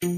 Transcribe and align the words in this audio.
Kann 0.00 0.14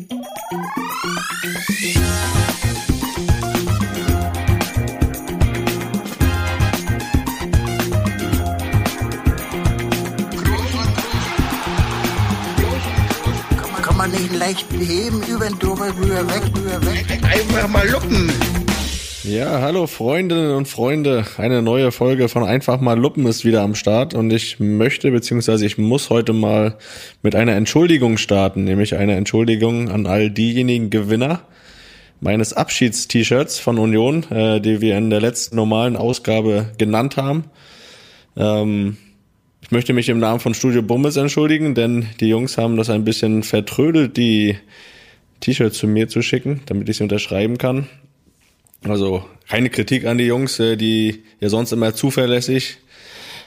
man 13.96 14.11
nicht 14.11 14.35
leicht 14.35 14.69
beheben, 14.69 15.22
über 15.22 15.46
den 15.46 15.58
drüber, 15.58 15.87
rüber, 15.97 16.29
weg, 16.29 16.43
rüber, 16.55 16.85
weg. 16.85 17.07
Einfach 17.23 17.69
mal 17.69 17.89
luppen. 17.89 18.59
Ja, 19.31 19.61
hallo 19.61 19.87
Freundinnen 19.87 20.51
und 20.57 20.67
Freunde. 20.67 21.25
Eine 21.37 21.62
neue 21.62 21.93
Folge 21.93 22.29
von 22.29 22.43
Einfach 22.43 22.80
mal 22.80 22.99
Luppen 22.99 23.27
ist 23.27 23.45
wieder 23.45 23.62
am 23.62 23.77
Start 23.77 24.12
und 24.12 24.33
ich 24.33 24.59
möchte 24.59 25.12
beziehungsweise 25.12 25.65
ich 25.65 25.79
muss 25.79 26.11
heute 26.11 26.33
mal 26.33 26.77
mit 27.23 27.37
einer 27.37 27.53
Entschuldigung 27.53 28.16
starten, 28.16 28.65
nämlich 28.65 28.97
eine 28.97 29.15
Entschuldigung 29.15 29.89
an 29.89 30.07
all 30.09 30.30
diejenigen 30.30 30.91
Gewinner 30.91 31.43
meines 32.19 32.52
Abschieds-T-Shirts 32.55 33.61
von 33.61 33.79
Union, 33.79 34.24
äh, 34.33 34.61
die 34.61 34.80
wir 34.80 34.98
in 34.98 35.11
der 35.11 35.21
letzten 35.21 35.55
normalen 35.55 35.95
Ausgabe 35.95 36.73
genannt 36.77 37.16
haben. 37.16 37.45
Ähm, 38.37 38.97
ich 39.62 39.71
möchte 39.71 39.93
mich 39.93 40.09
im 40.09 40.19
Namen 40.19 40.41
von 40.41 40.55
Studio 40.55 40.83
Bummes 40.83 41.16
entschuldigen, 41.16 41.77
denn 41.77 42.07
die 42.19 42.29
Jungs 42.29 42.59
haben 42.59 42.77
das 42.77 42.91
ein 42.91 43.05
bisschen 43.05 43.45
vertrödelt, 43.45 44.16
die 44.16 44.57
T-Shirts 45.38 45.79
zu 45.79 45.87
mir 45.87 46.09
zu 46.09 46.21
schicken, 46.21 46.62
damit 46.66 46.88
ich 46.88 46.97
sie 46.97 47.05
unterschreiben 47.05 47.59
kann. 47.59 47.87
Also 48.89 49.25
keine 49.48 49.70
Kritik 49.70 50.07
an 50.07 50.19
die 50.19 50.25
Jungs, 50.25 50.59
äh, 50.61 50.77
die 50.77 51.23
ja 51.41 51.48
sonst 51.48 51.73
immer 51.73 51.95
zuverlässig 51.95 52.79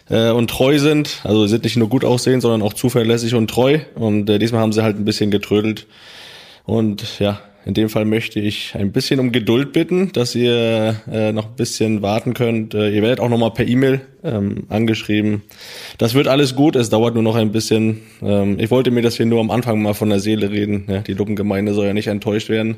äh, 0.10 0.30
und 0.30 0.50
treu 0.50 0.80
sind. 0.80 1.22
Also 1.24 1.48
sind 1.48 1.64
nicht 1.64 1.78
nur 1.78 1.90
gut 1.90 2.06
aussehen, 2.06 2.42
sondern 2.42 2.62
auch 2.62 2.74
zuverlässig 2.74 3.34
und 3.34 3.50
treu. 3.50 3.80
Und 3.96 4.30
äh, 4.30 4.40
diesmal 4.40 4.62
haben 4.62 4.74
sie 4.74 4.84
halt 4.84 4.98
ein 4.98 5.06
bisschen 5.06 5.32
getrödelt. 5.32 5.88
Und 6.66 7.20
ja, 7.20 7.42
in 7.66 7.74
dem 7.74 7.90
Fall 7.90 8.06
möchte 8.06 8.40
ich 8.40 8.76
ein 8.76 8.92
bisschen 8.92 9.20
um 9.20 9.32
Geduld 9.32 9.72
bitten, 9.72 10.12
dass 10.12 10.36
ihr 10.36 10.98
äh, 11.10 11.32
noch 11.32 11.48
ein 11.48 11.56
bisschen 11.56 12.02
warten 12.02 12.34
könnt. 12.34 12.74
Äh, 12.74 12.90
ihr 12.90 13.02
werdet 13.02 13.20
auch 13.20 13.30
nochmal 13.30 13.52
per 13.52 13.68
E-Mail 13.68 14.02
ähm, 14.24 14.66
angeschrieben. 14.70 15.44
Das 15.98 16.14
wird 16.14 16.28
alles 16.28 16.56
gut, 16.56 16.76
es 16.76 16.90
dauert 16.90 17.14
nur 17.14 17.24
noch 17.24 17.36
ein 17.36 17.52
bisschen. 17.52 18.02
Ähm, 18.22 18.60
ich 18.60 18.70
wollte 18.70 18.92
mir 18.92 19.02
das 19.02 19.16
hier 19.16 19.26
nur 19.26 19.40
am 19.40 19.52
Anfang 19.52 19.82
mal 19.82 19.94
von 19.94 20.10
der 20.10 20.20
Seele 20.20 20.52
reden. 20.52 20.86
Ja, 20.90 21.00
die 21.00 21.14
Luppengemeinde 21.14 21.74
soll 21.74 21.88
ja 21.88 21.94
nicht 21.94 22.08
enttäuscht 22.08 22.50
werden 22.50 22.78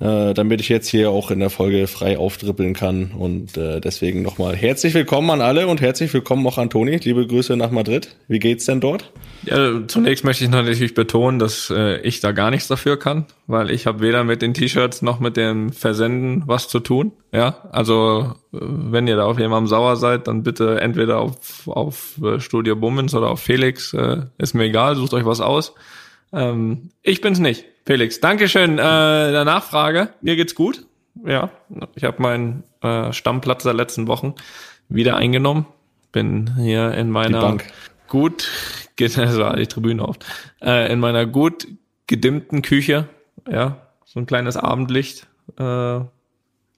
äh, 0.00 0.34
damit 0.34 0.60
ich 0.60 0.68
jetzt 0.68 0.88
hier 0.88 1.10
auch 1.10 1.30
in 1.30 1.38
der 1.38 1.50
Folge 1.50 1.86
frei 1.86 2.18
auftrippeln 2.18 2.74
kann. 2.74 3.12
Und 3.16 3.56
äh, 3.56 3.80
deswegen 3.80 4.22
nochmal 4.22 4.56
herzlich 4.56 4.94
willkommen 4.94 5.30
an 5.30 5.40
alle 5.40 5.68
und 5.68 5.80
herzlich 5.80 6.12
willkommen 6.12 6.46
auch 6.46 6.58
an 6.58 6.70
Toni. 6.70 6.96
Liebe 6.96 7.26
Grüße 7.26 7.56
nach 7.56 7.70
Madrid. 7.70 8.16
Wie 8.26 8.38
geht's 8.40 8.64
denn 8.66 8.80
dort? 8.80 9.12
Ja, 9.44 9.86
zunächst 9.86 10.24
möchte 10.24 10.44
ich 10.44 10.50
natürlich 10.50 10.94
betonen, 10.94 11.38
dass 11.38 11.70
äh, 11.70 12.00
ich 12.00 12.20
da 12.20 12.32
gar 12.32 12.50
nichts 12.50 12.66
dafür 12.66 12.98
kann, 12.98 13.26
weil 13.46 13.70
ich 13.70 13.86
habe 13.86 14.00
weder 14.00 14.24
mit 14.24 14.42
den 14.42 14.54
T-Shirts 14.54 15.02
noch 15.02 15.20
mit 15.20 15.36
dem 15.36 15.72
Versenden 15.72 16.42
was 16.46 16.68
zu 16.68 16.80
tun. 16.80 17.12
Ja, 17.32 17.68
also 17.70 18.34
äh, 18.52 18.58
wenn 18.60 19.06
ihr 19.06 19.16
da 19.16 19.26
auf 19.26 19.38
jemandem 19.38 19.68
sauer 19.68 19.96
seid, 19.96 20.26
dann 20.26 20.42
bitte 20.42 20.80
entweder 20.80 21.20
auf, 21.20 21.68
auf 21.68 22.20
äh, 22.22 22.40
Studio 22.40 22.74
Bummens 22.74 23.14
oder 23.14 23.30
auf 23.30 23.40
Felix. 23.40 23.92
Äh, 23.94 24.22
ist 24.38 24.54
mir 24.54 24.64
egal, 24.64 24.96
sucht 24.96 25.14
euch 25.14 25.24
was 25.24 25.40
aus. 25.40 25.74
Ähm, 26.32 26.90
ich 27.02 27.20
bin's 27.20 27.38
nicht. 27.38 27.66
Felix, 27.86 28.18
Dankeschön 28.18 28.78
äh, 28.78 28.82
der 28.82 29.44
Nachfrage. 29.44 30.08
Mir 30.22 30.36
geht's 30.36 30.54
gut. 30.54 30.86
Ja, 31.26 31.50
ich 31.94 32.04
habe 32.04 32.22
meinen 32.22 32.64
äh, 32.82 33.12
Stammplatz 33.12 33.62
der 33.62 33.74
letzten 33.74 34.06
Wochen 34.06 34.34
wieder 34.88 35.16
eingenommen. 35.16 35.66
Bin 36.10 36.56
hier 36.56 36.92
in 36.92 37.10
meiner 37.10 37.58
gut, 38.08 38.50
das 38.96 39.18
war 39.18 39.56
die 39.56 39.66
Tribüne 39.66 40.06
oft, 40.06 40.24
äh, 40.62 40.90
in 40.90 40.98
meiner 40.98 41.26
gut 41.26 41.68
gedimmten 42.06 42.62
Küche. 42.62 43.08
Ja, 43.50 43.76
so 44.06 44.18
ein 44.18 44.26
kleines 44.26 44.56
Abendlicht 44.56 45.26
äh, 45.58 46.00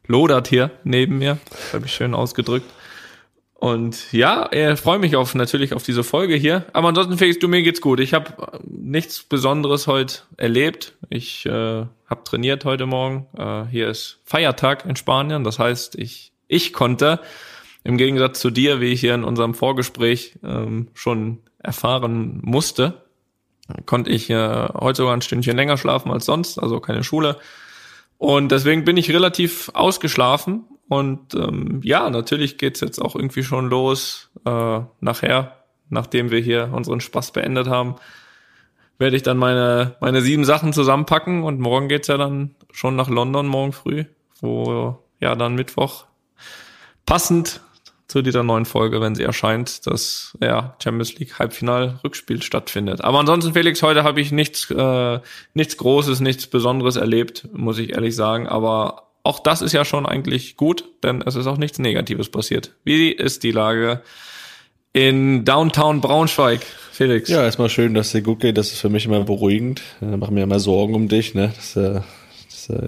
lodert 0.08 0.48
hier 0.48 0.72
neben 0.82 1.18
mir. 1.18 1.38
Habe 1.72 1.86
ich 1.86 1.92
schön 1.92 2.14
ausgedrückt. 2.14 2.68
Und 3.54 4.12
ja, 4.12 4.50
ich 4.52 4.78
freue 4.78 4.98
mich 4.98 5.16
auf 5.16 5.34
natürlich 5.34 5.72
auf 5.72 5.82
diese 5.82 6.04
Folge 6.04 6.34
hier. 6.34 6.66
Aber 6.72 6.88
ansonsten, 6.88 7.16
Felix, 7.16 7.38
du 7.38 7.48
mir 7.48 7.62
geht's 7.62 7.80
gut. 7.80 8.00
Ich 8.00 8.12
habe 8.12 8.60
nichts 8.64 9.22
Besonderes 9.22 9.86
heute 9.86 10.20
erlebt. 10.36 10.92
Ich 11.08 11.46
äh, 11.46 11.50
habe 11.50 12.24
trainiert 12.24 12.64
heute 12.64 12.86
Morgen. 12.86 13.26
Äh, 13.36 13.66
hier 13.66 13.88
ist 13.88 14.20
Feiertag 14.24 14.84
in 14.84 14.96
Spanien. 14.96 15.44
Das 15.44 15.58
heißt, 15.58 15.96
ich 15.96 16.32
ich 16.48 16.72
konnte 16.72 17.20
im 17.84 17.96
Gegensatz 17.96 18.40
zu 18.40 18.50
dir, 18.50 18.80
wie 18.80 18.92
ich 18.92 19.00
hier 19.00 19.14
in 19.14 19.24
unserem 19.24 19.54
Vorgespräch 19.54 20.38
ähm, 20.42 20.88
schon 20.94 21.38
erfahren 21.58 22.40
musste, 22.42 23.02
konnte 23.84 24.10
ich 24.10 24.30
äh, 24.30 24.68
heute 24.74 24.98
sogar 24.98 25.14
ein 25.14 25.22
Stündchen 25.22 25.56
länger 25.56 25.76
schlafen 25.76 26.10
als 26.10 26.24
sonst. 26.24 26.58
Also 26.58 26.80
keine 26.80 27.04
Schule. 27.04 27.36
Und 28.18 28.50
deswegen 28.50 28.84
bin 28.84 28.96
ich 28.96 29.10
relativ 29.10 29.70
ausgeschlafen 29.74 30.64
und 30.88 31.34
ähm, 31.34 31.80
ja, 31.82 32.08
natürlich 32.08 32.58
geht's 32.58 32.80
jetzt 32.80 33.00
auch 33.00 33.14
irgendwie 33.14 33.42
schon 33.42 33.68
los. 33.68 34.30
Äh, 34.44 34.80
nachher, 35.00 35.64
nachdem 35.90 36.30
wir 36.30 36.40
hier 36.40 36.70
unseren 36.72 37.00
Spaß 37.00 37.32
beendet 37.32 37.68
haben, 37.68 37.96
werde 38.98 39.16
ich 39.16 39.22
dann 39.22 39.36
meine, 39.36 39.96
meine 40.00 40.22
sieben 40.22 40.44
Sachen 40.44 40.72
zusammenpacken 40.72 41.42
und 41.42 41.60
morgen 41.60 41.88
geht's 41.88 42.08
ja 42.08 42.16
dann 42.16 42.54
schon 42.70 42.96
nach 42.96 43.08
London, 43.08 43.46
morgen 43.46 43.72
früh, 43.72 44.04
wo 44.40 44.98
ja 45.20 45.34
dann 45.34 45.54
Mittwoch 45.54 46.04
passend 47.04 47.60
zu 48.08 48.22
dieser 48.22 48.42
neuen 48.42 48.66
Folge, 48.66 49.00
wenn 49.00 49.14
sie 49.14 49.24
erscheint, 49.24 49.86
das 49.86 50.36
ja, 50.40 50.76
Champions 50.82 51.18
League 51.18 51.38
Halbfinal 51.38 51.98
Rückspiel 52.04 52.40
stattfindet. 52.40 53.02
Aber 53.02 53.18
ansonsten, 53.18 53.52
Felix, 53.52 53.82
heute 53.82 54.04
habe 54.04 54.20
ich 54.20 54.30
nichts, 54.30 54.70
äh, 54.70 55.20
nichts 55.54 55.76
Großes, 55.76 56.20
nichts 56.20 56.46
Besonderes 56.46 56.96
erlebt, 56.96 57.48
muss 57.52 57.78
ich 57.78 57.94
ehrlich 57.94 58.14
sagen. 58.14 58.46
Aber 58.46 59.08
auch 59.24 59.40
das 59.40 59.60
ist 59.60 59.72
ja 59.72 59.84
schon 59.84 60.06
eigentlich 60.06 60.56
gut, 60.56 60.84
denn 61.02 61.20
es 61.22 61.34
ist 61.34 61.48
auch 61.48 61.58
nichts 61.58 61.80
Negatives 61.80 62.30
passiert. 62.30 62.74
Wie 62.84 63.10
ist 63.10 63.42
die 63.42 63.50
Lage 63.50 64.02
in 64.92 65.44
Downtown 65.44 66.00
Braunschweig, 66.00 66.64
Felix? 66.96 67.28
Ja, 67.28 67.44
erstmal 67.44 67.68
schön, 67.68 67.92
dass 67.92 68.06
es 68.06 68.12
dir 68.12 68.22
gut 68.22 68.40
geht. 68.40 68.56
Das 68.56 68.72
ist 68.72 68.80
für 68.80 68.88
mich 68.88 69.04
immer 69.04 69.22
beruhigend. 69.22 69.82
Ich 70.00 70.16
mache 70.16 70.32
mir 70.32 70.44
immer 70.44 70.58
Sorgen 70.58 70.94
um 70.94 71.08
dich, 71.08 71.34
ne? 71.34 71.52
Das, 71.54 71.76
äh, 71.76 72.00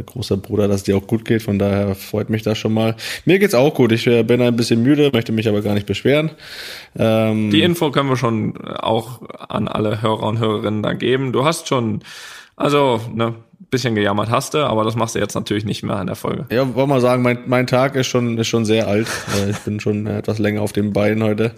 großer 0.06 0.36
Bruder, 0.38 0.66
dass 0.66 0.78
es 0.78 0.82
dir 0.84 0.96
auch 0.96 1.06
gut 1.06 1.24
geht. 1.24 1.42
Von 1.42 1.58
daher 1.58 1.94
freut 1.94 2.30
mich 2.30 2.42
das 2.42 2.58
schon 2.58 2.72
mal. 2.72 2.96
Mir 3.26 3.38
geht's 3.38 3.54
auch 3.54 3.74
gut. 3.74 3.92
Ich 3.92 4.06
bin 4.06 4.41
ein 4.41 4.56
bisschen 4.56 4.82
müde, 4.82 5.10
möchte 5.12 5.32
mich 5.32 5.48
aber 5.48 5.60
gar 5.60 5.74
nicht 5.74 5.86
beschweren. 5.86 6.30
Ähm, 6.98 7.50
die 7.50 7.62
Info 7.62 7.91
können 7.91 8.08
wir 8.08 8.16
schon 8.16 8.56
auch 8.56 9.20
an 9.48 9.69
alle 9.69 10.02
Hörer 10.02 10.22
und 10.22 10.38
Hörerinnen 10.38 10.82
da 10.82 10.94
geben. 10.94 11.32
Du 11.32 11.44
hast 11.44 11.69
schon, 11.69 12.00
also, 12.56 13.00
ne, 13.14 13.34
bisschen 13.70 13.94
gejammert 13.94 14.30
hast 14.30 14.54
du, 14.54 14.66
aber 14.66 14.84
das 14.84 14.96
machst 14.96 15.14
du 15.14 15.19
jetzt 15.19 15.34
natürlich 15.34 15.64
nicht 15.64 15.82
mehr 15.82 16.00
in 16.00 16.06
der 16.06 16.16
Folge. 16.16 16.46
Ja, 16.50 16.75
wollen 16.75 16.88
wir 16.88 17.00
sagen, 17.00 17.22
mein, 17.22 17.40
mein 17.46 17.66
Tag 17.66 17.96
ist 17.96 18.06
schon, 18.06 18.38
ist 18.38 18.48
schon 18.48 18.64
sehr 18.64 18.88
alt. 18.88 19.08
Äh, 19.36 19.50
ich 19.50 19.58
bin 19.58 19.80
schon 19.80 20.06
etwas 20.06 20.38
länger 20.38 20.62
auf 20.62 20.72
den 20.72 20.92
Beinen 20.92 21.22
heute, 21.22 21.52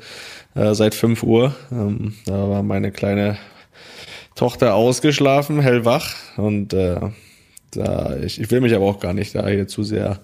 äh, 0.55 0.75
seit 0.75 0.94
fünf 0.94 1.22
Uhr. 1.22 1.55
Ähm, 1.71 2.15
da 2.27 2.49
war 2.49 2.62
meine 2.62 2.91
kleine 2.93 3.38
Tochter 4.34 4.75
ausgeschlafen, 4.75 5.61
hellwach. 5.61 6.15
Und 6.37 6.72
äh, 6.72 7.00
da, 7.72 8.16
ich, 8.16 8.41
ich 8.41 8.50
will 8.50 8.61
mich 8.61 8.75
aber 8.75 8.87
auch 8.87 9.00
gar 9.00 9.12
nicht 9.12 9.34
da 9.34 9.47
hier 9.47 9.69
zu 9.69 9.83
sehr 9.83 10.21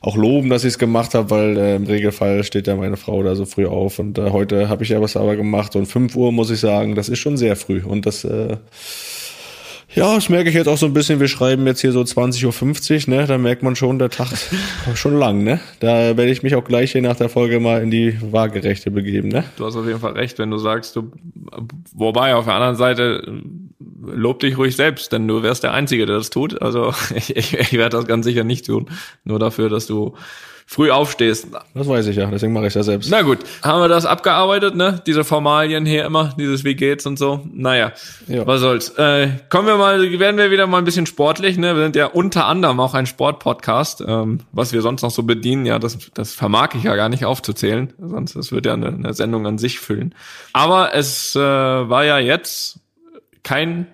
auch 0.00 0.16
loben, 0.16 0.48
dass 0.48 0.64
ich 0.64 0.74
es 0.74 0.78
gemacht 0.78 1.14
habe, 1.14 1.30
weil 1.30 1.56
äh, 1.56 1.76
im 1.76 1.84
Regelfall 1.84 2.44
steht 2.44 2.66
ja 2.66 2.76
meine 2.76 2.96
Frau 2.96 3.22
da 3.22 3.34
so 3.34 3.46
früh 3.46 3.66
auf. 3.66 3.98
Und 3.98 4.18
äh, 4.18 4.30
heute 4.30 4.68
habe 4.68 4.84
ich 4.84 4.90
ja 4.90 5.00
was 5.00 5.16
aber 5.16 5.36
gemacht. 5.36 5.74
Und 5.76 5.86
fünf 5.86 6.14
Uhr 6.14 6.30
muss 6.30 6.50
ich 6.50 6.60
sagen, 6.60 6.94
das 6.94 7.08
ist 7.08 7.18
schon 7.18 7.36
sehr 7.36 7.56
früh. 7.56 7.82
Und 7.82 8.06
das 8.06 8.24
äh, 8.24 8.56
ja, 9.98 10.14
das 10.14 10.28
merke 10.28 10.48
ich 10.48 10.54
jetzt 10.54 10.68
auch 10.68 10.78
so 10.78 10.86
ein 10.86 10.94
bisschen. 10.94 11.18
Wir 11.18 11.26
schreiben 11.26 11.66
jetzt 11.66 11.80
hier 11.80 11.90
so 11.90 12.00
20.50 12.00 13.08
Uhr, 13.08 13.14
ne? 13.14 13.26
Da 13.26 13.36
merkt 13.36 13.64
man 13.64 13.74
schon, 13.74 13.98
der 13.98 14.10
Tag 14.10 14.28
schon 14.94 15.18
lang, 15.18 15.42
ne? 15.42 15.60
Da 15.80 16.16
werde 16.16 16.30
ich 16.30 16.44
mich 16.44 16.54
auch 16.54 16.64
gleich 16.64 16.92
hier 16.92 17.02
nach 17.02 17.16
der 17.16 17.28
Folge 17.28 17.58
mal 17.58 17.82
in 17.82 17.90
die 17.90 18.16
Waagerechte 18.20 18.92
begeben, 18.92 19.28
ne? 19.28 19.44
Du 19.56 19.66
hast 19.66 19.74
auf 19.74 19.86
jeden 19.86 19.98
Fall 19.98 20.12
recht, 20.12 20.38
wenn 20.38 20.50
du 20.50 20.58
sagst, 20.58 20.94
du, 20.94 21.10
wobei 21.92 22.36
auf 22.36 22.44
der 22.44 22.54
anderen 22.54 22.76
Seite 22.76 23.42
lob 24.00 24.38
dich 24.38 24.56
ruhig 24.56 24.76
selbst, 24.76 25.12
denn 25.12 25.26
du 25.26 25.42
wärst 25.42 25.64
der 25.64 25.72
Einzige, 25.72 26.06
der 26.06 26.16
das 26.16 26.30
tut. 26.30 26.62
Also 26.62 26.94
ich, 27.14 27.36
ich, 27.36 27.58
ich 27.58 27.72
werde 27.72 27.96
das 27.96 28.06
ganz 28.06 28.24
sicher 28.24 28.44
nicht 28.44 28.66
tun. 28.66 28.88
Nur 29.24 29.40
dafür, 29.40 29.68
dass 29.68 29.88
du 29.88 30.14
früh 30.70 30.90
aufstehst. 30.90 31.48
Das 31.72 31.88
weiß 31.88 32.08
ich 32.08 32.16
ja, 32.16 32.26
deswegen 32.26 32.52
mache 32.52 32.66
ich 32.66 32.74
ja 32.74 32.82
selbst. 32.82 33.10
Na 33.10 33.22
gut, 33.22 33.38
haben 33.62 33.80
wir 33.80 33.88
das 33.88 34.04
abgearbeitet, 34.04 34.76
ne? 34.76 35.00
Diese 35.06 35.24
Formalien 35.24 35.86
hier 35.86 36.04
immer, 36.04 36.34
dieses 36.38 36.62
wie 36.62 36.74
geht's 36.74 37.06
und 37.06 37.18
so. 37.18 37.40
Naja, 37.50 37.92
ja. 38.26 38.46
was 38.46 38.60
soll's. 38.60 38.90
Äh, 38.90 39.30
kommen 39.48 39.66
wir 39.66 39.78
mal, 39.78 39.98
werden 40.18 40.36
wir 40.36 40.50
wieder 40.50 40.66
mal 40.66 40.76
ein 40.76 40.84
bisschen 40.84 41.06
sportlich, 41.06 41.56
ne? 41.56 41.74
Wir 41.74 41.84
sind 41.84 41.96
ja 41.96 42.04
unter 42.04 42.44
anderem 42.44 42.80
auch 42.80 42.92
ein 42.92 43.06
Sportpodcast, 43.06 44.04
ähm, 44.06 44.40
was 44.52 44.74
wir 44.74 44.82
sonst 44.82 45.00
noch 45.00 45.10
so 45.10 45.22
bedienen, 45.22 45.64
ja, 45.64 45.78
das, 45.78 45.96
das 46.12 46.34
vermag 46.34 46.74
ich 46.74 46.82
ja 46.82 46.96
gar 46.96 47.08
nicht 47.08 47.24
aufzuzählen, 47.24 47.94
sonst 47.98 48.36
das 48.36 48.52
wird 48.52 48.66
ja 48.66 48.74
eine, 48.74 48.88
eine 48.88 49.14
Sendung 49.14 49.46
an 49.46 49.56
sich 49.56 49.80
füllen. 49.80 50.14
Aber 50.52 50.94
es 50.94 51.34
äh, 51.34 51.40
war 51.40 52.04
ja 52.04 52.18
jetzt 52.18 52.80
kein 53.42 53.86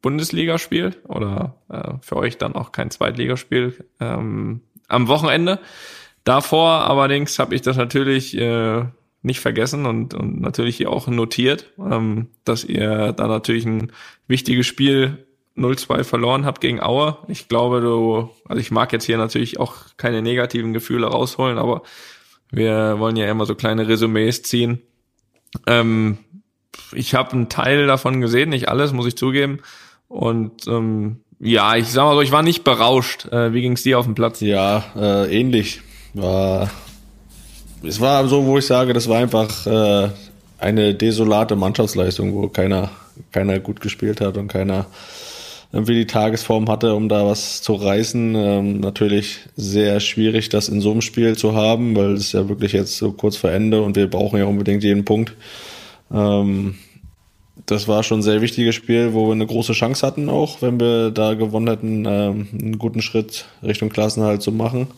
Bundesligaspiel 0.00 0.94
oder 1.08 1.56
äh, 1.68 1.94
für 2.02 2.16
euch 2.18 2.38
dann 2.38 2.54
auch 2.54 2.70
kein 2.70 2.92
Zweitligaspiel 2.92 3.84
ähm, 3.98 4.60
am 4.86 5.08
Wochenende. 5.08 5.58
Davor 6.30 6.88
allerdings 6.88 7.40
habe 7.40 7.56
ich 7.56 7.60
das 7.60 7.76
natürlich 7.76 8.38
äh, 8.38 8.84
nicht 9.22 9.40
vergessen 9.40 9.84
und, 9.84 10.14
und 10.14 10.40
natürlich 10.40 10.76
hier 10.76 10.88
auch 10.92 11.08
notiert, 11.08 11.72
ähm, 11.76 12.28
dass 12.44 12.62
ihr 12.62 13.12
da 13.12 13.26
natürlich 13.26 13.64
ein 13.66 13.90
wichtiges 14.28 14.68
Spiel 14.68 15.26
0-2 15.56 16.04
verloren 16.04 16.46
habt 16.46 16.60
gegen 16.60 16.80
Aue. 16.80 17.18
Ich 17.26 17.48
glaube, 17.48 17.80
du, 17.80 18.30
also 18.48 18.60
ich 18.60 18.70
mag 18.70 18.92
jetzt 18.92 19.06
hier 19.06 19.18
natürlich 19.18 19.58
auch 19.58 19.74
keine 19.96 20.22
negativen 20.22 20.72
Gefühle 20.72 21.08
rausholen, 21.08 21.58
aber 21.58 21.82
wir 22.52 23.00
wollen 23.00 23.16
ja 23.16 23.28
immer 23.28 23.44
so 23.44 23.56
kleine 23.56 23.88
Resümees 23.88 24.44
ziehen. 24.44 24.80
Ähm, 25.66 26.18
ich 26.92 27.16
habe 27.16 27.32
einen 27.32 27.48
Teil 27.48 27.88
davon 27.88 28.20
gesehen, 28.20 28.50
nicht 28.50 28.68
alles, 28.68 28.92
muss 28.92 29.08
ich 29.08 29.16
zugeben. 29.16 29.62
Und 30.06 30.68
ähm, 30.68 31.22
ja, 31.40 31.74
ich 31.74 31.88
sag 31.88 32.04
mal 32.04 32.14
so, 32.14 32.20
ich 32.20 32.30
war 32.30 32.44
nicht 32.44 32.62
berauscht. 32.62 33.26
Äh, 33.32 33.52
wie 33.52 33.62
ging's 33.62 33.82
dir 33.82 33.98
auf 33.98 34.04
dem 34.04 34.14
Platz? 34.14 34.40
Ja, 34.40 34.84
äh, 34.94 35.36
ähnlich. 35.36 35.82
War, 36.14 36.70
es 37.82 38.00
war 38.00 38.26
so, 38.28 38.44
wo 38.44 38.58
ich 38.58 38.66
sage, 38.66 38.92
das 38.92 39.08
war 39.08 39.18
einfach 39.18 39.66
äh, 39.66 40.08
eine 40.58 40.94
desolate 40.94 41.56
Mannschaftsleistung, 41.56 42.34
wo 42.34 42.48
keiner, 42.48 42.90
keiner 43.32 43.58
gut 43.60 43.80
gespielt 43.80 44.20
hat 44.20 44.36
und 44.36 44.48
keiner 44.48 44.86
irgendwie 45.72 45.94
die 45.94 46.06
Tagesform 46.06 46.68
hatte, 46.68 46.94
um 46.94 47.08
da 47.08 47.24
was 47.26 47.62
zu 47.62 47.74
reißen. 47.74 48.34
Ähm, 48.34 48.80
natürlich 48.80 49.38
sehr 49.56 50.00
schwierig, 50.00 50.48
das 50.48 50.68
in 50.68 50.80
so 50.80 50.90
einem 50.90 51.00
Spiel 51.00 51.36
zu 51.36 51.54
haben, 51.54 51.94
weil 51.96 52.14
es 52.14 52.32
ja 52.32 52.48
wirklich 52.48 52.72
jetzt 52.72 52.96
so 52.96 53.12
kurz 53.12 53.36
vor 53.36 53.50
Ende 53.50 53.82
und 53.82 53.96
wir 53.96 54.10
brauchen 54.10 54.38
ja 54.38 54.46
unbedingt 54.46 54.82
jeden 54.82 55.04
Punkt. 55.04 55.34
Ähm, 56.12 56.74
das 57.66 57.86
war 57.86 58.02
schon 58.02 58.18
ein 58.18 58.22
sehr 58.22 58.40
wichtiges 58.40 58.74
Spiel, 58.74 59.12
wo 59.14 59.28
wir 59.28 59.32
eine 59.32 59.46
große 59.46 59.74
Chance 59.74 60.04
hatten, 60.04 60.28
auch 60.28 60.60
wenn 60.60 60.80
wir 60.80 61.12
da 61.12 61.34
gewonnen 61.34 61.68
hätten, 61.68 62.04
ähm, 62.04 62.48
einen 62.52 62.78
guten 62.78 63.00
Schritt 63.00 63.44
Richtung 63.62 63.90
Klassenhalt 63.90 64.42
zu 64.42 64.50
machen. 64.50 64.88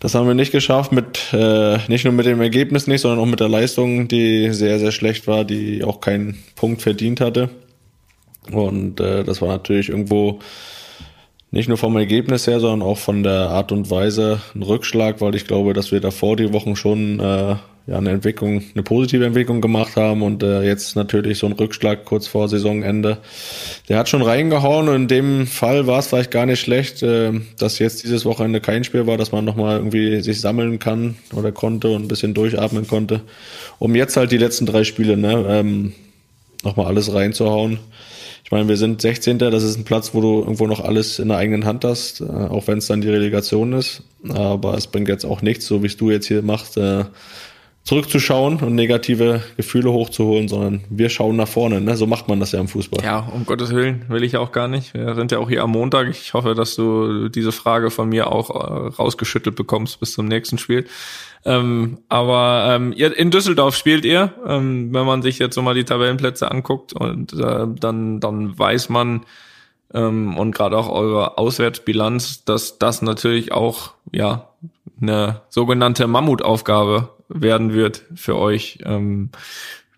Das 0.00 0.14
haben 0.14 0.28
wir 0.28 0.34
nicht 0.34 0.52
geschafft, 0.52 0.92
mit 0.92 1.32
äh, 1.32 1.78
nicht 1.88 2.04
nur 2.04 2.12
mit 2.12 2.26
dem 2.26 2.40
Ergebnis 2.40 2.86
nicht, 2.86 3.00
sondern 3.00 3.18
auch 3.18 3.26
mit 3.26 3.40
der 3.40 3.48
Leistung, 3.48 4.06
die 4.06 4.52
sehr, 4.52 4.78
sehr 4.78 4.92
schlecht 4.92 5.26
war, 5.26 5.44
die 5.44 5.82
auch 5.82 6.00
keinen 6.00 6.38
Punkt 6.54 6.82
verdient 6.82 7.20
hatte. 7.20 7.50
Und 8.52 9.00
äh, 9.00 9.24
das 9.24 9.42
war 9.42 9.48
natürlich 9.48 9.88
irgendwo 9.88 10.38
nicht 11.50 11.68
nur 11.68 11.78
vom 11.78 11.96
Ergebnis 11.96 12.46
her, 12.46 12.60
sondern 12.60 12.86
auch 12.86 12.98
von 12.98 13.22
der 13.22 13.50
Art 13.50 13.72
und 13.72 13.90
Weise 13.90 14.40
ein 14.54 14.62
Rückschlag, 14.62 15.20
weil 15.20 15.34
ich 15.34 15.46
glaube, 15.46 15.72
dass 15.72 15.90
wir 15.90 16.00
davor 16.00 16.36
die 16.36 16.52
Wochen 16.52 16.76
schon 16.76 17.18
äh, 17.20 17.56
ja 17.88 17.96
eine 17.96 18.10
Entwicklung, 18.10 18.62
eine 18.74 18.82
positive 18.82 19.24
Entwicklung 19.24 19.62
gemacht 19.62 19.96
haben 19.96 20.22
und 20.22 20.42
äh, 20.42 20.62
jetzt 20.62 20.94
natürlich 20.94 21.38
so 21.38 21.46
ein 21.46 21.52
Rückschlag 21.52 22.04
kurz 22.04 22.26
vor 22.26 22.46
Saisonende. 22.48 23.16
Der 23.88 23.98
hat 23.98 24.10
schon 24.10 24.20
reingehauen 24.20 24.88
und 24.88 24.94
in 24.94 25.08
dem 25.08 25.46
Fall 25.46 25.86
war 25.86 25.98
es 25.98 26.08
vielleicht 26.08 26.30
gar 26.30 26.44
nicht 26.44 26.60
schlecht, 26.60 27.02
äh, 27.02 27.32
dass 27.58 27.78
jetzt 27.78 28.04
dieses 28.04 28.26
Wochenende 28.26 28.60
kein 28.60 28.84
Spiel 28.84 29.06
war, 29.06 29.16
dass 29.16 29.32
man 29.32 29.46
nochmal 29.46 29.78
irgendwie 29.78 30.20
sich 30.20 30.40
sammeln 30.40 30.78
kann 30.78 31.16
oder 31.32 31.50
konnte 31.50 31.88
und 31.88 32.02
ein 32.02 32.08
bisschen 32.08 32.34
durchatmen 32.34 32.86
konnte, 32.86 33.22
um 33.78 33.94
jetzt 33.94 34.18
halt 34.18 34.32
die 34.32 34.38
letzten 34.38 34.66
drei 34.66 34.84
Spiele 34.84 35.16
ne, 35.16 35.46
ähm, 35.48 35.94
nochmal 36.62 36.86
alles 36.86 37.14
reinzuhauen. 37.14 37.78
Ich 38.44 38.50
meine, 38.50 38.68
wir 38.68 38.76
sind 38.76 39.00
16. 39.00 39.38
Das 39.38 39.62
ist 39.62 39.76
ein 39.76 39.84
Platz, 39.84 40.12
wo 40.12 40.20
du 40.20 40.40
irgendwo 40.40 40.66
noch 40.66 40.80
alles 40.80 41.18
in 41.18 41.28
der 41.28 41.38
eigenen 41.38 41.64
Hand 41.64 41.84
hast, 41.84 42.20
äh, 42.20 42.24
auch 42.24 42.66
wenn 42.66 42.78
es 42.78 42.86
dann 42.86 43.00
die 43.00 43.10
Relegation 43.10 43.72
ist. 43.72 44.02
Aber 44.28 44.74
es 44.74 44.86
bringt 44.86 45.08
jetzt 45.08 45.24
auch 45.24 45.40
nichts, 45.40 45.66
so 45.66 45.82
wie 45.82 45.86
es 45.86 45.96
du 45.96 46.10
jetzt 46.10 46.28
hier 46.28 46.42
machst, 46.42 46.76
äh, 46.76 47.04
zurückzuschauen 47.88 48.58
und 48.58 48.74
negative 48.74 49.42
Gefühle 49.56 49.90
hochzuholen, 49.90 50.46
sondern 50.46 50.82
wir 50.90 51.08
schauen 51.08 51.36
nach 51.36 51.48
vorne. 51.48 51.80
Ne? 51.80 51.96
So 51.96 52.06
macht 52.06 52.28
man 52.28 52.38
das 52.38 52.52
ja 52.52 52.60
im 52.60 52.68
Fußball. 52.68 53.02
Ja, 53.02 53.20
um 53.32 53.46
Gottes 53.46 53.74
Willen 53.74 54.04
will 54.08 54.24
ich 54.24 54.36
auch 54.36 54.52
gar 54.52 54.68
nicht. 54.68 54.92
Wir 54.92 55.14
sind 55.14 55.32
ja 55.32 55.38
auch 55.38 55.48
hier 55.48 55.62
am 55.62 55.70
Montag. 55.70 56.10
Ich 56.10 56.34
hoffe, 56.34 56.54
dass 56.54 56.76
du 56.76 57.30
diese 57.30 57.50
Frage 57.50 57.90
von 57.90 58.10
mir 58.10 58.30
auch 58.30 58.50
äh, 58.50 58.88
rausgeschüttelt 58.88 59.56
bekommst 59.56 60.00
bis 60.00 60.12
zum 60.12 60.26
nächsten 60.26 60.58
Spiel. 60.58 60.84
Ähm, 61.46 61.96
aber 62.10 62.74
ähm, 62.74 62.92
ihr, 62.94 63.16
in 63.16 63.30
Düsseldorf 63.30 63.74
spielt 63.74 64.04
ihr, 64.04 64.34
ähm, 64.46 64.92
wenn 64.92 65.06
man 65.06 65.22
sich 65.22 65.38
jetzt 65.38 65.54
so 65.54 65.62
mal 65.62 65.72
die 65.72 65.84
Tabellenplätze 65.84 66.50
anguckt 66.50 66.92
und 66.92 67.32
äh, 67.32 67.66
dann, 67.80 68.20
dann 68.20 68.58
weiß 68.58 68.90
man 68.90 69.24
ähm, 69.94 70.36
und 70.36 70.54
gerade 70.54 70.76
auch 70.76 70.90
eure 70.90 71.38
Auswärtsbilanz, 71.38 72.44
dass 72.44 72.78
das 72.78 73.00
natürlich 73.00 73.52
auch 73.52 73.92
ja 74.12 74.50
eine 75.00 75.40
sogenannte 75.48 76.06
Mammutaufgabe 76.06 77.16
werden 77.28 77.74
wird 77.74 78.04
für 78.14 78.36
euch. 78.36 78.78
Ähm, 78.84 79.30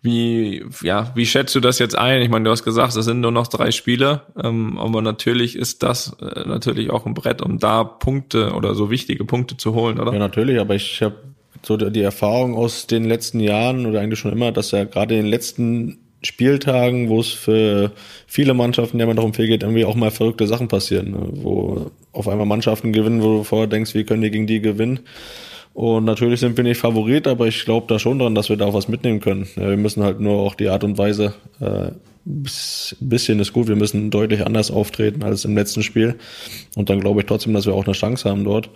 wie, 0.03 0.65
ja, 0.81 1.11
wie 1.15 1.27
schätzt 1.27 1.53
du 1.53 1.59
das 1.59 1.77
jetzt 1.77 1.95
ein? 1.95 2.21
Ich 2.23 2.29
meine, 2.29 2.45
du 2.45 2.51
hast 2.51 2.63
gesagt, 2.63 2.95
es 2.95 3.05
sind 3.05 3.21
nur 3.21 3.31
noch 3.31 3.47
drei 3.47 3.69
Spiele, 3.69 4.21
ähm, 4.41 4.79
aber 4.79 5.01
natürlich 5.03 5.55
ist 5.55 5.83
das 5.83 6.17
äh, 6.19 6.47
natürlich 6.47 6.89
auch 6.89 7.05
ein 7.05 7.13
Brett, 7.13 7.41
um 7.41 7.59
da 7.59 7.83
Punkte 7.83 8.53
oder 8.53 8.73
so 8.73 8.89
wichtige 8.89 9.25
Punkte 9.25 9.57
zu 9.57 9.75
holen, 9.75 9.99
oder? 9.99 10.11
Ja, 10.11 10.19
natürlich, 10.19 10.59
aber 10.59 10.73
ich 10.73 11.03
habe 11.03 11.17
so 11.63 11.77
die 11.77 12.01
Erfahrung 12.01 12.55
aus 12.55 12.87
den 12.87 13.03
letzten 13.03 13.39
Jahren 13.39 13.85
oder 13.85 14.01
eigentlich 14.01 14.19
schon 14.19 14.31
immer, 14.31 14.51
dass 14.51 14.71
ja 14.71 14.85
gerade 14.85 15.15
in 15.15 15.23
den 15.23 15.29
letzten 15.29 15.99
Spieltagen, 16.23 17.09
wo 17.09 17.19
es 17.19 17.29
für 17.29 17.91
viele 18.25 18.55
Mannschaften 18.55 18.97
ja 18.97 19.05
immer 19.05 19.15
darum 19.15 19.35
viel 19.35 19.47
geht, 19.47 19.61
irgendwie 19.61 19.85
auch 19.85 19.95
mal 19.95 20.11
verrückte 20.11 20.47
Sachen 20.47 20.67
passieren, 20.67 21.11
ne? 21.11 21.29
wo 21.31 21.91
auf 22.11 22.27
einmal 22.27 22.45
Mannschaften 22.45 22.91
gewinnen, 22.93 23.21
wo 23.21 23.37
du 23.37 23.43
vorher 23.43 23.67
denkst, 23.67 23.93
wie 23.93 24.03
können 24.03 24.21
die 24.21 24.31
gegen 24.31 24.47
die 24.47 24.61
gewinnen. 24.61 25.01
Und 25.73 26.03
natürlich 26.05 26.41
sind 26.41 26.57
wir 26.57 26.63
nicht 26.63 26.79
Favorit, 26.79 27.27
aber 27.27 27.47
ich 27.47 27.63
glaube 27.63 27.87
da 27.87 27.97
schon 27.97 28.19
dran, 28.19 28.35
dass 28.35 28.49
wir 28.49 28.57
da 28.57 28.65
auch 28.65 28.73
was 28.73 28.87
mitnehmen 28.87 29.21
können. 29.21 29.47
Wir 29.55 29.77
müssen 29.77 30.03
halt 30.03 30.19
nur 30.19 30.39
auch 30.39 30.55
die 30.55 30.69
Art 30.69 30.83
und 30.83 30.97
Weise, 30.97 31.33
äh, 31.59 31.91
bisschen 32.23 33.39
ist 33.39 33.53
gut, 33.53 33.67
wir 33.67 33.75
müssen 33.75 34.11
deutlich 34.11 34.45
anders 34.45 34.69
auftreten 34.69 35.23
als 35.23 35.45
im 35.45 35.55
letzten 35.55 35.81
Spiel. 35.81 36.15
Und 36.75 36.89
dann 36.89 36.99
glaube 36.99 37.21
ich 37.21 37.25
trotzdem, 37.25 37.53
dass 37.53 37.65
wir 37.65 37.73
auch 37.73 37.85
eine 37.85 37.93
Chance 37.93 38.29
haben 38.29 38.43
dort. 38.43 38.69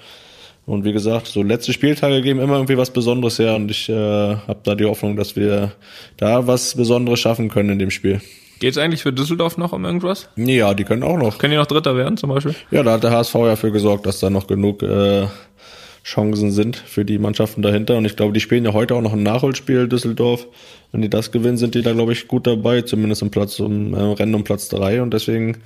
Und 0.65 0.83
wie 0.83 0.93
gesagt, 0.93 1.27
so 1.27 1.43
letzte 1.43 1.73
Spieltage 1.73 2.21
geben 2.21 2.39
immer 2.39 2.55
irgendwie 2.55 2.77
was 2.77 2.91
Besonderes 2.91 3.37
her 3.37 3.55
und 3.55 3.69
ich 3.69 3.87
äh, 3.87 3.93
habe 3.93 4.59
da 4.63 4.73
die 4.73 4.85
Hoffnung, 4.85 5.15
dass 5.15 5.35
wir 5.35 5.73
da 6.17 6.47
was 6.47 6.75
Besonderes 6.75 7.19
schaffen 7.19 7.49
können 7.49 7.69
in 7.69 7.79
dem 7.79 7.91
Spiel. 7.91 8.19
Geht 8.59 8.71
es 8.71 8.77
eigentlich 8.77 9.03
für 9.03 9.13
Düsseldorf 9.13 9.57
noch 9.57 9.73
um 9.73 9.85
irgendwas? 9.85 10.29
Ja, 10.37 10.73
die 10.73 10.85
können 10.85 11.03
auch 11.03 11.17
noch. 11.17 11.37
Können 11.37 11.51
die 11.51 11.57
noch 11.57 11.67
Dritter 11.67 11.95
werden 11.97 12.17
zum 12.17 12.29
Beispiel? 12.29 12.55
Ja, 12.71 12.81
da 12.81 12.93
hat 12.93 13.03
der 13.03 13.11
HSV 13.11 13.35
ja 13.35 13.55
für 13.57 13.71
gesorgt, 13.71 14.07
dass 14.07 14.21
da 14.21 14.29
noch 14.29 14.47
genug 14.47 14.81
äh, 14.81 15.27
Chancen 16.05 16.51
sind 16.51 16.75
für 16.75 17.03
die 17.03 17.17
Mannschaften 17.17 17.63
dahinter. 17.63 17.97
Und 17.97 18.05
ich 18.05 18.15
glaube, 18.15 18.31
die 18.31 18.39
spielen 18.39 18.63
ja 18.63 18.73
heute 18.73 18.93
auch 18.93 19.01
noch 19.01 19.13
ein 19.13 19.23
Nachholspiel 19.23 19.87
Düsseldorf. 19.87 20.45
Wenn 20.91 21.01
die 21.01 21.09
das 21.09 21.31
gewinnen, 21.31 21.57
sind 21.57 21.73
die 21.73 21.81
da, 21.81 21.93
glaube 21.93 22.13
ich, 22.13 22.27
gut 22.27 22.45
dabei, 22.45 22.83
zumindest 22.83 23.23
im 23.23 23.31
Platz 23.31 23.59
um 23.59 23.93
äh, 23.95 23.99
Rennen 23.99 24.35
um 24.35 24.43
Platz 24.43 24.69
drei. 24.69 25.01
Und 25.01 25.15
deswegen 25.15 25.57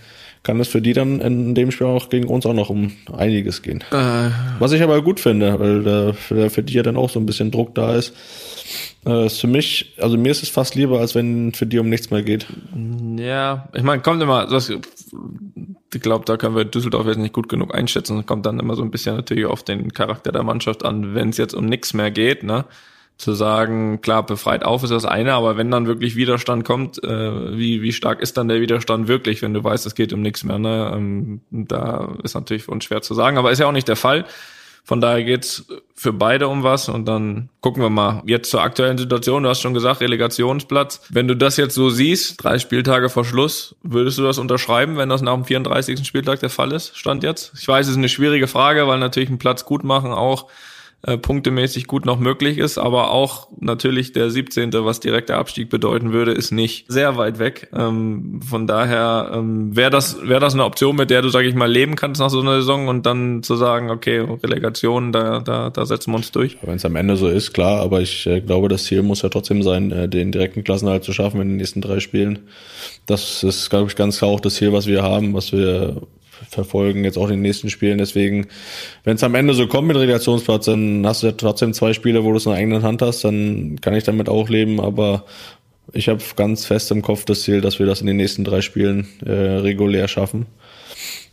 kann 0.44 0.57
es 0.62 0.69
für 0.69 0.81
die 0.81 0.94
dann 0.94 1.19
in 1.19 1.56
dem 1.56 1.71
Spiel 1.71 1.88
auch 1.88 2.07
gegen 2.09 2.30
uns 2.30 2.45
auch 2.45 2.53
noch 2.53 2.69
um 2.69 2.94
einiges 3.12 3.62
gehen. 3.62 3.83
Äh. 3.91 4.30
Was 4.59 4.71
ich 4.71 4.81
aber 4.81 5.01
gut 5.01 5.19
finde, 5.19 5.59
weil 5.59 5.83
da 5.83 6.13
für, 6.13 6.50
für 6.50 6.63
die 6.63 6.74
ja 6.74 6.83
dann 6.83 6.95
auch 6.95 7.09
so 7.09 7.19
ein 7.19 7.25
bisschen 7.25 7.51
Druck 7.51 7.75
da 7.75 7.95
ist. 7.95 8.13
Äh, 9.06 9.25
ist 9.25 9.41
für 9.41 9.47
mich, 9.47 9.95
also 9.97 10.18
mir 10.18 10.31
ist 10.31 10.41
es 10.41 10.47
fast 10.47 10.75
lieber, 10.75 11.01
als 11.01 11.15
wenn 11.15 11.53
für 11.53 11.65
die 11.65 11.80
um 11.80 11.89
nichts 11.89 12.12
mehr 12.12 12.24
geht. 12.24 12.47
Ja, 13.18 13.68
ich 13.74 13.83
meine, 13.83 14.01
kommt 14.01 14.21
immer, 14.21 14.47
das, 14.47 14.71
ich 15.94 16.01
glaube, 16.01 16.25
da 16.25 16.38
können 16.38 16.56
wir 16.56 16.65
Düsseldorf 16.65 17.07
jetzt 17.07 17.18
nicht 17.18 17.33
gut 17.33 17.50
genug 17.50 17.74
einschätzen. 17.74 18.25
Kommt 18.25 18.46
dann 18.46 18.60
immer 18.60 18.75
so 18.75 18.84
ein 18.84 18.91
bisschen 18.91 19.15
natürlich 19.15 19.46
auf 19.46 19.63
den 19.63 19.93
Charakter 19.93 20.31
der 20.31 20.43
Mannschaft 20.43 20.86
an, 20.86 21.15
wenn 21.15 21.29
es 21.29 21.38
jetzt 21.38 21.53
um 21.53 21.65
nichts 21.65 21.93
mehr 21.93 22.12
geht, 22.12 22.43
ne? 22.43 22.65
zu 23.19 23.34
sagen, 23.34 24.00
klar, 24.00 24.25
befreit 24.25 24.63
auf 24.63 24.81
ist 24.81 24.91
das 24.91 25.03
eine, 25.03 25.34
aber 25.34 25.58
wenn 25.58 25.69
dann 25.69 25.88
wirklich 25.88 26.15
Widerstand 26.15 26.63
kommt, 26.63 27.03
äh, 27.03 27.58
wie, 27.58 27.81
wie 27.81 27.91
stark 27.91 28.22
ist 28.22 28.38
dann 28.38 28.48
der 28.48 28.62
Widerstand 28.62 29.10
wirklich, 29.10 29.41
wenn 29.41 29.53
du 29.53 29.62
weißt, 29.62 29.86
es 29.86 29.93
geht 29.93 30.13
um 30.13 30.22
nichts 30.22 30.46
mehr, 30.46 30.58
ne? 30.58 30.93
Ähm, 30.96 31.41
da 31.51 32.13
ist 32.24 32.34
natürlich 32.34 32.63
für 32.63 32.72
uns 32.72 32.86
schwer 32.86 33.01
zu 33.01 33.13
sagen, 33.13 33.38
aber 33.38 33.51
ist 33.51 33.60
ja 33.60 33.67
auch 33.67 33.74
nicht 33.74 33.89
der 33.89 33.98
Fall. 33.98 34.25
Von 34.89 35.01
daher 35.01 35.24
geht's 35.24 35.67
für 35.93 36.12
beide 36.12 36.48
um 36.48 36.63
was 36.63 36.89
und 36.89 37.05
dann 37.05 37.50
gucken 37.62 37.84
wir 37.84 37.91
mal. 37.91 38.24
Jetzt 38.25 38.50
zur 38.50 38.63
aktuellen 38.63 38.98
Situation, 38.98 39.43
du 39.43 39.50
hast 39.50 39.62
schon 39.62 39.75
gesagt, 39.75 40.01
Relegationsplatz. 40.01 41.01
Wenn 41.10 41.27
du 41.27 41.36
das 41.36 41.58
jetzt 41.58 41.75
so 41.75 41.91
siehst, 41.91 42.43
drei 42.43 42.58
Spieltage 42.58 43.10
vor 43.10 43.24
Schluss, 43.24 43.75
würdest 43.84 44.17
du 44.17 44.24
das 44.24 44.39
unterschreiben, 44.39 44.98
wenn 44.98 45.08
das 45.08 45.22
nach 45.22 45.36
dem 45.36 45.46
34. 45.46 46.08
Spieltag 46.08 46.39
der 46.39 46.50
Fall 46.50 46.72
ist? 46.72 46.98
Stand 46.98 47.22
jetzt? 47.22 47.51
Ich 47.60 47.67
weiß, 47.67 47.86
es 47.86 47.91
ist 47.91 47.98
eine 47.98 48.10
schwierige 48.10 48.48
Frage, 48.48 48.88
weil 48.88 48.98
natürlich 48.98 49.29
einen 49.29 49.38
Platz 49.38 49.63
gut 49.63 49.84
machen 49.84 50.12
auch 50.12 50.48
äh, 51.01 51.18
punktemäßig 51.18 51.88
gut 51.88 52.06
noch 52.06 52.20
möglich 52.20 52.58
ist, 52.58 52.77
aber 52.77 53.12
auch 53.12 53.48
natürlich 53.60 54.12
der 54.12 54.29
17., 54.29 54.74
was 54.74 55.00
direkter 55.00 55.38
Abstieg 55.38 55.70
bedeuten 55.70 56.12
würde, 56.12 56.34
ist 56.34 56.51
nicht 56.51 56.91
sehr 56.91 57.15
weit 57.15 57.39
weg. 57.39 57.70
Ähm, 57.74 58.41
von 58.41 58.68
daher 58.68 59.32
ähm, 59.34 59.75
wäre 59.75 59.91
das 59.91 60.27
wäre 60.27 60.41
das 60.41 60.56
eine 60.56 60.65
Option, 60.65 60.98
mit 60.98 61.10
der 61.10 61.22
du, 61.22 61.29
sage 61.29 61.48
ich 61.48 61.56
mal, 61.56 61.72
leben 61.72 61.96
kannst 61.96 62.20
nach 62.20 62.29
so 62.29 62.41
einer 62.41 62.58
Saison 62.58 62.89
und 62.89 63.06
dann 63.06 63.44
zu 63.44 63.56
sagen, 63.56 63.89
okay, 63.89 64.20
Relegation, 64.20 65.13
da 65.13 65.39
da, 65.39 65.70
da 65.70 65.86
setzen 65.86 66.12
wir 66.12 66.18
uns 66.18 66.32
durch. 66.32 66.58
Wenn 66.63 66.75
es 66.75 66.84
am 66.84 66.98
Ende 66.98 67.15
so 67.15 67.29
ist, 67.29 67.53
klar, 67.53 67.79
aber 67.79 68.01
ich 68.01 68.27
äh, 68.27 68.41
glaube, 68.41 68.68
das 68.68 68.84
Ziel 68.84 69.01
muss 69.01 69.22
ja 69.22 69.29
trotzdem 69.29 69.63
sein, 69.63 69.91
äh, 69.91 70.10
den 70.10 70.34
direkten 70.34 70.65
Klassenhalt 70.65 71.06
zu 71.06 71.13
schaffen 71.13 71.39
in 71.39 71.48
den 71.48 71.58
nächsten 71.58 71.79
drei 71.79 72.01
Spielen. 72.01 72.39
Das 73.06 73.44
ist, 73.44 73.70
glaube 73.70 73.88
ich, 73.89 73.96
ganz 73.96 74.18
klar 74.18 74.32
auch 74.32 74.41
das 74.41 74.56
Ziel, 74.56 74.74
was 74.74 74.86
wir 74.86 75.01
haben, 75.01 75.34
was 75.34 75.53
wir 75.53 76.01
verfolgen, 76.50 77.03
jetzt 77.03 77.17
auch 77.17 77.25
in 77.25 77.36
den 77.36 77.41
nächsten 77.41 77.69
Spielen. 77.69 77.98
Deswegen, 77.98 78.48
wenn 79.03 79.15
es 79.15 79.24
am 79.24 79.36
Ende 79.36 79.53
so 79.53 79.67
kommt 79.67 79.88
mit 79.88 79.98
Relegationsplatz, 79.98 80.65
dann 80.65 81.05
hast 81.05 81.24
du 81.24 81.27
ja 81.27 81.34
trotzdem 81.34 81.74
zwei 81.74 81.93
Spiele, 81.93 82.24
wo 82.24 82.31
du 82.31 82.38
es 82.38 82.46
in 82.46 82.51
der 82.51 82.60
eigenen 82.60 82.84
Hand 82.84 83.01
hast, 83.01 83.24
dann 83.24 83.79
kann 83.81 83.93
ich 83.93 84.03
damit 84.03 84.29
auch 84.29 84.50
leben, 84.50 84.79
aber 84.79 85.25
ich 85.93 86.10
habe 86.10 86.24
ganz 86.36 86.65
fest 86.65 86.91
im 86.91 87.01
Kopf 87.01 87.25
das 87.25 87.41
Ziel, 87.41 87.62
dass 87.62 87.79
wir 87.79 87.86
das 87.86 88.01
in 88.01 88.08
den 88.08 88.17
nächsten 88.17 88.43
drei 88.43 88.62
Spielen 88.62 89.08
äh, 89.25 89.31
regulär 89.31 90.08
schaffen. 90.08 90.46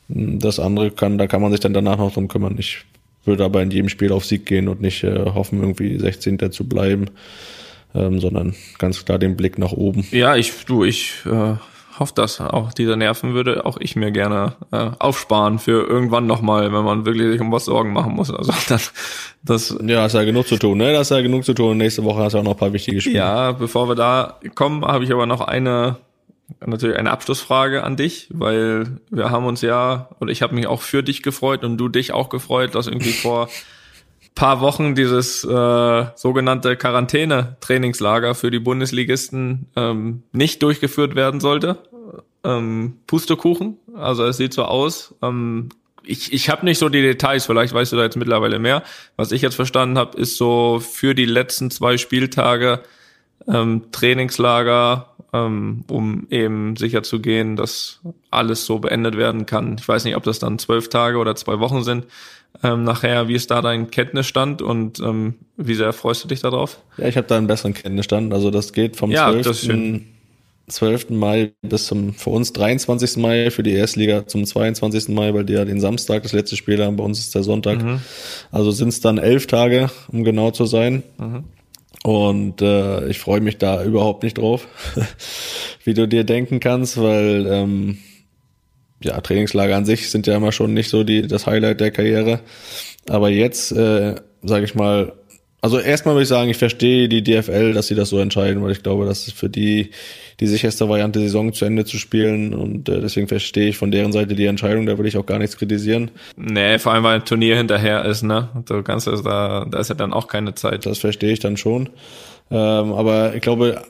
Das 0.09 0.61
andere 0.61 0.91
kann, 0.91 1.19
da 1.19 1.27
kann 1.27 1.43
man 1.43 1.51
sich 1.51 1.61
dann 1.61 1.75
danach 1.75 1.99
noch 1.99 2.15
drum 2.15 2.29
kümmern. 2.29 2.57
Ich 2.59 2.85
würde 3.25 3.45
aber 3.45 3.63
in 3.63 3.71
jedem 3.71 3.89
Spiel 3.89 4.13
auf 4.13 4.25
Sieg 4.25 4.47
gehen 4.47 4.69
und 4.69 4.81
nicht 4.81 5.03
äh, 5.03 5.27
hoffen, 5.27 5.61
irgendwie 5.61 5.99
16. 5.99 6.53
zu 6.53 6.69
bleiben, 6.69 7.07
ähm, 7.95 8.21
sondern 8.21 8.55
ganz 8.79 9.05
klar 9.05 9.19
den 9.19 9.37
Blick 9.37 9.59
nach 9.59 9.73
oben. 9.73 10.07
Ja, 10.13 10.37
ich, 10.37 10.53
du, 10.65 10.85
ich 10.85 11.13
äh, 11.27 11.55
hoffe, 11.99 12.13
dass 12.15 12.41
auch 12.41 12.73
diese 12.73 12.97
Nerven 12.97 13.35
würde 13.35 13.65
auch 13.67 13.77
ich 13.81 13.97
mir 13.97 14.11
gerne 14.11 14.55
äh, 14.73 14.91
aufsparen 14.99 15.59
für 15.59 15.87
irgendwann 15.87 16.27
nochmal, 16.27 16.73
wenn 16.73 16.85
man 16.85 17.05
wirklich 17.07 17.31
sich 17.31 17.41
um 17.41 17.53
was 17.53 17.65
Sorgen 17.65 17.93
machen 17.93 18.15
muss. 18.15 18.31
Also 18.31 18.53
das, 18.69 18.93
das 19.43 19.77
Ja, 19.83 20.03
hast 20.03 20.15
ja 20.15 20.25
genug 20.25 20.47
zu 20.47 20.57
tun, 20.57 20.79
ne? 20.79 20.93
Das 20.93 21.11
ist 21.11 21.17
ja 21.17 21.23
genug 21.23 21.45
zu 21.45 21.55
tun. 21.55 21.77
Nächste 21.77 22.05
Woche 22.05 22.23
hast 22.23 22.33
du 22.35 22.39
auch 22.39 22.43
noch 22.43 22.53
ein 22.53 22.59
paar 22.59 22.73
wichtige 22.73 23.01
Spiele. 23.01 23.19
Ja, 23.19 23.53
bevor 23.53 23.89
wir 23.89 23.95
da 23.95 24.39
kommen, 24.55 24.85
habe 24.85 25.05
ich 25.05 25.13
aber 25.13 25.27
noch 25.27 25.41
eine 25.41 25.97
natürlich 26.65 26.97
eine 26.97 27.11
Abschlussfrage 27.11 27.83
an 27.83 27.97
dich, 27.97 28.29
weil 28.31 28.99
wir 29.11 29.31
haben 29.31 29.47
uns 29.47 29.63
ja, 29.63 30.09
oder 30.21 30.31
ich 30.31 30.43
habe 30.43 30.55
mich 30.55 30.67
auch 30.67 30.81
für 30.81 31.03
dich 31.03 31.23
gefreut 31.23 31.65
und 31.65 31.77
du 31.77 31.89
dich 31.89 32.13
auch 32.13 32.29
gefreut, 32.29 32.75
dass 32.75 32.87
irgendwie 32.87 33.13
vor 33.13 33.49
paar 34.37 34.61
Wochen 34.61 34.95
dieses 34.95 35.43
äh, 35.43 36.05
sogenannte 36.15 36.77
Quarantäne-Trainingslager 36.77 38.37
für 38.37 38.53
die 38.53 38.61
Bundesligisten 38.61 39.67
ähm, 39.75 40.23
nicht 40.31 40.63
durchgeführt 40.63 41.17
werden 41.17 41.41
sollte. 41.41 41.79
Ähm, 42.45 42.99
Pustekuchen, 43.09 43.79
also 43.95 44.25
es 44.25 44.37
sieht 44.37 44.53
so 44.53 44.65
aus. 44.65 45.17
Ähm, 45.23 45.71
ich 46.05 46.33
ich 46.33 46.49
habe 46.49 46.65
nicht 46.65 46.79
so 46.79 46.89
die 46.89 47.03
Details, 47.03 47.47
vielleicht 47.47 47.75
weißt 47.75 47.93
du 47.93 47.97
da 47.97 48.05
jetzt 48.05 48.17
mittlerweile 48.17 48.61
mehr. 48.61 48.85
Was 49.17 49.33
ich 49.33 49.43
jetzt 49.43 49.57
verstanden 49.57 49.99
habe, 49.99 50.17
ist 50.17 50.37
so 50.37 50.81
für 50.81 51.15
die 51.15 51.25
letzten 51.25 51.73
zwei 51.73 51.97
Spieltage 51.97 52.83
ähm, 53.49 53.83
Trainingslager, 53.93 55.07
ähm, 55.33 55.85
um 55.89 56.27
eben 56.31 56.77
sicher 56.77 57.03
zu 57.03 57.21
gehen, 57.21 57.57
dass 57.57 58.01
alles 58.31 58.67
so 58.67 58.79
beendet 58.79 59.17
werden 59.17 59.47
kann. 59.47 59.77
Ich 59.79 59.87
weiß 59.87 60.05
nicht, 60.05 60.17
ob 60.17 60.25
das 60.25 60.39
dann 60.39 60.59
zwölf 60.59 60.89
Tage 60.89 61.19
oder 61.19 61.37
zwei 61.37 61.59
Wochen 61.61 61.85
sind. 61.85 62.07
Ähm, 62.63 62.85
nachher, 62.85 63.29
wie 63.29 63.35
ist 63.35 63.51
da 63.51 63.61
dein 63.61 63.91
Kenntnisstand 63.91 64.63
und 64.63 64.99
ähm, 65.01 65.35
wie 65.57 65.75
sehr 65.75 65.93
freust 65.93 66.25
du 66.25 66.29
dich 66.29 66.41
darauf? 66.41 66.79
Ja, 66.97 67.07
ich 67.07 67.17
habe 67.17 67.27
da 67.27 67.37
einen 67.37 67.47
besseren 67.47 67.75
Kenntnisstand. 67.75 68.33
Also 68.33 68.51
das 68.51 68.73
geht 68.73 68.97
vom 68.97 69.11
Ja, 69.11 69.31
12. 69.31 69.47
das 69.47 69.57
ist 69.59 69.67
schön. 69.67 70.07
12. 70.69 71.11
Mai 71.11 71.53
bis 71.63 71.87
zum 71.87 72.13
für 72.15 72.31
uns 72.31 72.53
23. 72.53 73.19
Mai, 73.19 73.51
für 73.53 73.63
die 73.63 73.73
Erstliga 73.73 74.27
zum 74.27 74.45
22. 74.45 75.09
Mai, 75.11 75.33
weil 75.33 75.45
die 75.45 75.53
ja 75.53 75.65
den 75.65 75.81
Samstag 75.81 76.25
das 76.25 76.33
letzte 76.33 76.57
Spiel 76.57 76.83
haben, 76.85 76.97
bei 76.97 77.05
uns 77.05 77.21
ist 77.21 77.35
der 77.37 77.45
Sonntag. 77.45 77.79
Also 78.51 78.73
sind 78.73 78.89
es 78.89 79.01
dann 79.01 79.19
elf 79.19 79.47
Tage, 79.47 79.91
um 80.11 80.25
genau 80.25 80.51
zu 80.51 80.65
sein. 80.67 81.05
Und 82.07 82.63
äh, 82.63 83.09
ich 83.09 83.19
freue 83.19 83.41
mich 83.41 83.59
da 83.59 83.83
überhaupt 83.83 84.23
nicht 84.23 84.39
drauf, 84.39 84.69
wie 85.83 85.93
du 85.93 86.07
dir 86.07 86.23
denken 86.23 86.61
kannst, 86.61 87.03
weil 87.03 87.49
ähm, 87.51 87.99
ja, 89.03 89.21
Trainingslager 89.21 89.77
an 89.77 89.85
sich 89.85 90.09
sind 90.09 90.29
ja 90.29 90.37
immer 90.37 90.53
schon 90.53 90.73
nicht 90.73 90.89
so 90.89 91.03
die, 91.03 91.27
das 91.27 91.49
Highlight 91.49 91.81
der 91.81 91.91
Karriere. 91.91 92.39
Aber 93.09 93.29
jetzt, 93.29 93.73
äh, 93.73 94.15
sage 94.41 94.65
ich 94.65 94.77
mal, 94.77 95.15
also 95.67 95.81
erstmal 95.81 96.15
würde 96.15 96.23
ich 96.23 96.29
sagen, 96.29 96.49
ich 96.49 96.59
verstehe 96.59 97.09
die 97.09 97.25
DFL, 97.25 97.73
dass 97.73 97.89
sie 97.89 97.97
das 97.97 98.11
so 98.11 98.21
entscheiden, 98.21 98.63
weil 98.63 98.71
ich 98.71 98.85
glaube, 98.85 99.05
das 99.05 99.27
ist 99.27 99.37
für 99.37 99.49
die 99.49 99.91
die 100.39 100.47
sicherste 100.47 100.89
Variante, 100.89 101.19
Saison 101.19 101.53
zu 101.53 101.65
Ende 101.65 101.85
zu 101.85 101.99
spielen. 101.99 102.55
Und 102.55 102.89
äh, 102.89 103.01
deswegen 103.01 103.27
verstehe 103.27 103.71
ich 103.71 103.77
von 103.77 103.91
deren 103.91 104.13
Seite 104.13 104.37
die 104.37 104.47
Entscheidung, 104.47 104.87
da 104.87 104.97
würde 104.97 105.09
ich 105.09 105.17
auch 105.17 105.27
gar 105.27 105.41
nichts 105.41 105.57
kritisieren. 105.57 106.13
Nee, 106.37 106.79
vor 106.79 106.93
allem 106.93 107.03
weil 107.03 107.17
ein 107.17 107.25
Turnier 107.25 107.57
hinterher 107.57 108.05
ist, 108.05 108.23
ne? 108.23 108.49
Du 108.67 108.81
kannst 108.85 109.09
da, 109.09 109.67
da 109.69 109.81
ist 109.81 109.89
ja 109.89 109.97
dann 109.97 110.13
auch 110.13 110.29
keine 110.29 110.55
Zeit. 110.55 110.87
Das 110.87 110.99
verstehe 110.99 111.33
ich 111.33 111.41
dann 111.41 111.57
schon. 111.57 111.89
Ähm, 112.49 112.93
aber 112.93 113.35
ich 113.35 113.41
glaube, 113.41 113.83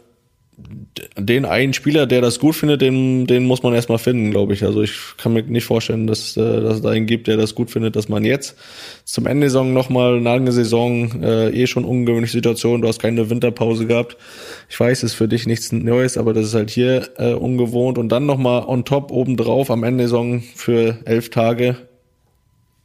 den 1.18 1.44
einen 1.44 1.74
Spieler, 1.74 2.06
der 2.06 2.22
das 2.22 2.38
gut 2.38 2.54
findet, 2.54 2.80
den, 2.80 3.26
den 3.26 3.44
muss 3.44 3.62
man 3.62 3.74
erstmal 3.74 3.98
finden, 3.98 4.30
glaube 4.30 4.54
ich. 4.54 4.64
Also 4.64 4.82
ich 4.82 4.92
kann 5.18 5.34
mir 5.34 5.42
nicht 5.42 5.64
vorstellen, 5.64 6.06
dass, 6.06 6.34
äh, 6.36 6.60
dass 6.62 6.76
es 6.76 6.82
da 6.82 6.90
einen 6.90 7.06
gibt, 7.06 7.26
der 7.26 7.36
das 7.36 7.54
gut 7.54 7.70
findet, 7.70 7.94
dass 7.94 8.08
man 8.08 8.24
jetzt 8.24 8.56
zum 9.04 9.26
Ende 9.26 9.42
der 9.42 9.50
Saison 9.50 9.74
nochmal 9.74 10.14
eine 10.14 10.22
lange 10.22 10.52
Saison, 10.52 11.22
äh, 11.22 11.50
eh 11.50 11.66
schon 11.66 11.84
ungewöhnliche 11.84 12.32
Situation, 12.32 12.80
du 12.80 12.88
hast 12.88 13.00
keine 13.00 13.28
Winterpause 13.28 13.86
gehabt. 13.86 14.16
Ich 14.70 14.80
weiß, 14.80 14.98
es 14.98 15.12
ist 15.12 15.14
für 15.14 15.28
dich 15.28 15.46
nichts 15.46 15.72
Neues, 15.72 16.16
aber 16.16 16.32
das 16.32 16.46
ist 16.46 16.54
halt 16.54 16.70
hier 16.70 17.08
äh, 17.18 17.34
ungewohnt. 17.34 17.98
Und 17.98 18.08
dann 18.08 18.24
nochmal 18.24 18.64
on 18.66 18.86
top 18.86 19.10
obendrauf 19.10 19.70
am 19.70 19.84
Ende 19.84 20.04
der 20.04 20.08
Saison 20.08 20.42
für 20.54 20.98
elf 21.04 21.28
Tage 21.28 21.76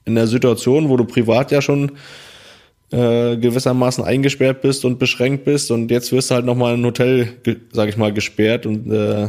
in 0.03 0.15
der 0.15 0.27
Situation, 0.27 0.89
wo 0.89 0.97
du 0.97 1.05
privat 1.05 1.51
ja 1.51 1.61
schon 1.61 1.93
äh, 2.91 3.38
gewissermaßen 3.38 4.03
eingesperrt 4.03 4.62
bist 4.62 4.86
und 4.86 5.00
beschränkt 5.00 5.45
bist 5.45 5.71
und 5.71 5.89
jetzt 5.91 6.12
wirst 6.12 6.29
du 6.29 6.36
halt 6.36 6.45
nochmal 6.45 6.74
in 6.74 6.81
ein 6.81 6.86
Hotel, 6.86 7.29
sag 7.71 7.89
ich 7.89 7.98
mal, 7.98 8.13
gesperrt 8.13 8.65
und 8.65 8.91
äh, 8.91 9.27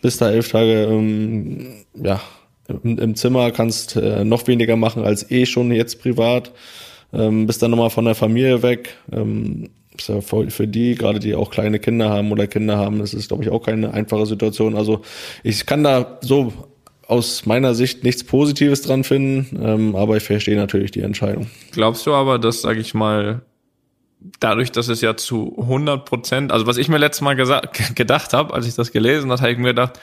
bist 0.00 0.20
da 0.20 0.30
elf 0.30 0.48
Tage 0.48 0.84
ähm, 0.84 1.84
ja, 1.94 2.20
im, 2.68 2.98
im 2.98 3.14
Zimmer, 3.14 3.50
kannst 3.50 3.96
äh, 3.96 4.24
noch 4.24 4.46
weniger 4.46 4.76
machen 4.76 5.04
als 5.04 5.30
eh 5.30 5.46
schon 5.46 5.70
jetzt 5.72 6.02
privat, 6.02 6.52
ähm, 7.12 7.46
bist 7.46 7.62
dann 7.62 7.70
nochmal 7.70 7.90
von 7.90 8.04
der 8.04 8.14
Familie 8.14 8.62
weg. 8.62 8.96
Ähm, 9.12 9.70
ist 9.96 10.08
ja 10.08 10.20
für, 10.20 10.50
für 10.50 10.66
die, 10.66 10.94
gerade 10.94 11.18
die 11.18 11.34
auch 11.34 11.50
kleine 11.50 11.78
Kinder 11.78 12.08
haben 12.08 12.32
oder 12.32 12.46
Kinder 12.46 12.78
haben, 12.78 12.98
das 12.98 13.12
ist, 13.12 13.28
glaube 13.28 13.44
ich, 13.44 13.50
auch 13.50 13.62
keine 13.62 13.92
einfache 13.92 14.26
Situation. 14.26 14.74
Also 14.74 15.02
ich 15.42 15.66
kann 15.66 15.84
da 15.84 16.18
so 16.22 16.52
aus 17.06 17.46
meiner 17.46 17.74
Sicht 17.74 18.04
nichts 18.04 18.24
Positives 18.24 18.82
dran 18.82 19.04
finden, 19.04 19.58
ähm, 19.62 19.96
aber 19.96 20.16
ich 20.16 20.22
verstehe 20.22 20.56
natürlich 20.56 20.90
die 20.90 21.00
Entscheidung. 21.00 21.50
Glaubst 21.72 22.06
du 22.06 22.14
aber, 22.14 22.38
dass, 22.38 22.62
sage 22.62 22.80
ich 22.80 22.94
mal, 22.94 23.42
dadurch, 24.40 24.72
dass 24.72 24.88
es 24.88 25.00
ja 25.00 25.16
zu 25.16 25.56
100 25.58 26.04
Prozent, 26.04 26.52
also 26.52 26.66
was 26.66 26.76
ich 26.76 26.88
mir 26.88 26.98
letztes 26.98 27.22
Mal 27.22 27.36
gesagt, 27.36 27.94
gedacht 27.96 28.32
habe, 28.32 28.54
als 28.54 28.66
ich 28.66 28.74
das 28.74 28.92
gelesen 28.92 29.30
habe, 29.30 29.40
habe 29.40 29.52
ich 29.52 29.58
mir 29.58 29.68
gedacht, 29.68 29.98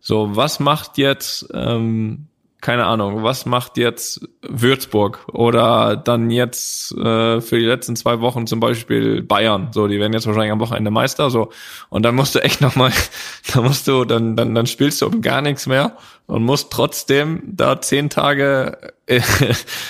so, 0.00 0.36
was 0.36 0.60
macht 0.60 0.98
jetzt, 0.98 1.48
ähm, 1.54 2.26
keine 2.64 2.86
Ahnung, 2.86 3.22
was 3.22 3.44
macht 3.44 3.76
jetzt 3.76 4.26
Würzburg? 4.40 5.26
Oder 5.30 5.96
dann 5.96 6.30
jetzt 6.30 6.92
äh, 6.92 7.42
für 7.42 7.58
die 7.58 7.66
letzten 7.66 7.94
zwei 7.94 8.20
Wochen 8.20 8.46
zum 8.46 8.58
Beispiel 8.58 9.20
Bayern, 9.20 9.68
so, 9.72 9.86
die 9.86 10.00
werden 10.00 10.14
jetzt 10.14 10.26
wahrscheinlich 10.26 10.50
am 10.50 10.60
Wochenende 10.60 10.90
Meister, 10.90 11.28
so, 11.28 11.50
und 11.90 12.04
dann 12.04 12.14
musst 12.14 12.34
du 12.34 12.42
echt 12.42 12.62
nochmal, 12.62 12.90
da 13.52 13.60
musst 13.60 13.86
du, 13.86 14.06
dann, 14.06 14.34
dann, 14.34 14.54
dann 14.54 14.66
spielst 14.66 15.02
du 15.02 15.06
um 15.06 15.20
gar 15.20 15.42
nichts 15.42 15.66
mehr 15.66 15.98
und 16.26 16.42
musst 16.42 16.72
trotzdem 16.72 17.42
da 17.44 17.82
zehn 17.82 18.08
Tage 18.08 18.78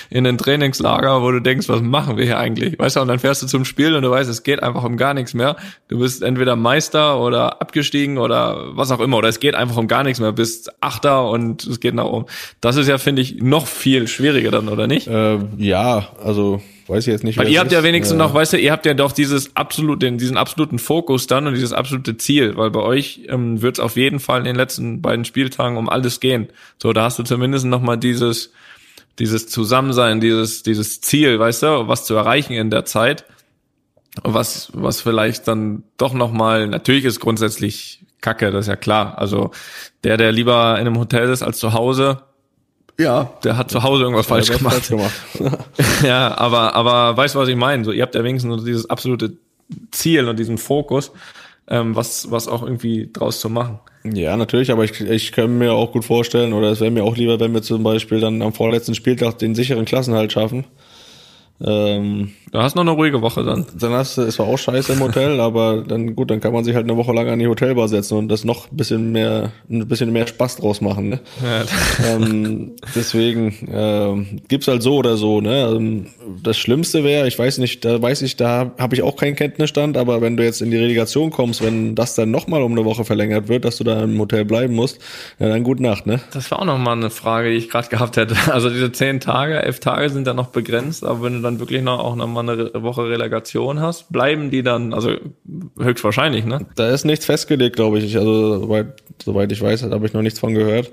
in 0.09 0.27
ein 0.27 0.37
Trainingslager, 0.37 1.21
wo 1.21 1.31
du 1.31 1.39
denkst, 1.39 1.69
was 1.69 1.81
machen 1.81 2.17
wir 2.17 2.25
hier 2.25 2.37
eigentlich? 2.37 2.77
Weißt 2.77 2.97
du, 2.97 3.01
und 3.01 3.07
dann 3.07 3.19
fährst 3.19 3.41
du 3.43 3.47
zum 3.47 3.63
Spiel 3.63 3.95
und 3.95 4.03
du 4.03 4.11
weißt, 4.11 4.29
es 4.29 4.43
geht 4.43 4.61
einfach 4.61 4.83
um 4.83 4.97
gar 4.97 5.13
nichts 5.13 5.33
mehr. 5.33 5.55
Du 5.87 5.99
bist 5.99 6.21
entweder 6.21 6.55
Meister 6.55 7.19
oder 7.21 7.61
abgestiegen 7.61 8.17
oder 8.17 8.75
was 8.75 8.91
auch 8.91 8.99
immer, 8.99 9.17
oder 9.17 9.29
es 9.29 9.39
geht 9.39 9.55
einfach 9.55 9.77
um 9.77 9.87
gar 9.87 10.03
nichts 10.03 10.19
mehr, 10.19 10.33
bist 10.33 10.71
Achter 10.81 11.29
und 11.29 11.65
es 11.65 11.79
geht 11.79 11.93
nach 11.93 12.05
oben. 12.05 12.25
Das 12.59 12.75
ist 12.75 12.87
ja, 12.87 12.97
finde 12.97 13.21
ich, 13.21 13.41
noch 13.41 13.67
viel 13.67 14.07
schwieriger 14.07 14.51
dann, 14.51 14.67
oder 14.67 14.87
nicht? 14.87 15.07
Äh, 15.07 15.39
ja, 15.57 16.09
also 16.21 16.61
weiß 16.87 17.07
ich 17.07 17.11
jetzt 17.11 17.23
nicht. 17.23 17.37
Weil 17.37 17.49
ihr 17.49 17.59
habt 17.59 17.71
ja 17.71 17.79
ist. 17.79 17.85
wenigstens 17.85 18.15
Äh, 18.15 18.19
noch, 18.19 18.33
weißt 18.33 18.53
du, 18.53 18.57
ihr 18.57 18.71
habt 18.71 18.85
ja 18.85 18.93
doch 18.93 19.13
dieses 19.13 19.55
absolute, 19.55 20.11
diesen 20.11 20.37
absoluten 20.37 20.77
Fokus 20.77 21.27
dann 21.27 21.47
und 21.47 21.53
dieses 21.53 21.73
absolute 21.73 22.17
Ziel, 22.17 22.57
weil 22.57 22.69
bei 22.69 22.81
euch 22.81 23.21
ähm, 23.29 23.61
wird 23.61 23.77
es 23.77 23.79
auf 23.79 23.95
jeden 23.95 24.19
Fall 24.19 24.39
in 24.39 24.45
den 24.45 24.55
letzten 24.55 25.01
beiden 25.01 25.25
Spieltagen 25.25 25.77
um 25.77 25.89
alles 25.89 26.19
gehen. 26.19 26.49
So, 26.81 26.93
da 26.93 27.03
hast 27.03 27.17
du 27.17 27.23
zumindest 27.23 27.65
noch 27.65 27.81
mal 27.81 27.95
dieses, 27.95 28.51
dieses 29.19 29.47
Zusammensein, 29.47 30.19
dieses, 30.19 30.63
dieses 30.63 31.01
Ziel, 31.01 31.39
weißt 31.39 31.63
du, 31.63 31.87
was 31.87 32.05
zu 32.05 32.15
erreichen 32.15 32.53
in 32.53 32.69
der 32.69 32.85
Zeit, 32.85 33.25
was, 34.23 34.71
was 34.73 35.01
vielleicht 35.01 35.47
dann 35.47 35.83
doch 35.97 36.13
noch 36.13 36.31
mal, 36.31 36.67
natürlich 36.67 37.05
ist 37.05 37.19
grundsätzlich 37.19 38.01
Kacke, 38.21 38.51
das 38.51 38.65
ist 38.65 38.69
ja 38.69 38.75
klar. 38.75 39.17
Also 39.17 39.51
der, 40.03 40.17
der 40.17 40.31
lieber 40.31 40.73
in 40.79 40.87
einem 40.87 40.97
Hotel 40.97 41.29
ist 41.29 41.43
als 41.43 41.59
zu 41.59 41.73
Hause, 41.73 42.23
ja, 42.97 43.33
der 43.43 43.57
hat 43.57 43.69
zu 43.69 43.83
Hause 43.83 44.03
irgendwas 44.03 44.27
falsch 44.27 44.51
gemacht. 44.51 44.85
falsch 44.85 44.87
gemacht. 44.87 45.59
Ja, 46.03 46.37
aber, 46.37 46.75
aber 46.75 47.17
weißt 47.17 47.35
du, 47.35 47.39
was 47.39 47.49
ich 47.49 47.55
meine? 47.55 47.83
So, 47.83 47.91
ihr 47.91 48.01
habt 48.01 48.15
ja 48.15 48.23
wenigstens 48.23 48.59
so 48.59 48.65
dieses 48.65 48.89
absolute 48.89 49.37
Ziel 49.91 50.29
und 50.29 50.39
diesen 50.39 50.57
Fokus, 50.57 51.11
ähm, 51.67 51.95
was, 51.95 52.31
was 52.31 52.47
auch 52.47 52.63
irgendwie 52.63 53.09
draus 53.11 53.41
zu 53.41 53.49
machen. 53.49 53.79
Ja, 54.13 54.37
natürlich, 54.37 54.71
aber 54.71 54.83
ich, 54.83 55.01
ich 55.01 55.31
kann 55.31 55.57
mir 55.57 55.73
auch 55.73 55.91
gut 55.91 56.05
vorstellen, 56.05 56.53
oder 56.53 56.71
es 56.71 56.79
wäre 56.79 56.91
mir 56.91 57.03
auch 57.03 57.17
lieber, 57.17 57.39
wenn 57.39 57.53
wir 57.53 57.61
zum 57.61 57.83
Beispiel 57.83 58.19
dann 58.19 58.41
am 58.41 58.53
vorletzten 58.53 58.93
Spieltag 58.93 59.39
den 59.39 59.55
sicheren 59.55 59.85
Klassenhalt 59.85 60.31
schaffen. 60.31 60.65
Ähm, 61.61 62.31
Du 62.55 62.61
hast 62.61 62.75
noch 62.75 62.83
eine 62.83 62.91
ruhige 62.91 63.21
Woche 63.21 63.43
dann. 63.43 63.65
dann 63.77 63.91
hast 63.91 64.17
du, 64.17 64.21
es 64.21 64.39
war 64.39 64.45
auch 64.45 64.57
scheiße 64.57 64.93
im 64.93 65.01
Hotel, 65.01 65.39
aber 65.41 65.83
dann 65.85 66.15
gut, 66.15 66.31
dann 66.31 66.39
kann 66.39 66.53
man 66.53 66.63
sich 66.63 66.73
halt 66.73 66.85
eine 66.85 66.95
Woche 66.95 67.11
lang 67.11 67.27
an 67.27 67.37
die 67.37 67.47
Hotelbar 67.47 67.89
setzen 67.89 68.17
und 68.17 68.29
das 68.29 68.45
noch 68.45 68.71
ein 68.71 68.77
bisschen 68.77 69.11
mehr, 69.11 69.51
ein 69.69 69.85
bisschen 69.85 70.13
mehr 70.13 70.25
Spaß 70.25 70.55
draus 70.55 70.79
machen. 70.79 71.09
Ne? 71.09 71.19
ähm, 72.07 72.77
deswegen 72.95 73.53
ähm, 73.69 74.39
gibt's 74.47 74.69
halt 74.69 74.83
so 74.83 74.95
oder 74.95 75.17
so. 75.17 75.41
Ne? 75.41 75.69
Ähm, 75.75 76.07
das 76.41 76.57
Schlimmste 76.57 77.03
wäre, 77.03 77.27
ich 77.27 77.37
weiß 77.37 77.57
nicht, 77.57 77.83
da 77.83 78.01
weiß 78.01 78.21
ich, 78.21 78.37
da 78.37 78.71
habe 78.77 78.95
ich 78.95 79.03
auch 79.03 79.17
keinen 79.17 79.35
Kenntnisstand, 79.35 79.97
aber 79.97 80.21
wenn 80.21 80.37
du 80.37 80.45
jetzt 80.45 80.61
in 80.61 80.71
die 80.71 80.77
Relegation 80.77 81.31
kommst, 81.31 81.61
wenn 81.61 81.93
das 81.93 82.15
dann 82.15 82.31
nochmal 82.31 82.63
um 82.63 82.71
eine 82.71 82.85
Woche 82.85 83.03
verlängert 83.03 83.49
wird, 83.49 83.65
dass 83.65 83.75
du 83.75 83.83
da 83.83 84.01
im 84.01 84.17
Hotel 84.17 84.45
bleiben 84.45 84.75
musst, 84.75 84.99
ja, 85.39 85.49
dann 85.49 85.63
gute 85.63 85.83
Nacht, 85.83 86.05
ne? 86.07 86.21
Das 86.31 86.49
war 86.51 86.59
auch 86.59 86.65
noch 86.65 86.77
mal 86.77 86.93
eine 86.93 87.09
Frage, 87.09 87.49
die 87.49 87.57
ich 87.57 87.69
gerade 87.69 87.89
gehabt 87.89 88.15
hätte. 88.15 88.35
Also 88.55 88.69
diese 88.69 88.93
zehn 88.93 89.19
Tage, 89.19 89.61
elf 89.61 89.81
Tage 89.81 90.09
sind 90.09 90.25
dann 90.25 90.37
noch 90.37 90.47
begrenzt, 90.47 91.03
aber 91.03 91.23
wenn 91.23 91.33
du 91.33 91.41
dann 91.45 91.59
wirklich 91.59 91.81
noch 91.81 91.99
auch 91.99 92.15
noch 92.15 92.27
mal 92.27 92.41
eine 92.41 92.71
Woche 92.83 93.07
Relegation 93.09 93.79
hast, 93.79 94.11
bleiben 94.11 94.51
die 94.51 94.63
dann, 94.63 94.93
also 94.93 95.11
höchstwahrscheinlich, 95.79 96.45
ne? 96.45 96.65
Da 96.75 96.89
ist 96.89 97.05
nichts 97.05 97.25
festgelegt, 97.25 97.75
glaube 97.75 97.99
ich. 97.99 98.17
Also 98.17 98.59
soweit, 98.59 98.87
soweit 99.23 99.51
ich 99.51 99.61
weiß, 99.61 99.83
habe 99.83 100.05
ich 100.05 100.13
noch 100.13 100.21
nichts 100.21 100.39
von 100.39 100.53
gehört. 100.53 100.91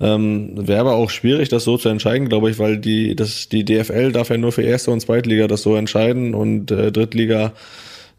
Ähm, 0.00 0.52
Wäre 0.54 0.80
aber 0.80 0.94
auch 0.94 1.10
schwierig, 1.10 1.48
das 1.48 1.64
so 1.64 1.76
zu 1.76 1.88
entscheiden, 1.88 2.28
glaube 2.28 2.50
ich, 2.50 2.58
weil 2.58 2.78
die, 2.78 3.16
das, 3.16 3.48
die 3.48 3.64
DFL 3.64 4.12
darf 4.12 4.30
ja 4.30 4.36
nur 4.36 4.52
für 4.52 4.62
Erste 4.62 4.90
und 4.90 5.00
Zweitliga 5.00 5.48
das 5.48 5.62
so 5.62 5.74
entscheiden 5.74 6.34
und 6.34 6.70
äh, 6.70 6.92
Drittliga 6.92 7.52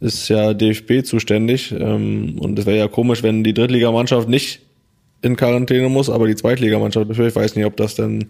ist 0.01 0.27
ja 0.29 0.53
DFB 0.53 1.03
zuständig. 1.05 1.71
Ähm, 1.71 2.37
und 2.39 2.59
es 2.59 2.65
wäre 2.65 2.77
ja 2.77 2.87
komisch, 2.87 3.23
wenn 3.23 3.43
die 3.43 3.53
Drittligamannschaft 3.53 4.27
nicht 4.27 4.61
in 5.21 5.35
Quarantäne 5.35 5.89
muss, 5.89 6.09
aber 6.09 6.27
die 6.27 6.35
Zweitligamannschaft, 6.35 7.09
ich 7.09 7.35
weiß 7.35 7.55
nicht, 7.55 7.65
ob 7.65 7.77
das 7.77 7.95
denn 7.95 8.29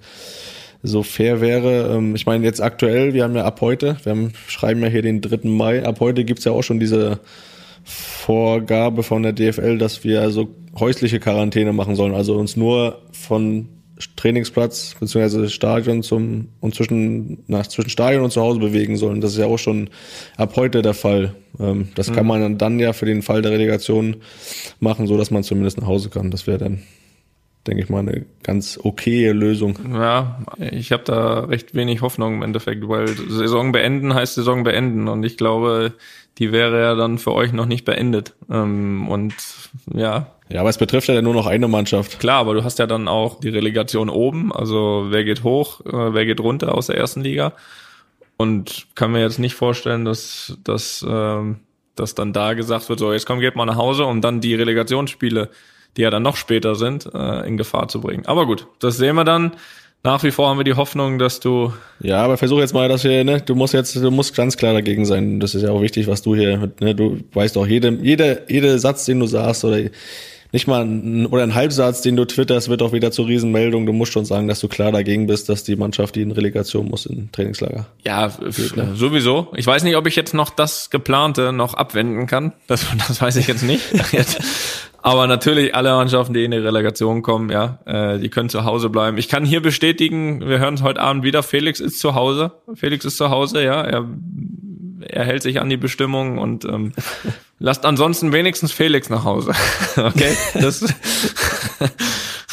so 0.83 1.03
fair 1.03 1.41
wäre. 1.41 1.95
Ähm, 1.95 2.15
ich 2.15 2.25
meine, 2.25 2.43
jetzt 2.43 2.61
aktuell, 2.61 3.13
wir 3.13 3.23
haben 3.23 3.35
ja 3.35 3.45
ab 3.45 3.61
heute, 3.61 3.97
wir 4.03 4.11
haben, 4.11 4.33
schreiben 4.47 4.81
ja 4.81 4.87
hier 4.87 5.01
den 5.01 5.21
3. 5.21 5.49
Mai, 5.49 5.85
ab 5.85 5.99
heute 5.99 6.25
gibt's 6.25 6.45
ja 6.45 6.51
auch 6.51 6.63
schon 6.63 6.79
diese 6.79 7.19
Vorgabe 7.83 9.03
von 9.03 9.23
der 9.23 9.33
DFL, 9.33 9.77
dass 9.77 10.03
wir 10.03 10.21
also 10.21 10.49
häusliche 10.79 11.19
Quarantäne 11.19 11.71
machen 11.71 11.95
sollen, 11.95 12.15
also 12.15 12.35
uns 12.35 12.55
nur 12.55 13.01
von 13.11 13.69
Trainingsplatz 14.17 14.95
bzw. 14.99 15.47
Stadion 15.47 16.03
zum 16.03 16.49
und 16.59 16.75
zwischen 16.75 17.43
nach 17.47 17.67
zwischen 17.67 17.89
Stadion 17.89 18.23
und 18.23 18.31
zu 18.31 18.41
Hause 18.41 18.59
bewegen 18.59 18.97
sollen. 18.97 19.21
Das 19.21 19.31
ist 19.31 19.37
ja 19.37 19.45
auch 19.45 19.57
schon 19.57 19.89
ab 20.35 20.55
heute 20.55 20.81
der 20.81 20.93
Fall. 20.93 21.35
Ähm, 21.59 21.89
das 21.95 22.09
mhm. 22.09 22.15
kann 22.15 22.27
man 22.27 22.57
dann 22.57 22.79
ja 22.79 22.91
für 22.91 23.05
den 23.05 23.21
Fall 23.21 23.41
der 23.41 23.51
Relegation 23.51 24.17
machen, 24.79 25.07
so 25.07 25.17
dass 25.17 25.31
man 25.31 25.43
zumindest 25.43 25.79
nach 25.79 25.87
Hause 25.87 26.09
kann. 26.09 26.29
Das 26.29 26.45
wäre 26.45 26.57
dann 26.57 26.81
denke 27.67 27.83
ich 27.83 27.89
mal, 27.89 27.99
eine 27.99 28.25
ganz 28.43 28.79
okaye 28.81 29.31
Lösung. 29.31 29.77
Ja, 29.93 30.39
ich 30.59 30.91
habe 30.91 31.03
da 31.03 31.41
recht 31.41 31.73
wenig 31.73 32.01
Hoffnung 32.01 32.35
im 32.35 32.41
Endeffekt, 32.43 32.87
weil 32.87 33.07
Saison 33.07 33.71
beenden 33.71 34.13
heißt 34.13 34.35
Saison 34.35 34.63
beenden 34.63 35.07
und 35.07 35.23
ich 35.23 35.37
glaube, 35.37 35.93
die 36.37 36.51
wäre 36.51 36.81
ja 36.81 36.95
dann 36.95 37.17
für 37.17 37.33
euch 37.33 37.53
noch 37.53 37.65
nicht 37.65 37.85
beendet. 37.85 38.33
Ähm, 38.49 39.07
und 39.07 39.33
ja. 39.93 40.27
Ja, 40.49 40.59
aber 40.59 40.69
es 40.69 40.77
betrifft 40.77 41.07
ja 41.07 41.21
nur 41.21 41.33
noch 41.33 41.47
eine 41.47 41.67
Mannschaft. 41.67 42.19
Klar, 42.19 42.39
aber 42.39 42.53
du 42.53 42.63
hast 42.63 42.77
ja 42.77 42.85
dann 42.85 43.07
auch 43.07 43.39
die 43.39 43.49
Relegation 43.49 44.09
oben, 44.09 44.53
also 44.53 45.07
wer 45.09 45.23
geht 45.23 45.43
hoch, 45.43 45.81
äh, 45.85 46.13
wer 46.13 46.25
geht 46.25 46.39
runter 46.39 46.75
aus 46.75 46.87
der 46.87 46.97
ersten 46.97 47.21
Liga. 47.21 47.53
Und 48.37 48.87
kann 48.95 49.13
mir 49.13 49.21
jetzt 49.21 49.39
nicht 49.39 49.55
vorstellen, 49.55 50.03
dass, 50.03 50.57
dass, 50.63 51.05
ähm, 51.07 51.61
dass 51.95 52.15
dann 52.15 52.33
da 52.33 52.53
gesagt 52.53 52.89
wird, 52.89 52.99
so 52.99 53.13
jetzt 53.13 53.25
komm, 53.25 53.39
geht 53.39 53.55
mal 53.55 53.65
nach 53.65 53.77
Hause, 53.77 54.05
um 54.05 54.21
dann 54.21 54.41
die 54.41 54.55
Relegationsspiele 54.55 55.49
die 55.97 56.01
ja 56.01 56.09
dann 56.09 56.23
noch 56.23 56.35
später 56.35 56.75
sind, 56.75 57.09
äh, 57.13 57.47
in 57.47 57.57
Gefahr 57.57 57.87
zu 57.87 58.01
bringen. 58.01 58.25
Aber 58.25 58.45
gut, 58.45 58.67
das 58.79 58.97
sehen 58.97 59.15
wir 59.15 59.23
dann. 59.23 59.55
Nach 60.03 60.23
wie 60.23 60.29
vor 60.29 60.49
haben 60.49 60.59
wir 60.59 60.63
die 60.63 60.75
Hoffnung, 60.75 61.17
dass 61.17 61.39
du. 61.39 61.73
Ja, 61.99 62.23
aber 62.23 62.37
versuch 62.37 62.59
jetzt 62.59 62.75
mal, 62.75 62.87
dass 62.87 63.03
wir, 63.03 63.23
ne, 63.23 63.41
du 63.41 63.55
musst 63.55 63.73
jetzt, 63.73 63.95
du 63.95 64.11
musst 64.11 64.35
ganz 64.35 64.55
klar 64.55 64.73
dagegen 64.73 65.03
sein. 65.03 65.39
Das 65.39 65.55
ist 65.55 65.63
ja 65.63 65.71
auch 65.71 65.81
wichtig, 65.81 66.05
was 66.05 66.21
du 66.21 66.35
hier, 66.35 66.71
ne, 66.79 66.93
du 66.93 67.21
weißt 67.33 67.57
auch, 67.57 67.65
jede, 67.65 67.89
jede, 67.89 68.43
jede 68.47 68.77
Satz, 68.77 69.05
den 69.05 69.19
du 69.19 69.25
sagst 69.25 69.65
oder 69.65 69.79
nicht 70.55 70.67
mal 70.67 70.85
ein, 70.85 71.25
oder 71.25 71.43
ein 71.43 71.53
Halbsatz, 71.53 72.01
den 72.01 72.15
du 72.15 72.23
twitterst, 72.23 72.69
wird 72.69 72.81
auch 72.81 72.93
wieder 72.93 73.11
zur 73.11 73.27
Riesenmeldung. 73.27 73.85
Du 73.85 73.91
musst 73.91 74.13
schon 74.13 74.23
sagen, 74.23 74.47
dass 74.47 74.61
du 74.61 74.69
klar 74.69 74.93
dagegen 74.93 75.27
bist, 75.27 75.49
dass 75.49 75.65
die 75.65 75.75
Mannschaft 75.75 76.15
die 76.15 76.21
in 76.21 76.31
Relegation 76.31 76.87
muss 76.87 77.05
in 77.05 77.29
Trainingslager. 77.33 77.87
Ja, 78.05 78.29
Geht, 78.29 78.77
ne? 78.77 78.93
sowieso. 78.95 79.51
Ich 79.57 79.67
weiß 79.67 79.83
nicht, 79.83 79.97
ob 79.97 80.07
ich 80.07 80.15
jetzt 80.15 80.33
noch 80.33 80.49
das 80.49 80.89
geplante 80.89 81.51
noch 81.51 81.73
abwenden 81.73 82.25
kann. 82.25 82.53
Das, 82.67 82.85
das 83.07 83.21
weiß 83.21 83.35
ich 83.35 83.47
jetzt 83.47 83.63
nicht. 83.63 83.83
Aber 85.01 85.27
natürlich 85.27 85.75
alle 85.75 85.91
Mannschaften, 85.91 86.33
die 86.33 86.45
in 86.45 86.51
die 86.51 86.57
Relegation 86.57 87.21
kommen, 87.21 87.49
ja, 87.49 87.79
äh, 87.85 88.17
die 88.17 88.29
können 88.29 88.47
zu 88.47 88.63
Hause 88.63 88.89
bleiben. 88.89 89.17
Ich 89.17 89.27
kann 89.27 89.43
hier 89.43 89.61
bestätigen, 89.61 90.39
wir 90.39 90.59
hören 90.59 90.75
es 90.75 90.83
heute 90.83 91.01
Abend 91.01 91.25
wieder, 91.25 91.43
Felix 91.43 91.81
ist 91.81 91.99
zu 91.99 92.15
Hause. 92.15 92.53
Felix 92.75 93.03
ist 93.03 93.17
zu 93.17 93.29
Hause, 93.29 93.61
ja. 93.61 93.81
Er, 93.81 94.07
er 95.05 95.25
hält 95.25 95.43
sich 95.43 95.59
an 95.59 95.69
die 95.69 95.75
Bestimmungen 95.75 96.39
und 96.39 96.63
ähm, 96.63 96.93
lasst 97.59 97.85
ansonsten 97.85 98.31
wenigstens 98.31 98.71
Felix 98.71 99.09
nach 99.09 99.23
Hause. 99.23 99.53
okay? 99.97 100.35
Das 100.53 100.83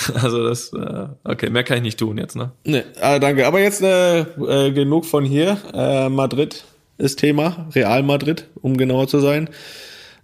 also 0.15 0.49
das, 0.49 0.73
äh, 0.73 1.07
okay, 1.25 1.51
mehr 1.51 1.65
kann 1.65 1.79
ich 1.79 1.83
nicht 1.83 1.99
tun 1.99 2.19
jetzt, 2.19 2.37
ne? 2.37 2.53
Nee, 2.65 2.83
ah, 3.01 3.19
danke. 3.19 3.47
Aber 3.47 3.61
jetzt 3.61 3.83
äh, 3.83 4.21
äh, 4.21 4.73
genug 4.73 5.05
von 5.05 5.25
hier. 5.25 5.59
Äh, 5.73 6.09
Madrid 6.09 6.65
ist 6.99 7.19
Thema, 7.19 7.69
Real 7.75 8.03
Madrid, 8.03 8.47
um 8.61 8.77
genauer 8.77 9.09
zu 9.09 9.21
sein. 9.21 9.49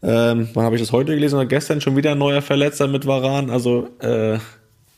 Ähm, 0.02 0.48
wann 0.54 0.64
habe 0.64 0.76
ich 0.76 0.82
das 0.82 0.92
heute 0.92 1.14
gelesen 1.14 1.36
oder 1.36 1.46
gestern 1.46 1.80
schon 1.80 1.96
wieder 1.96 2.12
ein 2.12 2.18
neuer 2.18 2.42
Verletzer 2.42 2.86
mit 2.86 3.06
Varan? 3.06 3.50
Also, 3.50 3.88
äh, 4.00 4.38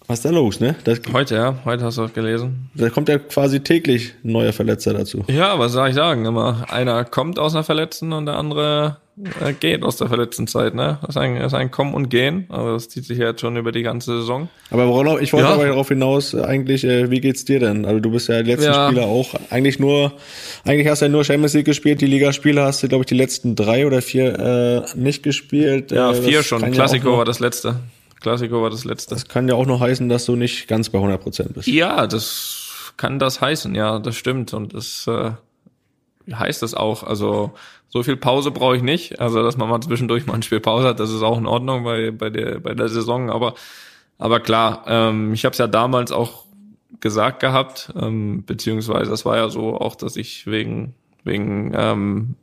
was 0.07 0.19
ist 0.19 0.25
da 0.25 0.31
los, 0.31 0.61
ne? 0.61 0.75
Das, 0.85 1.01
heute, 1.13 1.37
ja, 1.37 1.55
heute 1.65 1.85
hast 1.85 1.99
du 1.99 2.03
auch 2.03 2.13
gelesen. 2.13 2.69
Da 2.75 2.91
kommt 2.91 3.09
ja 3.09 3.19
quasi 3.19 3.61
täglich 3.61 4.15
ein 4.25 4.33
neuer 4.33 4.53
Verletzer 4.53 4.93
dazu. 4.93 5.25
Ja, 5.29 5.59
was 5.59 5.73
soll 5.73 5.89
ich 5.89 5.95
sagen? 5.95 6.27
Immer 6.27 6.67
einer 6.69 7.05
kommt 7.05 7.39
aus 7.39 7.55
einer 7.55 7.65
Verletzten 7.65 8.13
und 8.13 8.27
der 8.27 8.37
andere 8.37 8.99
äh, 9.41 9.53
geht 9.53 9.83
aus 9.83 9.97
der 9.97 10.09
verletzten 10.09 10.47
Zeit, 10.47 10.75
ne? 10.75 10.99
Das 11.03 11.11
ist 11.11 11.17
ein, 11.17 11.37
das 11.37 11.53
ist 11.53 11.55
ein 11.55 11.71
Kommen 11.71 11.95
und 11.95 12.09
Gehen, 12.09 12.47
aber 12.49 12.73
das 12.73 12.89
zieht 12.89 13.05
sich 13.05 13.19
ja 13.19 13.29
jetzt 13.29 13.41
schon 13.41 13.57
über 13.57 13.73
die 13.73 13.83
ganze 13.83 14.21
Saison. 14.21 14.49
Aber 14.71 14.89
worauf, 14.89 15.21
ich 15.21 15.33
wollte 15.33 15.49
ja. 15.49 15.55
aber 15.55 15.67
darauf 15.67 15.89
hinaus, 15.89 16.35
eigentlich, 16.35 16.85
äh, 16.85 17.11
wie 17.11 17.21
geht's 17.21 17.45
dir 17.45 17.61
denn? 17.61 17.85
Also 17.85 18.01
du 18.01 18.11
bist 18.11 18.29
ja 18.29 18.43
die 18.43 18.51
letzten 18.51 18.73
ja. 18.73 18.89
Spieler 18.89 19.07
auch, 19.07 19.35
eigentlich 19.51 19.79
nur, 19.79 20.13
eigentlich 20.65 20.89
hast 20.89 21.03
du 21.03 21.07
ja 21.07 21.11
nur 21.11 21.25
Champions 21.25 21.55
League 21.55 21.67
gespielt, 21.67 22.01
die 22.01 22.07
Ligaspiele 22.07 22.63
hast 22.63 22.83
du, 22.83 22.89
glaube 22.89 23.03
ich, 23.03 23.07
die 23.07 23.17
letzten 23.17 23.57
drei 23.57 23.87
oder 23.87 24.03
vier 24.03 24.39
äh, 24.39 24.99
nicht 24.99 25.23
gespielt. 25.23 25.91
Ja, 25.91 26.13
äh, 26.13 26.15
vier 26.15 26.43
schon. 26.43 26.71
Klassiko 26.71 27.13
ja 27.13 27.19
war 27.19 27.25
das 27.25 27.41
letzte. 27.41 27.77
Klassiko 28.21 28.63
war 28.63 28.71
das 28.71 28.85
letzte. 28.85 29.15
Das 29.15 29.29
kann 29.29 29.49
ja 29.49 29.55
auch 29.55 29.67
noch 29.67 29.81
heißen, 29.81 30.09
dass 30.09 30.27
du 30.27 30.37
nicht 30.37 30.69
ganz 30.69 30.91
bei 30.91 30.99
100 30.99 31.21
Prozent 31.21 31.55
bist. 31.55 31.69
Ja, 31.69 32.07
das 32.07 32.93
kann 32.97 33.19
das 33.19 33.41
heißen, 33.41 33.75
ja, 33.75 33.99
das 33.99 34.17
stimmt. 34.17 34.53
Und 34.53 34.75
das 34.75 35.07
äh, 35.09 35.31
heißt 36.33 36.63
das 36.63 36.75
auch. 36.75 37.03
Also 37.03 37.53
so 37.91 38.03
viel 38.03 38.17
Pause 38.17 38.51
brauche 38.53 38.77
ich 38.77 38.83
nicht. 38.83 39.21
Also, 39.21 39.43
dass 39.43 39.57
man 39.57 39.69
mal 39.69 39.81
zwischendurch 39.81 40.27
mal 40.27 40.35
ein 40.35 40.43
Spiel 40.43 40.61
Pause 40.61 40.89
hat, 40.89 41.01
das 41.01 41.11
ist 41.11 41.23
auch 41.23 41.37
in 41.37 41.47
Ordnung 41.47 41.85
bei, 41.85 42.11
bei, 42.13 42.31
der, 42.31 42.61
bei 42.61 42.73
der 42.73 42.89
Saison. 42.89 43.31
Aber, 43.31 43.55
aber 44.17 44.41
klar, 44.41 44.85
ähm, 44.87 45.35
ich 45.35 45.45
habe 45.45 45.53
es 45.53 45.59
ja 45.59 45.67
damals 45.67 46.13
auch 46.13 46.45
gesagt 47.01 47.41
gehabt, 47.41 47.93
ähm, 48.01 48.45
beziehungsweise 48.47 49.11
das 49.11 49.25
war 49.25 49.37
ja 49.37 49.49
so 49.49 49.77
auch, 49.77 49.97
dass 49.97 50.17
ich 50.17 50.47
wegen, 50.47 50.95
wegen 51.25 51.73
ähm, 51.75 52.37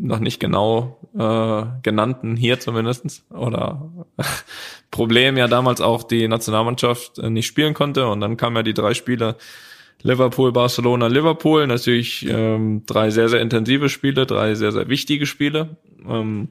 noch 0.00 0.18
nicht 0.18 0.40
genau 0.40 0.98
äh, 1.16 1.62
genannten 1.82 2.36
hier 2.36 2.60
zumindestens 2.60 3.24
oder 3.30 3.90
Problem 4.90 5.36
ja 5.36 5.46
damals 5.46 5.80
auch 5.80 6.02
die 6.02 6.26
Nationalmannschaft 6.28 7.18
äh, 7.18 7.30
nicht 7.30 7.46
spielen 7.46 7.74
konnte 7.74 8.08
und 8.08 8.20
dann 8.20 8.36
kamen 8.36 8.56
ja 8.56 8.62
die 8.62 8.74
drei 8.74 8.94
Spiele 8.94 9.36
Liverpool, 10.02 10.52
Barcelona, 10.52 11.06
Liverpool. 11.06 11.66
Natürlich 11.66 12.26
ähm, 12.28 12.84
drei 12.86 13.10
sehr, 13.10 13.28
sehr 13.28 13.40
intensive 13.40 13.88
Spiele, 13.88 14.26
drei 14.26 14.54
sehr, 14.54 14.72
sehr 14.72 14.88
wichtige 14.88 15.26
Spiele. 15.26 15.76
Ähm, 16.08 16.48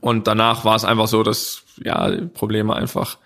und 0.00 0.26
danach 0.26 0.64
war 0.64 0.76
es 0.76 0.84
einfach 0.84 1.08
so, 1.08 1.22
dass 1.22 1.64
ja 1.82 2.10
Probleme 2.32 2.74
einfach 2.74 3.18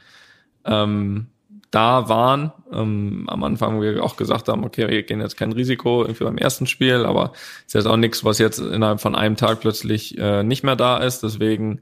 ähm, 0.65 1.27
da 1.71 2.09
waren. 2.09 2.53
Ähm, 2.73 3.25
am 3.29 3.45
Anfang 3.45 3.81
wir 3.81 4.03
auch 4.03 4.17
gesagt 4.17 4.49
haben, 4.49 4.65
okay, 4.65 4.89
wir 4.89 5.03
gehen 5.03 5.21
jetzt 5.21 5.37
kein 5.37 5.53
Risiko 5.53 6.03
irgendwie 6.03 6.25
beim 6.25 6.39
ersten 6.39 6.67
Spiel, 6.67 7.05
aber 7.05 7.33
ist 7.67 7.75
jetzt 7.75 7.87
auch 7.87 7.97
nichts, 7.97 8.25
was 8.25 8.39
jetzt 8.39 8.59
innerhalb 8.59 9.01
von 9.01 9.15
einem 9.15 9.37
Tag 9.37 9.61
plötzlich 9.61 10.17
äh, 10.19 10.43
nicht 10.43 10.63
mehr 10.63 10.77
da 10.77 10.99
ist. 10.99 11.23
Deswegen 11.23 11.81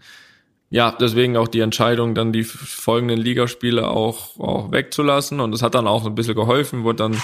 ja, 0.69 0.91
deswegen 0.91 1.37
auch 1.37 1.49
die 1.49 1.61
Entscheidung, 1.61 2.15
dann 2.15 2.33
die 2.33 2.43
folgenden 2.43 3.19
Ligaspiele 3.19 3.87
auch, 3.87 4.39
auch 4.41 4.73
wegzulassen. 4.73 5.41
Und 5.41 5.53
das 5.53 5.63
hat 5.63 5.77
dann 5.77 5.87
auch 5.87 6.05
ein 6.05 6.15
bisschen 6.15 6.35
geholfen, 6.35 6.83
wurde 6.83 6.97
dann 6.97 7.23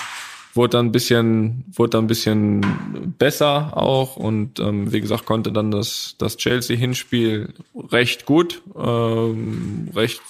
wurde 0.55 0.77
dann 0.77 0.87
ein 0.87 0.93
bisschen, 0.93 1.65
wurde 1.73 1.91
dann 1.91 2.05
ein 2.05 2.09
bisschen 2.09 3.15
besser 3.19 3.77
auch 3.77 4.17
und 4.17 4.61
ähm, 4.61 4.93
wie 4.93 5.01
gesagt 5.01 5.25
konnte 5.25 5.51
dann 5.51 5.71
das 5.71 6.17
das 6.19 6.37
Chelsea 6.37 6.77
Hinspiel 6.77 7.55
recht 7.75 8.27
gut, 8.27 8.63
ähm, 8.77 9.89
recht 9.95 10.21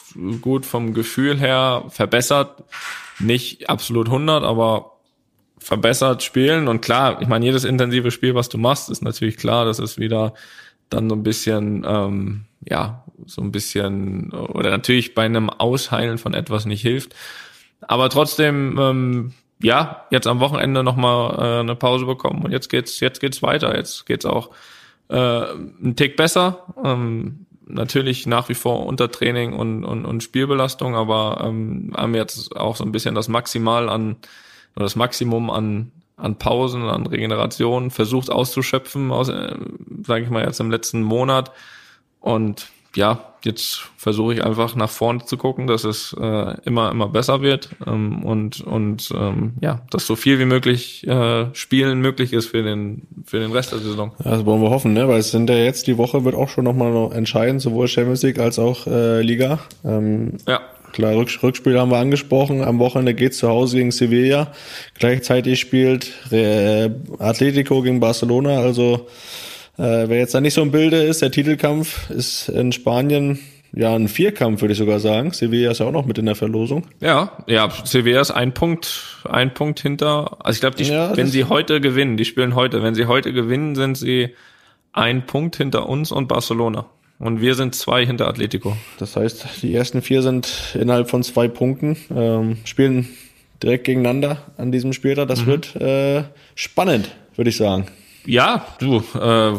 gut 0.40 0.64
vom 0.64 0.94
Gefühl 0.94 1.38
her 1.38 1.84
verbessert, 1.88 2.62
nicht 3.18 3.68
absolut 3.68 4.06
100, 4.06 4.44
aber 4.44 4.92
verbessert 5.58 6.22
spielen 6.22 6.68
und 6.68 6.80
klar, 6.82 7.20
ich 7.20 7.28
meine 7.28 7.44
jedes 7.44 7.64
intensive 7.64 8.10
Spiel, 8.10 8.34
was 8.34 8.48
du 8.48 8.58
machst, 8.58 8.90
ist 8.90 9.02
natürlich 9.02 9.36
klar, 9.36 9.64
dass 9.64 9.78
es 9.78 9.98
wieder 9.98 10.34
dann 10.88 11.08
so 11.08 11.16
ein 11.16 11.22
bisschen 11.22 11.84
ähm, 11.86 12.44
ja 12.68 13.04
so 13.26 13.42
ein 13.42 13.50
bisschen 13.50 14.30
oder 14.30 14.70
natürlich 14.70 15.14
bei 15.14 15.24
einem 15.24 15.50
Ausheilen 15.50 16.18
von 16.18 16.34
etwas 16.34 16.64
nicht 16.64 16.82
hilft. 16.82 17.14
Aber 17.80 18.08
trotzdem 18.08 18.78
ähm, 18.80 19.32
ja, 19.62 20.04
jetzt 20.10 20.26
am 20.26 20.40
Wochenende 20.40 20.82
nochmal 20.82 21.38
äh, 21.38 21.60
eine 21.60 21.76
Pause 21.76 22.06
bekommen 22.06 22.42
und 22.42 22.52
jetzt 22.52 22.68
geht's, 22.68 23.00
jetzt 23.00 23.20
geht's 23.20 23.42
weiter. 23.42 23.76
Jetzt 23.76 24.06
geht's 24.06 24.26
auch 24.26 24.50
äh, 25.08 25.14
ein 25.16 25.94
Tick 25.96 26.16
besser. 26.16 26.66
Ähm, 26.84 27.46
natürlich 27.66 28.26
nach 28.26 28.48
wie 28.48 28.54
vor 28.54 28.86
unter 28.86 29.10
Training 29.10 29.54
und, 29.54 29.84
und, 29.84 30.04
und 30.04 30.22
Spielbelastung, 30.22 30.94
aber 30.94 31.44
ähm, 31.44 31.92
haben 31.96 32.14
jetzt 32.14 32.56
auch 32.56 32.76
so 32.76 32.84
ein 32.84 32.92
bisschen 32.92 33.14
das 33.14 33.28
Maximal 33.28 33.88
an 33.88 34.16
oder 34.74 34.84
das 34.84 34.96
Maximum 34.96 35.50
an 35.50 35.92
an 36.22 36.38
Pausen, 36.38 36.84
an 36.84 37.06
Regeneration 37.06 37.90
versucht 37.90 38.30
auszuschöpfen, 38.30 39.10
aus, 39.10 39.28
äh, 39.28 39.56
sage 40.06 40.24
ich 40.24 40.30
mal 40.30 40.44
jetzt 40.44 40.60
im 40.60 40.70
letzten 40.70 41.02
Monat 41.02 41.50
und 42.20 42.68
ja, 42.96 43.32
jetzt 43.44 43.82
versuche 43.96 44.34
ich 44.34 44.44
einfach 44.44 44.76
nach 44.76 44.90
vorne 44.90 45.24
zu 45.24 45.36
gucken, 45.36 45.66
dass 45.66 45.84
es 45.84 46.14
äh, 46.18 46.54
immer 46.64 46.90
immer 46.90 47.08
besser 47.08 47.42
wird 47.42 47.70
ähm, 47.86 48.24
und 48.24 48.60
und 48.60 49.12
ähm, 49.16 49.54
ja, 49.60 49.82
dass 49.90 50.06
so 50.06 50.16
viel 50.16 50.38
wie 50.38 50.44
möglich 50.44 51.06
äh, 51.06 51.46
Spielen 51.54 52.00
möglich 52.00 52.32
ist 52.32 52.46
für 52.48 52.62
den 52.62 53.06
für 53.24 53.40
den 53.40 53.52
Rest 53.52 53.72
der 53.72 53.80
Saison. 53.80 54.12
Ja, 54.24 54.32
das 54.32 54.46
wollen 54.46 54.62
wir 54.62 54.70
hoffen, 54.70 54.92
ne? 54.92 55.08
Weil 55.08 55.18
es 55.18 55.30
sind 55.30 55.48
ja 55.50 55.56
jetzt 55.56 55.86
die 55.86 55.98
Woche 55.98 56.24
wird 56.24 56.34
auch 56.34 56.48
schon 56.48 56.64
nochmal 56.64 56.92
noch 56.92 57.12
entscheidend, 57.12 57.60
sowohl 57.60 57.88
Champions 57.88 58.22
League 58.22 58.38
als 58.38 58.58
auch 58.58 58.86
äh, 58.86 59.22
Liga. 59.22 59.58
Ähm, 59.84 60.38
ja. 60.46 60.60
Klar, 60.92 61.16
Rücks 61.16 61.42
Rückspiel 61.42 61.78
haben 61.80 61.90
wir 61.90 61.96
angesprochen. 61.96 62.62
Am 62.62 62.78
Wochenende 62.78 63.14
geht's 63.14 63.38
zu 63.38 63.48
Hause 63.48 63.78
gegen 63.78 63.92
Sevilla. 63.92 64.52
Gleichzeitig 64.98 65.58
spielt 65.58 66.12
äh, 66.30 66.90
Atletico 67.18 67.80
gegen 67.80 67.98
Barcelona. 67.98 68.58
Also 68.58 69.06
äh, 69.78 70.08
wer 70.08 70.18
jetzt 70.18 70.34
da 70.34 70.40
nicht 70.40 70.54
so 70.54 70.62
im 70.62 70.70
Bilde 70.70 71.02
ist, 71.02 71.22
der 71.22 71.30
Titelkampf 71.30 72.10
ist 72.10 72.48
in 72.48 72.72
Spanien 72.72 73.38
ja 73.74 73.94
ein 73.94 74.08
Vierkampf, 74.08 74.60
würde 74.60 74.72
ich 74.72 74.78
sogar 74.78 75.00
sagen. 75.00 75.32
Sevilla 75.32 75.70
ist 75.70 75.78
ja 75.78 75.86
auch 75.86 75.92
noch 75.92 76.06
mit 76.06 76.18
in 76.18 76.26
der 76.26 76.34
Verlosung. 76.34 76.86
Ja, 77.00 77.38
ja, 77.46 77.70
Sevilla 77.84 78.20
ist 78.20 78.30
ein 78.30 78.52
Punkt, 78.52 79.20
ein 79.28 79.54
Punkt 79.54 79.80
hinter. 79.80 80.36
Also 80.44 80.56
ich 80.56 80.60
glaube, 80.60 80.76
die, 80.76 80.84
ja, 80.84 81.16
wenn 81.16 81.26
sie 81.26 81.44
heute 81.44 81.80
gewinnen, 81.80 82.16
die 82.16 82.24
spielen 82.24 82.54
heute, 82.54 82.82
wenn 82.82 82.94
sie 82.94 83.06
heute 83.06 83.32
gewinnen, 83.32 83.74
sind 83.74 83.96
sie 83.96 84.30
ein 84.92 85.26
Punkt 85.26 85.56
hinter 85.56 85.88
uns 85.88 86.12
und 86.12 86.28
Barcelona. 86.28 86.86
Und 87.18 87.40
wir 87.40 87.54
sind 87.54 87.74
zwei 87.74 88.04
hinter 88.04 88.28
Atletico. 88.28 88.76
Das 88.98 89.16
heißt, 89.16 89.62
die 89.62 89.74
ersten 89.74 90.02
vier 90.02 90.22
sind 90.22 90.74
innerhalb 90.74 91.08
von 91.08 91.22
zwei 91.22 91.48
Punkten, 91.48 91.96
ähm, 92.14 92.58
spielen 92.64 93.08
direkt 93.62 93.84
gegeneinander 93.84 94.42
an 94.58 94.72
diesem 94.72 94.92
Spieltag. 94.92 95.28
Das 95.28 95.42
mhm. 95.42 95.46
wird 95.46 95.76
äh, 95.76 96.24
spannend, 96.56 97.12
würde 97.36 97.50
ich 97.50 97.56
sagen. 97.56 97.86
Ja, 98.24 98.66
du, 98.78 99.02
äh, 99.18 99.58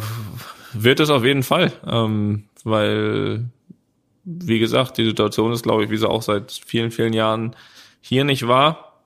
wird 0.73 0.99
es 0.99 1.09
auf 1.09 1.23
jeden 1.23 1.43
Fall. 1.43 1.71
Ähm, 1.85 2.45
weil, 2.63 3.45
wie 4.23 4.59
gesagt, 4.59 4.97
die 4.97 5.05
Situation 5.05 5.51
ist, 5.51 5.63
glaube 5.63 5.83
ich, 5.83 5.89
wie 5.89 5.97
sie 5.97 6.09
auch 6.09 6.21
seit 6.21 6.51
vielen, 6.51 6.91
vielen 6.91 7.13
Jahren 7.13 7.55
hier 8.01 8.23
nicht 8.23 8.47
war. 8.47 9.01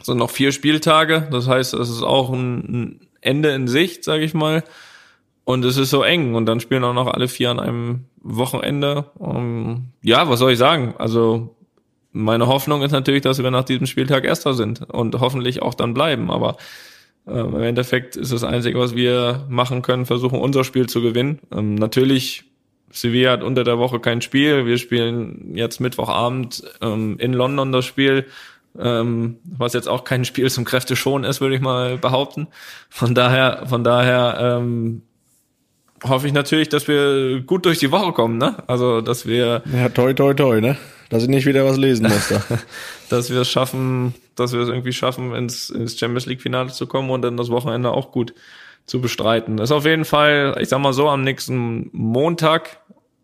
Es 0.00 0.06
sind 0.06 0.18
noch 0.18 0.30
vier 0.30 0.52
Spieltage, 0.52 1.28
das 1.30 1.48
heißt, 1.48 1.74
es 1.74 1.88
ist 1.88 2.02
auch 2.02 2.30
ein 2.30 3.00
Ende 3.20 3.50
in 3.50 3.68
Sicht, 3.68 4.04
sage 4.04 4.24
ich 4.24 4.34
mal. 4.34 4.62
Und 5.44 5.64
es 5.64 5.76
ist 5.76 5.90
so 5.90 6.02
eng 6.02 6.34
und 6.34 6.46
dann 6.46 6.60
spielen 6.60 6.84
auch 6.84 6.92
noch 6.92 7.06
alle 7.06 7.26
vier 7.26 7.50
an 7.50 7.58
einem 7.58 8.04
Wochenende. 8.22 9.10
Um, 9.18 9.88
ja, 10.02 10.28
was 10.28 10.40
soll 10.40 10.52
ich 10.52 10.58
sagen? 10.58 10.94
Also 10.98 11.56
meine 12.12 12.46
Hoffnung 12.46 12.82
ist 12.82 12.92
natürlich, 12.92 13.22
dass 13.22 13.42
wir 13.42 13.50
nach 13.50 13.64
diesem 13.64 13.86
Spieltag 13.86 14.24
Erster 14.24 14.52
sind 14.54 14.82
und 14.90 15.18
hoffentlich 15.20 15.62
auch 15.62 15.74
dann 15.74 15.94
bleiben. 15.94 16.30
Aber 16.30 16.58
äh, 17.28 17.40
im 17.40 17.62
Endeffekt 17.62 18.16
ist 18.16 18.32
das 18.32 18.44
Einzige, 18.44 18.78
was 18.78 18.94
wir 18.94 19.46
machen 19.48 19.82
können, 19.82 20.06
versuchen 20.06 20.40
unser 20.40 20.64
Spiel 20.64 20.88
zu 20.88 21.02
gewinnen. 21.02 21.40
Ähm, 21.52 21.74
natürlich, 21.74 22.44
Sevilla 22.90 23.32
hat 23.32 23.42
unter 23.42 23.64
der 23.64 23.78
Woche 23.78 24.00
kein 24.00 24.22
Spiel. 24.22 24.66
Wir 24.66 24.78
spielen 24.78 25.54
jetzt 25.54 25.80
Mittwochabend 25.80 26.62
ähm, 26.80 27.16
in 27.18 27.32
London 27.32 27.72
das 27.72 27.84
Spiel 27.84 28.26
ähm, 28.78 29.38
was 29.44 29.72
jetzt 29.72 29.88
auch 29.88 30.04
kein 30.04 30.24
Spiel 30.24 30.50
zum 30.50 30.64
Kräfteschonen 30.64 31.28
ist, 31.28 31.40
würde 31.40 31.54
ich 31.54 31.60
mal 31.60 31.98
behaupten. 31.98 32.48
Von 32.88 33.14
daher, 33.14 33.64
von 33.66 33.82
daher 33.82 34.38
ähm, 34.40 35.02
hoffe 36.04 36.26
ich 36.26 36.32
natürlich, 36.32 36.68
dass 36.68 36.88
wir 36.88 37.40
gut 37.40 37.64
durch 37.66 37.78
die 37.78 37.90
Woche 37.90 38.12
kommen, 38.12 38.38
ne? 38.38 38.62
Also, 38.66 39.00
dass 39.00 39.26
wir. 39.26 39.62
Ja, 39.72 39.88
toi, 39.88 40.12
toi, 40.12 40.34
toi, 40.34 40.60
ne? 40.60 40.76
Dass 41.08 41.22
ich 41.22 41.28
nicht 41.28 41.46
wieder 41.46 41.64
was 41.64 41.76
lesen 41.76 42.04
muss 42.08 42.28
da. 42.28 42.42
Dass 43.08 43.30
wir 43.30 43.40
es 43.40 43.48
schaffen, 43.48 44.14
dass 44.34 44.52
wir 44.52 44.60
es 44.60 44.68
irgendwie 44.68 44.92
schaffen, 44.92 45.34
ins, 45.34 45.70
ins 45.70 45.98
Champions 45.98 46.26
League 46.26 46.42
Finale 46.42 46.70
zu 46.70 46.86
kommen 46.86 47.10
und 47.10 47.22
dann 47.22 47.36
das 47.36 47.50
Wochenende 47.50 47.90
auch 47.90 48.12
gut 48.12 48.34
zu 48.86 49.00
bestreiten. 49.00 49.56
Das 49.56 49.70
ist 49.70 49.76
auf 49.76 49.84
jeden 49.84 50.04
Fall, 50.04 50.56
ich 50.60 50.68
sag 50.68 50.80
mal 50.80 50.92
so, 50.92 51.08
am 51.08 51.22
nächsten 51.22 51.90
Montag 51.92 52.80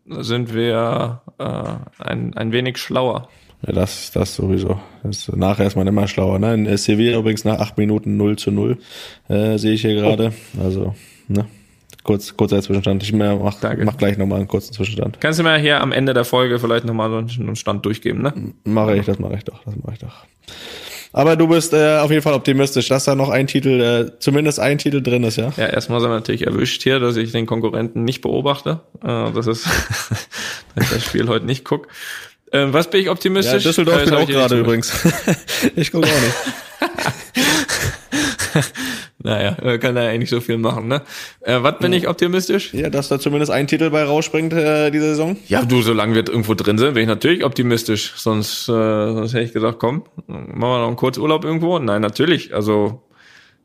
sind 0.06 0.54
wir 0.54 1.22
äh, 1.38 2.02
ein, 2.02 2.36
ein 2.36 2.52
wenig 2.52 2.78
schlauer. 2.78 3.28
Ja, 3.66 3.72
das, 3.72 4.10
das 4.10 4.34
sowieso. 4.34 4.78
Das, 5.02 5.28
nachher 5.28 5.66
ist 5.66 5.76
man 5.76 5.86
immer 5.86 6.06
schlauer. 6.06 6.38
Ne? 6.38 6.54
In 6.54 6.76
Sevilla 6.76 7.18
übrigens 7.18 7.44
nach 7.44 7.60
acht 7.60 7.78
Minuten 7.78 8.16
0 8.16 8.36
zu 8.36 8.50
0, 8.50 8.78
äh, 9.28 9.56
sehe 9.56 9.72
ich 9.72 9.80
hier 9.80 9.94
gerade. 9.94 10.34
Oh. 10.58 10.64
Also, 10.64 10.94
ne? 11.28 11.46
Kurz, 12.04 12.36
kurzer 12.36 12.62
Zwischenstand. 12.62 13.02
Ich 13.02 13.12
mach, 13.12 13.38
mach 13.38 13.96
gleich 13.96 14.16
nochmal 14.16 14.38
einen 14.38 14.48
kurzen 14.48 14.72
Zwischenstand. 14.72 15.20
Kannst 15.20 15.40
du 15.40 15.42
mir 15.42 15.56
hier 15.56 15.80
am 15.80 15.90
Ende 15.90 16.14
der 16.14 16.24
Folge 16.24 16.60
vielleicht 16.60 16.84
nochmal 16.84 17.10
so 17.10 17.16
einen 17.42 17.56
Stand 17.56 17.84
durchgeben, 17.84 18.22
ne? 18.22 18.32
Mache 18.64 18.96
ich, 18.96 19.06
das 19.06 19.18
mache 19.18 19.34
ich 19.34 19.44
doch, 19.44 19.64
das 19.64 19.74
mache 19.76 19.94
ich 19.94 19.98
doch. 19.98 20.24
Aber 21.12 21.36
du 21.36 21.46
bist 21.46 21.72
äh, 21.72 21.98
auf 21.98 22.10
jeden 22.10 22.22
Fall 22.22 22.34
optimistisch, 22.34 22.88
dass 22.88 23.04
da 23.04 23.14
noch 23.14 23.30
ein 23.30 23.46
Titel, 23.46 23.80
äh, 23.80 24.18
zumindest 24.18 24.58
ein 24.58 24.78
Titel 24.78 25.00
drin 25.00 25.22
ist, 25.22 25.36
ja? 25.36 25.52
Ja, 25.56 25.66
erstmal 25.66 26.00
sind 26.00 26.10
wir 26.10 26.16
natürlich 26.16 26.44
erwischt 26.44 26.82
hier, 26.82 26.98
dass 26.98 27.16
ich 27.16 27.30
den 27.30 27.46
Konkurrenten 27.46 28.02
nicht 28.02 28.20
beobachte. 28.20 28.80
Äh, 29.00 29.30
das 29.32 29.46
ist, 29.46 29.64
dass 30.74 30.84
ich 30.84 30.90
das 30.90 31.04
Spiel 31.04 31.28
heute 31.28 31.46
nicht 31.46 31.64
guck. 31.64 31.86
Äh, 32.50 32.66
was 32.72 32.90
bin 32.90 33.00
ich 33.00 33.10
optimistisch? 33.10 33.62
Ja, 33.62 33.70
Düsseldorf 33.70 34.00
spielt 34.00 34.14
auch 34.14 34.26
gerade 34.26 34.58
übrigens. 34.58 34.92
ich 35.76 35.92
gucke 35.92 36.08
auch 36.08 36.20
nicht. 36.20 36.34
Naja, 39.24 39.78
kann 39.78 39.94
da 39.94 40.12
ja 40.12 40.18
nicht 40.18 40.28
so 40.28 40.42
viel 40.42 40.58
machen, 40.58 40.86
ne? 40.86 41.00
Äh, 41.40 41.62
was 41.62 41.78
bin 41.78 41.92
ja. 41.92 41.98
ich 41.98 42.08
optimistisch? 42.08 42.74
Ja, 42.74 42.90
dass 42.90 43.08
da 43.08 43.18
zumindest 43.18 43.50
ein 43.50 43.66
Titel 43.66 43.88
bei 43.88 44.04
rausspringt 44.04 44.52
äh, 44.52 44.90
diese 44.90 45.06
Saison. 45.06 45.38
Ja, 45.48 45.64
du, 45.64 45.80
solange 45.80 46.14
wir 46.14 46.28
irgendwo 46.28 46.52
drin 46.52 46.76
sind, 46.76 46.92
bin 46.92 47.04
ich 47.04 47.08
natürlich 47.08 47.42
optimistisch. 47.42 48.12
Sonst, 48.16 48.68
äh, 48.68 48.72
sonst 48.72 49.32
hätte 49.32 49.44
ich 49.44 49.54
gesagt, 49.54 49.78
komm, 49.78 50.04
machen 50.26 50.60
wir 50.60 50.78
noch 50.78 50.88
einen 50.88 50.96
Kurzurlaub 50.96 51.42
irgendwo. 51.42 51.78
Nein, 51.78 52.02
natürlich. 52.02 52.54
Also 52.54 53.00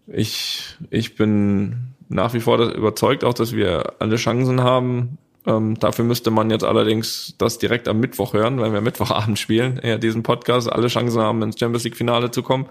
ich, 0.07 0.63
ich 0.91 1.15
bin 1.15 1.93
nach 2.07 2.33
wie 2.33 2.39
vor 2.39 2.57
überzeugt 2.59 3.25
auch, 3.25 3.33
dass 3.33 3.53
wir 3.53 3.95
alle 3.99 4.15
Chancen 4.15 4.63
haben. 4.63 5.17
Ähm, 5.45 5.77
dafür 5.77 6.05
müsste 6.05 6.31
man 6.31 6.51
jetzt 6.51 6.63
allerdings 6.63 7.35
das 7.37 7.57
direkt 7.57 7.89
am 7.89 7.99
Mittwoch 7.99 8.31
hören, 8.31 8.61
wenn 8.61 8.71
wir 8.71 8.79
Mittwochabend 8.79 9.37
spielen, 9.37 9.81
ja, 9.83 9.97
diesen 9.97 10.23
Podcast, 10.23 10.71
alle 10.71 10.87
Chancen 10.87 11.21
haben, 11.21 11.41
ins 11.43 11.59
Champions 11.59 11.83
League 11.83 11.97
Finale 11.97 12.31
zu 12.31 12.43
kommen 12.43 12.67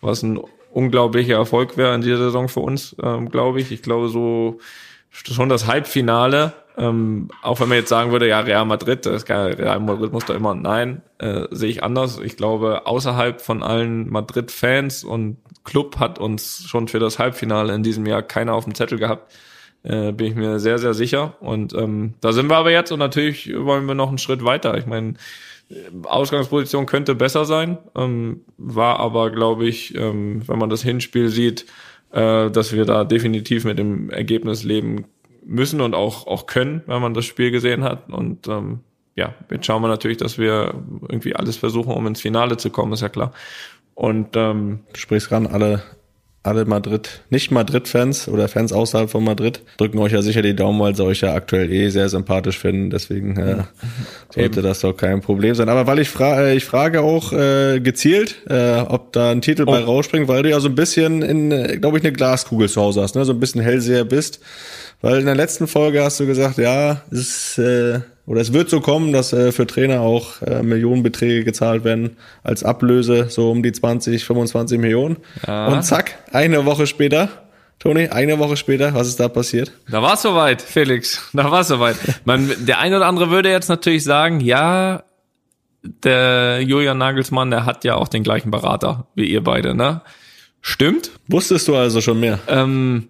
was 0.00 0.22
ein 0.22 0.40
unglaublicher 0.70 1.36
Erfolg 1.36 1.76
wäre 1.76 1.94
in 1.94 2.02
dieser 2.02 2.18
Saison 2.18 2.48
für 2.48 2.60
uns, 2.60 2.96
ähm, 3.02 3.30
glaube 3.30 3.60
ich. 3.60 3.72
Ich 3.72 3.82
glaube 3.82 4.08
so 4.08 4.58
schon 5.10 5.48
das 5.48 5.66
Halbfinale, 5.66 6.52
ähm, 6.76 7.28
auch 7.42 7.58
wenn 7.60 7.68
man 7.68 7.78
jetzt 7.78 7.88
sagen 7.88 8.12
würde, 8.12 8.28
ja, 8.28 8.40
Real 8.40 8.64
Madrid, 8.64 9.04
das 9.04 9.24
geil, 9.24 9.54
Real 9.54 9.80
Madrid 9.80 10.12
muss 10.12 10.26
da 10.26 10.34
immer, 10.34 10.54
nein, 10.54 11.02
äh, 11.18 11.46
sehe 11.50 11.70
ich 11.70 11.82
anders. 11.82 12.20
Ich 12.22 12.36
glaube, 12.36 12.86
außerhalb 12.86 13.40
von 13.40 13.62
allen 13.62 14.08
Madrid-Fans 14.08 15.02
und 15.02 15.38
Club 15.64 15.98
hat 15.98 16.18
uns 16.18 16.64
schon 16.66 16.86
für 16.86 17.00
das 17.00 17.18
Halbfinale 17.18 17.74
in 17.74 17.82
diesem 17.82 18.06
Jahr 18.06 18.22
keiner 18.22 18.54
auf 18.54 18.64
dem 18.64 18.74
Zettel 18.74 18.98
gehabt. 18.98 19.32
Äh, 19.82 20.12
bin 20.12 20.28
ich 20.28 20.34
mir 20.34 20.60
sehr, 20.60 20.78
sehr 20.78 20.94
sicher. 20.94 21.34
Und 21.40 21.74
ähm, 21.74 22.14
da 22.20 22.32
sind 22.32 22.48
wir 22.48 22.56
aber 22.56 22.70
jetzt 22.70 22.92
und 22.92 22.98
natürlich 22.98 23.52
wollen 23.56 23.86
wir 23.86 23.94
noch 23.94 24.08
einen 24.08 24.18
Schritt 24.18 24.44
weiter. 24.44 24.76
Ich 24.78 24.86
meine, 24.86 25.14
Ausgangsposition 26.04 26.86
könnte 26.86 27.14
besser 27.14 27.44
sein, 27.44 27.78
ähm, 27.94 28.40
war 28.56 29.00
aber, 29.00 29.30
glaube 29.30 29.66
ich, 29.66 29.94
ähm, 29.94 30.42
wenn 30.46 30.58
man 30.58 30.70
das 30.70 30.82
Hinspiel 30.82 31.28
sieht, 31.28 31.66
äh, 32.10 32.50
dass 32.50 32.72
wir 32.72 32.84
da 32.84 33.04
definitiv 33.04 33.64
mit 33.64 33.78
dem 33.78 34.10
Ergebnis 34.10 34.64
leben 34.64 35.06
müssen 35.44 35.80
und 35.80 35.94
auch, 35.94 36.26
auch 36.26 36.46
können, 36.46 36.82
wenn 36.86 37.02
man 37.02 37.14
das 37.14 37.26
Spiel 37.26 37.50
gesehen 37.50 37.84
hat. 37.84 38.10
Und 38.10 38.48
ähm, 38.48 38.80
ja, 39.14 39.34
jetzt 39.50 39.66
schauen 39.66 39.82
wir 39.82 39.88
natürlich, 39.88 40.16
dass 40.16 40.38
wir 40.38 40.74
irgendwie 41.08 41.34
alles 41.34 41.56
versuchen, 41.56 41.92
um 41.92 42.06
ins 42.06 42.20
Finale 42.20 42.56
zu 42.56 42.70
kommen, 42.70 42.92
ist 42.92 43.02
ja 43.02 43.08
klar. 43.08 43.32
Und 43.94 44.36
ähm, 44.36 44.80
sprichst 44.94 45.32
ran, 45.32 45.46
alle 45.46 45.82
alle 46.48 46.64
Madrid, 46.64 47.20
nicht 47.30 47.50
Madrid-Fans 47.50 48.28
oder 48.28 48.48
Fans 48.48 48.72
außerhalb 48.72 49.10
von 49.10 49.22
Madrid 49.22 49.60
drücken 49.76 49.98
euch 49.98 50.12
ja 50.12 50.22
sicher 50.22 50.42
die 50.42 50.56
Daumen, 50.56 50.80
weil 50.80 50.94
sie 50.94 51.04
euch 51.04 51.20
ja 51.20 51.34
aktuell 51.34 51.70
eh 51.70 51.90
sehr 51.90 52.08
sympathisch 52.08 52.58
finden. 52.58 52.90
Deswegen 52.90 53.36
äh, 53.36 53.56
sollte 54.34 54.62
das 54.62 54.80
doch 54.80 54.94
kein 54.94 55.20
Problem 55.20 55.54
sein. 55.54 55.68
Aber 55.68 55.86
weil 55.86 55.98
ich 55.98 56.08
frage, 56.08 56.54
ich 56.54 56.64
frage 56.64 57.02
auch 57.02 57.32
äh, 57.32 57.80
gezielt, 57.80 58.36
äh, 58.48 58.80
ob 58.80 59.12
da 59.12 59.30
ein 59.30 59.42
Titel 59.42 59.62
oh. 59.62 59.70
bei 59.70 59.80
rausspringt, 59.80 60.28
weil 60.28 60.42
du 60.42 60.50
ja 60.50 60.60
so 60.60 60.68
ein 60.68 60.74
bisschen 60.74 61.22
in, 61.22 61.52
äh, 61.52 61.76
glaube 61.76 61.98
ich, 61.98 62.04
eine 62.04 62.12
Glaskugel 62.12 62.68
zu 62.68 62.80
Hause 62.80 63.02
hast, 63.02 63.14
ne? 63.14 63.24
so 63.24 63.32
ein 63.32 63.40
bisschen 63.40 63.60
Hellseher 63.60 64.04
bist. 64.04 64.40
Weil 65.00 65.20
in 65.20 65.26
der 65.26 65.36
letzten 65.36 65.68
Folge 65.68 66.02
hast 66.02 66.18
du 66.18 66.26
gesagt, 66.26 66.58
ja, 66.58 67.02
es 67.10 67.18
ist 67.56 67.58
äh, 67.58 68.00
oder 68.28 68.42
es 68.42 68.52
wird 68.52 68.68
so 68.68 68.80
kommen, 68.80 69.12
dass 69.12 69.32
äh, 69.32 69.52
für 69.52 69.66
Trainer 69.66 70.02
auch 70.02 70.42
äh, 70.42 70.62
Millionenbeträge 70.62 71.44
gezahlt 71.44 71.82
werden 71.82 72.18
als 72.42 72.62
Ablöse, 72.62 73.30
so 73.30 73.50
um 73.50 73.62
die 73.62 73.72
20, 73.72 74.22
25 74.22 74.78
Millionen. 74.78 75.16
Ja. 75.46 75.68
Und 75.68 75.82
zack, 75.82 76.18
eine 76.30 76.66
Woche 76.66 76.86
später, 76.86 77.30
Toni, 77.78 78.08
eine 78.08 78.38
Woche 78.38 78.58
später, 78.58 78.92
was 78.92 79.08
ist 79.08 79.18
da 79.18 79.28
passiert? 79.28 79.72
Da 79.90 80.02
war 80.02 80.14
es 80.14 80.22
soweit, 80.22 80.60
Felix. 80.60 81.26
Da 81.32 81.50
war 81.50 81.60
es 81.60 81.68
soweit. 81.68 81.96
Man, 82.26 82.52
der 82.66 82.80
eine 82.80 82.96
oder 82.96 83.06
andere 83.06 83.30
würde 83.30 83.50
jetzt 83.50 83.70
natürlich 83.70 84.04
sagen, 84.04 84.40
ja, 84.40 85.04
der 85.82 86.60
Julian 86.60 86.98
Nagelsmann, 86.98 87.50
der 87.50 87.64
hat 87.64 87.84
ja 87.84 87.94
auch 87.94 88.08
den 88.08 88.24
gleichen 88.24 88.50
Berater 88.50 89.06
wie 89.14 89.26
ihr 89.26 89.42
beide, 89.42 89.74
ne? 89.74 90.02
Stimmt. 90.60 91.12
Wusstest 91.28 91.66
du 91.68 91.76
also 91.76 92.02
schon 92.02 92.20
mehr? 92.20 92.40
Ähm, 92.46 93.08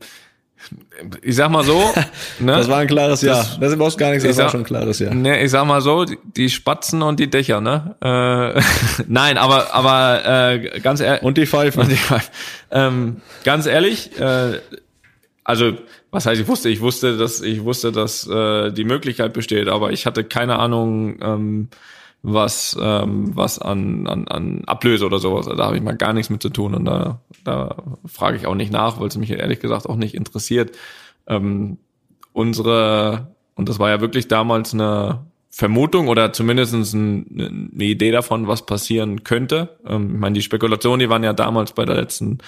ich 1.22 1.36
sag 1.36 1.50
mal 1.50 1.64
so, 1.64 1.78
ne? 2.38 2.52
Das 2.52 2.68
war 2.68 2.78
ein 2.78 2.86
klares 2.86 3.22
Ja. 3.22 3.36
Das, 3.36 3.58
das 3.60 3.72
ist 3.72 3.98
gar 3.98 4.10
nichts, 4.10 4.24
das 4.24 4.36
sag, 4.36 4.44
war 4.44 4.50
schon 4.50 4.60
ein 4.60 4.64
klares 4.64 4.98
Ja. 4.98 5.12
Ne, 5.14 5.42
ich 5.42 5.50
sag 5.50 5.66
mal 5.66 5.80
so, 5.80 6.04
die 6.04 6.50
Spatzen 6.50 7.02
und 7.02 7.20
die 7.20 7.30
Dächer, 7.30 7.60
ne? 7.60 7.96
Äh, 8.00 8.60
nein, 9.06 9.38
aber 9.38 9.74
aber 9.74 10.50
äh, 10.50 10.80
ganz 10.80 11.00
ehrlich 11.00 11.22
und 11.22 11.38
die 11.38 11.46
Pfeifen. 11.46 11.82
Und 11.82 11.90
die 11.90 11.96
Pfeifen. 11.96 12.30
Ähm, 12.70 13.16
ganz 13.44 13.66
ehrlich, 13.66 14.18
äh, 14.18 14.60
also 15.44 15.72
was 16.10 16.26
heißt 16.26 16.40
ich 16.40 16.48
wusste, 16.48 16.68
ich 16.68 16.80
wusste, 16.80 17.16
dass 17.16 17.40
ich 17.40 17.64
wusste, 17.64 17.92
dass 17.92 18.26
äh, 18.26 18.70
die 18.72 18.84
Möglichkeit 18.84 19.32
besteht, 19.32 19.68
aber 19.68 19.92
ich 19.92 20.06
hatte 20.06 20.24
keine 20.24 20.58
Ahnung. 20.58 21.18
Ähm, 21.22 21.68
was 22.22 22.76
ähm, 22.80 23.36
was 23.36 23.58
an, 23.58 24.06
an, 24.06 24.28
an 24.28 24.64
Ablöse 24.66 25.06
oder 25.06 25.18
sowas. 25.18 25.46
Da 25.46 25.64
habe 25.64 25.76
ich 25.76 25.82
mal 25.82 25.96
gar 25.96 26.12
nichts 26.12 26.30
mit 26.30 26.42
zu 26.42 26.50
tun 26.50 26.74
und 26.74 26.84
da, 26.84 27.20
da 27.44 27.76
frage 28.06 28.36
ich 28.36 28.46
auch 28.46 28.54
nicht 28.54 28.72
nach, 28.72 29.00
weil 29.00 29.08
es 29.08 29.16
mich 29.16 29.30
ehrlich 29.30 29.60
gesagt 29.60 29.86
auch 29.86 29.96
nicht 29.96 30.14
interessiert. 30.14 30.76
Ähm, 31.26 31.78
unsere, 32.32 33.34
und 33.54 33.68
das 33.68 33.78
war 33.78 33.90
ja 33.90 34.00
wirklich 34.00 34.28
damals 34.28 34.74
eine 34.74 35.26
Vermutung 35.50 36.08
oder 36.08 36.32
zumindest 36.32 36.74
ein, 36.74 37.70
eine 37.74 37.84
Idee 37.84 38.10
davon, 38.10 38.46
was 38.48 38.66
passieren 38.66 39.24
könnte. 39.24 39.76
Ähm, 39.86 40.14
ich 40.14 40.20
meine, 40.20 40.34
die 40.34 40.42
Spekulationen, 40.42 41.00
die 41.00 41.08
waren 41.08 41.24
ja 41.24 41.32
damals 41.32 41.72
bei 41.72 41.84
der 41.84 41.96
letzten 41.96 42.38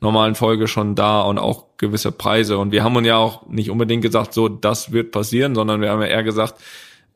normalen 0.00 0.34
Folge 0.34 0.68
schon 0.68 0.94
da 0.94 1.22
und 1.22 1.38
auch 1.38 1.66
gewisse 1.76 2.12
Preise. 2.12 2.58
Und 2.58 2.72
wir 2.72 2.84
haben 2.84 2.96
uns 2.96 3.06
ja 3.06 3.16
auch 3.16 3.46
nicht 3.48 3.70
unbedingt 3.70 4.02
gesagt, 4.02 4.32
so, 4.32 4.48
das 4.48 4.92
wird 4.92 5.10
passieren, 5.10 5.54
sondern 5.54 5.80
wir 5.80 5.90
haben 5.90 6.02
ja 6.02 6.08
eher 6.08 6.22
gesagt, 6.22 6.60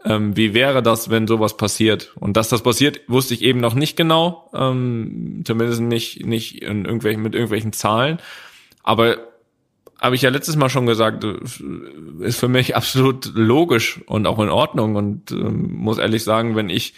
ähm, 0.04 0.36
wie 0.36 0.54
wäre 0.54 0.82
das, 0.82 1.10
wenn 1.10 1.26
sowas 1.26 1.56
passiert? 1.56 2.12
Und 2.16 2.36
dass 2.36 2.48
das 2.48 2.62
passiert, 2.62 3.00
wusste 3.08 3.34
ich 3.34 3.42
eben 3.42 3.60
noch 3.60 3.74
nicht 3.74 3.96
genau, 3.96 4.50
ähm, 4.54 5.42
zumindest 5.44 5.80
nicht, 5.80 6.26
nicht 6.26 6.62
in 6.62 6.84
irgendwelchen, 6.84 7.22
mit 7.22 7.34
irgendwelchen 7.34 7.72
Zahlen. 7.72 8.18
Aber 8.82 9.16
habe 10.00 10.16
ich 10.16 10.22
ja 10.22 10.30
letztes 10.30 10.56
Mal 10.56 10.68
schon 10.68 10.86
gesagt, 10.86 11.24
äh, 11.24 11.36
ist 12.20 12.40
für 12.40 12.48
mich 12.48 12.76
absolut 12.76 13.32
logisch 13.34 14.00
und 14.06 14.26
auch 14.26 14.40
in 14.40 14.48
Ordnung. 14.48 14.96
Und 14.96 15.30
ähm, 15.30 15.72
muss 15.72 15.98
ehrlich 15.98 16.24
sagen, 16.24 16.56
wenn 16.56 16.68
ich, 16.68 16.94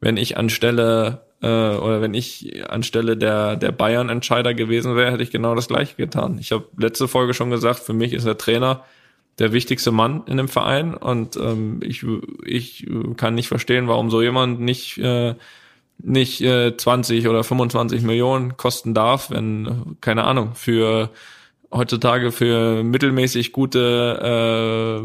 wenn 0.00 0.16
ich 0.16 0.36
anstelle 0.36 1.22
äh, 1.40 1.46
oder 1.46 2.00
wenn 2.00 2.14
ich 2.14 2.68
anstelle 2.68 3.16
der, 3.16 3.56
der 3.56 3.72
Bayern-Entscheider 3.72 4.54
gewesen 4.54 4.94
wäre, 4.94 5.12
hätte 5.12 5.22
ich 5.22 5.30
genau 5.30 5.54
das 5.54 5.68
gleiche 5.68 5.96
getan. 5.96 6.38
Ich 6.38 6.52
habe 6.52 6.66
letzte 6.76 7.08
Folge 7.08 7.34
schon 7.34 7.50
gesagt, 7.50 7.80
für 7.80 7.94
mich 7.94 8.12
ist 8.12 8.26
der 8.26 8.38
Trainer 8.38 8.84
der 9.38 9.52
wichtigste 9.52 9.92
Mann 9.92 10.22
in 10.26 10.36
dem 10.36 10.48
Verein. 10.48 10.94
Und 10.94 11.36
ähm, 11.36 11.80
ich, 11.82 12.04
ich 12.44 12.86
kann 13.16 13.34
nicht 13.34 13.48
verstehen, 13.48 13.88
warum 13.88 14.10
so 14.10 14.22
jemand 14.22 14.60
nicht 14.60 14.98
äh, 14.98 15.34
nicht 16.04 16.40
äh, 16.40 16.76
20 16.76 17.28
oder 17.28 17.44
25 17.44 18.02
Millionen 18.02 18.56
kosten 18.56 18.94
darf, 18.94 19.30
wenn 19.30 19.96
keine 20.00 20.24
Ahnung 20.24 20.54
für 20.54 21.10
heutzutage 21.72 22.32
für 22.32 22.82
mittelmäßig 22.82 23.52
gute 23.52 25.00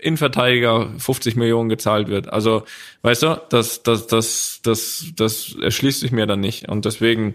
äh, 0.00 0.06
Innenverteidiger 0.06 0.90
50 0.98 1.36
Millionen 1.36 1.68
gezahlt 1.68 2.08
wird. 2.08 2.32
Also, 2.32 2.64
weißt 3.02 3.24
du, 3.24 3.40
das 3.48 3.82
das 3.82 4.06
das 4.06 4.60
das 4.62 5.06
das 5.16 5.56
erschließt 5.60 6.00
sich 6.00 6.12
mir 6.12 6.26
dann 6.26 6.40
nicht. 6.40 6.68
Und 6.68 6.84
deswegen 6.84 7.34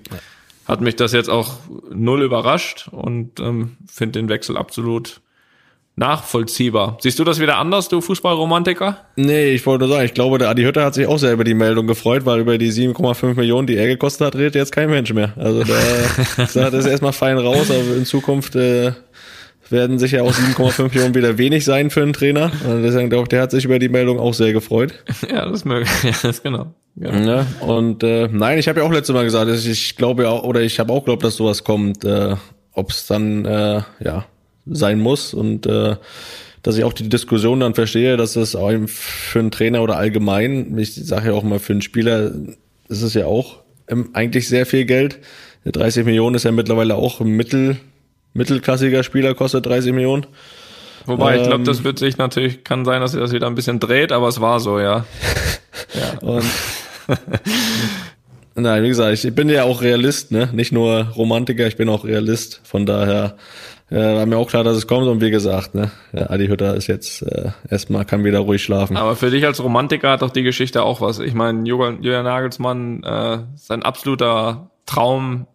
hat 0.65 0.81
mich 0.81 0.95
das 0.95 1.11
jetzt 1.11 1.29
auch 1.29 1.55
null 1.93 2.23
überrascht 2.23 2.89
und 2.91 3.39
ähm, 3.39 3.77
finde 3.87 4.19
den 4.19 4.29
Wechsel 4.29 4.57
absolut 4.57 5.21
nachvollziehbar. 5.97 6.97
Siehst 7.01 7.17
du 7.17 7.23
das 7.23 7.39
wieder 7.39 7.57
anders, 7.57 7.89
du 7.89 8.01
Fußballromantiker? 8.01 8.99
Nee, 9.15 9.49
ich 9.49 9.65
wollte 9.65 9.85
nur 9.85 9.95
sagen, 9.95 10.05
ich 10.05 10.13
glaube, 10.13 10.37
der 10.37 10.49
Adi 10.49 10.63
Hütter 10.63 10.85
hat 10.85 10.93
sich 10.93 11.07
auch 11.07 11.17
sehr 11.17 11.33
über 11.33 11.43
die 11.43 11.55
Meldung 11.55 11.87
gefreut, 11.87 12.23
weil 12.25 12.39
über 12.39 12.57
die 12.59 12.71
7,5 12.71 13.33
Millionen, 13.33 13.65
die 13.65 13.75
er 13.75 13.87
gekostet 13.87 14.27
hat, 14.27 14.35
redet 14.35 14.55
jetzt 14.55 14.71
kein 14.71 14.91
Mensch 14.91 15.11
mehr. 15.11 15.33
Also 15.35 15.63
da 15.63 16.45
sagt 16.47 16.73
es 16.75 16.85
erstmal 16.85 17.13
fein 17.13 17.39
raus, 17.39 17.71
aber 17.71 17.97
in 17.97 18.05
Zukunft 18.05 18.55
äh, 18.55 18.91
werden 19.71 19.97
sicher 19.97 20.23
auch 20.23 20.31
7,5 20.31 20.83
Millionen 20.93 21.15
wieder 21.15 21.39
wenig 21.39 21.65
sein 21.65 21.89
für 21.89 22.03
einen 22.03 22.13
Trainer. 22.13 22.51
Und 22.69 22.83
deswegen 22.83 23.09
glaube 23.09 23.23
ich, 23.23 23.29
der 23.29 23.41
hat 23.41 23.49
sich 23.49 23.65
über 23.65 23.79
die 23.79 23.89
Meldung 23.89 24.19
auch 24.19 24.33
sehr 24.33 24.53
gefreut. 24.53 24.93
Ja, 25.27 25.45
das 25.45 25.61
ist 25.61 25.65
möglich. 25.65 25.89
Ja, 26.03 26.11
das 26.11 26.23
ist 26.23 26.43
genau. 26.43 26.75
genau. 26.95 27.37
Ja, 27.37 27.47
und 27.61 28.03
äh, 28.03 28.29
nein, 28.31 28.59
ich 28.59 28.67
habe 28.67 28.81
ja 28.81 28.85
auch 28.85 28.91
letztes 28.91 29.15
Mal 29.15 29.23
gesagt, 29.23 29.49
ich 29.51 29.95
glaube 29.95 30.23
ja, 30.23 30.31
oder 30.31 30.61
ich 30.61 30.79
habe 30.79 30.93
auch 30.93 31.03
glaubt, 31.03 31.23
dass 31.23 31.35
sowas 31.37 31.63
kommt. 31.63 32.05
Äh, 32.05 32.35
Ob 32.73 32.91
es 32.91 33.07
dann 33.07 33.45
äh, 33.45 33.81
ja 33.99 34.25
sein 34.71 34.99
muss 34.99 35.33
und 35.33 35.65
äh, 35.65 35.95
dass 36.63 36.77
ich 36.77 36.83
auch 36.83 36.93
die 36.93 37.07
Diskussion 37.07 37.59
dann 37.59 37.75
verstehe, 37.75 38.17
dass 38.17 38.35
es 38.35 38.55
auch 38.55 38.71
für 38.87 39.39
einen 39.39 39.51
Trainer 39.51 39.81
oder 39.81 39.97
allgemein, 39.97 40.77
ich 40.77 40.95
sage 40.95 41.29
ja 41.29 41.33
auch 41.33 41.43
mal 41.43 41.59
für 41.59 41.73
einen 41.73 41.81
Spieler, 41.81 42.31
ist 42.89 43.01
es 43.01 43.13
ja 43.13 43.25
auch 43.25 43.59
eigentlich 44.13 44.49
sehr 44.49 44.65
viel 44.65 44.85
Geld. 44.85 45.19
30 45.65 46.05
Millionen 46.05 46.35
ist 46.35 46.43
ja 46.43 46.51
mittlerweile 46.51 46.95
auch 46.95 47.21
ein 47.21 47.29
mittel, 47.29 47.77
mittelklassiger 48.33 49.03
Spieler, 49.03 49.33
kostet 49.33 49.65
30 49.65 49.93
Millionen. 49.93 50.25
Wobei, 51.05 51.35
ähm, 51.35 51.41
ich 51.41 51.47
glaube, 51.47 51.63
das 51.63 51.83
wird 51.83 51.99
sich 51.99 52.17
natürlich, 52.17 52.63
kann 52.63 52.83
sein, 52.83 52.99
dass 53.01 53.11
sich 53.11 53.21
das 53.21 53.31
wieder 53.31 53.47
ein 53.47 53.55
bisschen 53.55 53.79
dreht, 53.79 54.11
aber 54.11 54.27
es 54.27 54.41
war 54.41 54.59
so, 54.59 54.79
ja. 54.79 55.05
ja. 55.93 56.19
Und 56.19 56.43
Nein, 58.55 58.83
wie 58.83 58.87
gesagt, 58.87 59.23
ich 59.23 59.35
bin 59.35 59.49
ja 59.49 59.63
auch 59.63 59.81
Realist, 59.81 60.31
ne? 60.31 60.49
Nicht 60.51 60.71
nur 60.71 61.11
Romantiker, 61.15 61.67
ich 61.67 61.77
bin 61.77 61.89
auch 61.89 62.05
Realist. 62.05 62.61
Von 62.63 62.85
daher 62.85 63.37
äh, 63.89 63.95
war 63.95 64.25
mir 64.25 64.37
auch 64.37 64.49
klar, 64.49 64.63
dass 64.63 64.77
es 64.77 64.87
kommt 64.87 65.07
und 65.07 65.21
wie 65.21 65.31
gesagt, 65.31 65.75
ne, 65.75 65.91
Adi 66.13 66.47
Hütter 66.47 66.75
ist 66.75 66.87
jetzt 66.87 67.21
äh, 67.21 67.51
erstmal 67.69 68.05
kann 68.05 68.23
wieder 68.23 68.39
ruhig 68.39 68.63
schlafen. 68.63 68.97
Aber 68.97 69.15
für 69.15 69.31
dich 69.31 69.45
als 69.45 69.63
Romantiker 69.63 70.11
hat 70.11 70.21
doch 70.21 70.31
die 70.31 70.43
Geschichte 70.43 70.83
auch 70.83 71.01
was. 71.01 71.19
Ich 71.19 71.33
meine, 71.33 71.67
Julian, 71.67 72.03
Julian 72.03 72.25
Nagelsmann, 72.25 73.03
äh, 73.03 73.39
sein 73.55 73.83
absoluter 73.83 74.71
Traum 74.85 75.47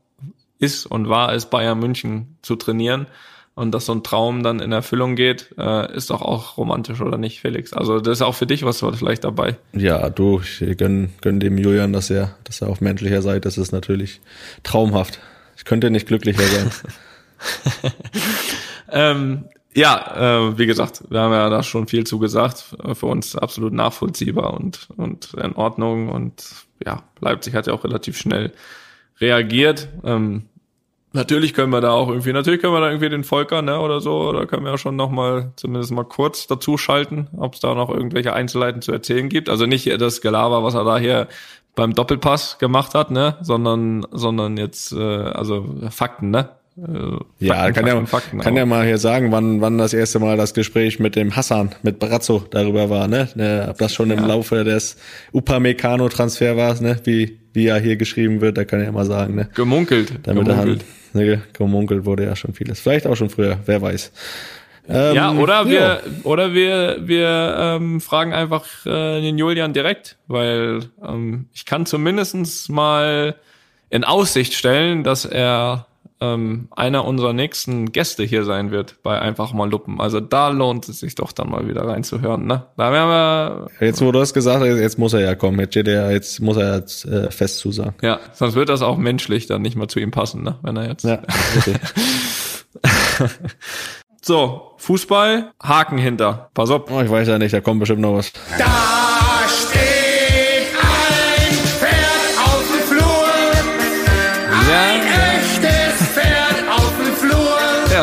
ist 0.59 0.87
und 0.87 1.09
war 1.09 1.35
es, 1.35 1.47
Bayern 1.47 1.79
München 1.79 2.39
zu 2.43 2.57
trainieren. 2.57 3.07
Und 3.55 3.73
dass 3.73 3.85
so 3.85 3.93
ein 3.93 4.03
Traum 4.03 4.43
dann 4.43 4.61
in 4.61 4.73
Erfüllung 4.73 5.15
geht, 5.15 5.55
äh, 5.59 5.95
ist 5.95 6.09
doch 6.09 6.23
auch 6.23 6.57
romantisch, 6.57 7.03
oder 7.03 7.19
nicht, 7.19 7.41
Felix? 7.41 7.75
Also 7.75 8.01
das 8.01 8.19
ist 8.19 8.23
auch 8.23 8.35
für 8.35 8.47
dich 8.47 8.65
was 8.65 8.81
vielleicht 8.81 9.25
dabei. 9.25 9.59
Ja, 9.75 10.09
du, 10.09 10.41
ich 10.41 10.79
gönn, 10.79 11.11
gönn 11.21 11.39
dem 11.39 11.59
Julian, 11.59 11.93
dass 11.93 12.09
er, 12.09 12.35
dass 12.45 12.63
er 12.63 12.71
auf 12.71 12.81
menschlicher 12.81 13.21
Seite 13.21 13.49
ist, 13.49 13.59
ist 13.59 13.73
natürlich 13.73 14.23
traumhaft. 14.63 15.21
Ich 15.59 15.67
könnte 15.67 15.91
nicht 15.91 16.07
glücklicher 16.07 16.45
sein. 16.45 16.71
ähm, 18.91 19.45
ja, 19.75 20.49
äh, 20.49 20.59
wie 20.59 20.67
gesagt, 20.67 21.03
wir 21.09 21.21
haben 21.21 21.33
ja 21.33 21.49
da 21.49 21.63
schon 21.63 21.87
viel 21.87 22.05
zugesagt. 22.05 22.77
Für 22.93 23.07
uns 23.07 23.37
absolut 23.37 23.73
nachvollziehbar 23.73 24.55
und, 24.55 24.89
und 24.97 25.35
in 25.35 25.55
Ordnung. 25.55 26.09
Und 26.11 26.45
ja, 26.85 27.03
Leipzig 27.21 27.55
hat 27.55 27.67
ja 27.67 27.73
auch 27.73 27.85
relativ 27.85 28.19
schnell 28.19 28.53
reagiert. 29.21 29.89
Ähm, 30.05 30.43
natürlich 31.13 31.55
können 31.55 31.73
wir 31.73 31.81
da 31.81 31.93
auch 31.93 32.09
irgendwie, 32.09 32.33
natürlich 32.33 32.61
können 32.61 32.75
wir 32.75 32.81
da 32.81 32.89
irgendwie 32.89 33.09
den 33.09 33.25
Volker, 33.25 33.63
ne, 33.63 33.81
oder 33.81 34.01
so, 34.01 34.29
oder 34.29 34.47
können 34.47 34.65
wir 34.65 34.73
ja 34.73 34.79
schon 34.79 34.97
noch 34.97 35.11
mal, 35.11 35.53
zumindest 35.57 35.93
mal 35.93 36.05
kurz 36.05 36.47
dazu 36.47 36.77
schalten, 36.77 37.29
ob 37.37 37.55
es 37.55 37.61
da 37.61 37.75
noch 37.75 37.89
irgendwelche 37.89 38.33
Einzelheiten 38.33 38.83
zu 38.83 38.93
erzählen 38.93 39.29
gibt. 39.29 39.49
Also 39.49 39.67
nicht 39.67 39.89
das 40.01 40.21
Gelaber, 40.21 40.63
was 40.63 40.75
er 40.75 40.85
da 40.85 40.99
hier 40.99 41.29
beim 41.75 41.95
Doppelpass 41.95 42.59
gemacht 42.59 42.95
hat, 42.95 43.11
ne, 43.11 43.37
sondern, 43.41 44.07
sondern 44.11 44.57
jetzt, 44.59 44.93
äh, 44.93 45.01
also 45.01 45.67
Fakten, 45.91 46.31
ne, 46.31 46.51
äh, 46.77 47.19
ja, 47.39 47.71
kann, 47.71 47.87
ja, 47.87 48.07
Fakten 48.07 48.39
kann 48.39 48.57
ja 48.57 48.65
mal 48.65 48.87
hier 48.87 48.97
sagen, 48.97 49.31
wann, 49.31 49.61
wann 49.61 49.77
das 49.77 49.93
erste 49.93 50.19
Mal 50.21 50.39
das 50.39 50.55
Gespräch 50.55 50.99
mit 50.99 51.17
dem 51.17 51.37
Hassan, 51.37 51.75
mit 51.83 51.99
Brazzo 51.99 52.45
darüber 52.51 52.89
war, 52.89 53.09
ne? 53.09 53.29
ne 53.35 53.67
ob 53.69 53.79
das 53.79 53.93
schon 53.93 54.11
im 54.11 54.21
ja. 54.21 54.27
Laufe 54.27 54.65
des 54.65 54.97
Upamecano-Transfer 55.33 56.57
war, 56.57 56.81
ne? 56.81 56.99
Wie, 57.05 57.39
wie 57.53 57.65
ja 57.65 57.77
hier 57.77 57.97
geschrieben 57.97 58.41
wird, 58.41 58.57
da 58.57 58.65
kann 58.65 58.81
er 58.81 58.87
ja 58.87 58.93
mal 58.93 59.05
sagen, 59.05 59.35
ne? 59.35 59.49
Gemunkelt. 59.55 60.21
Damit 60.23 60.47
gemunkelt. 60.47 60.85
Hand, 61.13 61.15
ne, 61.15 61.43
gemunkelt 61.53 62.07
wurde 62.07 62.25
ja 62.25 62.37
schon 62.37 62.55
vieles. 62.55 62.81
Vielleicht 62.81 63.07
auch 63.07 63.17
schon 63.17 63.29
früher, 63.29 63.59
wer 63.67 63.83
weiß. 63.83 64.11
Ähm, 64.89 65.15
ja, 65.15 65.33
oder 65.33 65.69
wir, 65.69 65.81
ja. 65.81 66.01
oder 66.25 66.55
wir, 66.55 66.97
wir 67.03 67.55
ähm, 67.59 68.01
fragen 68.01 68.33
einfach 68.33 68.65
äh, 68.87 69.21
den 69.21 69.37
Julian 69.39 69.75
direkt, 69.75 70.17
weil 70.27 70.81
ähm, 71.07 71.47
ich 71.53 71.67
kann 71.67 71.87
zumindestens 71.87 72.69
mal 72.69 73.37
in 73.91 74.05
Aussicht 74.05 74.55
stellen, 74.55 75.05
dass 75.05 75.25
er 75.25 75.87
ähm, 76.23 76.69
einer 76.71 77.05
unserer 77.05 77.33
nächsten 77.33 77.91
Gäste 77.91 78.23
hier 78.23 78.45
sein 78.45 78.71
wird 78.71 79.03
bei 79.03 79.19
Einfach 79.21 79.53
mal 79.53 79.69
Luppen. 79.69 80.01
Also 80.01 80.21
da 80.21 80.49
lohnt 80.49 80.89
es 80.89 81.01
sich 81.01 81.17
doch 81.17 81.33
dann 81.33 81.51
mal 81.51 81.67
wieder 81.69 81.87
reinzuhören. 81.87 82.47
Ne? 82.47 82.65
Da 82.77 82.93
werden 82.93 83.09
wir. 83.09 83.87
Jetzt, 83.87 84.01
wo 84.01 84.13
du 84.13 84.21
das 84.21 84.33
gesagt 84.33 84.61
hast, 84.61 84.79
jetzt 84.79 84.99
muss 84.99 85.13
er 85.13 85.21
ja 85.21 85.35
kommen. 85.35 85.59
Jetzt, 85.59 85.75
der, 85.75 86.13
jetzt 86.13 86.41
muss 86.41 86.57
er 86.57 86.77
jetzt 86.77 87.05
äh, 87.07 87.31
fest 87.31 87.59
zusagen. 87.59 87.95
Ja, 88.03 88.21
sonst 88.35 88.55
wird 88.55 88.69
das 88.69 88.83
auch 88.83 88.97
menschlich 88.97 89.47
dann 89.47 89.63
nicht 89.63 89.77
mal 89.77 89.89
zu 89.89 89.99
ihm 89.99 90.13
passen, 90.13 90.45
ne? 90.45 90.59
wenn 90.63 90.77
er 90.77 90.89
jetzt. 90.89 91.05
Ja, 91.05 91.21
okay. 91.57 91.75
so, 94.23 94.75
Fußball, 94.79 95.51
Haken 95.61 95.99
hinter. 95.99 96.51
Pass 96.55 96.71
auf. 96.71 96.91
Oh, 96.91 97.01
ich 97.01 97.11
weiß 97.11 97.27
ja 97.27 97.39
nicht, 97.39 97.53
da 97.53 97.61
kommt 97.61 97.81
bestimmt 97.81 98.01
noch 98.01 98.15
was. 98.15 98.33
Da! 98.59 98.65
Ja, 98.65 99.92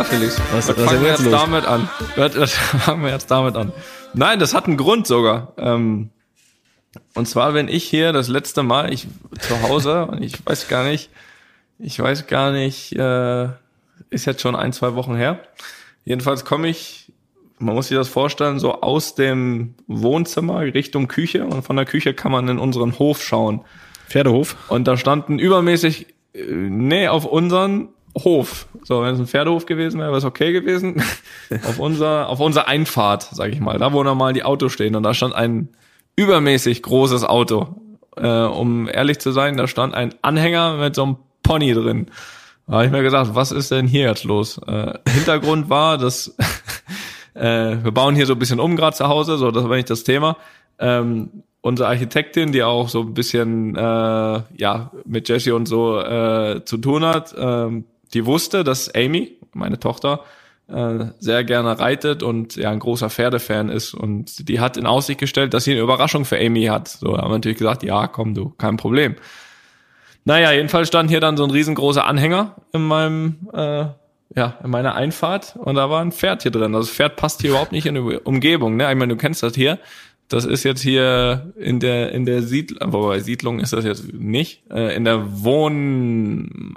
Felix. 0.10 0.41
Was, 0.52 0.67
was 0.67 0.76
fangen 0.76 1.04
wir 1.04 1.12
jetzt 1.12 1.24
los? 1.24 1.32
damit 1.32 1.65
an. 1.65 1.88
Was 2.15 2.54
fangen 2.54 3.04
wir 3.04 3.12
jetzt 3.12 3.30
damit 3.30 3.56
an. 3.56 3.72
Nein, 4.13 4.39
das 4.39 4.54
hat 4.56 4.65
einen 4.65 4.78
Grund 4.78 5.06
sogar. 5.06 5.54
Ähm, 5.58 6.10
und 7.13 7.28
zwar, 7.28 7.54
wenn 7.54 7.67
ich 7.67 7.84
hier 7.84 8.12
das 8.12 8.28
letzte 8.28 8.63
Mal, 8.63 8.91
ich 8.91 9.08
zu 9.39 9.62
Hause, 9.62 10.06
und 10.12 10.24
ich 10.24 10.43
weiß 10.45 10.67
gar 10.67 10.84
nicht, 10.84 11.12
ich 11.78 12.00
weiß 12.00 12.28
gar 12.28 12.52
nicht, 12.52 12.93
äh, 12.93 13.50
ist 14.10 14.26
jetzt 14.26 14.41
schon 14.41 14.56
ein, 14.56 14.74
zwei 14.74 14.95
Wochen 14.95 15.15
her. 15.15 15.39
Jedenfalls 16.06 16.43
komme 16.43 16.69
ich, 16.69 17.12
man 17.60 17.76
muss 17.76 17.89
sich 17.89 17.98
das 17.98 18.10
vorstellen, 18.10 18.58
so 18.58 18.82
aus 18.82 19.13
dem 19.13 19.76
Wohnzimmer 19.88 20.62
Richtung 20.62 21.08
Küche 21.08 21.45
und 21.45 21.62
von 21.62 21.76
der 21.76 21.86
Küche 21.86 22.15
kann 22.15 22.32
man 22.32 22.48
in 22.48 22.58
unseren 22.58 22.98
Hof 22.98 23.22
schauen. 23.22 23.62
Pferdehof? 24.08 24.56
Und 24.69 24.88
da 24.88 24.98
standen 24.98 25.38
übermäßig, 25.38 26.08
äh, 26.34 26.41
nee, 26.52 27.08
auf 27.08 27.26
unseren 27.26 27.89
Hof. 28.17 28.67
So, 28.84 29.02
wenn 29.02 29.13
es 29.13 29.19
ein 29.19 29.28
Pferdehof 29.28 29.65
gewesen 29.65 30.00
wäre, 30.00 30.10
wäre 30.10 30.17
es 30.17 30.26
okay 30.26 30.52
gewesen. 30.52 31.02
auf 31.67 31.80
unser, 31.80 32.30
auf 32.30 32.39
unser 32.39 32.67
Einfahrt, 32.67 33.30
sag 33.32 33.52
ich 33.52 33.60
mal. 33.60 33.78
Da, 33.78 33.93
wo 33.93 34.04
normal 34.04 34.34
die 34.34 34.43
Autos 34.43 34.74
stehen. 34.74 34.95
Und 34.95 35.04
da 35.04 35.13
stand 35.13 35.34
ein 35.36 35.69
übermäßig 36.15 36.84
großes 36.84 37.24
Auto. 37.24 37.76
Äh, 38.17 38.28
um 38.28 38.89
ehrlich 38.89 39.19
zu 39.19 39.32
sein, 39.32 39.58
da 39.58 39.67
stand 39.67 39.93
ein 39.93 40.13
Anhänger 40.22 40.78
mit 40.78 40.95
so 40.95 41.04
einem 41.04 41.17
Pony 41.43 41.74
drin. 41.74 42.08
Da 42.67 42.74
habe 42.74 42.86
ich 42.86 42.91
mir 42.91 43.02
gesagt, 43.02 43.34
was 43.34 43.52
ist 43.52 43.72
denn 43.72 43.88
hier 43.88 44.04
jetzt 44.04 44.24
los? 44.24 44.60
Äh, 44.67 44.93
Hintergrund 45.08 45.69
war, 45.69 45.98
dass 45.98 46.36
äh, 47.34 47.84
wir 47.84 47.91
bauen 47.91 48.15
hier 48.15 48.26
so 48.26 48.34
ein 48.34 48.39
bisschen 48.39 48.60
um 48.60 48.76
gerade 48.76 48.95
zu 48.95 49.08
Hause, 49.08 49.38
so 49.38 49.52
das 49.52 49.63
war 49.67 49.76
nicht 49.76 49.89
das 49.89 50.04
Thema. 50.04 50.38
Ähm, 50.78 51.43
unsere 51.62 51.89
Architektin, 51.89 52.52
die 52.52 52.63
auch 52.63 52.89
so 52.89 53.02
ein 53.02 53.13
bisschen 53.13 53.76
äh, 53.76 53.80
ja 53.80 54.91
mit 55.06 55.30
Jesse 55.30 55.56
und 55.56 55.67
so 55.67 56.00
äh, 56.00 56.63
zu 56.63 56.78
tun 56.78 57.06
hat, 57.06 57.34
ähm, 57.38 57.86
die 58.13 58.26
wusste, 58.26 58.63
dass 58.63 58.93
Amy, 58.93 59.38
meine 59.54 59.80
Tochter, 59.80 60.24
äh, 60.67 61.06
sehr 61.19 61.43
gerne 61.43 61.80
reitet 61.80 62.22
und 62.22 62.56
ja 62.56 62.69
ein 62.69 62.80
großer 62.80 63.10
Pferdefan 63.10 63.69
ist 63.69 63.93
und 63.93 64.48
die 64.48 64.60
hat 64.60 64.78
in 64.78 64.86
Aussicht 64.86 65.19
gestellt, 65.19 65.54
dass 65.54 65.63
sie 65.63 65.72
eine 65.72 65.82
Überraschung 65.82 66.26
für 66.26 66.38
Amy 66.39 66.65
hat. 66.65 66.88
So 66.89 67.17
haben 67.17 67.32
wir 67.32 67.38
natürlich 67.38 67.58
gesagt, 67.58 67.82
ja, 67.84 68.08
komm 68.08 68.36
du, 68.36 68.50
kein 68.58 68.78
Problem. 68.78 69.15
Naja, 70.26 70.52
jedenfalls 70.52 70.88
stand 70.88 71.10
hier 71.10 71.22
dann 71.22 71.38
so 71.38 71.43
ein 71.43 71.50
riesengroßer 71.50 72.06
Anhänger 72.06 72.56
in 72.72 72.84
meinem, 72.84 73.50
äh, 73.52 73.86
ja, 74.36 74.60
in 74.63 74.69
meiner 74.69 74.93
Einfahrt 74.93 75.56
und 75.56 75.74
da 75.74 75.89
war 75.89 76.02
ein 76.02 76.12
Pferd 76.12 76.43
hier 76.43 76.52
drin. 76.52 76.76
Also 76.76 76.88
das 76.88 76.95
Pferd 76.95 77.15
passt 77.15 77.41
hier 77.41 77.50
überhaupt 77.50 77.72
nicht 77.72 77.88
in 77.88 77.95
die 77.95 78.02
Umgebung, 78.02 78.76
ne? 78.78 78.91
Ich 78.91 78.98
meine, 78.98 79.13
du 79.13 79.17
kennst 79.17 79.41
das 79.41 79.56
hier. 79.56 79.80
Das 80.28 80.45
ist 80.45 80.63
jetzt 80.63 80.82
hier 80.84 81.52
in 81.58 81.80
der, 81.80 82.12
in 82.12 82.26
der 82.26 82.43
Siedlung, 82.43 82.93
wobei 82.93 83.17
Siedlung 83.19 83.60
ist 83.60 83.74
das 83.74 83.84
jetzt 83.84 84.13
nicht, 84.13 84.62
äh, 84.69 84.95
in 84.95 85.04
der 85.04 85.43
Wohnanlage 85.43 86.76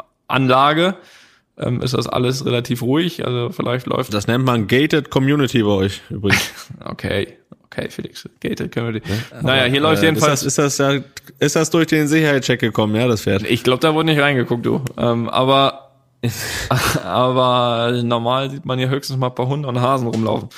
ähm, 1.58 1.80
ist 1.82 1.94
das 1.94 2.06
alles 2.06 2.44
relativ 2.44 2.82
ruhig. 2.82 3.24
Also 3.26 3.50
vielleicht 3.50 3.86
läuft. 3.86 4.14
Das 4.14 4.26
nennt 4.26 4.44
man 4.44 4.66
Gated 4.66 5.10
Community 5.10 5.62
bei 5.62 5.70
euch 5.70 6.00
übrigens. 6.10 6.50
okay, 6.84 7.38
okay, 7.64 7.88
Felix. 7.90 8.28
Gated 8.40 8.72
Community. 8.72 9.08
Ja, 9.08 9.42
naja, 9.42 9.64
hier 9.64 9.80
läuft 9.80 10.02
äh, 10.02 10.06
jedenfalls. 10.06 10.42
Ist 10.42 10.58
das, 10.58 10.78
ist 10.78 10.80
das 10.80 10.94
ja, 10.94 11.02
ist 11.38 11.56
das 11.56 11.70
durch 11.70 11.86
den 11.86 12.08
Sicherheitscheck 12.08 12.60
gekommen, 12.60 12.94
ja, 12.96 13.06
das 13.06 13.22
Pferd? 13.22 13.42
Ich 13.42 13.62
glaube, 13.62 13.80
da 13.80 13.94
wurde 13.94 14.06
nicht 14.06 14.20
reingeguckt, 14.20 14.64
du. 14.64 14.82
Ähm, 14.96 15.28
aber, 15.28 15.90
aber 17.04 18.00
normal 18.02 18.50
sieht 18.50 18.64
man 18.64 18.78
hier 18.78 18.88
höchstens 18.88 19.18
mal 19.18 19.28
ein 19.28 19.34
paar 19.34 19.48
Hunde 19.48 19.68
und 19.68 19.80
Hasen 19.80 20.08
rumlaufen. 20.08 20.48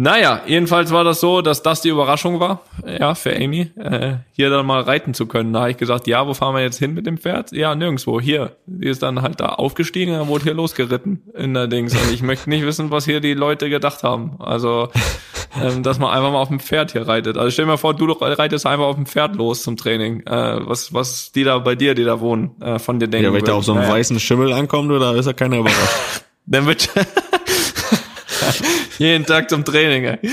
Naja, 0.00 0.42
jedenfalls 0.46 0.92
war 0.92 1.02
das 1.02 1.18
so, 1.18 1.42
dass 1.42 1.64
das 1.64 1.80
die 1.80 1.88
Überraschung 1.88 2.38
war, 2.38 2.60
ja, 2.86 3.16
für 3.16 3.34
Amy, 3.34 3.72
äh, 3.76 4.18
hier 4.30 4.48
dann 4.48 4.64
mal 4.64 4.80
reiten 4.80 5.12
zu 5.12 5.26
können. 5.26 5.52
Da 5.52 5.62
habe 5.62 5.72
ich 5.72 5.76
gesagt, 5.76 6.06
ja, 6.06 6.24
wo 6.24 6.34
fahren 6.34 6.54
wir 6.54 6.62
jetzt 6.62 6.78
hin 6.78 6.94
mit 6.94 7.04
dem 7.04 7.18
Pferd? 7.18 7.50
Ja, 7.50 7.74
nirgendwo, 7.74 8.20
hier. 8.20 8.52
Die 8.66 8.86
ist 8.86 9.02
dann 9.02 9.22
halt 9.22 9.40
da 9.40 9.46
aufgestiegen, 9.46 10.12
dann 10.12 10.28
wurde 10.28 10.44
hier 10.44 10.54
losgeritten 10.54 11.24
in 11.34 11.52
der 11.52 11.66
Dings. 11.66 11.94
Und 11.94 12.14
ich 12.14 12.22
möchte 12.22 12.48
nicht 12.48 12.64
wissen, 12.64 12.92
was 12.92 13.06
hier 13.06 13.18
die 13.18 13.34
Leute 13.34 13.68
gedacht 13.68 14.04
haben. 14.04 14.36
Also, 14.38 14.88
ähm, 15.60 15.82
dass 15.82 15.98
man 15.98 16.12
einfach 16.12 16.30
mal 16.30 16.38
auf 16.38 16.48
dem 16.48 16.60
Pferd 16.60 16.92
hier 16.92 17.08
reitet. 17.08 17.36
Also 17.36 17.50
stell 17.50 17.64
dir 17.64 17.72
mal 17.72 17.76
vor, 17.76 17.94
du 17.94 18.06
reitest 18.12 18.66
einfach 18.66 18.84
auf 18.84 18.94
dem 18.94 19.06
Pferd 19.06 19.34
los 19.34 19.64
zum 19.64 19.76
Training. 19.76 20.20
Äh, 20.28 20.60
was, 20.64 20.94
was 20.94 21.32
die 21.32 21.42
da 21.42 21.58
bei 21.58 21.74
dir, 21.74 21.96
die 21.96 22.04
da 22.04 22.20
wohnen, 22.20 22.52
äh, 22.62 22.78
von 22.78 23.00
dir 23.00 23.08
denken. 23.08 23.24
Ja, 23.24 23.32
wenn 23.32 23.38
ich 23.38 23.44
da 23.46 23.54
auf 23.54 23.64
so 23.64 23.72
einem 23.72 23.80
naja. 23.80 23.94
weißen 23.94 24.20
Schimmel 24.20 24.52
ankommt, 24.52 24.92
oder 24.92 25.16
ist 25.16 25.26
ja 25.26 25.32
keiner 25.32 25.58
überrascht. 25.58 26.22
dann 26.46 26.66
wird 26.66 26.88
Jeden 28.98 29.24
Tag 29.24 29.48
zum 29.48 29.64
Training, 29.64 30.04
ey. 30.04 30.18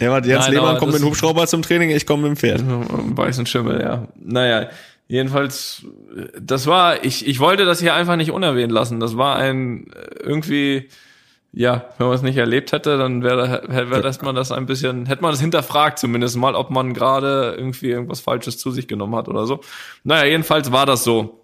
ja, 0.00 0.10
warte, 0.10 0.28
Jens 0.28 0.44
Nein, 0.44 0.54
Lehmann 0.54 0.78
kommt 0.78 0.92
mit 0.92 1.00
dem 1.00 1.06
Hubschrauber 1.06 1.46
zum 1.46 1.62
Training, 1.62 1.90
ich 1.90 2.06
komme 2.06 2.28
mit 2.28 2.32
dem 2.32 2.36
Pferd. 2.36 2.62
Weißen 2.64 3.46
Schimmel, 3.46 3.80
ja. 3.80 4.08
Naja, 4.16 4.68
jedenfalls, 5.08 5.86
das 6.40 6.66
war, 6.66 7.04
ich, 7.04 7.26
ich 7.26 7.40
wollte 7.40 7.64
das 7.64 7.80
hier 7.80 7.94
einfach 7.94 8.16
nicht 8.16 8.30
unerwähnt 8.30 8.72
lassen. 8.72 9.00
Das 9.00 9.16
war 9.16 9.36
ein, 9.36 9.86
irgendwie, 10.22 10.88
ja, 11.52 11.86
wenn 11.98 12.08
man 12.08 12.16
es 12.16 12.22
nicht 12.22 12.36
erlebt 12.36 12.72
hätte, 12.72 12.98
dann 12.98 13.22
wäre 13.22 13.62
wär, 13.68 14.02
dass 14.02 14.20
man 14.20 14.34
das 14.34 14.52
ein 14.52 14.66
bisschen, 14.66 15.06
hätte 15.06 15.22
man 15.22 15.30
das 15.30 15.40
hinterfragt 15.40 15.98
zumindest 15.98 16.36
mal, 16.36 16.54
ob 16.54 16.70
man 16.70 16.92
gerade 16.92 17.54
irgendwie 17.56 17.90
irgendwas 17.90 18.20
Falsches 18.20 18.58
zu 18.58 18.70
sich 18.70 18.88
genommen 18.88 19.14
hat 19.16 19.28
oder 19.28 19.46
so. 19.46 19.60
Naja, 20.02 20.26
jedenfalls 20.26 20.72
war 20.72 20.84
das 20.84 21.04
so. 21.04 21.43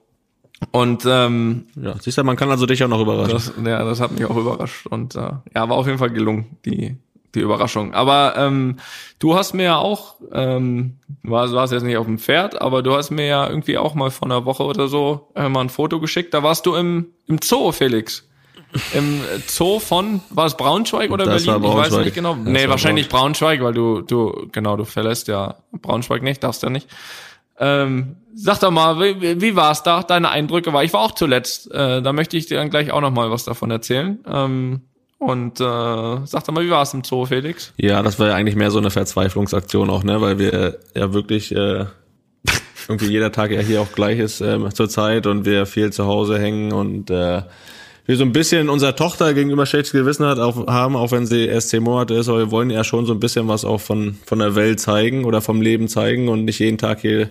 Und 0.73 1.05
ähm, 1.07 1.67
ja, 1.75 1.95
siehst 1.99 2.19
du, 2.19 2.25
man 2.25 2.37
kann 2.37 2.51
also 2.51 2.67
dich 2.67 2.85
auch 2.85 2.89
noch 2.89 3.01
überraschen. 3.01 3.33
Das, 3.33 3.53
ja, 3.65 3.85
das 3.85 4.01
hat 4.01 4.13
mich 4.13 4.25
auch 4.25 4.37
überrascht 4.37 4.87
und 4.87 5.15
äh, 5.15 5.31
ja, 5.55 5.69
war 5.69 5.73
auf 5.73 5.87
jeden 5.87 5.99
Fall 5.99 6.11
gelungen 6.11 6.59
die 6.65 6.97
die 7.35 7.41
Überraschung. 7.41 7.95
Aber 7.95 8.35
ähm, 8.37 8.77
du 9.19 9.37
hast 9.37 9.55
mir 9.55 9.65
ja 9.65 9.77
auch, 9.79 10.17
ähm, 10.33 10.97
war, 11.23 11.51
warst 11.53 11.73
jetzt 11.73 11.85
nicht 11.85 11.97
auf 11.97 12.07
dem 12.07 12.19
Pferd, 12.19 12.61
aber 12.61 12.83
du 12.83 12.95
hast 12.95 13.11
mir 13.11 13.27
ja 13.27 13.49
irgendwie 13.49 13.79
auch 13.79 13.95
mal 13.95 14.11
vor 14.11 14.27
einer 14.27 14.45
Woche 14.45 14.65
oder 14.65 14.89
so 14.89 15.29
äh, 15.35 15.49
mal 15.49 15.61
ein 15.61 15.69
Foto 15.69 16.01
geschickt. 16.01 16.35
Da 16.35 16.43
warst 16.43 16.67
du 16.67 16.75
im 16.75 17.07
im 17.27 17.39
Zoo, 17.43 17.73
Felix. 17.73 18.27
Im 18.95 19.21
Zoo 19.49 19.81
von, 19.81 20.21
war 20.31 20.47
es 20.47 20.57
Braunschweig 20.57 21.11
oder 21.11 21.25
das 21.25 21.45
Berlin? 21.45 21.63
Braunschweig. 21.63 21.87
Ich 21.87 21.93
weiß 21.93 22.05
nicht 22.05 22.15
genau. 22.15 22.35
Das 22.35 22.45
nee, 22.45 22.69
wahrscheinlich 22.69 23.09
Braunschweig. 23.09 23.61
Braunschweig, 23.61 23.63
weil 23.63 23.75
du, 23.75 24.01
du, 24.03 24.49
genau, 24.53 24.77
du 24.77 24.85
verlässt 24.85 25.27
ja 25.29 25.57
Braunschweig 25.73 26.23
nicht, 26.23 26.43
darfst 26.45 26.63
ja 26.63 26.71
nicht. 26.71 26.89
Ähm, 27.61 28.17
sag 28.35 28.59
doch 28.61 28.71
mal, 28.71 28.99
wie, 28.99 29.41
wie 29.41 29.55
war 29.55 29.71
es 29.71 29.83
da? 29.83 30.03
Deine 30.03 30.31
Eindrücke 30.31 30.73
war. 30.73 30.83
Ich 30.83 30.93
war 30.93 31.01
auch 31.01 31.13
zuletzt. 31.13 31.71
Äh, 31.73 32.03
da 32.03 32.13
möchte 32.13 32.37
ich 32.37 32.47
dir 32.47 32.59
dann 32.59 32.71
gleich 32.71 32.91
auch 32.91 33.01
noch 33.01 33.11
mal 33.11 33.31
was 33.31 33.45
davon 33.45 33.71
erzählen. 33.71 34.19
Ähm, 34.27 34.81
und 35.19 35.61
äh, 35.61 35.65
sag 36.25 36.45
doch 36.45 36.55
mal, 36.55 36.65
wie 36.65 36.71
war 36.71 36.83
es 36.83 36.95
im 36.95 37.05
Zoo, 37.05 37.27
Felix? 37.27 37.75
Ja, 37.77 38.03
das 38.03 38.19
war 38.19 38.29
ja 38.29 38.35
eigentlich 38.35 38.57
mehr 38.57 38.71
so 38.71 38.79
eine 38.79 38.91
Verzweiflungsaktion 38.91 39.91
auch, 39.91 40.03
ne, 40.03 40.23
weil 40.23 40.39
wir 40.39 40.79
ja 40.95 41.13
wirklich 41.13 41.55
äh, 41.55 41.85
irgendwie 42.89 43.11
jeder 43.11 43.31
Tag 43.31 43.51
ja 43.51 43.61
hier 43.61 43.83
auch 43.83 43.93
gleich 43.93 44.19
ist 44.19 44.41
äh, 44.41 44.71
zur 44.71 44.89
Zeit 44.89 45.27
und 45.27 45.45
wir 45.45 45.67
viel 45.67 45.93
zu 45.93 46.07
Hause 46.07 46.39
hängen 46.39 46.73
und 46.73 47.11
äh, 47.11 47.43
wir 48.11 48.17
so 48.17 48.25
ein 48.25 48.33
bisschen 48.33 48.69
unserer 48.69 48.97
Tochter 48.97 49.35
gegenüber 49.35 49.67
schlechtes 49.67 49.93
Gewissen 49.93 50.27
hat, 50.27 50.41
auch, 50.41 50.67
haben, 50.67 50.97
auch 50.97 51.13
wenn 51.13 51.27
sie 51.27 51.47
erst 51.47 51.69
zehn 51.69 51.85
Monate 51.85 52.15
ist, 52.15 52.29
aber 52.29 52.39
wir 52.39 52.51
wollen 52.51 52.69
ja 52.69 52.83
schon 52.83 53.07
so 53.07 53.13
ein 53.13 53.21
bisschen 53.21 53.47
was 53.47 53.65
auch 53.65 53.81
von, 53.81 54.19
von 54.27 54.41
der 54.41 54.57
Welt 54.57 54.81
zeigen 54.81 55.25
oder 55.25 55.41
vom 55.41 55.63
Leben 55.63 55.87
zeigen 55.87 56.29
und 56.29 56.45
nicht 56.45 56.59
jeden 56.59 56.77
Tag 56.77 57.03
hier, 57.03 57.29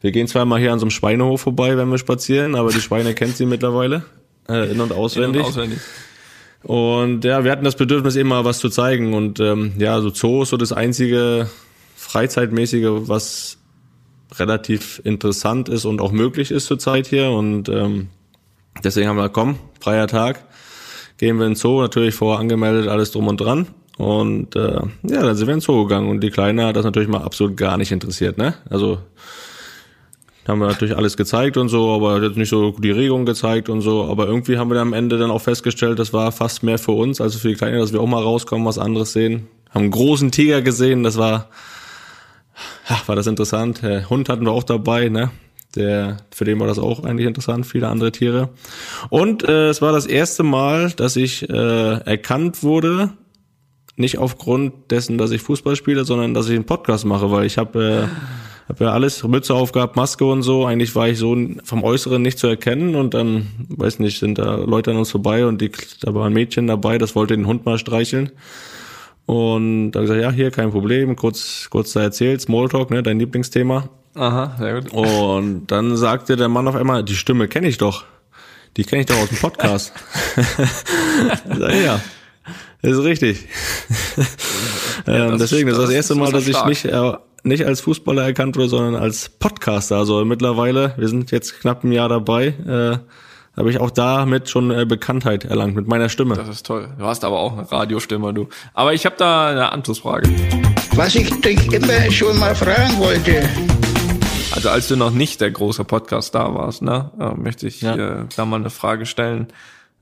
wir 0.00 0.12
gehen 0.12 0.28
zwar 0.28 0.44
mal 0.44 0.60
hier 0.60 0.72
an 0.72 0.78
so 0.78 0.84
einem 0.84 0.92
Schweinehof 0.92 1.40
vorbei, 1.40 1.76
wenn 1.76 1.88
wir 1.88 1.98
spazieren, 1.98 2.54
aber 2.54 2.70
die 2.70 2.80
Schweine 2.80 3.12
kennt 3.12 3.36
sie 3.36 3.44
mittlerweile, 3.44 4.04
äh, 4.48 4.70
in- 4.70 4.80
und 4.80 4.92
auswendig. 4.92 5.40
In 5.40 5.46
und 5.46 5.48
auswendig. 5.48 5.78
Und 6.62 7.24
ja, 7.24 7.42
wir 7.42 7.50
hatten 7.50 7.64
das 7.64 7.74
Bedürfnis 7.74 8.14
eben 8.14 8.28
mal 8.28 8.44
was 8.44 8.60
zu 8.60 8.68
zeigen 8.68 9.14
und 9.14 9.40
ähm, 9.40 9.72
ja, 9.78 10.00
so 10.00 10.10
Zoo 10.10 10.44
ist 10.44 10.50
so 10.50 10.56
das 10.56 10.72
einzige 10.72 11.50
Freizeitmäßige, 11.96 13.08
was 13.08 13.58
relativ 14.38 15.00
interessant 15.02 15.68
ist 15.68 15.86
und 15.86 16.00
auch 16.00 16.12
möglich 16.12 16.52
ist 16.52 16.66
zurzeit 16.66 17.08
hier 17.08 17.30
und 17.30 17.68
ähm, 17.68 18.10
Deswegen 18.84 19.08
haben 19.08 19.16
wir, 19.16 19.28
komm, 19.28 19.58
freier 19.80 20.06
Tag, 20.06 20.44
gehen 21.18 21.38
wir 21.38 21.46
in 21.46 21.52
den 21.52 21.56
Zoo, 21.56 21.80
natürlich 21.80 22.14
vorher 22.14 22.40
angemeldet, 22.40 22.88
alles 22.88 23.10
drum 23.10 23.28
und 23.28 23.40
dran. 23.40 23.66
Und 23.98 24.56
äh, 24.56 24.80
ja, 25.02 25.22
dann 25.22 25.36
sind 25.36 25.46
wir 25.46 25.54
in 25.54 25.60
den 25.60 25.60
Zoo 25.60 25.84
gegangen 25.84 26.08
und 26.08 26.20
die 26.20 26.30
Kleine 26.30 26.64
hat 26.64 26.76
das 26.76 26.84
natürlich 26.84 27.08
mal 27.08 27.22
absolut 27.22 27.56
gar 27.56 27.76
nicht 27.76 27.92
interessiert, 27.92 28.38
ne? 28.38 28.54
Also 28.70 28.98
haben 30.48 30.58
wir 30.58 30.66
natürlich 30.66 30.96
alles 30.96 31.16
gezeigt 31.16 31.56
und 31.56 31.68
so, 31.68 31.94
aber 31.94 32.22
jetzt 32.22 32.36
nicht 32.36 32.48
so 32.48 32.72
die 32.72 32.90
Regung 32.90 33.24
gezeigt 33.24 33.68
und 33.68 33.80
so. 33.82 34.04
Aber 34.04 34.26
irgendwie 34.26 34.58
haben 34.58 34.70
wir 34.70 34.74
dann 34.74 34.88
am 34.88 34.94
Ende 34.94 35.18
dann 35.18 35.30
auch 35.30 35.40
festgestellt, 35.42 35.98
das 35.98 36.12
war 36.12 36.32
fast 36.32 36.62
mehr 36.62 36.78
für 36.78 36.92
uns, 36.92 37.20
also 37.20 37.38
für 37.38 37.48
die 37.48 37.54
Kleine, 37.54 37.78
dass 37.78 37.92
wir 37.92 38.00
auch 38.00 38.06
mal 38.06 38.22
rauskommen, 38.22 38.66
was 38.66 38.78
anderes 38.78 39.12
sehen. 39.12 39.48
Haben 39.70 39.82
einen 39.82 39.90
großen 39.92 40.32
Tiger 40.32 40.62
gesehen, 40.62 41.02
das 41.02 41.16
war, 41.16 41.48
ach, 42.88 43.06
war 43.06 43.16
das 43.16 43.26
interessant. 43.26 43.82
Der 43.82 44.10
Hund 44.10 44.28
hatten 44.28 44.44
wir 44.44 44.52
auch 44.52 44.64
dabei, 44.64 45.08
ne? 45.08 45.30
Der, 45.76 46.16
für 46.32 46.44
den 46.44 46.58
war 46.58 46.66
das 46.66 46.78
auch 46.78 47.04
eigentlich 47.04 47.26
interessant, 47.26 47.64
viele 47.64 47.88
andere 47.88 48.10
Tiere. 48.10 48.48
Und 49.08 49.44
äh, 49.48 49.68
es 49.68 49.80
war 49.80 49.92
das 49.92 50.06
erste 50.06 50.42
Mal, 50.42 50.90
dass 50.90 51.16
ich 51.16 51.48
äh, 51.48 51.52
erkannt 51.52 52.62
wurde, 52.62 53.10
nicht 53.96 54.18
aufgrund 54.18 54.90
dessen, 54.90 55.18
dass 55.18 55.30
ich 55.30 55.42
Fußball 55.42 55.76
spiele, 55.76 56.04
sondern 56.04 56.34
dass 56.34 56.48
ich 56.48 56.56
einen 56.56 56.64
Podcast 56.64 57.04
mache, 57.04 57.30
weil 57.30 57.46
ich 57.46 57.58
habe 57.58 58.08
äh, 58.08 58.68
hab 58.68 58.80
ja 58.80 58.92
alles, 58.92 59.22
Mütze 59.24 59.54
aufgehabt, 59.54 59.96
Maske 59.96 60.24
und 60.24 60.42
so. 60.42 60.64
Eigentlich 60.64 60.94
war 60.94 61.08
ich 61.08 61.18
so 61.18 61.36
vom 61.64 61.84
Äußeren 61.84 62.22
nicht 62.22 62.38
zu 62.38 62.46
erkennen 62.46 62.94
und 62.94 63.14
dann, 63.14 63.48
weiß 63.68 63.98
nicht, 63.98 64.18
sind 64.18 64.38
da 64.38 64.56
Leute 64.56 64.92
an 64.92 64.96
uns 64.96 65.10
vorbei 65.10 65.44
und 65.44 65.60
die, 65.60 65.70
da 66.00 66.14
war 66.14 66.26
ein 66.26 66.32
Mädchen 66.32 66.66
dabei, 66.66 66.96
das 66.96 67.14
wollte 67.14 67.36
den 67.36 67.46
Hund 67.46 67.66
mal 67.66 67.78
streicheln. 67.78 68.30
Und 69.26 69.92
da 69.92 70.00
gesagt, 70.00 70.20
ja, 70.20 70.32
hier, 70.32 70.50
kein 70.50 70.70
Problem, 70.70 71.14
kurz, 71.14 71.68
kurz 71.70 71.92
da 71.92 72.02
erzählt, 72.02 72.40
Smalltalk, 72.40 72.90
ne, 72.90 73.02
dein 73.02 73.18
Lieblingsthema. 73.18 73.88
Aha, 74.14 74.56
sehr 74.58 74.80
gut. 74.80 74.92
Und 74.92 75.66
dann 75.68 75.96
sagte 75.96 76.36
der 76.36 76.48
Mann 76.48 76.66
auf 76.66 76.74
einmal, 76.74 77.04
die 77.04 77.14
Stimme 77.14 77.48
kenne 77.48 77.68
ich 77.68 77.78
doch. 77.78 78.04
Die 78.76 78.84
kenne 78.84 79.02
ich 79.02 79.06
doch 79.06 79.16
aus 79.16 79.28
dem 79.28 79.38
Podcast. 79.38 79.92
Sag, 80.36 81.74
ja, 81.74 82.00
das 82.82 82.92
ist 82.92 83.04
richtig. 83.04 83.48
Ja, 85.06 85.26
ähm, 85.26 85.30
das 85.32 85.50
deswegen, 85.50 85.68
das 85.68 85.78
ist 85.78 85.84
das 85.84 85.94
erste 85.94 86.14
Mal, 86.14 86.30
dass 86.32 86.46
ich 86.46 86.64
nicht, 86.64 86.84
äh, 86.84 87.12
nicht 87.42 87.64
als 87.66 87.80
Fußballer 87.80 88.22
erkannt 88.22 88.56
wurde, 88.56 88.68
sondern 88.68 89.00
als 89.00 89.28
Podcaster. 89.28 89.96
Also 89.96 90.24
mittlerweile, 90.24 90.94
wir 90.96 91.08
sind 91.08 91.30
jetzt 91.30 91.60
knapp 91.60 91.84
ein 91.84 91.92
Jahr 91.92 92.08
dabei, 92.08 92.48
äh, 92.48 92.98
habe 93.56 93.70
ich 93.70 93.80
auch 93.80 93.90
damit 93.90 94.48
schon 94.48 94.70
äh, 94.70 94.84
Bekanntheit 94.86 95.44
erlangt 95.44 95.74
mit 95.74 95.88
meiner 95.88 96.08
Stimme. 96.08 96.34
Das 96.34 96.48
ist 96.48 96.66
toll. 96.66 96.88
Du 96.98 97.04
hast 97.04 97.24
aber 97.24 97.40
auch 97.40 97.52
eine 97.56 97.70
Radiostimme, 97.70 98.32
du. 98.32 98.48
Aber 98.74 98.94
ich 98.94 99.04
habe 99.06 99.16
da 99.18 99.48
eine 99.48 99.72
Anschlussfrage. 99.72 100.28
Was 100.94 101.14
ich 101.14 101.28
dich 101.40 101.72
immer 101.72 102.10
schon 102.10 102.38
mal 102.38 102.54
fragen 102.54 102.98
wollte. 102.98 103.48
Also 104.52 104.68
als 104.68 104.88
du 104.88 104.96
noch 104.96 105.10
nicht 105.10 105.40
der 105.40 105.50
große 105.50 105.84
Podcast 105.84 106.34
da 106.34 106.54
warst, 106.54 106.82
ne, 106.82 107.10
äh, 107.20 107.34
möchte 107.34 107.66
ich 107.66 107.82
ja. 107.82 108.22
äh, 108.22 108.24
da 108.34 108.44
mal 108.44 108.56
eine 108.56 108.70
Frage 108.70 109.06
stellen, 109.06 109.48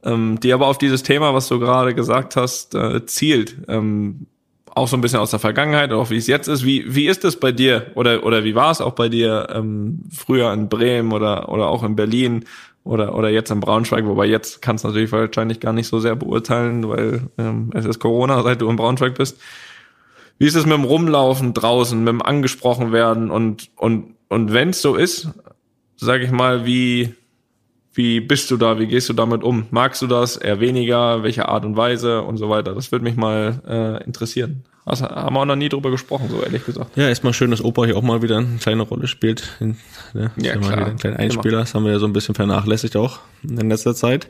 ähm, 0.03 0.41
die 0.41 0.53
aber 0.53 0.67
auf 0.67 0.79
dieses 0.79 1.03
Thema, 1.03 1.35
was 1.35 1.49
du 1.49 1.59
gerade 1.59 1.95
gesagt 1.95 2.37
hast, 2.37 2.75
äh, 2.75 3.05
zielt. 3.07 3.57
Ähm, 3.69 4.27
auch 4.75 4.89
so 4.89 4.97
ein 4.97 5.01
bisschen 5.01 5.19
aus 5.19 5.31
der 5.31 5.41
Vergangenheit, 5.41 5.93
auch 5.93 6.11
wie 6.11 6.17
es 6.17 6.27
jetzt 6.27 6.47
ist. 6.47 6.65
Wie, 6.65 6.95
wie 6.95 7.09
ist 7.09 7.25
es 7.25 7.39
bei 7.39 7.53
dir 7.53 7.89
oder, 7.95 8.25
oder 8.25 8.45
wie 8.45 8.55
war 8.55 8.71
es 8.71 8.81
auch 8.81 8.93
bei 8.93 9.09
dir 9.09 9.49
ähm, 9.53 10.05
früher 10.11 10.53
in 10.53 10.69
Bremen 10.69 11.13
oder, 11.13 11.49
oder 11.49 11.69
auch 11.69 11.83
in 11.83 11.97
Berlin 11.97 12.45
oder, 12.85 13.15
oder 13.15 13.29
jetzt 13.29 13.51
in 13.51 13.61
Braunschweig? 13.61 14.07
Wobei 14.07 14.27
jetzt 14.27 14.63
kannst 14.63 14.85
du 14.85 14.89
natürlich 14.89 15.13
wahrscheinlich 15.13 15.61
gar 15.61 15.73
nicht 15.73 15.89
so 15.89 15.99
sehr 15.99 16.15
beurteilen, 16.15 16.89
weil 16.89 17.23
ähm, 17.39 17.71
es 17.75 17.85
ist 17.85 17.99
Corona, 17.99 18.43
seit 18.43 18.61
du 18.61 18.71
in 18.71 18.77
Braunschweig 18.77 19.15
bist. 19.15 19.41
Wie 20.39 20.47
ist 20.47 20.55
es 20.55 20.65
mit 20.65 20.75
dem 20.75 20.85
Rumlaufen 20.85 21.55
draußen, 21.55 21.99
mit 21.99 22.09
dem 22.09 22.23
angesprochen 22.23 22.93
werden 22.93 23.31
und, 23.31 23.71
und 23.75 24.15
und 24.29 24.53
wenn 24.53 24.71
es 24.71 24.83
so 24.83 24.95
ist, 24.95 25.29
sage 25.97 26.25
ich 26.25 26.31
mal, 26.31 26.65
wie, 26.67 27.15
wie 27.95 28.21
bist 28.21 28.51
du 28.51 28.57
da? 28.57 28.79
Wie 28.79 28.87
gehst 28.87 29.09
du 29.09 29.13
damit 29.13 29.43
um? 29.43 29.67
Magst 29.71 30.01
du 30.03 30.07
das? 30.07 30.37
Eher 30.37 30.61
weniger? 30.61 31.23
Welche 31.23 31.49
Art 31.49 31.65
und 31.65 31.77
Weise 31.77 32.23
und 32.23 32.37
so 32.37 32.49
weiter? 32.49 32.75
Das 32.75 32.93
würde 32.93 33.05
mich 33.05 33.17
mal 33.17 33.61
äh, 33.67 34.05
interessieren. 34.05 34.65
Das 34.87 35.03
haben 35.03 35.35
wir 35.35 35.41
auch 35.41 35.45
noch 35.45 35.57
nie 35.57 35.69
drüber 35.69 35.91
gesprochen, 35.91 36.29
so 36.31 36.43
ehrlich 36.43 36.65
gesagt. 36.65 36.97
Ja, 36.97 37.09
erstmal 37.09 37.35
schön, 37.35 37.51
dass 37.51 37.63
Opa 37.63 37.85
hier 37.85 37.97
auch 37.97 38.03
mal 38.03 38.23
wieder 38.23 38.39
eine 38.39 38.57
kleine 38.59 38.83
Rolle 38.83 39.07
spielt. 39.07 39.57
In, 39.61 39.77
ne, 40.15 40.31
Ja, 40.37 40.55
mal 40.55 40.61
klar. 40.61 40.77
wieder 40.79 40.87
ein 40.87 40.97
kleiner 40.97 41.19
Einspieler. 41.19 41.59
Das 41.59 41.75
haben 41.75 41.85
wir 41.85 41.93
ja 41.93 41.99
so 41.99 42.07
ein 42.07 42.15
bisschen 42.15 42.35
vernachlässigt 42.35 42.97
auch 42.97 43.19
in 43.43 43.69
letzter 43.69 43.95
Zeit. 43.95 44.29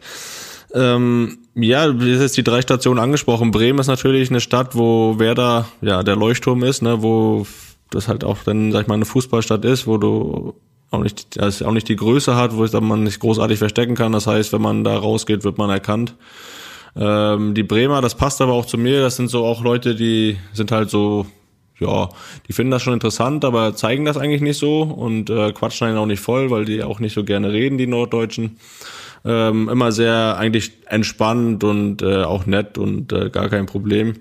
Ähm, 0.74 1.38
ja, 1.55 1.86
du 1.86 2.01
hast 2.12 2.20
jetzt 2.20 2.36
die 2.36 2.42
drei 2.42 2.61
Stationen 2.61 2.99
angesprochen. 2.99 3.53
Bremen 3.53 3.78
ist 3.78 3.86
natürlich 3.86 4.30
eine 4.30 4.40
Stadt, 4.40 4.74
wo 4.74 5.18
Werder 5.20 5.68
ja 5.80 6.03
der 6.03 6.16
Leuchtturm 6.16 6.64
ist, 6.64 6.82
ne, 6.82 7.03
wo 7.03 7.46
das 7.91 8.09
halt 8.09 8.24
auch 8.24 8.39
dann, 8.45 8.72
sag 8.72 8.82
ich 8.82 8.86
mal, 8.89 8.95
eine 8.95 9.05
Fußballstadt 9.05 9.64
ist, 9.64 9.86
wo 9.86 9.99
du 9.99 10.55
auch 10.91 11.03
nicht, 11.03 11.36
das 11.36 11.62
auch 11.62 11.72
nicht 11.72 11.89
die 11.89 11.97
Größe 11.97 12.34
hat, 12.34 12.57
wo 12.57 12.64
es 12.64 12.70
dann 12.70 12.84
man 12.84 13.03
nicht 13.03 13.20
großartig 13.20 13.59
verstecken 13.59 13.95
kann. 13.95 14.12
Das 14.12 14.26
heißt, 14.26 14.53
wenn 14.53 14.62
man 14.62 14.84
da 14.84 14.97
rausgeht, 14.97 15.45
wird 15.45 15.59
man 15.59 15.70
erkannt. 15.70 16.14
Ähm, 16.97 17.55
die 17.55 17.62
Bremer, 17.62 18.01
das 18.01 18.14
passt 18.14 18.41
aber 18.41 18.53
auch 18.53 18.66
zu 18.66 18.78
mir. 18.78 19.01
Das 19.01 19.16
sind 19.16 19.28
so 19.28 19.45
auch 19.45 19.62
Leute, 19.62 19.95
die 19.95 20.36
sind 20.53 20.72
halt 20.72 20.91
so, 20.91 21.26
ja, 21.78 22.09
die 22.49 22.53
finden 22.53 22.70
das 22.70 22.82
schon 22.82 22.95
interessant, 22.95 23.45
aber 23.45 23.74
zeigen 23.74 24.05
das 24.05 24.16
eigentlich 24.16 24.41
nicht 24.41 24.59
so 24.59 24.82
und 24.82 25.30
äh, 25.30 25.53
quatschen 25.53 25.89
einen 25.89 25.99
auch 25.99 26.07
nicht 26.07 26.20
voll, 26.20 26.51
weil 26.51 26.64
die 26.64 26.82
auch 26.82 27.01
nicht 27.01 27.14
so 27.14 27.24
gerne 27.24 27.53
reden, 27.53 27.78
die 27.78 27.86
Norddeutschen. 27.86 28.59
Ähm, 29.24 29.68
immer 29.68 29.93
sehr 29.93 30.36
eigentlich 30.39 30.72
entspannt 30.86 31.64
und 31.64 32.03
äh, 32.03 32.22
auch 32.22 32.47
nett 32.47 32.78
und 32.78 33.12
äh, 33.12 33.30
gar 33.30 33.49
kein 33.49 33.66
Problem. 33.66 34.14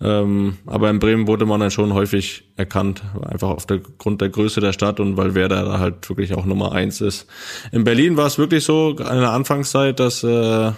Ähm, 0.00 0.58
aber 0.66 0.90
in 0.90 0.98
Bremen 0.98 1.26
wurde 1.26 1.46
man 1.46 1.60
dann 1.60 1.70
schon 1.70 1.94
häufig 1.94 2.44
erkannt, 2.56 3.02
einfach 3.22 3.48
auf 3.48 3.66
der 3.66 3.80
der 4.04 4.28
Größe 4.28 4.60
der 4.60 4.72
Stadt 4.72 5.00
und 5.00 5.16
weil 5.16 5.34
Werder 5.34 5.64
da 5.64 5.78
halt 5.78 6.08
wirklich 6.08 6.34
auch 6.34 6.44
Nummer 6.44 6.72
eins 6.72 7.00
ist. 7.00 7.26
In 7.72 7.84
Berlin 7.84 8.16
war 8.16 8.26
es 8.26 8.38
wirklich 8.38 8.64
so 8.64 8.90
in 8.90 8.96
der 8.96 9.30
Anfangszeit, 9.30 10.00
dass 10.00 10.24
äh, 10.24 10.72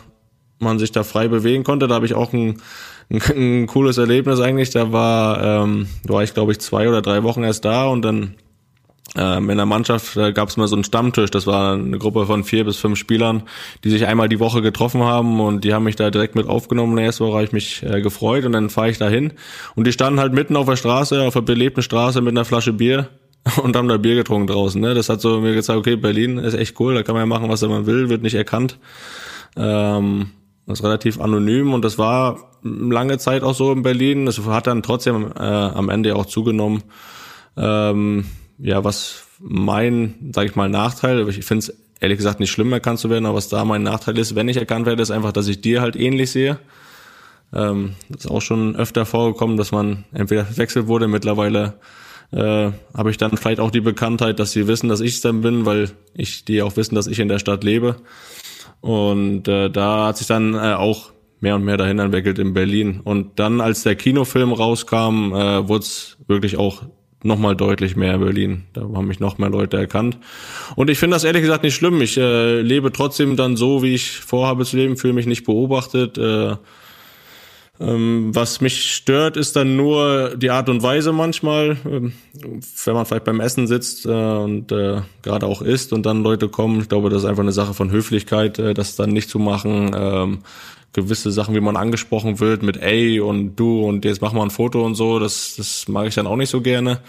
man 0.58 0.78
sich 0.78 0.92
da 0.92 1.02
frei 1.02 1.28
bewegen 1.28 1.64
konnte. 1.64 1.88
Da 1.88 1.94
habe 1.94 2.06
ich 2.06 2.14
auch 2.14 2.32
ein, 2.32 2.60
ein, 3.10 3.22
ein 3.36 3.66
cooles 3.66 3.98
Erlebnis 3.98 4.40
eigentlich. 4.40 4.70
Da 4.70 4.92
war, 4.92 5.42
ähm, 5.42 5.88
da 6.04 6.14
war 6.14 6.22
ich 6.22 6.34
glaube 6.34 6.52
ich 6.52 6.60
zwei 6.60 6.88
oder 6.88 7.02
drei 7.02 7.22
Wochen 7.22 7.42
erst 7.42 7.64
da 7.64 7.86
und 7.86 8.02
dann 8.02 8.34
in 9.14 9.46
der 9.48 9.66
Mannschaft 9.66 10.16
äh, 10.16 10.32
gab 10.32 10.48
es 10.48 10.56
mal 10.56 10.66
so 10.66 10.76
einen 10.76 10.84
Stammtisch. 10.84 11.30
Das 11.30 11.46
war 11.46 11.74
eine 11.74 11.98
Gruppe 11.98 12.26
von 12.26 12.44
vier 12.44 12.64
bis 12.64 12.76
fünf 12.76 12.98
Spielern, 12.98 13.44
die 13.84 13.90
sich 13.90 14.06
einmal 14.06 14.28
die 14.28 14.40
Woche 14.40 14.62
getroffen 14.62 15.02
haben 15.02 15.40
und 15.40 15.64
die 15.64 15.72
haben 15.72 15.84
mich 15.84 15.96
da 15.96 16.10
direkt 16.10 16.34
mit 16.34 16.48
aufgenommen. 16.48 16.92
In 16.92 16.96
der 16.96 17.06
ersten 17.06 17.24
Woche 17.24 17.34
habe 17.34 17.44
ich 17.44 17.52
mich 17.52 17.82
äh, 17.82 18.00
gefreut 18.02 18.44
und 18.44 18.52
dann 18.52 18.68
fahre 18.68 18.90
ich 18.90 18.98
da 18.98 19.08
hin 19.08 19.32
und 19.74 19.86
die 19.86 19.92
standen 19.92 20.20
halt 20.20 20.32
mitten 20.32 20.56
auf 20.56 20.66
der 20.66 20.76
Straße, 20.76 21.22
auf 21.22 21.34
der 21.34 21.40
belebten 21.42 21.82
Straße 21.82 22.20
mit 22.20 22.32
einer 22.32 22.44
Flasche 22.44 22.72
Bier 22.72 23.08
und 23.62 23.76
haben 23.76 23.88
da 23.88 23.96
Bier 23.96 24.16
getrunken 24.16 24.48
draußen. 24.48 24.80
Ne? 24.80 24.94
Das 24.94 25.08
hat 25.08 25.20
so 25.20 25.40
mir 25.40 25.54
gesagt, 25.54 25.78
okay, 25.78 25.96
Berlin 25.96 26.38
ist 26.38 26.54
echt 26.54 26.78
cool, 26.80 26.94
da 26.94 27.02
kann 27.02 27.14
man 27.14 27.22
ja 27.22 27.26
machen, 27.26 27.48
was 27.48 27.62
man 27.62 27.86
will, 27.86 28.08
wird 28.08 28.22
nicht 28.22 28.34
erkannt. 28.34 28.78
Ähm, 29.56 30.30
das 30.66 30.80
ist 30.80 30.84
relativ 30.84 31.20
anonym 31.20 31.72
und 31.72 31.84
das 31.84 31.96
war 31.96 32.38
lange 32.62 33.18
Zeit 33.18 33.44
auch 33.44 33.54
so 33.54 33.72
in 33.72 33.82
Berlin. 33.82 34.26
Das 34.26 34.44
hat 34.44 34.66
dann 34.66 34.82
trotzdem 34.82 35.32
äh, 35.38 35.42
am 35.42 35.88
Ende 35.90 36.16
auch 36.16 36.26
zugenommen. 36.26 36.82
Ähm, 37.56 38.26
ja, 38.58 38.84
was 38.84 39.24
mein, 39.38 40.14
sag 40.32 40.46
ich 40.46 40.56
mal, 40.56 40.68
Nachteil, 40.68 41.28
ich 41.28 41.44
finde 41.44 41.66
es 41.66 41.74
ehrlich 42.00 42.18
gesagt 42.18 42.40
nicht 42.40 42.50
schlimm, 42.50 42.72
erkannt 42.72 42.98
zu 42.98 43.10
werden, 43.10 43.26
aber 43.26 43.36
was 43.36 43.48
da 43.48 43.64
mein 43.64 43.82
Nachteil 43.82 44.18
ist, 44.18 44.34
wenn 44.34 44.48
ich 44.48 44.56
erkannt 44.56 44.86
werde, 44.86 45.02
ist 45.02 45.10
einfach, 45.10 45.32
dass 45.32 45.48
ich 45.48 45.60
dir 45.60 45.80
halt 45.80 45.96
ähnlich 45.96 46.30
sehe. 46.30 46.58
Ähm, 47.52 47.94
ist 48.14 48.30
auch 48.30 48.42
schon 48.42 48.76
öfter 48.76 49.06
vorgekommen, 49.06 49.56
dass 49.56 49.72
man 49.72 50.04
entweder 50.12 50.44
verwechselt 50.44 50.88
wurde. 50.88 51.08
Mittlerweile 51.08 51.74
äh, 52.32 52.70
habe 52.94 53.10
ich 53.10 53.18
dann 53.18 53.36
vielleicht 53.36 53.60
auch 53.60 53.70
die 53.70 53.80
Bekanntheit, 53.80 54.40
dass 54.40 54.52
sie 54.52 54.66
wissen, 54.66 54.88
dass 54.88 55.00
ich 55.00 55.14
es 55.14 55.20
dann 55.20 55.42
bin, 55.42 55.64
weil 55.64 55.90
ich 56.14 56.44
die 56.44 56.62
auch 56.62 56.76
wissen, 56.76 56.94
dass 56.94 57.06
ich 57.06 57.18
in 57.20 57.28
der 57.28 57.38
Stadt 57.38 57.62
lebe. 57.62 57.96
Und 58.80 59.48
äh, 59.48 59.70
da 59.70 60.08
hat 60.08 60.18
sich 60.18 60.26
dann 60.26 60.54
äh, 60.54 60.74
auch 60.74 61.12
mehr 61.40 61.54
und 61.54 61.64
mehr 61.64 61.76
dahin 61.76 61.98
entwickelt 61.98 62.38
in 62.38 62.52
Berlin. 62.52 63.00
Und 63.02 63.38
dann, 63.38 63.60
als 63.60 63.84
der 63.84 63.94
Kinofilm 63.94 64.52
rauskam, 64.52 65.32
äh, 65.32 65.68
wurde 65.68 65.84
es 65.84 66.16
wirklich 66.26 66.56
auch 66.56 66.82
nochmal 67.26 67.56
deutlich 67.56 67.96
mehr 67.96 68.14
in 68.14 68.20
Berlin. 68.20 68.62
Da 68.72 68.82
haben 68.82 69.06
mich 69.06 69.20
noch 69.20 69.38
mehr 69.38 69.50
Leute 69.50 69.76
erkannt. 69.76 70.18
Und 70.74 70.90
ich 70.90 70.98
finde 70.98 71.16
das 71.16 71.24
ehrlich 71.24 71.42
gesagt 71.42 71.62
nicht 71.62 71.74
schlimm. 71.74 72.00
Ich 72.00 72.16
äh, 72.16 72.60
lebe 72.60 72.92
trotzdem 72.92 73.36
dann 73.36 73.56
so, 73.56 73.82
wie 73.82 73.94
ich 73.94 74.10
vorhabe 74.10 74.64
zu 74.64 74.76
leben, 74.76 74.96
fühle 74.96 75.12
mich 75.12 75.26
nicht 75.26 75.44
beobachtet. 75.44 76.18
Äh, 76.18 76.56
ähm, 77.78 78.34
was 78.34 78.60
mich 78.60 78.94
stört, 78.94 79.36
ist 79.36 79.54
dann 79.54 79.76
nur 79.76 80.34
die 80.36 80.50
Art 80.50 80.68
und 80.68 80.82
Weise 80.82 81.12
manchmal, 81.12 81.76
ähm, 81.84 82.12
wenn 82.84 82.94
man 82.94 83.04
vielleicht 83.04 83.24
beim 83.24 83.40
Essen 83.40 83.66
sitzt 83.66 84.06
äh, 84.06 84.08
und 84.08 84.72
äh, 84.72 85.02
gerade 85.22 85.46
auch 85.46 85.60
isst 85.60 85.92
und 85.92 86.06
dann 86.06 86.22
Leute 86.22 86.48
kommen. 86.48 86.80
Ich 86.80 86.88
glaube, 86.88 87.10
das 87.10 87.22
ist 87.22 87.28
einfach 87.28 87.42
eine 87.42 87.52
Sache 87.52 87.74
von 87.74 87.90
Höflichkeit, 87.90 88.58
äh, 88.58 88.72
das 88.72 88.96
dann 88.96 89.10
nicht 89.10 89.28
zu 89.28 89.38
machen. 89.38 89.94
Ähm, 89.94 90.38
gewisse 90.96 91.30
Sachen, 91.30 91.54
wie 91.54 91.60
man 91.60 91.76
angesprochen 91.76 92.40
wird 92.40 92.62
mit 92.62 92.78
ey 92.78 93.20
und 93.20 93.54
du 93.54 93.84
und 93.84 94.04
jetzt 94.04 94.20
machen 94.22 94.36
wir 94.36 94.42
ein 94.42 94.50
Foto 94.50 94.84
und 94.84 94.96
so, 94.96 95.20
das, 95.20 95.54
das 95.56 95.86
mag 95.86 96.08
ich 96.08 96.14
dann 96.14 96.26
auch 96.26 96.36
nicht 96.36 96.50
so 96.50 96.60
gerne. 96.60 97.00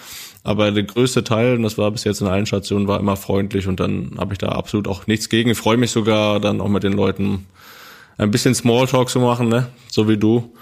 Aber 0.44 0.72
der 0.72 0.84
größte 0.84 1.24
Teil, 1.24 1.56
und 1.56 1.64
das 1.64 1.78
war 1.78 1.90
bis 1.92 2.04
jetzt 2.04 2.22
in 2.22 2.28
allen 2.28 2.46
Stationen, 2.46 2.88
war 2.88 3.00
immer 3.00 3.16
freundlich 3.16 3.68
und 3.68 3.80
dann 3.80 4.12
habe 4.18 4.34
ich 4.34 4.38
da 4.38 4.50
absolut 4.50 4.88
auch 4.88 5.08
nichts 5.08 5.30
gegen. 5.30 5.50
Ich 5.50 5.58
freue 5.58 5.78
mich 5.78 5.92
sogar 5.92 6.40
dann 6.40 6.62
auch 6.62 6.70
mit 6.70 6.84
den 6.84 6.94
Leuten 6.94 7.48
ein 8.18 8.30
bisschen 8.30 8.54
Smalltalk 8.54 9.10
zu 9.10 9.20
machen, 9.20 9.48
ne? 9.48 9.68
so 9.90 10.08
wie 10.08 10.18
du. 10.18 10.54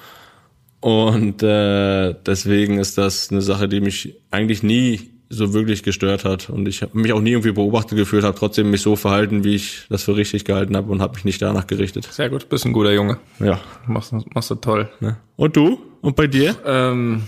Und 0.80 1.42
äh, 1.42 2.14
deswegen 2.26 2.78
ist 2.78 2.98
das 2.98 3.32
eine 3.32 3.42
Sache, 3.42 3.68
die 3.68 3.82
mich 3.82 4.16
eigentlich 4.30 4.62
nie 4.62 5.15
so 5.30 5.54
wirklich 5.54 5.84
gestört 5.84 6.26
hat 6.26 6.50
und 6.50 6.68
ich 6.68 6.82
habe 6.82 6.98
mich 6.98 7.12
auch 7.14 7.22
nie 7.22 7.32
irgendwie 7.32 7.52
beobachtet 7.52 7.98
gefühlt, 7.98 8.24
habe 8.24 8.38
trotzdem 8.38 8.70
mich 8.70 8.82
so 8.82 8.96
verhalten, 8.96 9.44
wie 9.44 9.56
ich 9.56 9.86
das 9.90 10.04
für 10.04 10.16
richtig 10.16 10.46
gehalten 10.46 10.76
habe 10.78 10.92
und 10.92 11.02
habe 11.02 11.16
mich 11.16 11.26
nicht 11.26 11.42
danach 11.42 11.68
gerichtet. 11.68 12.06
Sehr 12.12 12.30
gut, 12.30 12.50
bist 12.50 12.66
ein 12.66 12.74
guter 12.74 12.94
Junge. 12.94 13.18
Ja. 13.40 13.60
Machst, 13.88 14.14
machst 14.34 14.52
du 14.52 14.56
toll. 14.56 14.90
Ne? 15.00 15.18
Und 15.36 15.56
du? 15.56 15.80
Und 16.02 16.16
bei 16.16 16.28
dir? 16.28 16.56
Ähm, 16.66 17.24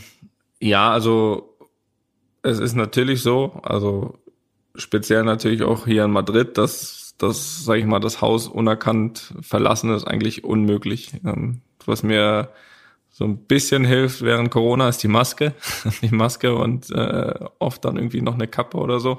ja, 0.60 0.91
also 0.91 1.58
es 2.43 2.60
ist 2.60 2.76
natürlich 2.76 3.22
so, 3.22 3.60
also 3.64 4.20
speziell 4.76 5.24
natürlich 5.24 5.64
auch 5.64 5.86
hier 5.86 6.06
in 6.06 6.12
Madrid, 6.12 6.58
dass 6.58 7.16
das, 7.18 7.66
sage 7.66 7.80
ich 7.80 7.86
mal, 7.86 8.00
das 8.00 8.22
Haus 8.22 8.48
unerkannt 8.48 9.34
verlassen 9.41 9.93
ist 9.93 10.06
eigentlich 10.06 10.43
unmöglich. 10.43 11.14
Ähm, 11.26 11.62
was 11.86 12.04
mir 12.04 12.50
so 13.18 13.26
ein 13.26 13.47
bisschen 13.47 13.84
hilft 13.84 14.22
während 14.22 14.51
Corona 14.51 14.89
ist 14.89 15.01
die 15.01 15.07
Maske, 15.07 15.55
die 16.03 16.13
Maske 16.13 16.53
und 16.53 16.91
äh, 16.91 17.34
oft 17.57 17.84
dann 17.84 17.95
irgendwie 17.95 18.22
noch 18.22 18.36
eine 18.36 18.47
Kappe 18.47 18.78
oder 18.78 18.99
so. 18.99 19.18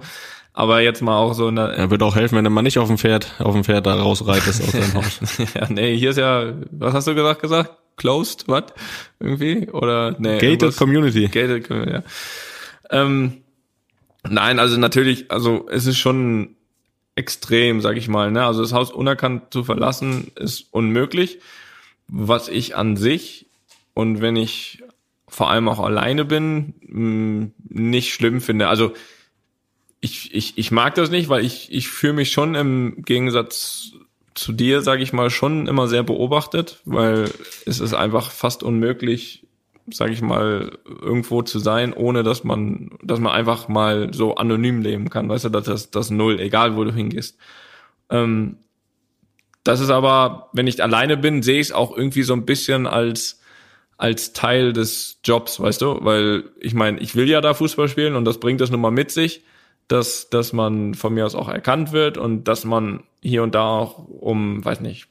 Aber 0.52 0.80
jetzt 0.80 1.02
mal 1.02 1.18
auch 1.18 1.32
so 1.32 1.48
eine. 1.48 1.76
Ja, 1.76 1.90
wird 1.90 2.04
auch 2.04 2.14
helfen, 2.14 2.36
wenn 2.36 2.52
man 2.52 2.62
nicht 2.62 2.78
auf 2.78 2.86
dem 2.86 2.96
Pferd, 2.96 3.34
auf 3.40 3.54
dem 3.54 3.64
Pferd 3.64 3.86
da 3.86 3.94
rausreitest 3.94 4.62
aus 4.62 4.70
deinem 4.70 4.94
Haus. 4.94 5.20
ja, 5.54 5.66
nee, 5.68 5.96
hier 5.96 6.10
ist 6.10 6.16
ja, 6.16 6.52
was 6.70 6.94
hast 6.94 7.08
du 7.08 7.16
gesagt 7.16 7.42
gesagt? 7.42 7.72
Closed, 7.96 8.46
was? 8.46 8.66
Irgendwie? 9.18 9.68
Oder 9.68 10.14
nee. 10.20 10.34
Gated 10.34 10.42
irgendwas- 10.62 10.76
Community. 10.76 11.26
Gated 11.26 11.66
Community, 11.66 11.94
ja. 11.94 12.02
Ähm, 12.90 13.38
nein, 14.28 14.60
also 14.60 14.76
natürlich, 14.76 15.32
also 15.32 15.66
es 15.68 15.86
ist 15.86 15.98
schon 15.98 16.54
extrem, 17.16 17.80
sag 17.80 17.96
ich 17.96 18.06
mal. 18.06 18.30
Ne? 18.30 18.46
Also 18.46 18.62
das 18.62 18.72
Haus 18.72 18.92
unerkannt 18.92 19.52
zu 19.52 19.64
verlassen 19.64 20.30
ist 20.36 20.68
unmöglich. 20.72 21.40
Was 22.06 22.48
ich 22.48 22.76
an 22.76 22.96
sich 22.96 23.47
und 23.98 24.20
wenn 24.20 24.36
ich 24.36 24.84
vor 25.26 25.50
allem 25.50 25.68
auch 25.68 25.80
alleine 25.80 26.24
bin, 26.24 26.74
mh, 26.86 27.48
nicht 27.68 28.14
schlimm 28.14 28.40
finde. 28.40 28.68
Also 28.68 28.92
ich, 29.98 30.32
ich, 30.32 30.56
ich 30.56 30.70
mag 30.70 30.94
das 30.94 31.10
nicht, 31.10 31.28
weil 31.28 31.44
ich, 31.44 31.72
ich 31.72 31.88
fühle 31.88 32.12
mich 32.12 32.30
schon 32.30 32.54
im 32.54 33.02
Gegensatz 33.02 33.90
zu 34.36 34.52
dir, 34.52 34.82
sage 34.82 35.02
ich 35.02 35.12
mal, 35.12 35.30
schon 35.30 35.66
immer 35.66 35.88
sehr 35.88 36.04
beobachtet, 36.04 36.80
weil 36.84 37.28
es 37.66 37.80
ist 37.80 37.92
einfach 37.92 38.30
fast 38.30 38.62
unmöglich, 38.62 39.48
sage 39.92 40.12
ich 40.12 40.22
mal, 40.22 40.78
irgendwo 40.86 41.42
zu 41.42 41.58
sein, 41.58 41.92
ohne 41.92 42.22
dass 42.22 42.44
man, 42.44 42.90
dass 43.02 43.18
man 43.18 43.32
einfach 43.32 43.66
mal 43.66 44.14
so 44.14 44.36
anonym 44.36 44.80
leben 44.80 45.10
kann. 45.10 45.28
Weißt 45.28 45.46
du, 45.46 45.48
das 45.48 45.66
ist 45.66 45.96
das 45.96 46.10
Null, 46.10 46.38
egal 46.38 46.76
wo 46.76 46.84
du 46.84 46.94
hingehst. 46.94 47.36
Ähm, 48.10 48.58
das 49.64 49.80
ist 49.80 49.90
aber, 49.90 50.50
wenn 50.52 50.68
ich 50.68 50.80
alleine 50.84 51.16
bin, 51.16 51.42
sehe 51.42 51.58
ich 51.58 51.66
es 51.66 51.72
auch 51.72 51.96
irgendwie 51.96 52.22
so 52.22 52.34
ein 52.34 52.46
bisschen 52.46 52.86
als 52.86 53.38
als 53.98 54.32
Teil 54.32 54.72
des 54.72 55.20
Jobs, 55.24 55.60
weißt 55.60 55.82
du, 55.82 55.98
weil 56.02 56.44
ich 56.60 56.72
meine, 56.72 57.00
ich 57.00 57.16
will 57.16 57.28
ja 57.28 57.40
da 57.40 57.52
Fußball 57.52 57.88
spielen 57.88 58.14
und 58.14 58.24
das 58.24 58.38
bringt 58.38 58.60
das 58.60 58.70
nun 58.70 58.80
mal 58.80 58.92
mit 58.92 59.10
sich, 59.10 59.42
dass 59.88 60.30
dass 60.30 60.52
man 60.52 60.94
von 60.94 61.12
mir 61.12 61.26
aus 61.26 61.34
auch 61.34 61.48
erkannt 61.48 61.92
wird 61.92 62.16
und 62.16 62.44
dass 62.44 62.64
man 62.64 63.02
hier 63.20 63.42
und 63.42 63.54
da 63.56 63.68
auch 63.68 64.08
um, 64.08 64.64
weiß 64.64 64.80
nicht, 64.80 65.08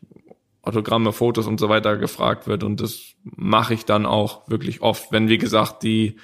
Autogramme, 0.62 1.12
Fotos 1.12 1.48
und 1.48 1.60
so 1.60 1.70
weiter 1.70 1.98
gefragt 1.98 2.48
wird 2.48 2.64
und 2.64 2.80
das 2.80 3.16
mache 3.24 3.74
ich 3.74 3.86
dann 3.86 4.06
auch 4.06 4.50
wirklich 4.50 4.82
oft, 4.82 5.12
wenn 5.12 5.28
wie 5.28 5.38
gesagt 5.38 5.84
die 5.84 6.16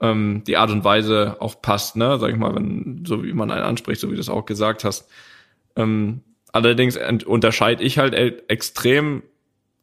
ähm, 0.00 0.42
die 0.46 0.56
Art 0.56 0.70
und 0.70 0.84
Weise 0.84 1.36
auch 1.40 1.60
passt, 1.60 1.96
ne, 1.96 2.18
sag 2.18 2.30
ich 2.30 2.36
mal, 2.36 2.54
wenn 2.54 3.04
so 3.06 3.22
wie 3.24 3.32
man 3.34 3.50
einen 3.50 3.62
anspricht, 3.62 4.00
so 4.00 4.10
wie 4.10 4.14
du 4.14 4.20
es 4.20 4.30
auch 4.30 4.46
gesagt 4.46 4.84
hast. 4.84 5.10
Ähm, 5.76 6.22
allerdings 6.52 6.98
unterscheide 7.26 7.84
ich 7.84 7.98
halt 7.98 8.14
e 8.14 8.42
extrem 8.48 9.22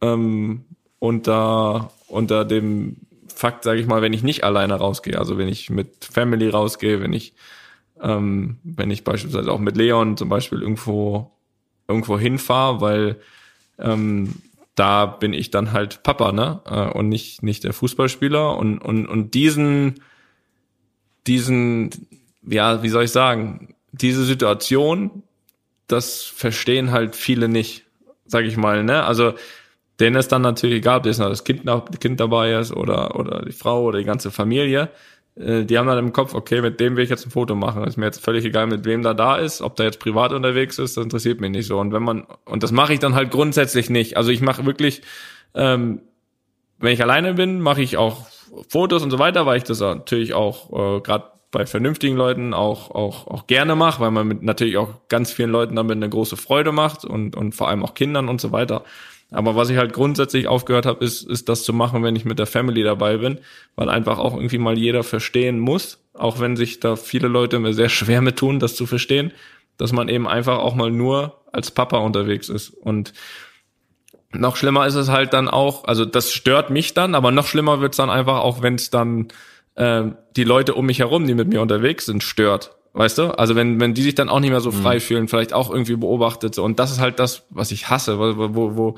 ähm, 0.02 0.66
unter 1.02 1.92
unter 2.08 2.46
dem 2.46 2.98
Fakt, 3.34 3.64
sage 3.64 3.82
ich 3.82 3.88
mal, 3.88 4.02
wenn 4.02 4.14
ich 4.14 4.22
nicht 4.22 4.44
alleine 4.44 4.76
rausgehe, 4.76 5.18
also 5.18 5.38
wenn 5.38 5.48
ich 5.48 5.70
mit 5.70 6.06
Family 6.06 6.48
rausgehe, 6.48 7.02
wenn 7.02 7.12
ich 7.12 7.34
ähm, 8.02 8.58
wenn 8.64 8.92
ich 8.92 9.04
beispielsweise 9.04 9.52
auch 9.52 9.60
mit 9.60 9.76
Leon 9.76 10.16
zum 10.16 10.30
Beispiel 10.30 10.62
irgendwo 10.62 11.32
irgendwo 11.88 12.20
hinfahre, 12.20 12.82
weil 12.82 13.20
ähm, 13.80 14.36
da 14.76 15.06
bin 15.06 15.34
ich 15.34 15.52
dann 15.52 15.74
halt 15.74 16.04
Papa, 16.04 16.32
ne? 16.32 16.62
Äh, 16.66 16.98
und 16.98 17.10
nicht, 17.10 17.44
nicht 17.44 17.64
der 17.64 17.74
Fußballspieler. 17.74 18.58
Und, 18.58 18.80
und, 18.80 19.08
und 19.08 19.34
diesen, 19.34 20.02
diesen, 21.28 21.92
ja, 22.44 22.82
wie 22.82 22.90
soll 22.90 23.04
ich 23.04 23.12
sagen, 23.12 23.76
diese 23.92 24.24
Situation, 24.24 25.24
das 25.88 26.24
verstehen 26.24 26.92
halt 26.92 27.16
viele 27.16 27.50
nicht, 27.50 27.86
sag 28.26 28.46
ich 28.46 28.56
mal, 28.56 28.84
ne? 28.84 29.04
Also 29.04 29.34
denen 30.02 30.16
ist 30.16 30.32
dann 30.32 30.42
natürlich 30.42 30.78
egal, 30.78 30.98
ob 30.98 31.04
das, 31.04 31.18
das 31.18 31.44
kind, 31.44 31.64
kind 32.00 32.20
dabei 32.20 32.54
ist 32.54 32.74
oder, 32.74 33.18
oder 33.18 33.44
die 33.44 33.52
Frau 33.52 33.84
oder 33.84 34.00
die 34.00 34.06
ganze 34.06 34.32
Familie. 34.32 34.90
Äh, 35.36 35.64
die 35.64 35.78
haben 35.78 35.88
dann 35.88 35.98
im 35.98 36.14
Kopf, 36.14 36.34
okay, 36.34 36.62
mit 36.62 36.80
dem 36.80 36.96
will 36.96 37.04
ich 37.04 37.10
jetzt 37.10 37.26
ein 37.26 37.32
Foto 37.32 37.56
machen. 37.56 37.84
Ist 37.84 37.98
mir 37.98 38.06
jetzt 38.06 38.24
völlig 38.24 38.44
egal, 38.46 38.68
mit 38.68 38.86
wem 38.86 39.02
da 39.02 39.14
da 39.14 39.38
ist, 39.38 39.62
ob 39.62 39.76
der 39.76 39.86
jetzt 39.86 40.00
privat 40.00 40.34
unterwegs 40.34 40.80
ist, 40.80 40.98
das 40.98 41.04
interessiert 41.04 41.40
mich 41.40 41.52
nicht 41.52 41.68
so. 41.68 41.80
Und 41.80 41.94
wenn 41.94 42.04
man, 42.04 42.26
und 42.46 42.64
das 42.64 42.72
mache 42.72 42.94
ich 42.94 43.00
dann 43.00 43.16
halt 43.16 43.32
grundsätzlich 43.32 43.90
nicht. 43.90 44.18
Also 44.18 44.32
ich 44.32 44.42
mache 44.42 44.66
wirklich, 44.66 45.02
ähm, 45.54 46.02
wenn 46.80 46.94
ich 46.94 47.02
alleine 47.02 47.36
bin, 47.36 47.62
mache 47.62 47.82
ich 47.82 47.98
auch 47.98 48.26
Fotos 48.68 49.04
und 49.04 49.12
so 49.12 49.20
weiter, 49.20 49.46
weil 49.46 49.58
ich 49.58 49.64
das 49.64 49.80
natürlich 49.80 50.34
auch 50.34 50.98
äh, 50.98 51.02
gerade 51.02 51.26
bei 51.52 51.66
vernünftigen 51.66 52.16
Leuten 52.16 52.54
auch 52.54 52.92
auch 52.92 53.28
auch 53.28 53.46
gerne 53.46 53.76
mache, 53.76 54.02
weil 54.02 54.12
man 54.12 54.28
mit 54.28 54.42
natürlich 54.42 54.78
auch 54.78 55.08
ganz 55.10 55.32
vielen 55.32 55.52
Leuten 55.52 55.76
damit 55.76 55.98
eine 55.98 56.10
große 56.10 56.38
Freude 56.38 56.72
macht 56.72 57.04
und 57.04 57.36
und 57.36 57.54
vor 57.54 57.68
allem 57.68 57.84
auch 57.84 57.94
Kindern 57.94 58.30
und 58.30 58.40
so 58.40 58.52
weiter. 58.52 58.84
Aber 59.32 59.56
was 59.56 59.70
ich 59.70 59.78
halt 59.78 59.94
grundsätzlich 59.94 60.48
aufgehört 60.48 60.86
habe, 60.86 61.04
ist, 61.04 61.24
ist 61.24 61.48
das 61.48 61.64
zu 61.64 61.72
machen, 61.72 62.04
wenn 62.04 62.18
ich 62.18 62.26
mit 62.26 62.38
der 62.38 62.46
Family 62.46 62.84
dabei 62.84 63.18
bin, 63.18 63.40
weil 63.76 63.90
einfach 63.90 64.20
auch 64.20 64.36
irgendwie 64.36 64.58
mal 64.58 64.78
jeder 64.78 65.04
verstehen 65.04 65.58
muss, 65.58 66.04
auch 66.14 66.40
wenn 66.42 66.58
sich 66.58 66.82
da 66.82 66.98
viele 66.98 67.30
Leute 67.30 67.58
mir 67.60 67.74
sehr 67.74 67.90
schwer 67.90 68.22
mit 68.22 68.38
tun, 68.38 68.60
das 68.60 68.76
zu 68.76 68.86
verstehen, 68.86 69.32
dass 69.78 69.94
man 69.94 70.10
eben 70.10 70.28
einfach 70.28 70.60
auch 70.60 70.76
mal 70.76 70.92
nur 70.92 71.42
als 71.54 71.72
Papa 71.72 71.98
unterwegs 71.98 72.50
ist. 72.50 72.70
Und 72.70 73.14
noch 74.34 74.58
schlimmer 74.58 74.86
ist 74.86 74.96
es 74.96 75.10
halt 75.10 75.34
dann 75.34 75.48
auch, 75.48 75.86
also 75.86 76.04
das 76.04 76.34
stört 76.34 76.70
mich 76.70 76.94
dann, 76.94 77.16
aber 77.16 77.32
noch 77.32 77.48
schlimmer 77.48 77.80
wird's 77.80 77.98
dann 77.98 78.10
einfach 78.10 78.40
auch, 78.40 78.62
wenn 78.62 78.76
es 78.76 78.90
dann 78.90 79.30
äh, 79.76 80.04
die 80.36 80.44
Leute 80.44 80.74
um 80.74 80.86
mich 80.86 81.00
herum, 81.00 81.26
die 81.26 81.36
mit 81.36 81.48
mir 81.48 81.62
unterwegs 81.62 82.06
sind, 82.06 82.22
stört. 82.22 82.76
Weißt 82.94 83.18
du? 83.18 83.38
Also 83.38 83.56
wenn, 83.56 83.80
wenn 83.80 83.94
die 83.94 84.02
sich 84.02 84.16
dann 84.16 84.28
auch 84.28 84.42
nicht 84.42 84.50
mehr 84.50 84.60
so 84.60 84.72
frei 84.72 84.96
mhm. 84.96 85.00
fühlen, 85.00 85.28
vielleicht 85.28 85.54
auch 85.54 85.70
irgendwie 85.72 85.96
beobachtet. 85.96 86.56
So. 86.56 86.64
Und 86.64 86.80
das 86.80 86.92
ist 86.92 87.00
halt 87.00 87.20
das, 87.20 87.44
was 87.50 87.72
ich 87.72 87.90
hasse, 87.90 88.20
wo, 88.20 88.54
wo, 88.54 88.76
wo, 88.76 88.96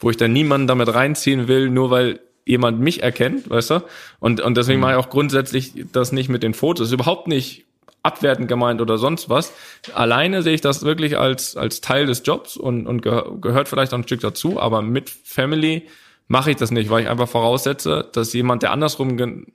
wo 0.00 0.10
ich 0.10 0.16
dann 0.16 0.32
niemanden 0.32 0.66
damit 0.66 0.92
reinziehen 0.92 1.46
will, 1.46 1.70
nur 1.70 1.90
weil 1.90 2.20
jemand 2.44 2.80
mich 2.80 3.02
erkennt, 3.02 3.48
weißt 3.50 3.70
du? 3.70 3.84
Und, 4.20 4.40
und 4.40 4.56
deswegen 4.56 4.78
mhm. 4.78 4.82
mache 4.82 4.92
ich 4.92 4.98
auch 4.98 5.10
grundsätzlich 5.10 5.72
das 5.92 6.12
nicht 6.12 6.28
mit 6.28 6.42
den 6.42 6.54
Fotos. 6.54 6.90
Überhaupt 6.92 7.28
nicht 7.28 7.66
abwertend 8.02 8.48
gemeint 8.48 8.80
oder 8.80 8.98
sonst 8.98 9.28
was. 9.28 9.52
Alleine 9.92 10.42
sehe 10.42 10.54
ich 10.54 10.60
das 10.60 10.84
wirklich 10.84 11.18
als, 11.18 11.56
als 11.56 11.80
Teil 11.80 12.06
des 12.06 12.22
Jobs 12.24 12.56
und, 12.56 12.86
und 12.86 13.02
gehört 13.02 13.68
vielleicht 13.68 13.92
auch 13.92 13.98
ein 13.98 14.04
Stück 14.04 14.20
dazu, 14.20 14.60
aber 14.60 14.80
mit 14.80 15.10
Family 15.10 15.88
mache 16.28 16.52
ich 16.52 16.56
das 16.56 16.70
nicht, 16.70 16.88
weil 16.88 17.02
ich 17.02 17.08
einfach 17.08 17.28
voraussetze, 17.28 18.08
dass 18.12 18.32
jemand, 18.32 18.62
der 18.62 18.70
andersrum 18.72 19.46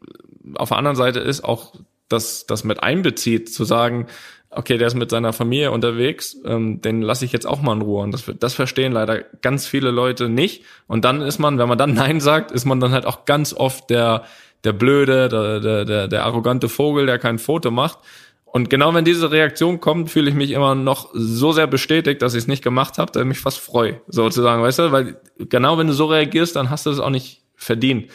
auf 0.55 0.69
der 0.69 0.77
anderen 0.77 0.97
Seite 0.97 1.19
ist, 1.19 1.43
auch 1.43 1.73
das, 2.11 2.45
das 2.45 2.63
mit 2.63 2.81
einbezieht, 2.81 3.53
zu 3.53 3.63
sagen, 3.63 4.07
okay, 4.51 4.77
der 4.77 4.87
ist 4.87 4.95
mit 4.95 5.09
seiner 5.09 5.33
Familie 5.33 5.71
unterwegs, 5.71 6.37
ähm, 6.45 6.81
den 6.81 7.01
lasse 7.01 7.25
ich 7.25 7.31
jetzt 7.31 7.47
auch 7.47 7.61
mal 7.61 7.73
in 7.73 7.81
Ruhe. 7.81 8.03
Und 8.03 8.11
das, 8.11 8.29
das 8.39 8.53
verstehen 8.53 8.91
leider 8.91 9.21
ganz 9.41 9.65
viele 9.65 9.91
Leute 9.91 10.29
nicht. 10.29 10.63
Und 10.87 11.05
dann 11.05 11.21
ist 11.21 11.39
man, 11.39 11.57
wenn 11.57 11.69
man 11.69 11.77
dann 11.77 11.93
Nein 11.93 12.19
sagt, 12.19 12.51
ist 12.51 12.65
man 12.65 12.79
dann 12.79 12.91
halt 12.91 13.05
auch 13.05 13.25
ganz 13.25 13.53
oft 13.53 13.89
der, 13.89 14.23
der 14.63 14.73
blöde, 14.73 15.29
der, 15.29 15.59
der, 15.59 15.85
der, 15.85 16.07
der 16.07 16.25
arrogante 16.25 16.69
Vogel, 16.69 17.05
der 17.05 17.17
kein 17.17 17.39
Foto 17.39 17.71
macht. 17.71 17.99
Und 18.51 18.69
genau 18.69 18.93
wenn 18.93 19.05
diese 19.05 19.31
Reaktion 19.31 19.79
kommt, 19.79 20.09
fühle 20.09 20.29
ich 20.29 20.35
mich 20.35 20.51
immer 20.51 20.75
noch 20.75 21.09
so 21.13 21.53
sehr 21.53 21.67
bestätigt, 21.67 22.21
dass 22.21 22.33
ich 22.33 22.39
es 22.39 22.47
nicht 22.47 22.63
gemacht 22.63 22.97
habe, 22.97 23.09
dass 23.09 23.21
ich 23.21 23.27
mich 23.27 23.39
fast 23.39 23.59
freue, 23.59 24.01
sozusagen, 24.07 24.61
weißt 24.61 24.79
du? 24.79 24.91
Weil 24.91 25.21
genau 25.37 25.77
wenn 25.77 25.87
du 25.87 25.93
so 25.93 26.07
reagierst, 26.07 26.57
dann 26.57 26.69
hast 26.69 26.85
du 26.85 26.89
es 26.89 26.99
auch 26.99 27.09
nicht 27.09 27.43
verdient. 27.55 28.11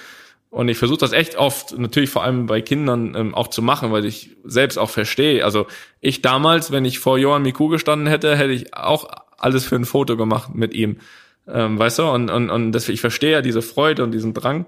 Und 0.56 0.68
ich 0.68 0.78
versuche 0.78 1.00
das 1.00 1.12
echt 1.12 1.36
oft, 1.36 1.76
natürlich 1.76 2.08
vor 2.08 2.24
allem 2.24 2.46
bei 2.46 2.62
Kindern 2.62 3.14
ähm, 3.14 3.34
auch 3.34 3.48
zu 3.48 3.60
machen, 3.60 3.92
weil 3.92 4.06
ich 4.06 4.30
selbst 4.42 4.78
auch 4.78 4.88
verstehe. 4.88 5.44
Also 5.44 5.66
ich 6.00 6.22
damals, 6.22 6.72
wenn 6.72 6.86
ich 6.86 6.98
vor 6.98 7.18
Johann 7.18 7.42
Miku 7.42 7.68
gestanden 7.68 8.06
hätte, 8.06 8.34
hätte 8.38 8.52
ich 8.52 8.72
auch 8.72 9.06
alles 9.36 9.66
für 9.66 9.76
ein 9.76 9.84
Foto 9.84 10.16
gemacht 10.16 10.54
mit 10.54 10.72
ihm. 10.72 10.96
Ähm, 11.46 11.78
weißt 11.78 11.98
du? 11.98 12.04
Und, 12.04 12.30
und, 12.30 12.48
und 12.48 12.72
das, 12.72 12.88
ich 12.88 13.02
verstehe 13.02 13.32
ja 13.32 13.42
diese 13.42 13.60
Freude 13.60 14.02
und 14.02 14.12
diesen 14.12 14.32
Drang. 14.32 14.64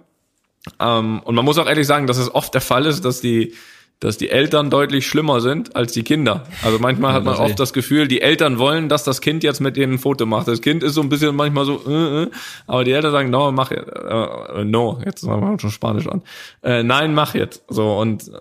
Ähm, 0.79 1.21
und 1.21 1.35
man 1.35 1.47
muss 1.47 1.57
auch 1.57 1.67
ehrlich 1.67 1.87
sagen, 1.87 2.07
dass 2.07 2.19
es 2.19 2.35
oft 2.35 2.53
der 2.53 2.61
Fall 2.61 2.85
ist, 2.85 3.07
dass 3.07 3.23
die 3.23 3.55
dass 4.01 4.17
die 4.17 4.31
Eltern 4.31 4.71
deutlich 4.71 5.07
schlimmer 5.07 5.41
sind 5.41 5.75
als 5.75 5.93
die 5.93 6.05
Kinder. 6.05 6.45
Also 6.63 6.79
manchmal 6.79 7.13
hat 7.13 7.25
man 7.25 7.35
oft 7.35 7.59
das 7.59 7.73
Gefühl, 7.73 8.07
die 8.07 8.21
Eltern 8.21 8.59
wollen, 8.59 8.89
dass 8.89 9.03
das 9.03 9.21
Kind 9.21 9.43
jetzt 9.43 9.61
mit 9.61 9.77
ihnen 9.77 9.95
ein 9.95 9.99
Foto 9.99 10.25
macht. 10.25 10.47
Das 10.47 10.61
Kind 10.61 10.85
ist 10.85 10.95
so 10.95 11.01
ein 11.01 11.09
bisschen 11.09 11.35
manchmal 11.35 11.65
so, 11.65 11.83
äh, 11.87 12.23
äh, 12.23 12.31
aber 12.69 12.85
die 12.85 12.93
Eltern 12.93 13.11
sagen, 13.11 13.31
no, 13.31 13.51
mach 13.51 13.73
jetzt, 13.73 13.89
äh, 13.89 14.65
no, 14.65 15.01
jetzt 15.05 15.25
machen 15.25 15.41
wir 15.41 15.59
schon 15.59 15.71
Spanisch 15.71 16.07
an. 16.07 16.23
Äh, 16.63 16.85
nein, 16.85 17.13
mach 17.13 17.35
jetzt. 17.35 17.65
So 17.69 17.99
und 17.99 18.29
äh, 18.29 18.39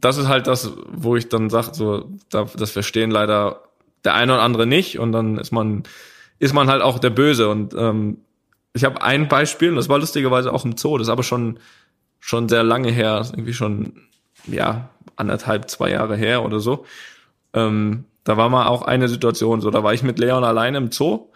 das 0.00 0.16
ist 0.16 0.26
halt 0.26 0.48
das, 0.48 0.72
wo 0.92 1.14
ich 1.14 1.28
dann 1.28 1.48
sage, 1.48 1.68
so, 1.72 2.10
das 2.30 2.70
verstehen 2.70 3.10
leider 3.10 3.60
der 4.04 4.14
eine 4.14 4.34
oder 4.34 4.42
andere 4.42 4.66
nicht 4.66 4.98
und 4.98 5.12
dann 5.12 5.38
ist 5.38 5.52
man 5.52 5.84
ist 6.38 6.54
man 6.54 6.68
halt 6.68 6.82
auch 6.82 6.98
der 6.98 7.10
Böse 7.10 7.48
und 7.48 7.74
ähm, 7.74 8.18
ich 8.72 8.84
habe 8.84 9.00
ein 9.00 9.28
Beispiel, 9.28 9.74
das 9.74 9.88
war 9.88 9.98
lustigerweise 9.98 10.52
auch 10.52 10.64
im 10.64 10.76
Zoo, 10.76 10.98
das 10.98 11.06
ist 11.06 11.12
aber 11.12 11.22
schon 11.22 11.58
schon 12.18 12.48
sehr 12.48 12.62
lange 12.62 12.90
her, 12.90 13.24
irgendwie 13.32 13.54
schon 13.54 14.05
ja, 14.46 14.88
anderthalb, 15.16 15.70
zwei 15.70 15.90
Jahre 15.90 16.16
her 16.16 16.44
oder 16.44 16.60
so. 16.60 16.84
Ähm, 17.54 18.04
da 18.24 18.36
war 18.36 18.48
mal 18.48 18.66
auch 18.66 18.82
eine 18.82 19.08
Situation 19.08 19.60
so, 19.60 19.70
da 19.70 19.82
war 19.82 19.94
ich 19.94 20.02
mit 20.02 20.18
Leon 20.18 20.44
alleine 20.44 20.78
im 20.78 20.90
Zoo 20.90 21.28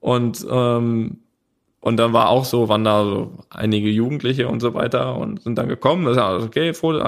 und 0.00 0.46
ähm, 0.50 1.18
und 1.86 1.98
dann 1.98 2.12
war 2.12 2.30
auch 2.30 2.44
so, 2.44 2.68
waren 2.68 2.82
da 2.82 3.04
so 3.04 3.32
einige 3.48 3.88
Jugendliche 3.88 4.48
und 4.48 4.58
so 4.58 4.74
weiter 4.74 5.16
und 5.16 5.42
sind 5.42 5.56
dann 5.56 5.68
gekommen. 5.68 6.04
Das 6.04 6.16
ist 6.16 6.22
alles 6.22 6.42
okay, 6.42 6.74
Foto. 6.74 7.00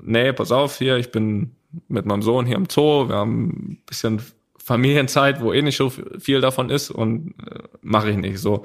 Nee, 0.00 0.32
pass 0.32 0.50
auf, 0.50 0.78
hier, 0.78 0.96
ich 0.96 1.10
bin 1.10 1.50
mit 1.88 2.06
meinem 2.06 2.22
Sohn 2.22 2.46
hier 2.46 2.56
im 2.56 2.66
Zoo. 2.70 3.08
Wir 3.10 3.16
haben 3.16 3.48
ein 3.48 3.82
bisschen 3.84 4.22
Familienzeit, 4.56 5.42
wo 5.42 5.52
eh 5.52 5.60
nicht 5.60 5.76
so 5.76 5.90
viel 5.90 6.40
davon 6.40 6.70
ist 6.70 6.90
und 6.90 7.34
äh, 7.46 7.64
mache 7.82 8.08
ich 8.08 8.16
nicht 8.16 8.38
so. 8.38 8.62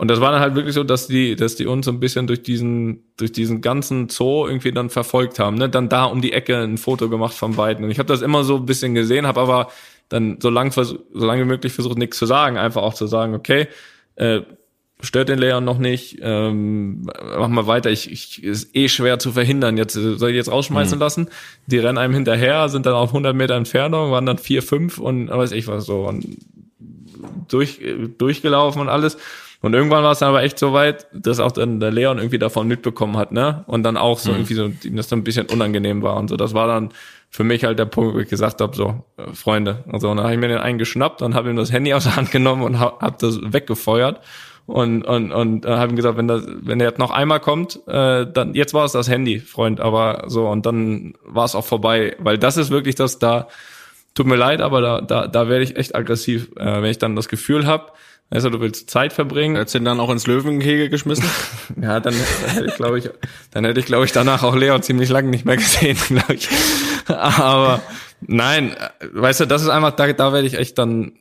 Und 0.00 0.08
das 0.08 0.18
war 0.18 0.32
dann 0.32 0.40
halt 0.40 0.54
wirklich 0.54 0.74
so, 0.74 0.82
dass 0.82 1.08
die, 1.08 1.36
dass 1.36 1.56
die 1.56 1.66
uns 1.66 1.84
so 1.84 1.92
ein 1.92 2.00
bisschen 2.00 2.26
durch 2.26 2.42
diesen, 2.42 3.02
durch 3.18 3.32
diesen 3.32 3.60
ganzen 3.60 4.08
Zoo 4.08 4.46
irgendwie 4.46 4.72
dann 4.72 4.88
verfolgt 4.88 5.38
haben. 5.38 5.58
Ne? 5.58 5.68
Dann 5.68 5.90
da 5.90 6.04
um 6.04 6.22
die 6.22 6.32
Ecke 6.32 6.56
ein 6.56 6.78
Foto 6.78 7.10
gemacht 7.10 7.34
von 7.34 7.54
beiden. 7.54 7.84
Und 7.84 7.90
ich 7.90 7.98
habe 7.98 8.06
das 8.06 8.22
immer 8.22 8.42
so 8.42 8.56
ein 8.56 8.64
bisschen 8.64 8.94
gesehen, 8.94 9.26
habe 9.26 9.38
aber 9.42 9.68
dann 10.08 10.38
so 10.40 10.48
lang, 10.48 10.72
so 10.72 10.96
lange 11.12 11.42
wie 11.42 11.48
möglich 11.48 11.74
versucht, 11.74 11.98
nichts 11.98 12.16
zu 12.16 12.24
sagen. 12.24 12.56
Einfach 12.56 12.80
auch 12.80 12.94
zu 12.94 13.06
sagen, 13.08 13.34
okay, 13.34 13.68
äh, 14.16 14.40
stört 15.02 15.28
den 15.28 15.38
Leon 15.38 15.66
noch 15.66 15.76
nicht, 15.76 16.18
ähm, 16.22 17.02
mach 17.36 17.48
mal 17.48 17.66
weiter, 17.66 17.90
ich, 17.90 18.10
ich 18.10 18.42
ist 18.42 18.74
eh 18.74 18.88
schwer 18.88 19.18
zu 19.18 19.32
verhindern, 19.32 19.76
jetzt 19.76 19.92
soll 19.92 20.30
ich 20.30 20.36
jetzt 20.36 20.50
rausschmeißen 20.50 20.96
mhm. 20.96 21.02
lassen, 21.02 21.28
die 21.66 21.78
rennen 21.78 21.98
einem 21.98 22.14
hinterher, 22.14 22.70
sind 22.70 22.86
dann 22.86 22.94
auf 22.94 23.10
100 23.10 23.36
Meter 23.36 23.54
Entfernung, 23.54 24.10
waren 24.12 24.24
dann 24.24 24.38
vier, 24.38 24.62
fünf 24.62 24.98
und 24.98 25.28
weiß 25.28 25.52
ich 25.52 25.68
was 25.68 25.84
so 25.84 26.06
und 26.06 26.38
durch, 27.48 27.80
durchgelaufen 28.18 28.80
und 28.80 28.88
alles 28.88 29.18
und 29.62 29.74
irgendwann 29.74 30.02
war 30.02 30.12
es 30.12 30.20
dann 30.20 30.30
aber 30.30 30.42
echt 30.42 30.58
so 30.58 30.72
weit, 30.72 31.06
dass 31.12 31.38
auch 31.38 31.52
dann 31.52 31.80
der 31.80 31.90
Leon 31.90 32.18
irgendwie 32.18 32.38
davon 32.38 32.66
mitbekommen 32.66 33.18
hat, 33.18 33.30
ne? 33.30 33.64
Und 33.66 33.82
dann 33.82 33.98
auch 33.98 34.18
so 34.18 34.30
mhm. 34.30 34.38
irgendwie 34.38 34.54
so, 34.54 34.64
ihm 34.84 34.96
das 34.96 35.08
dann 35.08 35.18
ein 35.18 35.24
bisschen 35.24 35.46
unangenehm 35.46 36.02
war 36.02 36.16
und 36.16 36.28
so. 36.28 36.36
Das 36.36 36.54
war 36.54 36.66
dann 36.66 36.90
für 37.28 37.44
mich 37.44 37.64
halt 37.64 37.78
der 37.78 37.84
Punkt, 37.84 38.14
wo 38.14 38.18
ich 38.20 38.28
gesagt 38.28 38.62
habe, 38.62 38.74
so, 38.74 39.04
äh, 39.18 39.34
Freunde. 39.34 39.84
Und 39.86 40.00
so, 40.00 40.10
und 40.10 40.16
dann 40.16 40.24
habe 40.24 40.34
ich 40.34 40.40
mir 40.40 40.48
den 40.48 40.58
einen 40.58 40.78
geschnappt 40.78 41.20
und 41.20 41.34
habe 41.34 41.50
ihm 41.50 41.56
das 41.56 41.72
Handy 41.72 41.92
aus 41.92 42.04
der 42.04 42.16
Hand 42.16 42.30
genommen 42.30 42.62
und 42.62 42.78
habe 42.78 42.98
hab 43.00 43.18
das 43.18 43.38
weggefeuert. 43.42 44.20
Und, 44.66 45.02
und, 45.02 45.30
und 45.32 45.66
äh, 45.66 45.76
habe 45.76 45.92
ihm 45.92 45.96
gesagt, 45.96 46.16
wenn 46.16 46.28
das, 46.28 46.42
wenn 46.46 46.80
er 46.80 46.88
jetzt 46.88 46.98
noch 46.98 47.10
einmal 47.10 47.40
kommt, 47.40 47.80
äh, 47.86 48.26
dann 48.32 48.54
jetzt 48.54 48.72
war 48.72 48.84
es 48.84 48.92
das 48.92 49.10
Handy, 49.10 49.40
Freund, 49.40 49.80
aber 49.80 50.24
so, 50.28 50.48
und 50.48 50.64
dann 50.64 51.14
war 51.24 51.44
es 51.44 51.54
auch 51.54 51.64
vorbei. 51.64 52.16
Weil 52.18 52.38
das 52.38 52.56
ist 52.56 52.70
wirklich 52.70 52.94
das 52.94 53.18
da, 53.18 53.48
tut 54.14 54.26
mir 54.26 54.36
leid, 54.36 54.62
aber 54.62 54.80
da, 54.80 55.00
da, 55.00 55.26
da 55.26 55.48
werde 55.48 55.64
ich 55.64 55.76
echt 55.76 55.94
aggressiv, 55.94 56.50
äh, 56.56 56.82
wenn 56.82 56.90
ich 56.90 56.98
dann 56.98 57.14
das 57.14 57.28
Gefühl 57.28 57.66
habe, 57.66 57.92
also 58.30 58.48
du 58.48 58.60
willst 58.60 58.88
Zeit 58.88 59.12
verbringen. 59.12 59.56
Hättest 59.56 59.74
du 59.74 59.78
ihn 59.78 59.84
dann 59.84 59.98
auch 59.98 60.10
ins 60.10 60.26
Löwengehege 60.26 60.88
geschmissen? 60.88 61.24
ja, 61.82 61.98
dann 61.98 62.14
hätte 62.14 62.66
ich, 62.66 62.76
glaube 62.76 62.98
ich, 62.98 63.10
dann 63.50 63.64
hätte 63.64 63.80
ich, 63.80 63.86
glaube 63.86 64.04
ich, 64.04 64.12
danach 64.12 64.44
auch 64.44 64.54
Leon 64.54 64.82
ziemlich 64.82 65.08
lange 65.08 65.28
nicht 65.28 65.44
mehr 65.44 65.56
gesehen, 65.56 65.98
glaube 66.08 66.34
ich. 66.34 66.48
Aber 67.08 67.82
nein, 68.20 68.76
weißt 69.12 69.40
du, 69.40 69.46
das 69.46 69.62
ist 69.62 69.68
einfach, 69.68 69.92
da, 69.96 70.12
da 70.12 70.32
werde 70.32 70.46
ich 70.46 70.54
echt 70.54 70.78
dann, 70.78 71.12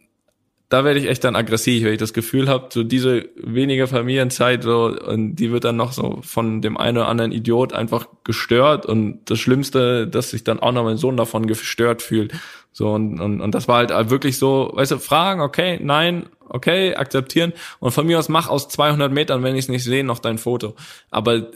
da 0.69 0.83
werde 0.85 0.99
ich 0.99 1.07
echt 1.07 1.23
dann 1.23 1.35
aggressiv, 1.35 1.83
wenn 1.83 1.93
ich 1.93 1.99
das 1.99 2.13
Gefühl 2.13 2.47
habe, 2.47 2.67
so 2.69 2.83
diese 2.83 3.27
wenige 3.35 3.87
Familienzeit, 3.87 4.63
so, 4.63 4.85
und 4.85 5.35
die 5.35 5.51
wird 5.51 5.63
dann 5.63 5.77
noch 5.77 5.93
so 5.93 6.19
von 6.21 6.61
dem 6.61 6.77
einen 6.77 6.97
oder 6.97 7.07
anderen 7.07 7.31
Idiot 7.31 7.73
einfach 7.73 8.07
gestört. 8.23 8.85
Und 8.85 9.21
das 9.25 9.39
Schlimmste, 9.39 10.07
dass 10.07 10.29
sich 10.29 10.43
dann 10.43 10.59
auch 10.59 10.71
noch 10.71 10.83
mein 10.83 10.97
Sohn 10.97 11.17
davon 11.17 11.47
gestört 11.47 12.03
fühlt. 12.03 12.33
So, 12.71 12.91
und, 12.91 13.19
und, 13.19 13.41
und 13.41 13.55
das 13.55 13.67
war 13.67 13.77
halt 13.77 14.11
wirklich 14.11 14.37
so, 14.37 14.71
weißt 14.75 14.91
du, 14.91 14.99
Fragen, 14.99 15.41
okay, 15.41 15.79
nein, 15.81 16.27
okay, 16.47 16.93
akzeptieren 16.93 17.53
und 17.79 17.91
von 17.91 18.05
mir 18.05 18.19
aus 18.19 18.29
mach 18.29 18.47
aus 18.47 18.69
200 18.69 19.11
Metern, 19.11 19.41
wenn 19.41 19.55
ich 19.55 19.65
es 19.65 19.69
nicht 19.69 19.83
sehe, 19.83 20.03
noch 20.03 20.19
dein 20.19 20.37
Foto. 20.37 20.75
Aber 21.09 21.47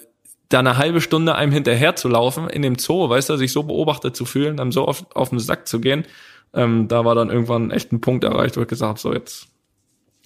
da 0.49 0.59
eine 0.59 0.77
halbe 0.77 1.01
Stunde 1.01 1.35
einem 1.35 1.51
hinterher 1.51 1.95
zu 1.95 2.07
laufen 2.07 2.49
in 2.49 2.63
dem 2.63 2.77
Zoo, 2.77 3.09
weißt 3.09 3.29
du, 3.29 3.37
sich 3.37 3.51
so 3.51 3.63
beobachtet 3.63 4.15
zu 4.15 4.25
fühlen, 4.25 4.59
einem 4.59 4.71
so 4.71 4.85
auf, 4.85 5.05
auf 5.13 5.29
den 5.29 5.39
Sack 5.39 5.67
zu 5.67 5.79
gehen, 5.79 6.05
ähm, 6.53 6.87
da 6.87 7.05
war 7.05 7.15
dann 7.15 7.29
irgendwann 7.29 7.71
echt 7.71 7.91
ein 7.91 8.01
Punkt 8.01 8.23
erreicht, 8.23 8.57
wo 8.57 8.61
ich 8.61 8.67
gesagt 8.67 8.89
habe, 8.89 8.99
so 8.99 9.13
jetzt, 9.13 9.47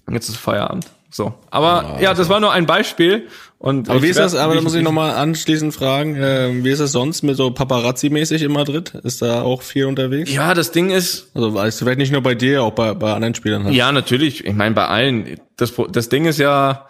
jetzt 0.09 0.29
ist 0.29 0.37
Feierabend. 0.37 0.87
So. 1.09 1.33
Aber 1.49 1.95
ja, 1.95 2.01
ja 2.01 2.13
das 2.13 2.29
war 2.29 2.39
nur 2.39 2.51
ein 2.51 2.65
Beispiel. 2.65 3.27
Und 3.59 3.89
aber 3.89 4.03
wie 4.03 4.07
ist 4.07 4.19
das, 4.19 4.35
aber 4.35 4.55
da 4.55 4.61
muss 4.61 4.75
ich 4.75 4.83
nochmal 4.83 5.15
anschließend 5.15 5.73
fragen, 5.73 6.15
äh, 6.15 6.63
wie 6.63 6.69
ist 6.69 6.79
es 6.79 6.91
sonst 6.91 7.23
mit 7.23 7.37
so 7.37 7.49
Paparazzi-mäßig 7.49 8.43
in 8.43 8.51
Madrid? 8.51 8.93
Ist 9.03 9.21
da 9.21 9.41
auch 9.41 9.61
viel 9.61 9.85
unterwegs? 9.85 10.31
Ja, 10.31 10.53
das 10.53 10.71
Ding 10.71 10.89
ist. 10.89 11.31
Also 11.33 11.53
weißt 11.53 11.79
du, 11.79 11.85
vielleicht 11.85 11.99
nicht 11.99 12.11
nur 12.11 12.21
bei 12.21 12.35
dir, 12.35 12.61
auch 12.61 12.73
bei, 12.73 12.93
bei 12.93 13.13
anderen 13.13 13.33
Spielern. 13.33 13.63
Halt. 13.63 13.73
Ja, 13.73 13.91
natürlich. 13.91 14.45
Ich 14.45 14.53
meine, 14.53 14.75
bei 14.75 14.87
allen. 14.87 15.39
Das, 15.55 15.73
das 15.89 16.09
Ding 16.09 16.25
ist 16.25 16.39
ja, 16.39 16.87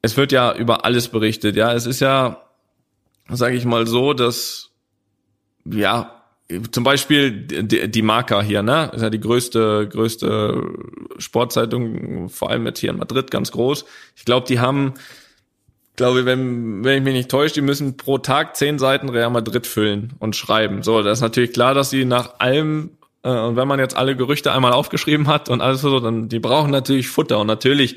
es 0.00 0.16
wird 0.16 0.32
ja 0.32 0.54
über 0.54 0.84
alles 0.84 1.08
berichtet. 1.08 1.54
Ja, 1.54 1.72
es 1.72 1.86
ist 1.86 2.00
ja, 2.00 2.38
sage 3.28 3.54
ich 3.54 3.64
mal 3.64 3.86
so, 3.86 4.14
dass 4.14 4.70
ja 5.64 6.21
zum 6.70 6.84
Beispiel 6.84 7.30
die, 7.30 7.90
die 7.90 8.02
Marca 8.02 8.42
hier, 8.42 8.62
ne, 8.62 8.90
ist 8.94 9.02
ja 9.02 9.10
die 9.10 9.20
größte 9.20 9.88
größte 9.88 10.62
Sportzeitung, 11.18 12.28
vor 12.28 12.50
allem 12.50 12.66
jetzt 12.66 12.80
hier 12.80 12.90
in 12.90 12.98
Madrid, 12.98 13.30
ganz 13.30 13.52
groß. 13.52 13.84
Ich 14.16 14.24
glaube, 14.24 14.46
die 14.46 14.60
haben, 14.60 14.94
glaube 15.96 16.26
wenn 16.26 16.84
wenn 16.84 16.98
ich 16.98 17.04
mich 17.04 17.14
nicht 17.14 17.30
täusche, 17.30 17.54
die 17.54 17.60
müssen 17.62 17.96
pro 17.96 18.18
Tag 18.18 18.56
zehn 18.56 18.78
Seiten 18.78 19.08
Real 19.08 19.30
Madrid 19.30 19.66
füllen 19.66 20.12
und 20.18 20.36
schreiben. 20.36 20.82
So, 20.82 21.02
das 21.02 21.18
ist 21.18 21.22
natürlich 21.22 21.52
klar, 21.52 21.74
dass 21.74 21.90
sie 21.90 22.04
nach 22.04 22.40
allem 22.40 22.90
äh, 23.22 23.30
und 23.30 23.56
wenn 23.56 23.68
man 23.68 23.78
jetzt 23.78 23.96
alle 23.96 24.16
Gerüchte 24.16 24.52
einmal 24.52 24.72
aufgeschrieben 24.72 25.28
hat 25.28 25.48
und 25.48 25.60
alles 25.60 25.80
so, 25.80 26.00
dann 26.00 26.28
die 26.28 26.40
brauchen 26.40 26.70
natürlich 26.70 27.08
Futter 27.08 27.38
und 27.38 27.46
natürlich 27.46 27.96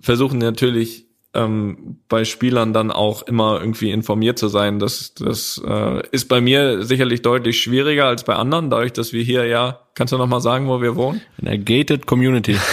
versuchen 0.00 0.38
natürlich 0.38 1.06
ähm, 1.34 1.98
bei 2.08 2.24
Spielern 2.24 2.72
dann 2.72 2.90
auch 2.90 3.22
immer 3.22 3.58
irgendwie 3.60 3.90
informiert 3.90 4.38
zu 4.38 4.48
sein. 4.48 4.78
Das, 4.78 5.14
das 5.14 5.60
äh, 5.66 6.02
ist 6.10 6.28
bei 6.28 6.40
mir 6.40 6.84
sicherlich 6.84 7.22
deutlich 7.22 7.60
schwieriger 7.60 8.06
als 8.06 8.24
bei 8.24 8.34
anderen, 8.34 8.70
dadurch, 8.70 8.92
dass 8.92 9.12
wir 9.12 9.22
hier 9.22 9.46
ja, 9.46 9.80
kannst 9.94 10.12
du 10.12 10.18
noch 10.18 10.26
mal 10.26 10.40
sagen, 10.40 10.68
wo 10.68 10.80
wir 10.82 10.96
wohnen? 10.96 11.22
In 11.38 11.46
der 11.46 11.58
gated 11.58 12.06
Community. 12.06 12.56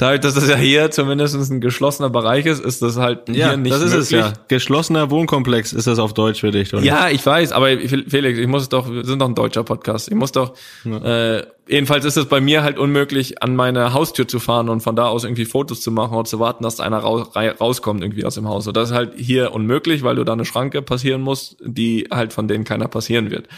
dadurch, 0.00 0.20
dass 0.20 0.34
das 0.34 0.48
ja 0.48 0.56
hier 0.56 0.90
zumindest 0.90 1.36
ein 1.50 1.60
geschlossener 1.60 2.08
Bereich 2.08 2.46
ist, 2.46 2.64
ist 2.64 2.80
das 2.80 2.96
halt 2.96 3.28
ja, 3.28 3.48
hier 3.48 3.56
nicht 3.58 3.72
das 3.72 3.82
ist 3.82 3.90
möglich. 3.90 4.02
es 4.02 4.10
ja. 4.10 4.32
Geschlossener 4.48 5.10
Wohnkomplex 5.10 5.72
ist 5.72 5.86
das 5.86 5.98
auf 5.98 6.14
Deutsch 6.14 6.40
für 6.40 6.50
dich, 6.50 6.72
oder? 6.72 6.82
Ja, 6.82 7.10
ich 7.10 7.24
weiß, 7.24 7.52
aber 7.52 7.68
Felix, 7.78 8.38
ich 8.38 8.46
muss 8.46 8.68
doch, 8.68 8.90
wir 8.90 9.04
sind 9.04 9.20
doch 9.20 9.28
ein 9.28 9.34
deutscher 9.34 9.62
Podcast. 9.62 10.08
Ich 10.08 10.14
muss 10.14 10.32
doch, 10.32 10.54
ja. 10.84 11.36
äh, 11.36 11.46
jedenfalls 11.68 12.04
ist 12.04 12.16
es 12.16 12.26
bei 12.26 12.40
mir 12.40 12.62
halt 12.62 12.78
unmöglich, 12.78 13.42
an 13.42 13.54
meine 13.54 13.92
Haustür 13.92 14.26
zu 14.26 14.40
fahren 14.40 14.68
und 14.68 14.80
von 14.80 14.96
da 14.96 15.06
aus 15.06 15.24
irgendwie 15.24 15.44
Fotos 15.44 15.82
zu 15.82 15.90
machen 15.90 16.14
oder 16.14 16.24
zu 16.24 16.40
warten, 16.40 16.64
dass 16.64 16.80
einer 16.80 16.98
raus, 16.98 17.28
rauskommt 17.36 18.02
irgendwie 18.02 18.24
aus 18.24 18.36
dem 18.36 18.48
Haus. 18.48 18.66
Und 18.66 18.76
das 18.76 18.90
ist 18.90 18.96
halt 18.96 19.12
hier 19.16 19.52
unmöglich, 19.52 20.02
weil 20.02 20.16
du 20.16 20.24
da 20.24 20.32
eine 20.32 20.46
Schranke 20.46 20.80
passieren 20.80 21.20
musst, 21.20 21.56
die 21.60 22.08
halt 22.10 22.32
von 22.32 22.48
denen 22.48 22.64
keiner 22.64 22.88
passieren 22.88 23.30
wird. 23.30 23.48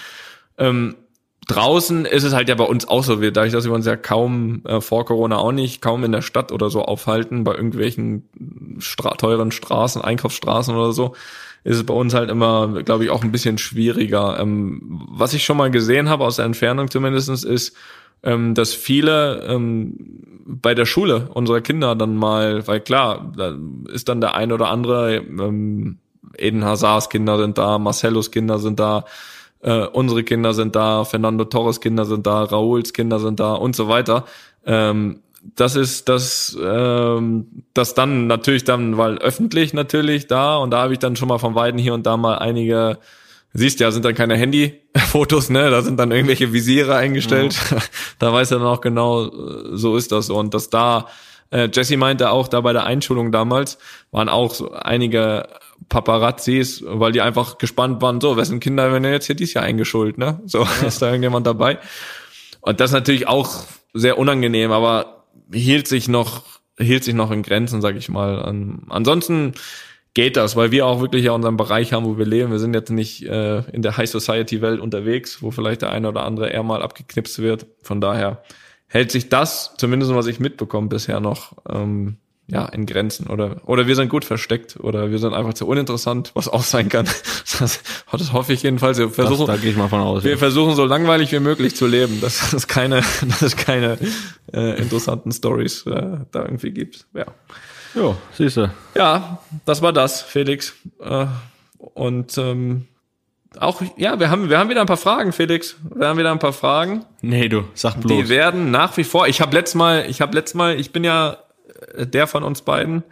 Ähm, 0.58 0.96
draußen 1.48 2.04
ist 2.04 2.24
es 2.24 2.34
halt 2.34 2.48
ja 2.48 2.54
bei 2.54 2.64
uns 2.64 2.86
auch 2.86 3.04
so, 3.04 3.16
dadurch, 3.16 3.52
dass 3.52 3.64
wir 3.64 3.72
uns 3.72 3.86
ja 3.86 3.96
kaum 3.96 4.62
äh, 4.64 4.80
vor 4.80 5.04
Corona 5.04 5.38
auch 5.38 5.52
nicht, 5.52 5.82
kaum 5.82 6.04
in 6.04 6.12
der 6.12 6.22
Stadt 6.22 6.52
oder 6.52 6.70
so 6.70 6.82
aufhalten, 6.82 7.44
bei 7.44 7.54
irgendwelchen 7.54 8.28
Stra 8.78 9.14
teuren 9.14 9.52
Straßen, 9.52 10.02
Einkaufsstraßen 10.02 10.74
oder 10.74 10.92
so, 10.92 11.14
ist 11.64 11.76
es 11.76 11.84
bei 11.84 11.94
uns 11.94 12.14
halt 12.14 12.30
immer, 12.30 12.82
glaube 12.82 13.04
ich, 13.04 13.10
auch 13.10 13.22
ein 13.22 13.32
bisschen 13.32 13.58
schwieriger. 13.58 14.38
Ähm, 14.40 15.00
was 15.10 15.34
ich 15.34 15.44
schon 15.44 15.56
mal 15.56 15.70
gesehen 15.70 16.08
habe, 16.08 16.24
aus 16.24 16.36
der 16.36 16.44
Entfernung 16.44 16.90
zumindestens 16.90 17.44
ist, 17.44 17.76
ähm, 18.22 18.54
dass 18.54 18.72
viele 18.72 19.42
ähm, 19.48 19.96
bei 20.46 20.74
der 20.74 20.86
Schule 20.86 21.28
unserer 21.34 21.60
Kinder 21.60 21.94
dann 21.94 22.16
mal, 22.16 22.66
weil 22.66 22.80
klar, 22.80 23.32
da 23.36 23.56
ist 23.92 24.08
dann 24.08 24.20
der 24.20 24.34
ein 24.34 24.52
oder 24.52 24.68
andere, 24.68 25.16
ähm, 25.16 25.98
Eden 26.36 26.64
Hazards 26.64 27.10
Kinder 27.10 27.38
sind 27.38 27.58
da, 27.58 27.78
Marcellos 27.78 28.30
Kinder 28.30 28.58
sind 28.58 28.80
da, 28.80 29.04
äh, 29.62 29.86
unsere 29.86 30.24
Kinder 30.24 30.54
sind 30.54 30.76
da, 30.76 31.04
Fernando 31.04 31.44
Torres 31.44 31.80
Kinder 31.80 32.04
sind 32.04 32.26
da, 32.26 32.42
Rauls 32.42 32.92
Kinder 32.92 33.18
sind 33.18 33.40
da 33.40 33.54
und 33.54 33.76
so 33.76 33.88
weiter. 33.88 34.24
Ähm, 34.66 35.20
das 35.56 35.74
ist 35.74 36.08
das, 36.08 36.56
ähm, 36.62 37.64
das 37.74 37.94
dann 37.94 38.26
natürlich 38.26 38.64
dann, 38.64 38.96
weil 38.96 39.18
öffentlich 39.18 39.72
natürlich 39.72 40.26
da 40.26 40.56
und 40.56 40.70
da 40.70 40.82
habe 40.82 40.92
ich 40.92 40.98
dann 40.98 41.16
schon 41.16 41.28
mal 41.28 41.38
von 41.38 41.54
Weiden 41.54 41.78
hier 41.78 41.94
und 41.94 42.06
da 42.06 42.16
mal 42.16 42.38
einige, 42.38 42.98
siehst 43.52 43.80
ja, 43.80 43.90
sind 43.90 44.04
dann 44.04 44.14
keine 44.14 44.36
Handyfotos, 44.36 45.50
ne, 45.50 45.70
da 45.70 45.82
sind 45.82 45.98
dann 45.98 46.12
irgendwelche 46.12 46.52
Visiere 46.52 46.94
eingestellt. 46.94 47.56
Ja. 47.70 47.78
da 48.18 48.32
weiß 48.32 48.52
er 48.52 48.58
dann 48.58 48.68
auch 48.68 48.80
genau, 48.80 49.30
so 49.72 49.96
ist 49.96 50.12
das 50.12 50.30
und 50.30 50.54
dass 50.54 50.70
da 50.70 51.08
äh, 51.50 51.68
Jesse 51.72 51.96
meinte 51.96 52.30
auch 52.30 52.48
da 52.48 52.60
bei 52.60 52.72
der 52.72 52.84
Einschulung 52.84 53.32
damals 53.32 53.78
waren 54.10 54.28
auch 54.28 54.54
so 54.54 54.72
einige 54.72 55.48
Paparazzis, 55.88 56.84
weil 56.86 57.12
die 57.12 57.20
einfach 57.20 57.58
gespannt 57.58 58.02
waren, 58.02 58.20
so, 58.20 58.36
wessen 58.36 58.60
Kinder 58.60 58.92
werden 58.92 59.04
jetzt 59.04 59.26
hier 59.26 59.36
dieses 59.36 59.54
Jahr 59.54 59.64
eingeschult, 59.64 60.18
ne? 60.18 60.40
So, 60.46 60.62
ja. 60.62 60.68
ist 60.86 61.02
da 61.02 61.06
irgendjemand 61.06 61.46
dabei? 61.46 61.78
Und 62.60 62.80
das 62.80 62.90
ist 62.90 62.94
natürlich 62.94 63.28
auch 63.28 63.64
sehr 63.92 64.18
unangenehm, 64.18 64.72
aber 64.72 65.24
hielt 65.52 65.88
sich 65.88 66.08
noch, 66.08 66.44
hielt 66.78 67.04
sich 67.04 67.14
noch 67.14 67.30
in 67.30 67.42
Grenzen, 67.42 67.80
sag 67.80 67.96
ich 67.96 68.08
mal. 68.08 68.42
Um, 68.48 68.86
ansonsten 68.88 69.54
geht 70.14 70.36
das, 70.36 70.56
weil 70.56 70.70
wir 70.70 70.86
auch 70.86 71.00
wirklich 71.00 71.24
ja 71.24 71.32
unseren 71.32 71.56
Bereich 71.56 71.92
haben, 71.92 72.04
wo 72.04 72.18
wir 72.18 72.26
leben. 72.26 72.50
Wir 72.50 72.58
sind 72.58 72.74
jetzt 72.74 72.90
nicht 72.90 73.24
äh, 73.24 73.60
in 73.70 73.82
der 73.82 73.96
High 73.96 74.08
Society 74.08 74.60
Welt 74.60 74.80
unterwegs, 74.80 75.42
wo 75.42 75.50
vielleicht 75.50 75.82
der 75.82 75.90
eine 75.90 76.08
oder 76.08 76.24
andere 76.24 76.50
eher 76.50 76.62
mal 76.62 76.82
abgeknipst 76.82 77.38
wird. 77.38 77.66
Von 77.82 78.00
daher 78.00 78.42
hält 78.86 79.10
sich 79.10 79.28
das, 79.28 79.74
zumindest 79.78 80.14
was 80.14 80.26
ich 80.26 80.38
mitbekomme, 80.38 80.88
bisher 80.88 81.20
noch 81.20 81.56
ähm, 81.68 82.18
ja, 82.52 82.66
in 82.66 82.84
Grenzen 82.84 83.28
oder, 83.28 83.56
oder 83.64 83.86
wir 83.86 83.96
sind 83.96 84.10
gut 84.10 84.26
versteckt 84.26 84.76
oder 84.78 85.10
wir 85.10 85.18
sind 85.18 85.32
einfach 85.32 85.54
zu 85.54 85.66
uninteressant, 85.66 86.32
was 86.34 86.48
auch 86.48 86.62
sein 86.62 86.88
kann. 86.88 87.08
Das, 87.58 87.80
das 88.10 88.32
hoffe 88.32 88.54
ich 88.54 88.62
jedenfalls. 88.62 88.98
Wir 88.98 89.10
versuchen, 89.10 89.46
das, 89.46 89.56
da 89.56 89.60
gehe 89.60 89.70
ich 89.70 89.76
mal 89.76 89.88
von 89.88 90.00
aus. 90.00 90.24
Wir 90.24 90.32
ja. 90.32 90.36
versuchen 90.36 90.74
so 90.74 90.84
langweilig 90.84 91.30
wie 91.32 91.38
möglich 91.38 91.76
zu 91.76 91.86
leben, 91.86 92.20
dass 92.20 92.52
es 92.54 92.66
keine, 92.66 92.96
dass 93.28 93.42
es 93.42 93.56
keine 93.56 93.98
äh, 94.52 94.78
interessanten 94.80 95.30
Stories 95.32 95.86
äh, 95.86 96.18
da 96.32 96.42
irgendwie 96.42 96.70
gibt. 96.70 97.06
Ja. 97.14 97.26
Jo, 97.94 98.16
siehst 98.36 98.56
du. 98.56 98.70
Ja, 98.96 99.38
das 99.64 99.82
war 99.82 99.92
das, 99.92 100.22
Felix. 100.22 100.72
Äh, 101.00 101.26
und 101.78 102.36
ähm, 102.38 102.86
auch, 103.58 103.82
ja, 103.96 104.18
wir 104.18 104.30
haben, 104.30 104.48
wir 104.48 104.58
haben 104.58 104.70
wieder 104.70 104.80
ein 104.80 104.86
paar 104.86 104.96
Fragen, 104.96 105.32
Felix. 105.32 105.76
Wir 105.94 106.08
haben 106.08 106.18
wieder 106.18 106.32
ein 106.32 106.38
paar 106.38 106.54
Fragen. 106.54 107.04
Nee, 107.20 107.48
du, 107.48 107.64
sag 107.74 108.00
bloß. 108.00 108.10
Die 108.10 108.28
werden 108.28 108.70
nach 108.70 108.96
wie 108.96 109.04
vor, 109.04 109.28
ich 109.28 109.40
habe 109.40 109.54
letztes 109.54 109.74
Mal, 109.74 110.06
ich 110.08 110.20
habe 110.20 110.34
letztes 110.34 110.54
Mal, 110.54 110.80
ich 110.80 110.90
bin 110.90 111.04
ja 111.04 111.36
der 111.96 112.26
von 112.26 112.42
uns 112.42 112.62
beiden, 112.62 113.02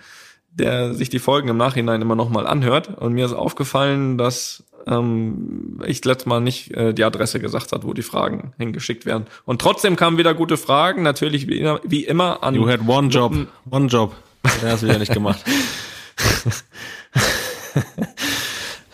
der 0.53 0.95
sich 0.95 1.11
die 1.11 1.19
Folgen 1.19 1.49
im 1.49 1.57
Nachhinein 1.57 2.03
immer 2.03 2.17
nochmal 2.17 2.47
anhört. 2.47 2.99
Und 2.99 3.13
mir 3.13 3.25
ist 3.25 3.33
aufgefallen, 3.33 4.19
dass 4.19 4.65
ähm, 4.87 5.81
ich 5.87 6.05
letztes 6.05 6.27
Mal 6.27 6.41
nicht 6.41 6.73
äh, 6.73 6.93
die 6.93 7.05
Adresse 7.05 7.41
gesagt 7.41 7.73
hat, 7.73 7.85
wo 7.85 7.93
die 7.93 8.03
Fragen 8.03 8.53
hingeschickt 8.59 9.07
werden. 9.07 9.27
Und 9.45 9.61
trotzdem 9.61 9.97
kamen 9.97 10.19
wieder 10.19 10.35
gute 10.35 10.57
Fragen, 10.57 11.03
natürlich 11.03 11.49
wie, 11.49 11.69
wie 11.85 12.05
immer 12.05 12.43
an. 12.43 12.55
You 12.55 12.69
had 12.69 12.81
one 12.87 13.09
job, 13.09 13.35
one 13.71 13.87
job. 13.87 14.15
Der 14.63 14.73
hast 14.73 14.83
du 14.83 14.89
wieder 14.89 14.99
nicht 14.99 15.13
gemacht. 15.13 15.39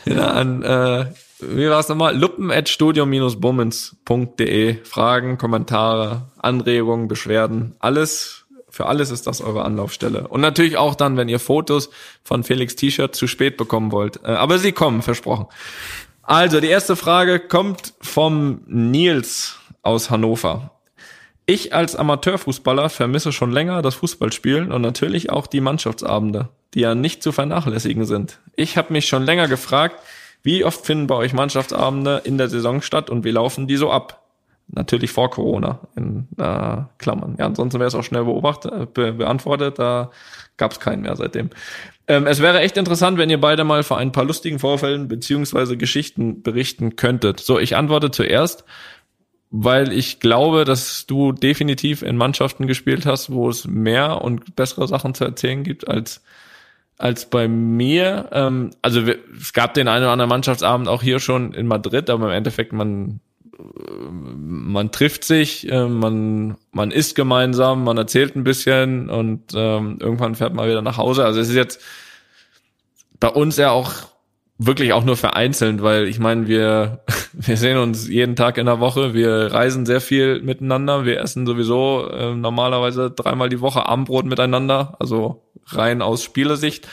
ja, 0.04 0.28
an, 0.28 0.62
äh, 0.62 1.06
wie 1.40 1.68
war 1.68 1.80
es 1.80 1.88
nochmal? 1.88 2.16
Luppen 2.16 2.50
at 2.50 2.68
studio-bummens.de. 2.68 4.84
Fragen, 4.84 5.38
Kommentare, 5.38 6.22
Anregungen, 6.38 7.08
Beschwerden, 7.08 7.74
alles 7.78 8.45
für 8.76 8.86
alles 8.86 9.10
ist 9.10 9.26
das 9.26 9.40
eure 9.40 9.64
Anlaufstelle. 9.64 10.28
Und 10.28 10.42
natürlich 10.42 10.76
auch 10.76 10.94
dann, 10.94 11.16
wenn 11.16 11.30
ihr 11.30 11.38
Fotos 11.38 11.88
von 12.22 12.44
Felix 12.44 12.76
T-Shirt 12.76 13.14
zu 13.14 13.26
spät 13.26 13.56
bekommen 13.56 13.90
wollt. 13.90 14.20
Äh, 14.22 14.28
aber 14.28 14.58
sie 14.58 14.72
kommen, 14.72 15.00
versprochen. 15.00 15.46
Also, 16.22 16.60
die 16.60 16.66
erste 16.66 16.94
Frage 16.94 17.40
kommt 17.40 17.94
vom 18.02 18.60
Nils 18.66 19.58
aus 19.82 20.10
Hannover. 20.10 20.72
Ich 21.46 21.72
als 21.72 21.96
Amateurfußballer 21.96 22.90
vermisse 22.90 23.32
schon 23.32 23.50
länger 23.50 23.80
das 23.80 23.94
Fußballspielen 23.94 24.70
und 24.70 24.82
natürlich 24.82 25.30
auch 25.30 25.46
die 25.46 25.62
Mannschaftsabende, 25.62 26.50
die 26.74 26.80
ja 26.80 26.94
nicht 26.94 27.22
zu 27.22 27.32
vernachlässigen 27.32 28.04
sind. 28.04 28.40
Ich 28.56 28.76
habe 28.76 28.92
mich 28.92 29.06
schon 29.06 29.22
länger 29.24 29.48
gefragt, 29.48 30.02
wie 30.42 30.64
oft 30.64 30.84
finden 30.84 31.06
bei 31.06 31.14
euch 31.14 31.32
Mannschaftsabende 31.32 32.20
in 32.24 32.36
der 32.36 32.50
Saison 32.50 32.82
statt 32.82 33.08
und 33.08 33.24
wie 33.24 33.30
laufen 33.30 33.68
die 33.68 33.76
so 33.76 33.90
ab? 33.90 34.25
Natürlich 34.68 35.12
vor 35.12 35.30
Corona 35.30 35.80
in 35.94 36.26
äh, 36.38 36.78
Klammern. 36.98 37.36
Ja, 37.38 37.46
ansonsten 37.46 37.78
wäre 37.78 37.86
es 37.86 37.94
auch 37.94 38.02
schnell 38.02 38.24
beobachtet, 38.24 38.72
äh, 38.72 38.86
be 38.86 39.12
beantwortet. 39.12 39.78
Da 39.78 40.10
gab 40.56 40.72
es 40.72 40.80
keinen 40.80 41.02
mehr 41.02 41.14
seitdem. 41.14 41.50
Ähm, 42.08 42.26
es 42.26 42.40
wäre 42.40 42.60
echt 42.60 42.76
interessant, 42.76 43.16
wenn 43.16 43.30
ihr 43.30 43.40
beide 43.40 43.62
mal 43.64 43.84
vor 43.84 43.98
ein 43.98 44.12
paar 44.12 44.24
lustigen 44.24 44.58
Vorfällen 44.58 45.06
beziehungsweise 45.06 45.76
Geschichten 45.76 46.42
berichten 46.42 46.96
könntet. 46.96 47.40
So, 47.40 47.60
ich 47.60 47.76
antworte 47.76 48.10
zuerst, 48.10 48.64
weil 49.50 49.92
ich 49.92 50.18
glaube, 50.18 50.64
dass 50.64 51.06
du 51.06 51.32
definitiv 51.32 52.02
in 52.02 52.16
Mannschaften 52.16 52.66
gespielt 52.66 53.06
hast, 53.06 53.30
wo 53.30 53.48
es 53.48 53.66
mehr 53.66 54.22
und 54.22 54.56
bessere 54.56 54.88
Sachen 54.88 55.14
zu 55.14 55.24
erzählen 55.24 55.62
gibt 55.62 55.86
als 55.88 56.22
als 56.98 57.28
bei 57.28 57.46
mir. 57.46 58.28
Ähm, 58.32 58.70
also 58.82 59.02
es 59.02 59.52
gab 59.52 59.74
den 59.74 59.88
einen 59.88 60.04
oder 60.04 60.12
anderen 60.12 60.30
Mannschaftsabend 60.30 60.88
auch 60.88 61.02
hier 61.02 61.20
schon 61.20 61.52
in 61.52 61.66
Madrid, 61.66 62.10
aber 62.10 62.26
im 62.26 62.32
Endeffekt 62.32 62.72
man 62.72 63.20
man 63.58 64.92
trifft 64.92 65.24
sich, 65.24 65.70
äh, 65.70 65.86
man, 65.86 66.56
man 66.72 66.90
isst 66.90 67.14
gemeinsam, 67.14 67.84
man 67.84 67.96
erzählt 67.96 68.36
ein 68.36 68.44
bisschen 68.44 69.08
und 69.10 69.52
ähm, 69.54 69.98
irgendwann 70.00 70.34
fährt 70.34 70.54
man 70.54 70.68
wieder 70.68 70.82
nach 70.82 70.98
Hause. 70.98 71.24
Also 71.24 71.40
es 71.40 71.48
ist 71.48 71.54
jetzt 71.54 71.80
bei 73.18 73.28
uns 73.28 73.56
ja 73.56 73.70
auch 73.70 73.92
wirklich 74.58 74.92
auch 74.92 75.04
nur 75.04 75.16
vereinzelt, 75.16 75.82
weil 75.82 76.08
ich 76.08 76.18
meine, 76.18 76.48
wir, 76.48 77.02
wir 77.32 77.56
sehen 77.56 77.78
uns 77.78 78.08
jeden 78.08 78.36
Tag 78.36 78.58
in 78.58 78.66
der 78.66 78.80
Woche, 78.80 79.14
wir 79.14 79.52
reisen 79.52 79.86
sehr 79.86 80.00
viel 80.00 80.42
miteinander, 80.42 81.04
wir 81.04 81.20
essen 81.20 81.46
sowieso 81.46 82.08
äh, 82.10 82.34
normalerweise 82.34 83.10
dreimal 83.10 83.48
die 83.48 83.60
Woche 83.60 83.86
Abendbrot 83.86 84.26
miteinander, 84.26 84.96
also 84.98 85.42
rein 85.66 86.02
aus 86.02 86.22
Spielersicht. 86.22 86.88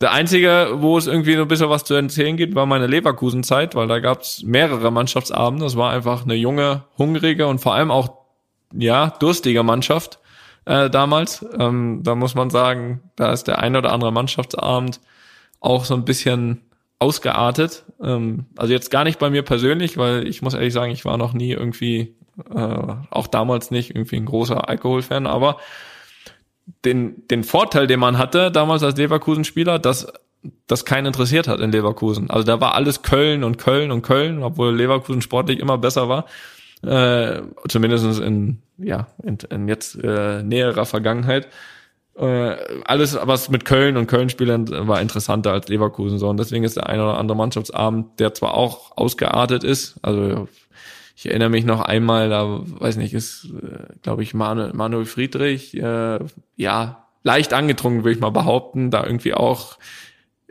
Der 0.00 0.12
einzige, 0.12 0.72
wo 0.74 0.98
es 0.98 1.06
irgendwie 1.06 1.36
ein 1.36 1.48
bisschen 1.48 1.70
was 1.70 1.84
zu 1.84 1.94
erzählen 1.94 2.36
gibt, 2.36 2.54
war 2.54 2.66
meine 2.66 2.86
Leverkusen-Zeit, 2.86 3.74
weil 3.74 3.88
da 3.88 3.98
gab 4.00 4.20
es 4.20 4.42
mehrere 4.42 4.90
Mannschaftsabende. 4.90 5.64
Das 5.64 5.76
war 5.76 5.90
einfach 5.90 6.24
eine 6.24 6.34
junge, 6.34 6.84
hungrige 6.98 7.46
und 7.46 7.60
vor 7.60 7.74
allem 7.74 7.90
auch 7.90 8.12
ja 8.74 9.10
durstige 9.18 9.62
Mannschaft 9.62 10.18
äh, 10.66 10.90
damals. 10.90 11.46
Ähm, 11.58 12.00
da 12.02 12.14
muss 12.14 12.34
man 12.34 12.50
sagen, 12.50 13.00
da 13.16 13.32
ist 13.32 13.44
der 13.44 13.60
ein 13.60 13.74
oder 13.74 13.92
andere 13.92 14.12
Mannschaftsabend 14.12 15.00
auch 15.60 15.84
so 15.86 15.94
ein 15.94 16.04
bisschen 16.04 16.60
ausgeartet. 16.98 17.84
Ähm, 18.02 18.46
also 18.56 18.72
jetzt 18.72 18.90
gar 18.90 19.04
nicht 19.04 19.18
bei 19.18 19.30
mir 19.30 19.42
persönlich, 19.42 19.96
weil 19.96 20.26
ich 20.28 20.42
muss 20.42 20.54
ehrlich 20.54 20.74
sagen, 20.74 20.92
ich 20.92 21.04
war 21.04 21.16
noch 21.16 21.32
nie 21.32 21.52
irgendwie, 21.52 22.14
äh, 22.54 22.94
auch 23.10 23.26
damals 23.28 23.70
nicht 23.70 23.90
irgendwie 23.90 24.16
ein 24.16 24.26
großer 24.26 24.68
Alkoholfan, 24.68 25.26
aber 25.26 25.56
den, 26.84 27.26
den 27.28 27.44
Vorteil, 27.44 27.86
den 27.86 28.00
man 28.00 28.18
hatte 28.18 28.50
damals 28.50 28.82
als 28.82 28.96
Leverkusen-Spieler, 28.96 29.78
dass 29.78 30.12
das 30.66 30.84
keinen 30.84 31.06
interessiert 31.06 31.48
hat 31.48 31.60
in 31.60 31.72
Leverkusen. 31.72 32.30
Also 32.30 32.44
da 32.44 32.60
war 32.60 32.74
alles 32.74 33.02
Köln 33.02 33.44
und 33.44 33.58
Köln 33.58 33.90
und 33.90 34.02
Köln, 34.02 34.42
obwohl 34.42 34.74
Leverkusen 34.74 35.22
sportlich 35.22 35.58
immer 35.58 35.78
besser 35.78 36.08
war. 36.08 36.26
Äh, 36.82 37.42
zumindest 37.68 38.20
in, 38.20 38.58
ja, 38.78 39.08
in, 39.22 39.38
in 39.50 39.68
jetzt 39.68 39.96
äh, 40.02 40.42
näherer 40.42 40.84
Vergangenheit. 40.84 41.48
Äh, 42.16 42.56
alles, 42.84 43.18
was 43.20 43.50
mit 43.50 43.64
Köln 43.64 43.96
und 43.96 44.06
Köln-Spielern 44.06 44.88
war 44.88 45.00
interessanter 45.00 45.52
als 45.52 45.68
Leverkusen. 45.68 46.18
So. 46.18 46.28
Und 46.28 46.38
deswegen 46.38 46.64
ist 46.64 46.76
der 46.76 46.88
ein 46.88 47.00
oder 47.00 47.18
andere 47.18 47.36
Mannschaftsabend, 47.36 48.20
der 48.20 48.34
zwar 48.34 48.54
auch 48.54 48.96
ausgeartet 48.96 49.64
ist, 49.64 49.96
also 50.02 50.48
ich 51.16 51.26
erinnere 51.26 51.48
mich 51.48 51.64
noch 51.64 51.80
einmal, 51.80 52.28
da 52.28 52.60
weiß 52.62 52.96
nicht, 52.98 53.14
ist, 53.14 53.46
äh, 53.46 53.94
glaube 54.02 54.22
ich, 54.22 54.34
Manuel, 54.34 54.74
Manuel 54.74 55.06
Friedrich, 55.06 55.74
äh, 55.74 56.18
ja, 56.56 57.06
leicht 57.22 57.54
angetrunken, 57.54 58.04
würde 58.04 58.12
ich 58.14 58.20
mal 58.20 58.30
behaupten, 58.30 58.90
da 58.90 59.02
irgendwie 59.02 59.32
auch 59.32 59.78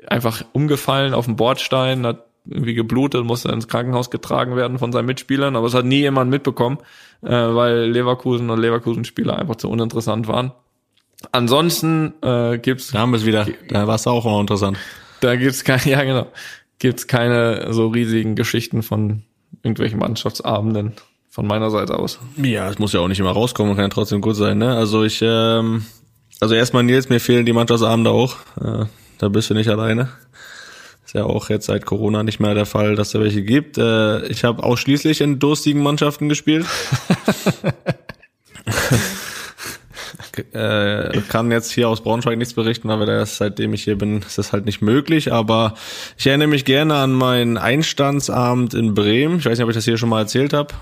einfach 0.08 0.44
umgefallen 0.54 1.14
auf 1.14 1.26
dem 1.26 1.36
Bordstein, 1.36 2.06
hat 2.06 2.26
irgendwie 2.48 2.74
geblutet, 2.74 3.24
musste 3.26 3.52
ins 3.52 3.68
Krankenhaus 3.68 4.10
getragen 4.10 4.56
werden 4.56 4.80
von 4.80 4.92
seinen 4.92 5.06
Mitspielern, 5.06 5.56
aber 5.56 5.68
es 5.68 5.76
hat 5.76 5.86
nie 5.86 6.00
jemand 6.00 6.32
mitbekommen, 6.32 6.80
äh, 7.22 7.30
weil 7.30 7.92
Leverkusen 7.92 8.50
und 8.50 8.60
Leverkusen-Spieler 8.60 9.38
einfach 9.38 9.58
zu 9.58 9.70
uninteressant 9.70 10.28
waren. 10.28 10.52
Ansonsten 11.32 12.14
äh, 12.22 12.58
gibt's. 12.58 12.92
Da 12.92 13.00
haben 13.00 13.12
wir 13.12 13.18
es 13.18 13.26
wieder. 13.26 13.48
Da 13.70 13.88
war 13.88 13.96
es 13.96 14.08
auch 14.08 14.26
mal 14.26 14.42
interessant. 14.42 14.78
Da 15.22 15.36
gibt's 15.36 15.64
keine, 15.64 15.82
ja 15.86 16.04
genau, 16.04 16.28
gibt's 16.80 17.08
keine 17.08 17.72
so 17.72 17.88
riesigen 17.88 18.36
Geschichten 18.36 18.84
von 18.84 19.24
irgendwelchen 19.66 20.00
Mannschaftsabenden 20.00 20.94
von 21.30 21.48
meiner 21.48 21.70
Seite 21.70 22.00
aus. 22.00 22.20
Ja, 22.38 22.70
es 22.70 22.80
muss 22.80 22.94
ja 22.94 23.02
auch 23.02 23.08
nicht 23.08 23.20
immer 23.20 23.32
rauskommen, 23.32 23.76
kann 23.76 23.86
ja 23.86 23.90
trotzdem 23.90 24.22
gut 24.22 24.36
sein, 24.36 24.58
ne? 24.58 24.78
Also 24.78 25.04
ich, 25.04 25.20
ähm, 25.22 25.86
also 26.40 26.56
erstmal 26.56 26.84
Nils, 26.84 27.10
mir 27.10 27.20
fehlen 27.20 27.46
die 27.46 27.54
Mannschaftsabende 27.54 28.12
auch. 28.12 28.38
Äh, 28.62 28.86
da 29.18 29.30
bist 29.30 29.50
du 29.50 29.54
nicht 29.54 29.70
alleine. 29.70 30.10
Ist 31.06 31.14
ja 31.14 31.26
auch 31.26 31.50
jetzt 31.50 31.66
seit 31.66 31.86
Corona 31.86 32.24
nicht 32.24 32.40
mehr 32.40 32.54
der 32.54 32.66
Fall, 32.66 32.96
dass 32.96 33.12
da 33.12 33.20
welche 33.20 33.44
gibt. 33.44 33.78
Äh, 33.78 34.28
ich 34.28 34.44
habe 34.44 34.64
ausschließlich 34.64 35.22
in 35.22 35.40
durstigen 35.40 35.84
Mannschaften 35.84 36.30
gespielt. 36.30 36.66
äh, 40.54 41.22
kann 41.30 41.52
jetzt 41.52 41.72
hier 41.72 41.90
aus 41.90 42.02
Braunschweig 42.02 42.38
nichts 42.38 42.54
berichten, 42.54 42.90
aber 42.90 43.06
das, 43.06 43.38
seitdem 43.38 43.74
ich 43.74 43.84
hier 43.84 43.98
bin, 43.98 44.22
ist 44.22 44.38
das 44.38 44.54
halt 44.54 44.66
nicht 44.66 44.82
möglich. 44.82 45.32
Aber 45.34 45.76
ich 46.18 46.28
erinnere 46.28 46.48
mich 46.48 46.66
gerne 46.66 46.96
an 46.96 47.14
meinen 47.14 47.58
Einstandsabend 47.58 48.74
in 48.74 48.94
Bremen. 48.94 49.40
Ich 49.40 49.46
weiß 49.46 49.58
nicht, 49.58 49.64
ob 49.64 49.70
ich 49.70 49.76
das 49.76 49.86
hier 49.86 49.98
schon 49.98 50.10
mal 50.10 50.22
erzählt 50.22 50.54
habe. 50.54 50.74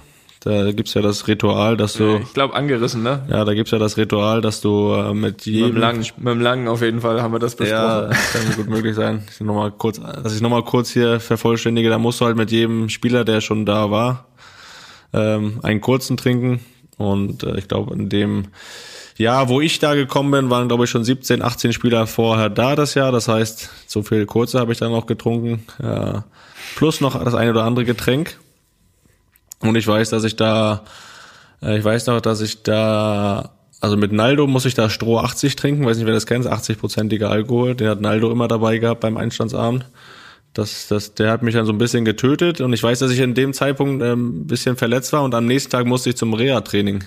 Da 0.43 0.74
gibt's 0.74 0.93
ja 0.93 1.01
das 1.01 1.26
Ritual, 1.30 1.78
dass 1.78 1.93
du. 1.93 2.18
Ich 2.18 2.34
glaube 2.34 2.54
angerissen, 2.54 3.01
ne? 3.01 3.26
Ja, 3.30 3.45
da 3.45 3.54
gibt's 3.54 3.72
ja 3.72 3.80
das 3.80 3.95
Ritual, 3.95 4.41
dass 4.41 4.60
du 4.60 4.93
äh, 4.93 5.14
mit 5.14 5.45
jedem. 5.45 5.68
Mit 5.68 5.76
dem, 5.76 5.82
Langen, 5.82 6.06
mit 6.18 6.34
dem 6.34 6.41
Langen 6.41 6.68
auf 6.68 6.82
jeden 6.82 6.99
Fall 6.99 7.22
haben 7.22 7.34
wir 7.34 7.39
das 7.39 7.56
besprochen. 7.56 7.82
Ja, 7.82 8.01
das 8.08 8.34
kann 8.34 8.56
gut 8.58 8.70
möglich 8.70 8.93
sein. 8.93 9.24
Ich 9.32 9.39
noch 9.39 9.56
mal 9.56 9.72
kurz, 9.72 10.01
dass 10.01 10.36
ich 10.36 10.41
nochmal 10.41 10.64
kurz 10.64 10.91
hier 10.91 11.22
vervollständige, 11.22 11.89
da 11.89 11.97
musst 11.97 12.20
du 12.20 12.26
halt 12.26 12.36
mit 12.36 12.51
jedem 12.51 12.89
Spieler, 12.89 13.24
der 13.24 13.39
schon 13.39 13.66
da 13.66 13.89
war, 13.89 14.28
ähm, 15.14 15.60
einen 15.64 15.80
kurzen 15.80 16.18
trinken. 16.18 16.60
Und 16.97 17.43
äh, 17.43 17.58
ich 17.58 17.70
glaube, 17.70 17.93
in 17.93 18.10
dem 18.10 18.47
ja, 19.18 19.47
wo 19.47 19.61
ich 19.61 19.80
da 19.80 19.93
gekommen 19.93 20.32
bin, 20.32 20.49
waren 20.49 20.68
glaube 20.68 20.86
ich 20.86 20.89
schon 20.89 21.03
17, 21.03 21.41
18 21.41 21.74
Spieler 21.74 22.07
vorher 22.07 22.49
da 22.49 22.76
das 22.76 22.95
Jahr. 22.95 23.11
Das 23.11 23.28
heißt, 23.28 23.70
so 23.88 24.03
viel 24.03 24.26
kurze 24.26 24.59
habe 24.59 24.72
ich 24.72 24.80
dann 24.80 24.91
noch 24.91 25.05
getrunken. 25.05 25.66
Ja, 25.82 26.26
plus 26.76 27.01
noch 27.01 27.22
das 27.24 27.36
eine 27.36 27.51
oder 27.51 27.64
andere 27.64 27.86
Getränk. 27.86 28.39
Und 29.59 29.76
ich 29.76 29.88
weiß, 29.88 30.09
dass 30.09 30.24
ich 30.24 30.36
da, 30.36 30.84
äh, 31.61 31.78
ich 31.78 31.84
weiß 31.84 32.07
noch, 32.07 32.22
dass 32.22 32.41
ich 32.41 32.64
da, 32.64 33.51
also 33.80 33.97
mit 33.97 34.11
Naldo 34.11 34.47
muss 34.47 34.66
ich 34.66 34.74
da 34.74 34.89
Stroh 34.89 35.20
80 35.20 35.55
trinken. 35.55 35.86
Weiß 35.86 35.97
nicht, 35.97 36.05
wer 36.05 36.14
das 36.14 36.26
kennt, 36.26 36.47
80-prozentiger 36.47 37.28
Alkohol. 37.28 37.76
Den 37.76 37.88
hat 37.89 38.01
Naldo 38.01 38.32
immer 38.32 38.47
dabei 38.47 38.78
gehabt 38.80 39.01
beim 39.01 39.18
Einstandsabend. 39.18 39.86
Das, 40.53 40.88
das, 40.88 41.16
der 41.16 41.32
hat 41.32 41.41
mich 41.41 41.55
dann 41.55 41.66
so 41.66 41.72
ein 41.72 41.80
bisschen 41.80 42.05
getötet 42.05 42.61
und 42.61 42.74
ich 42.74 42.84
weiß, 42.84 42.99
dass 42.99 43.09
ich 43.09 43.20
in 43.20 43.34
dem 43.34 43.53
Zeitpunkt 43.53 44.03
ähm, 44.03 44.41
ein 44.41 44.47
bisschen 44.47 44.76
verletzt 44.76 45.11
war 45.11 45.24
und 45.24 45.34
am 45.34 45.47
nächsten 45.47 45.72
Tag 45.72 45.88
musste 45.88 46.11
ich 46.11 46.18
zum 46.18 46.36
Reha-Training. 46.36 47.03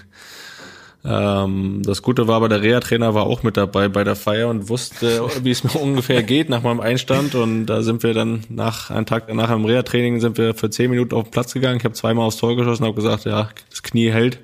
Ähm, 1.08 1.82
das 1.84 2.02
Gute 2.02 2.26
war 2.26 2.36
aber, 2.36 2.48
der 2.48 2.62
Reha-Trainer 2.62 3.14
war 3.14 3.26
auch 3.26 3.44
mit 3.44 3.56
dabei 3.56 3.88
bei 3.88 4.02
der 4.02 4.16
Feier 4.16 4.48
und 4.48 4.68
wusste, 4.68 5.28
wie 5.42 5.52
es 5.52 5.62
mir 5.62 5.76
ungefähr 5.76 6.22
geht 6.22 6.48
nach 6.48 6.62
meinem 6.62 6.80
Einstand. 6.80 7.34
Und 7.34 7.66
da 7.66 7.82
sind 7.82 8.02
wir 8.02 8.12
dann 8.12 8.42
nach 8.48 8.90
einem 8.90 9.06
Tag 9.06 9.28
danach 9.28 9.50
im 9.50 9.64
Reha-Training 9.64 10.20
sind 10.20 10.36
wir 10.36 10.54
für 10.54 10.68
zehn 10.68 10.90
Minuten 10.90 11.14
auf 11.14 11.24
den 11.24 11.30
Platz 11.30 11.54
gegangen. 11.54 11.78
Ich 11.78 11.84
habe 11.84 11.94
zweimal 11.94 12.26
aufs 12.26 12.38
Tor 12.38 12.56
geschossen, 12.56 12.84
habe 12.84 12.94
gesagt, 12.94 13.24
ja, 13.24 13.48
das 13.70 13.82
Knie 13.82 14.10
hält. 14.10 14.40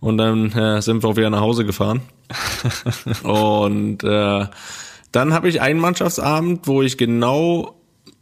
Und 0.00 0.18
dann 0.18 0.52
äh, 0.52 0.82
sind 0.82 1.02
wir 1.02 1.08
auch 1.08 1.16
wieder 1.16 1.30
nach 1.30 1.40
Hause 1.40 1.64
gefahren. 1.64 2.02
und 3.22 4.04
äh, 4.04 4.46
dann 5.12 5.32
habe 5.32 5.48
ich 5.48 5.62
einen 5.62 5.80
Mannschaftsabend, 5.80 6.66
wo 6.66 6.82
ich 6.82 6.98
genau 6.98 7.76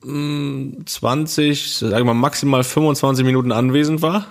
mh, 0.05 0.85
20, 0.87 1.77
sagen 1.79 1.93
wir 1.93 2.05
mal 2.05 2.15
maximal 2.15 2.63
25 2.63 3.25
Minuten 3.25 3.51
anwesend 3.51 4.01
war 4.01 4.27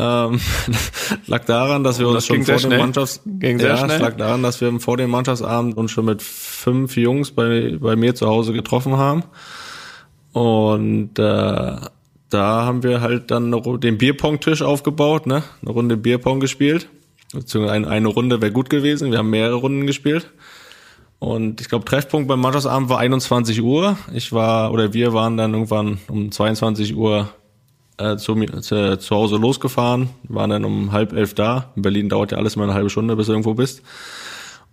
ähm, 0.00 0.40
lag 1.26 1.44
daran, 1.44 1.84
dass 1.84 1.98
wir 1.98 2.08
uns 2.08 2.26
schon 2.26 2.42
vor 2.44 2.56
dem 2.56 2.78
Mannschafts 2.78 3.20
ging 3.26 3.58
ja, 3.58 3.84
lag 3.84 4.16
daran, 4.16 4.42
dass 4.42 4.60
wir 4.60 4.80
vor 4.80 4.96
dem 4.96 5.10
Mannschaftsabend 5.10 5.76
uns 5.76 5.90
schon 5.90 6.06
mit 6.06 6.22
fünf 6.22 6.96
Jungs 6.96 7.32
bei, 7.32 7.76
bei 7.78 7.96
mir 7.96 8.14
zu 8.14 8.26
Hause 8.26 8.52
getroffen 8.52 8.96
haben. 8.96 9.24
Und 10.32 11.18
äh, 11.18 11.76
da 12.30 12.64
haben 12.64 12.82
wir 12.82 13.00
halt 13.00 13.30
dann 13.30 13.50
den 13.80 13.98
Bierpong-Tisch 13.98 14.62
aufgebaut, 14.62 15.26
ne? 15.26 15.42
Eine 15.62 15.70
Runde 15.72 15.96
Bierpong 15.96 16.40
gespielt. 16.40 16.88
Beziehungsweise 17.32 17.74
eine, 17.74 17.88
eine 17.88 18.08
Runde 18.08 18.40
wäre 18.40 18.52
gut 18.52 18.70
gewesen. 18.70 19.10
Wir 19.10 19.18
haben 19.18 19.30
mehrere 19.30 19.56
Runden 19.56 19.86
gespielt. 19.86 20.30
Und 21.18 21.60
ich 21.60 21.68
glaube, 21.68 21.84
Treffpunkt 21.84 22.28
beim 22.28 22.40
Mannschaftsabend 22.40 22.88
war 22.88 22.98
21 22.98 23.60
Uhr. 23.60 23.98
Ich 24.14 24.32
war, 24.32 24.72
oder 24.72 24.94
wir 24.94 25.12
waren 25.12 25.36
dann 25.36 25.52
irgendwann 25.52 25.98
um 26.08 26.32
22 26.32 26.96
Uhr 26.96 27.28
äh, 28.00 28.16
zu, 28.16 28.34
zu, 28.34 28.98
zu 28.98 29.14
Hause 29.14 29.36
losgefahren, 29.36 30.08
waren 30.24 30.50
dann 30.50 30.64
um 30.64 30.92
halb 30.92 31.12
elf 31.12 31.34
da. 31.34 31.72
In 31.76 31.82
Berlin 31.82 32.08
dauert 32.08 32.32
ja 32.32 32.38
alles 32.38 32.56
mal 32.56 32.64
eine 32.64 32.74
halbe 32.74 32.90
Stunde, 32.90 33.14
bis 33.16 33.26
du 33.26 33.32
irgendwo 33.32 33.54
bist. 33.54 33.82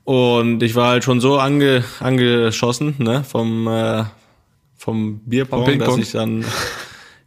Und 0.03 0.63
ich 0.63 0.75
war 0.75 0.89
halt 0.89 1.03
schon 1.03 1.19
so 1.19 1.37
ange, 1.37 1.83
angeschossen, 1.99 2.95
ne, 2.97 3.23
vom, 3.25 3.67
äh, 3.67 4.05
vom 4.77 5.19
Bierpong, 5.19 5.79
dass 5.79 5.97
ich 5.97 6.11
dann 6.13 6.45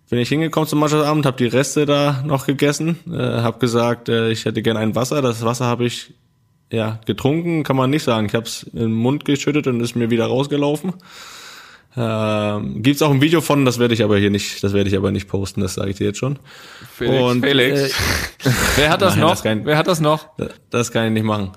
bin 0.09 0.19
ich 0.19 0.29
hingekommen 0.29 0.69
zum 0.69 0.81
Mannschaftsabend, 0.81 1.25
habe 1.25 1.37
die 1.37 1.47
Reste 1.47 1.87
da 1.87 2.23
noch 2.27 2.47
gegessen, 2.47 2.99
äh, 3.09 3.17
habe 3.17 3.59
gesagt, 3.61 4.09
äh, 4.09 4.31
ich 4.31 4.45
hätte 4.45 4.61
gern 4.61 4.77
ein 4.77 4.97
Wasser. 4.97 5.23
Das 5.23 5.45
Wasser 5.45 5.67
habe 5.67 5.85
ich 5.85 6.15
ja 6.73 7.01
getrunken, 7.07 7.63
kann 7.63 7.77
man 7.77 7.91
nicht 7.91 8.03
sagen. 8.03 8.27
Ich 8.27 8.35
habe 8.35 8.47
es 8.47 8.65
in 8.65 8.79
den 8.79 8.93
Mund 8.93 9.25
geschüttet 9.25 9.69
und 9.69 9.81
ist 9.81 9.95
mir 9.95 10.11
wieder 10.11 10.27
rausgelaufen. 10.27 10.95
Ähm, 11.97 12.83
gibt's 12.83 13.03
auch 13.03 13.11
ein 13.11 13.21
Video 13.21 13.41
von, 13.41 13.65
das 13.65 13.79
werde 13.81 13.95
ich 13.95 14.05
aber 14.05 14.17
hier 14.19 14.31
nicht, 14.31 14.63
das 14.63 14.73
werde 14.73 14.89
ich 14.89 14.97
aber 14.97 15.11
nicht 15.11 15.27
posten, 15.27 15.61
das 15.61 15.75
sage 15.75 15.91
ich 15.91 15.97
dir 15.97 16.07
jetzt 16.07 16.19
schon. 16.19 16.39
Felix, 16.97 17.23
und, 17.23 17.45
Felix. 17.45 17.81
Äh, 17.81 17.91
wer 18.77 18.91
hat 18.91 19.03
das 19.03 19.15
nein, 19.15 19.23
noch? 19.23 19.31
Das 19.31 19.43
kann, 19.43 19.65
Wer 19.65 19.77
hat 19.77 19.89
das 19.89 20.01
noch? 20.01 20.29
Das 20.71 20.93
kann 20.93 21.07
ich 21.07 21.13
nicht 21.13 21.25
machen. 21.25 21.51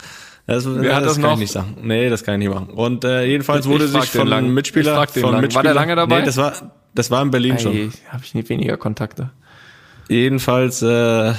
Das, 0.48 0.66
Wer 0.66 0.82
das, 0.82 0.96
hat 0.96 1.04
das, 1.04 1.08
das 1.08 1.16
kann 1.16 1.24
noch? 1.24 1.34
ich 1.34 1.40
nicht 1.40 1.52
sagen. 1.52 1.78
Nee, 1.84 2.10
das 2.10 2.24
kann 2.24 2.42
ich 2.42 2.48
nicht 2.48 2.54
machen. 2.54 2.70
Und 2.74 3.06
äh, 3.06 3.26
jedenfalls 3.26 3.68
wurde 3.68 3.88
sich 3.88 4.06
von 4.06 4.28
lang. 4.28 4.50
Mitspieler, 4.50 5.08
von 5.08 5.32
lang. 5.32 5.42
Mitspieler, 5.42 5.56
war 5.56 5.64
der 5.64 5.74
lange 5.74 5.96
dabei? 5.96 6.20
Nee, 6.20 6.26
das 6.26 6.38
war 6.38 6.54
das 6.96 7.10
war 7.12 7.22
in 7.22 7.32
Berlin 7.32 7.54
Ei, 7.54 7.60
schon. 7.60 7.94
Habe 8.10 8.24
ich 8.24 8.36
nie 8.36 8.48
weniger 8.48 8.78
Kontakte. 8.78 9.32
Jedenfalls 10.10 10.82
äh, 10.82 11.34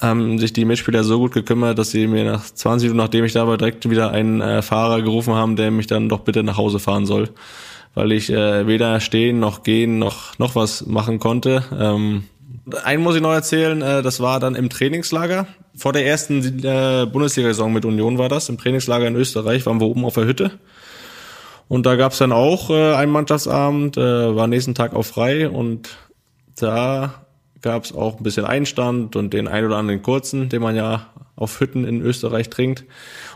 haben 0.00 0.38
sich 0.38 0.52
die 0.52 0.64
Mitspieler 0.64 1.04
so 1.04 1.18
gut 1.18 1.32
gekümmert, 1.32 1.78
dass 1.78 1.90
sie 1.90 2.06
mir 2.06 2.24
nach 2.24 2.42
20 2.42 2.88
Minuten, 2.88 3.04
nachdem 3.04 3.24
ich 3.24 3.32
da 3.32 3.46
war, 3.46 3.58
direkt 3.58 3.88
wieder 3.88 4.10
einen 4.10 4.40
äh, 4.40 4.62
Fahrer 4.62 5.02
gerufen 5.02 5.34
haben, 5.34 5.56
der 5.56 5.70
mich 5.70 5.86
dann 5.86 6.08
doch 6.08 6.20
bitte 6.20 6.42
nach 6.42 6.56
Hause 6.56 6.78
fahren 6.78 7.06
soll 7.06 7.30
weil 7.96 8.12
ich 8.12 8.30
äh, 8.30 8.66
weder 8.66 9.00
stehen 9.00 9.40
noch 9.40 9.64
gehen 9.64 9.98
noch 9.98 10.38
noch 10.38 10.54
was 10.54 10.86
machen 10.86 11.18
konnte. 11.18 11.64
Ähm, 11.76 12.24
einen 12.84 13.02
muss 13.02 13.16
ich 13.16 13.22
noch 13.22 13.32
erzählen, 13.32 13.80
äh, 13.82 14.02
das 14.02 14.20
war 14.20 14.38
dann 14.38 14.54
im 14.54 14.68
Trainingslager. 14.68 15.46
Vor 15.74 15.92
der 15.92 16.06
ersten 16.06 16.64
äh, 16.64 17.06
Bundesliga-Saison 17.06 17.72
mit 17.72 17.84
Union 17.84 18.18
war 18.18 18.28
das. 18.28 18.48
Im 18.48 18.58
Trainingslager 18.58 19.06
in 19.06 19.16
Österreich 19.16 19.66
waren 19.66 19.80
wir 19.80 19.86
oben 19.86 20.04
auf 20.04 20.14
der 20.14 20.26
Hütte. 20.26 20.52
Und 21.68 21.86
da 21.86 21.96
gab's 21.96 22.18
dann 22.18 22.32
auch 22.32 22.70
äh, 22.70 22.94
einen 22.94 23.12
Mannschaftsabend, 23.12 23.96
äh, 23.96 24.36
war 24.36 24.46
nächsten 24.46 24.74
Tag 24.74 24.94
auch 24.94 25.04
frei 25.04 25.48
und 25.48 25.88
da 26.58 27.14
gab's 27.62 27.94
auch 27.94 28.18
ein 28.18 28.22
bisschen 28.22 28.44
Einstand 28.44 29.16
und 29.16 29.32
den 29.32 29.48
ein 29.48 29.64
oder 29.64 29.76
anderen 29.76 30.02
kurzen, 30.02 30.48
den 30.48 30.62
man 30.62 30.76
ja 30.76 31.06
auf 31.36 31.60
Hütten 31.60 31.84
in 31.84 32.00
Österreich 32.00 32.50
trinkt. 32.50 32.84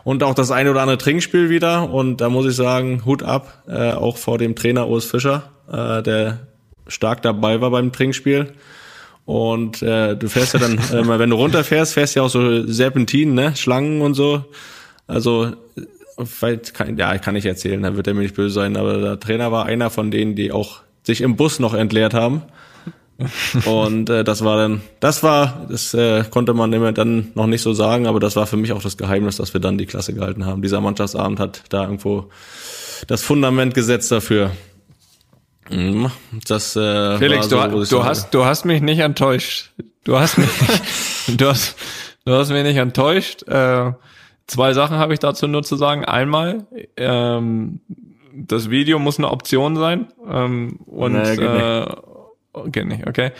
Und 0.05 0.23
auch 0.23 0.35
das 0.35 0.51
ein 0.51 0.69
oder 0.69 0.81
andere 0.81 0.99
Trinkspiel 0.99 1.51
wieder. 1.51 1.91
Und 1.91 2.21
da 2.21 2.31
muss 2.31 2.47
ich 2.47 2.57
sagen, 2.57 3.05
Hut 3.05 3.23
ab, 3.23 3.63
äh, 3.69 3.93
auch 3.93 4.17
vor 4.17 4.39
dem 4.39 4.57
Trainer 4.57 4.89
Urs 4.89 5.05
Fischer, 5.05 5.51
äh, 5.71 6.03
der 6.03 6.41
stark 6.89 7.23
dabei 7.23 7.61
war 7.61 7.71
beim 7.71 7.93
Trinkspiel. 7.93 8.53
Und 9.27 9.83
äh, 9.83 10.17
du 10.17 10.29
fährst 10.29 10.55
ja 10.55 10.61
dann, 10.61 10.79
äh, 10.93 11.19
wenn 11.19 11.31
du 11.31 11.37
runterfährst, 11.37 11.95
fährst 11.95 12.17
ja 12.17 12.23
auch 12.23 12.31
so 12.31 12.67
Serpentinen, 12.67 13.35
ne? 13.35 13.55
Schlangen 13.55 14.01
und 14.01 14.15
so. 14.15 14.45
Also 15.07 15.53
vielleicht 16.25 16.75
kann, 16.75 16.97
ja, 16.97 17.17
kann 17.19 17.37
ich 17.37 17.47
erzählen, 17.47 17.83
dann 17.83 17.97
wird 17.97 18.07
er 18.07 18.15
mir 18.15 18.23
nicht 18.23 18.35
böse 18.35 18.55
sein, 18.55 18.77
aber 18.77 18.99
der 18.99 19.21
Trainer 19.21 19.53
war 19.53 19.67
einer 19.67 19.91
von 19.91 20.11
denen, 20.11 20.35
die 20.35 20.53
auch 20.53 20.81
sich 21.03 21.21
im 21.21 21.37
Bus 21.37 21.59
noch 21.59 21.75
entleert 21.75 22.15
haben. 22.15 22.43
Und 23.64 24.11
äh, 24.11 24.25
das 24.25 24.45
war 24.45 24.57
dann, 24.57 24.81
das 25.01 25.23
war, 25.23 25.66
das 25.68 25.95
äh, 25.95 26.25
konnte 26.31 26.55
man 26.55 26.73
immer 26.73 26.93
dann 26.93 27.31
noch 27.35 27.47
nicht 27.47 27.62
so 27.62 27.73
sagen, 27.73 28.07
aber 28.07 28.21
das 28.21 28.37
war 28.37 28.47
für 28.47 28.57
mich 28.57 28.73
auch 28.73 28.83
das 28.83 28.97
Geheimnis, 28.97 29.37
dass 29.37 29.53
wir 29.53 29.61
dann 29.61 29.79
die 29.79 29.87
Klasse 29.87 30.14
gehalten 30.14 30.47
haben. 30.47 30.62
Dieser 30.62 30.81
Mannschaftsabend 30.81 31.41
hat 31.41 31.62
da 31.68 31.85
irgendwo 31.85 32.31
das 33.07 33.23
Fundament 33.23 33.75
gesetzt 33.75 34.11
dafür. 34.12 34.53
Mhm. 35.71 36.11
Das, 36.47 36.77
äh, 36.77 37.18
Felix, 37.18 37.49
so, 37.49 37.62
du, 37.66 37.85
du 37.85 38.05
hast, 38.05 38.35
du 38.35 38.45
hast 38.45 38.64
mich 38.64 38.83
nicht 38.83 38.99
enttäuscht. 38.99 39.71
Du 40.05 40.18
hast 40.18 40.39
mich, 40.39 40.49
du 41.37 41.47
hast, 41.47 41.77
du 42.25 42.33
hast 42.33 42.51
mich 42.51 42.62
nicht 42.62 42.77
enttäuscht. 42.77 43.43
Äh, 43.47 43.93
zwei 44.47 44.73
Sachen 44.73 44.97
habe 44.97 45.12
ich 45.12 45.21
dazu 45.21 45.47
nur 45.47 45.62
zu 45.62 45.77
sagen. 45.77 46.05
Einmal, 46.05 46.66
ähm, 46.97 47.81
das 48.33 48.71
Video 48.71 48.99
muss 48.99 49.18
eine 49.18 49.31
Option 49.31 49.77
sein. 49.77 50.09
Ähm, 50.29 50.79
und 50.87 51.12
Nee, 51.12 51.35
äh, 51.35 51.87
geht 52.67 52.87
nicht, 52.87 53.07
okay. 53.07 53.33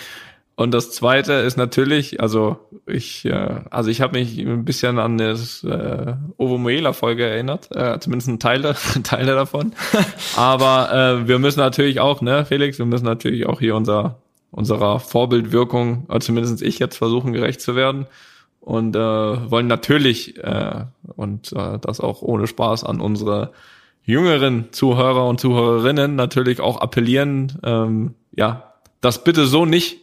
Und 0.57 0.73
das 0.73 0.91
zweite 0.91 1.33
ist 1.33 1.57
natürlich, 1.57 2.21
also 2.21 2.59
ich, 2.87 3.25
äh, 3.25 3.61
also 3.71 3.89
ich 3.89 4.03
habe 4.03 4.19
mich 4.19 4.39
ein 4.39 4.65
bisschen 4.65 4.99
an 4.99 5.17
das 5.17 5.65
äh, 5.65 6.15
Ovo 6.37 6.59
Moela 6.59 6.93
Folge 6.93 7.25
erinnert, 7.25 7.75
äh, 7.75 7.99
zumindest 7.99 8.29
ein 8.29 8.41
Teil, 8.41 8.63
Teile 9.03 9.35
davon. 9.35 9.73
Aber 10.37 10.93
äh, 10.93 11.29
wir 11.29 11.39
müssen 11.39 11.61
natürlich 11.61 12.01
auch, 12.01 12.21
ne, 12.21 12.45
Felix, 12.45 12.79
wir 12.79 12.87
müssen 12.87 13.07
natürlich 13.07 13.47
auch 13.47 13.61
hier 13.61 13.75
unser 13.75 14.19
unserer 14.51 15.01
Vorbildwirkung, 15.01 16.05
also 16.09 16.27
zumindest 16.27 16.63
ich 16.63 16.79
jetzt 16.79 16.97
versuchen 16.97 17.33
gerecht 17.33 17.61
zu 17.61 17.77
werden 17.77 18.07
und 18.61 18.97
äh, 18.97 18.99
wollen 18.99 19.67
natürlich 19.67 20.37
äh, 20.39 20.85
und 21.17 21.53
äh, 21.53 21.79
das 21.81 22.01
auch 22.01 22.23
ohne 22.23 22.47
Spaß 22.47 22.85
an 22.85 23.01
unsere 23.01 23.53
jüngeren 24.03 24.73
Zuhörer 24.73 25.27
und 25.29 25.41
Zuhörerinnen 25.41 26.17
natürlich 26.17 26.61
auch 26.61 26.81
appellieren, 26.81 27.59
ähm, 27.63 28.15
ja, 28.33 28.70
das 29.01 29.24
bitte 29.24 29.46
so 29.46 29.64
nicht, 29.64 29.98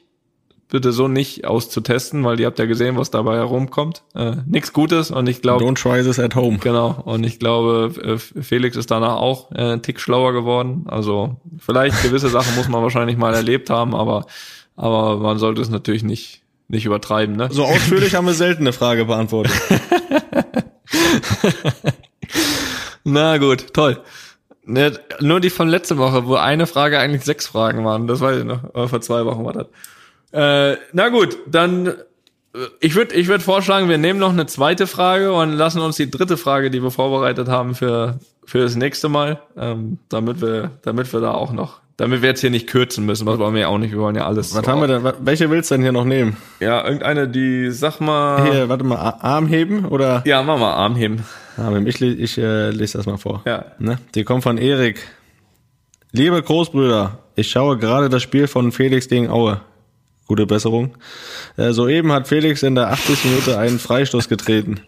bitte 0.69 0.91
so 0.91 1.07
nicht 1.07 1.45
auszutesten, 1.45 2.23
weil 2.23 2.39
ihr 2.39 2.45
habt 2.47 2.59
ja 2.59 2.65
gesehen, 2.65 2.97
was 2.97 3.09
dabei 3.11 3.35
herumkommt. 3.37 4.03
Äh, 4.15 4.37
Nichts 4.45 4.73
Gutes 4.73 5.11
und 5.11 5.27
ich 5.27 5.41
glaube, 5.41 5.63
Don't 5.63 5.81
try 5.81 6.03
this 6.03 6.19
at 6.19 6.35
home. 6.35 6.57
Genau, 6.57 7.01
und 7.05 7.23
ich 7.23 7.39
glaube, 7.39 7.93
äh, 8.03 8.17
Felix 8.41 8.75
ist 8.75 8.91
danach 8.91 9.15
auch 9.17 9.51
äh, 9.51 9.73
ein 9.73 9.81
Tick 9.81 9.99
schlauer 9.99 10.33
geworden. 10.33 10.85
Also 10.87 11.37
vielleicht 11.59 12.01
gewisse 12.03 12.29
Sachen 12.29 12.55
muss 12.55 12.67
man 12.67 12.81
wahrscheinlich 12.83 13.17
mal 13.17 13.33
erlebt 13.33 13.69
haben, 13.69 13.95
aber, 13.95 14.25
aber 14.75 15.17
man 15.17 15.37
sollte 15.39 15.61
es 15.61 15.69
natürlich 15.69 16.03
nicht, 16.03 16.41
nicht 16.67 16.85
übertreiben. 16.85 17.35
Ne? 17.35 17.47
So 17.51 17.63
ausführlich 17.63 18.15
haben 18.15 18.27
wir 18.27 18.33
selten 18.33 18.63
eine 18.63 18.73
Frage 18.73 19.05
beantwortet. 19.05 19.53
Na 23.03 23.37
gut, 23.37 23.73
toll. 23.73 24.01
Ne, 24.69 24.91
nur 25.21 25.39
die 25.39 25.49
von 25.49 25.69
letzter 25.69 25.97
Woche, 25.97 26.27
wo 26.27 26.35
eine 26.35 26.67
Frage 26.67 26.99
eigentlich 26.99 27.23
sechs 27.23 27.47
Fragen 27.47 27.85
waren. 27.85 28.05
Das 28.05 28.19
weiß 28.19 28.39
ich 28.39 28.43
noch. 28.43 28.65
Aber 28.65 28.89
vor 28.89 28.99
zwei 28.99 29.23
Wochen 29.23 29.45
war 29.45 29.53
das. 29.53 29.67
Äh, 30.33 30.77
na 30.91 31.07
gut, 31.07 31.37
dann 31.47 31.87
äh, 31.87 31.93
ich 32.81 32.95
würde 32.95 33.15
ich 33.15 33.29
würd 33.29 33.41
vorschlagen, 33.41 33.87
wir 33.87 33.97
nehmen 33.97 34.19
noch 34.19 34.33
eine 34.33 34.45
zweite 34.45 34.85
Frage 34.85 35.31
und 35.31 35.53
lassen 35.53 35.81
uns 35.81 35.95
die 35.95 36.11
dritte 36.11 36.35
Frage, 36.35 36.69
die 36.69 36.83
wir 36.83 36.91
vorbereitet 36.91 37.47
haben, 37.47 37.75
für, 37.75 38.19
für 38.43 38.59
das 38.59 38.75
nächste 38.75 39.07
Mal, 39.07 39.39
ähm, 39.55 39.99
damit 40.09 40.41
wir, 40.41 40.71
damit 40.81 41.13
wir 41.13 41.21
da 41.21 41.31
auch 41.31 41.53
noch, 41.53 41.79
damit 41.97 42.21
wir 42.21 42.29
jetzt 42.29 42.41
hier 42.41 42.51
nicht 42.51 42.67
kürzen 42.67 43.05
müssen, 43.05 43.25
was 43.25 43.39
wollen 43.39 43.55
wir 43.55 43.61
ja 43.61 43.67
auch 43.67 43.79
nicht, 43.79 43.91
wir 43.91 43.99
wollen 43.99 44.15
ja 44.15 44.27
alles. 44.27 44.55
Was 44.55 44.67
haben 44.67 44.79
wir 44.81 44.87
denn? 44.87 45.13
Welche 45.21 45.49
willst 45.49 45.71
du 45.71 45.75
denn 45.75 45.81
hier 45.81 45.91
noch 45.91 46.05
nehmen? 46.05 46.37
Ja, 46.59 46.83
irgendeine, 46.85 47.27
die, 47.27 47.71
sag 47.71 47.99
mal. 47.99 48.51
Hier, 48.51 48.69
warte 48.69 48.83
mal, 48.83 48.97
Arm 48.97 49.47
heben 49.47 49.85
oder? 49.85 50.21
Ja, 50.25 50.43
mach 50.43 50.59
mal 50.59 50.73
Arm 50.73 50.95
heben. 50.95 51.25
Arm 51.57 51.73
heben. 51.73 51.87
Ich, 51.87 51.99
ich 51.99 52.37
äh, 52.37 52.69
lese 52.69 52.99
das 52.99 53.07
mal 53.07 53.17
vor. 53.17 53.41
Ja. 53.45 53.65
Ne? 53.79 53.97
Die 54.13 54.23
kommt 54.23 54.43
von 54.43 54.59
Erik. 54.59 55.07
Liebe 56.11 56.41
Großbrüder, 56.41 57.17
ich 57.35 57.49
schaue 57.49 57.77
gerade 57.77 58.09
das 58.09 58.21
Spiel 58.21 58.47
von 58.47 58.71
Felix 58.71 59.07
gegen 59.07 59.29
Aue. 59.29 59.61
Gute 60.27 60.45
Besserung. 60.45 60.95
Äh, 61.57 61.71
soeben 61.71 62.11
hat 62.11 62.27
Felix 62.27 62.61
in 62.61 62.75
der 62.75 62.91
80. 62.91 63.25
Minute 63.25 63.57
einen 63.57 63.79
Freistoß 63.79 64.29
getreten. 64.29 64.81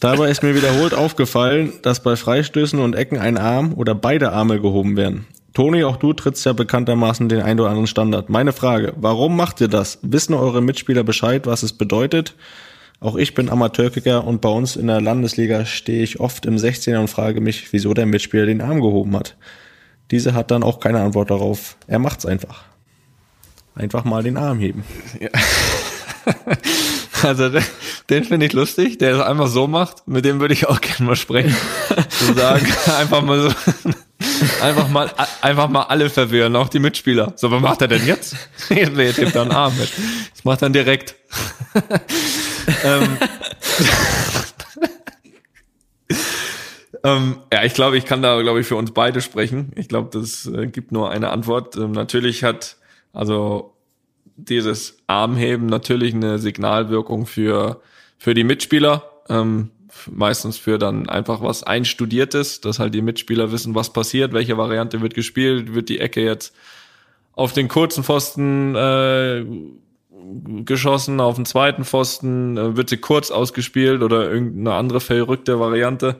Dabei 0.00 0.30
ist 0.30 0.42
mir 0.42 0.56
wiederholt 0.56 0.94
aufgefallen, 0.94 1.74
dass 1.82 2.02
bei 2.02 2.16
Freistößen 2.16 2.78
und 2.80 2.94
Ecken 2.94 3.18
ein 3.18 3.38
Arm 3.38 3.74
oder 3.74 3.94
beide 3.94 4.32
Arme 4.32 4.60
gehoben 4.60 4.96
werden. 4.96 5.26
Toni, 5.54 5.84
auch 5.84 5.96
du 5.96 6.14
trittst 6.14 6.46
ja 6.46 6.54
bekanntermaßen 6.54 7.28
den 7.28 7.42
ein 7.42 7.60
oder 7.60 7.68
anderen 7.68 7.86
Standard. 7.86 8.30
Meine 8.30 8.52
Frage, 8.52 8.94
warum 8.96 9.36
macht 9.36 9.60
ihr 9.60 9.68
das? 9.68 9.98
Wissen 10.02 10.34
eure 10.34 10.62
Mitspieler 10.62 11.04
Bescheid, 11.04 11.46
was 11.46 11.62
es 11.62 11.74
bedeutet? 11.74 12.34
Auch 13.00 13.16
ich 13.16 13.34
bin 13.34 13.50
Amateurkicker 13.50 14.24
und 14.24 14.40
bei 14.40 14.48
uns 14.48 14.76
in 14.76 14.86
der 14.86 15.00
Landesliga 15.00 15.66
stehe 15.66 16.02
ich 16.02 16.20
oft 16.20 16.46
im 16.46 16.56
16er 16.56 16.98
und 16.98 17.08
frage 17.08 17.40
mich, 17.40 17.72
wieso 17.72 17.92
der 17.92 18.06
Mitspieler 18.06 18.46
den 18.46 18.62
Arm 18.62 18.80
gehoben 18.80 19.14
hat. 19.14 19.36
Diese 20.10 20.34
hat 20.34 20.50
dann 20.50 20.62
auch 20.62 20.80
keine 20.80 21.00
Antwort 21.00 21.30
darauf. 21.30 21.76
Er 21.86 21.98
macht's 21.98 22.24
einfach. 22.24 22.64
Einfach 23.74 24.04
mal 24.04 24.22
den 24.22 24.36
Arm 24.36 24.58
heben. 24.58 24.84
Also 27.22 27.48
den, 27.48 27.62
den 28.10 28.24
finde 28.24 28.46
ich 28.46 28.52
lustig, 28.52 28.98
der 28.98 29.14
es 29.14 29.20
einfach 29.20 29.46
so 29.46 29.68
macht. 29.68 30.08
Mit 30.08 30.24
dem 30.24 30.40
würde 30.40 30.54
ich 30.54 30.68
auch 30.68 30.80
gerne 30.80 31.06
mal 31.06 31.16
sprechen. 31.16 31.54
Zu 32.08 32.34
sagen, 32.34 32.66
einfach 32.98 33.22
mal 33.22 33.42
so, 33.42 33.90
einfach 34.62 34.88
mal, 34.88 35.10
einfach 35.40 35.68
mal 35.68 35.82
alle 35.82 36.10
verwirren, 36.10 36.56
auch 36.56 36.68
die 36.68 36.78
Mitspieler. 36.78 37.32
So, 37.36 37.50
was 37.50 37.60
macht 37.60 37.82
er 37.82 37.88
denn 37.88 38.06
jetzt? 38.06 38.36
Jetzt 38.68 38.96
hebt 38.96 39.34
er 39.34 39.42
einen 39.42 39.52
Arm 39.52 39.76
mit. 39.78 39.90
Das 40.34 40.44
macht 40.44 40.62
er 40.62 40.66
dann 40.66 40.72
direkt. 40.72 41.16
ähm, 42.84 43.18
ähm, 47.04 47.36
ja, 47.52 47.64
ich 47.64 47.74
glaube, 47.74 47.96
ich 47.96 48.04
kann 48.04 48.22
da, 48.22 48.40
glaube 48.42 48.60
ich, 48.60 48.66
für 48.66 48.76
uns 48.76 48.92
beide 48.92 49.20
sprechen. 49.20 49.72
Ich 49.76 49.88
glaube, 49.88 50.10
das 50.12 50.46
äh, 50.46 50.66
gibt 50.66 50.92
nur 50.92 51.10
eine 51.10 51.30
Antwort. 51.30 51.76
Ähm, 51.76 51.92
natürlich 51.92 52.44
hat, 52.44 52.76
also 53.12 53.74
dieses 54.36 54.98
Armheben 55.06 55.66
natürlich 55.66 56.14
eine 56.14 56.38
Signalwirkung 56.38 57.26
für, 57.26 57.80
für 58.18 58.34
die 58.34 58.44
Mitspieler. 58.44 59.10
Ähm, 59.28 59.70
meistens 60.10 60.58
für 60.58 60.78
dann 60.78 61.08
einfach 61.08 61.42
was 61.42 61.62
Einstudiertes, 61.62 62.60
dass 62.60 62.78
halt 62.78 62.94
die 62.94 63.02
Mitspieler 63.02 63.52
wissen, 63.52 63.74
was 63.74 63.92
passiert, 63.92 64.32
welche 64.32 64.56
Variante 64.56 65.00
wird 65.00 65.14
gespielt, 65.14 65.74
wird 65.74 65.88
die 65.88 66.00
Ecke 66.00 66.22
jetzt 66.24 66.54
auf 67.34 67.52
den 67.52 67.68
kurzen 67.68 68.04
Pfosten 68.04 68.74
äh, 68.74 69.44
geschossen, 70.64 71.20
auf 71.20 71.36
den 71.36 71.46
zweiten 71.46 71.84
Pfosten, 71.84 72.56
äh, 72.56 72.76
wird 72.76 72.88
sie 72.88 72.98
kurz 72.98 73.30
ausgespielt 73.30 74.02
oder 74.02 74.30
irgendeine 74.30 74.74
andere 74.74 75.00
verrückte 75.00 75.58
Variante. 75.58 76.16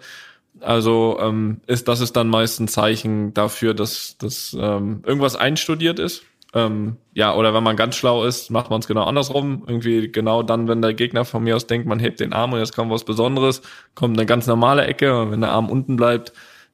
Also 0.60 1.18
ähm, 1.20 1.60
ist 1.66 1.88
das 1.88 2.00
ist 2.00 2.14
dann 2.16 2.28
meist 2.28 2.60
ein 2.60 2.68
Zeichen 2.68 3.34
dafür, 3.34 3.74
dass, 3.74 4.16
dass 4.18 4.56
ähm, 4.58 5.02
irgendwas 5.04 5.36
einstudiert 5.36 5.98
ist. 5.98 6.22
Ähm, 6.54 6.98
ja, 7.14 7.34
oder 7.34 7.54
wenn 7.54 7.62
man 7.62 7.76
ganz 7.76 7.96
schlau 7.96 8.24
ist, 8.24 8.50
macht 8.50 8.70
man 8.70 8.80
es 8.80 8.86
genau 8.86 9.04
andersrum. 9.04 9.64
Irgendwie 9.66 10.10
genau 10.12 10.42
dann, 10.42 10.68
wenn 10.68 10.82
der 10.82 10.94
Gegner 10.94 11.24
von 11.24 11.42
mir 11.42 11.56
aus 11.56 11.66
denkt, 11.66 11.86
man 11.86 11.98
hebt 11.98 12.20
den 12.20 12.32
Arm 12.32 12.52
und 12.52 12.58
jetzt 12.58 12.74
kommt 12.74 12.90
was 12.90 13.04
Besonderes, 13.04 13.62
kommt 13.94 14.18
eine 14.18 14.26
ganz 14.26 14.46
normale 14.46 14.86
Ecke 14.86 15.18
und 15.18 15.30
wenn 15.30 15.40
der 15.40 15.50
Arm 15.50 15.70
unten 15.70 15.96
bleibt, 15.96 16.32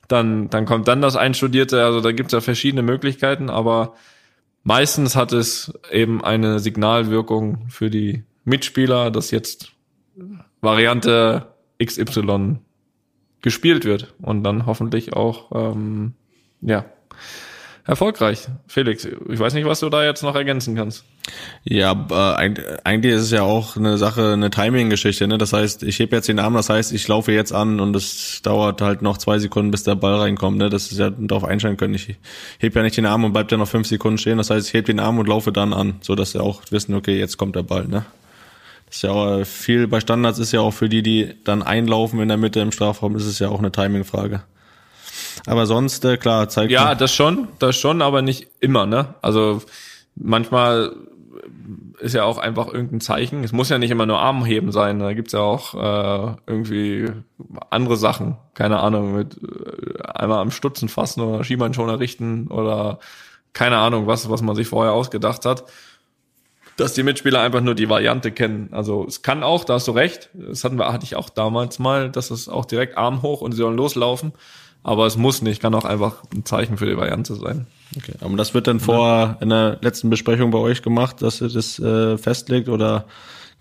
dann, 0.09 0.51
dann 0.51 0.65
kommt 0.65 0.89
dann 0.89 1.01
das 1.01 1.17
Einstudierte. 1.17 1.85
Also 1.85 2.01
da 2.01 2.13
gibt's 2.13 2.33
ja 2.33 2.41
verschiedene 2.41 2.83
Möglichkeiten, 2.83 3.51
aber 3.51 3.95
meistens 4.65 5.15
hat 5.15 5.33
es 5.33 5.73
eben 5.93 6.25
eine 6.25 6.59
Signalwirkung 6.59 7.69
für 7.69 7.91
die 7.91 8.25
Mitspieler, 8.45 9.11
dass 9.11 9.31
jetzt 9.31 9.73
Variante 10.61 11.55
XY 11.83 12.57
gespielt 13.43 13.85
wird 13.85 14.15
und 14.21 14.43
dann 14.43 14.67
hoffentlich 14.67 15.13
auch 15.13 15.53
ähm, 15.53 16.15
ja 16.61 16.85
erfolgreich. 17.89 18.47
Felix, 18.67 19.05
ich 19.05 19.39
weiß 19.39 19.55
nicht, 19.55 19.67
was 19.67 19.81
du 19.81 19.89
da 19.89 20.05
jetzt 20.05 20.23
noch 20.23 20.35
ergänzen 20.37 20.77
kannst. 20.77 21.05
Ja, 21.65 21.93
äh, 21.93 22.15
eig- 22.15 22.79
eigentlich 22.85 23.15
ist 23.15 23.23
es 23.23 23.31
ja 23.31 23.43
auch 23.43 23.77
eine 23.77 23.99
Sache, 23.99 24.35
eine 24.35 24.51
Timing-Geschichte. 24.51 25.27
Ne? 25.27 25.39
Das 25.39 25.53
heißt, 25.53 25.83
ich 25.83 25.99
heb 25.99 26.13
jetzt 26.13 26.29
den 26.29 26.39
Arm, 26.39 26.55
das 26.55 26.69
heißt, 26.69 26.93
ich 26.93 27.09
laufe 27.09 27.33
jetzt 27.33 27.53
an 27.53 27.81
und 27.81 27.97
es 27.97 28.41
dauert 28.43 28.81
halt 28.83 29.03
noch 29.03 29.19
zwei 29.19 29.39
Sekunden, 29.39 29.71
bis 29.71 29.83
der 29.83 29.95
Ball 29.95 30.15
reinkommt. 30.17 30.59
Ne? 30.59 30.69
Das 30.69 30.93
ist 30.93 30.99
ja 30.99 31.11
darauf 31.11 31.45
einstellen 31.45 31.77
können. 31.77 31.95
Ich 31.95 32.15
heb 32.59 32.77
ja 32.77 32.83
nicht 32.83 32.97
den 32.97 33.07
Arm 33.07 33.25
und 33.25 33.33
bleib 33.33 33.49
dann 33.49 33.59
noch 33.59 33.69
fünf 33.69 33.89
Sekunden 33.89 34.19
stehen. 34.19 34.39
Das 34.39 34.51
heißt, 34.51 34.69
ich 34.69 34.75
heb 34.75 34.85
den 34.87 35.01
Arm 35.01 35.19
und 35.19 35.27
laufe 35.27 35.51
dann 35.51 35.73
an, 35.73 35.97
so 36.03 36.15
dass 36.15 36.33
sie 36.33 36.43
auch 36.43 36.63
wissen, 36.71 36.95
okay, 36.95 37.19
jetzt 37.19 37.37
kommt 37.39 37.57
der 37.57 37.63
Ball. 37.63 37.87
Ne? 37.89 38.05
Das 38.87 38.97
ist 38.97 39.03
ja 39.03 39.11
auch 39.11 39.45
viel 39.45 39.87
bei 39.87 40.01
Standards 40.01 40.39
ist 40.39 40.53
ja 40.53 40.61
auch 40.61 40.73
für 40.73 40.89
die, 40.89 41.03
die 41.03 41.35
dann 41.45 41.63
einlaufen 41.63 42.21
in 42.21 42.29
der 42.29 42.37
Mitte 42.39 42.61
im 42.61 42.73
Strafraum, 42.73 43.17
ist 43.17 43.27
es 43.27 43.39
ja 43.39 43.49
auch 43.49 43.59
eine 43.59 43.73
Timing-Frage. 43.73 44.43
Aber 45.47 45.67
sonst, 45.67 46.05
äh, 46.05 46.17
klar, 46.17 46.49
zeigt 46.49 46.71
Ja, 46.71 46.95
das 46.95 47.15
schon, 47.15 47.49
das 47.59 47.77
schon, 47.77 48.03
aber 48.03 48.23
nicht 48.23 48.49
immer, 48.61 48.87
ne? 48.87 49.15
Also 49.23 49.63
manchmal 50.15 50.95
ist 52.01 52.15
ja 52.15 52.25
auch 52.25 52.39
einfach 52.39 52.69
irgendein 52.73 53.01
Zeichen. 53.01 53.45
Es 53.45 53.53
muss 53.53 53.69
ja 53.69 53.79
nicht 53.79 53.91
immer 53.91 54.07
nur 54.07 54.19
Armheben 54.19 54.73
sein. 54.73 54.99
Da 54.99 55.13
gibt's 55.13 55.33
ja 55.33 55.41
auch 55.41 55.75
äh, 55.75 56.37
irgendwie 56.47 57.11
andere 57.71 57.97
Sachen. 57.97 58.37
Keine 58.55 58.81
Ahnung, 58.81 59.17
mit 59.17 59.37
äh, 59.43 60.03
einmal 60.03 60.39
am 60.39 60.51
Stutzen 60.51 60.89
fassen 60.89 61.21
oder 61.21 61.45
Schienbeinschoner 61.45 61.99
richten 61.99 62.49
oder 62.49 62.99
keine 63.53 63.79
Ahnung, 63.79 64.07
was, 64.07 64.31
was 64.31 64.43
man 64.43 64.55
sich 64.55 64.69
vorher 64.69 64.93
ausgedacht 64.93 65.45
hat. 65.45 65.65
Dass 66.77 66.95
die 66.95 67.03
Mitspieler 67.03 67.41
einfach 67.41 67.61
nur 67.61 67.75
die 67.75 67.89
Variante 67.89 68.31
kennen. 68.31 68.69
Also 68.71 69.05
es 69.07 69.23
kann 69.23 69.43
auch, 69.43 69.65
da 69.65 69.75
hast 69.75 69.89
du 69.89 69.93
recht, 69.93 70.31
das 70.33 70.63
hatten 70.63 70.79
wir, 70.79 70.93
hatte 70.93 71.05
ich 71.05 71.17
auch 71.17 71.29
damals 71.29 71.81
mal, 71.81 72.11
dass 72.11 72.31
es 72.31 72.49
auch 72.49 72.65
direkt 72.65 72.97
Arm 72.97 73.23
hoch 73.23 73.41
und 73.41 73.53
sie 73.53 73.59
sollen 73.59 73.77
loslaufen. 73.77 74.33
Aber 74.83 75.07
es 75.07 75.17
muss 75.17 75.43
nicht, 75.43 75.61
kann 75.61 75.75
auch 75.75 75.85
einfach 75.85 76.23
ein 76.35 76.45
Zeichen 76.45 76.79
für 76.79 76.87
die 76.87 76.97
Variante 76.97 77.35
sein. 77.35 77.67
Okay, 77.97 78.15
aber 78.21 78.37
das 78.37 78.55
wird 78.55 78.67
dann 78.67 78.81
vor 78.81 79.37
in 79.41 79.49
der 79.49 79.79
letzten 79.81 80.11
Besprechung 80.11 80.51
bei 80.51 80.59
euch 80.59 80.83
gemacht, 80.83 81.23
dass 81.23 81.41
ihr 81.41 81.49
das 81.49 81.79
äh, 81.79 82.17
festlegt 82.19 82.69
oder 82.69 83.07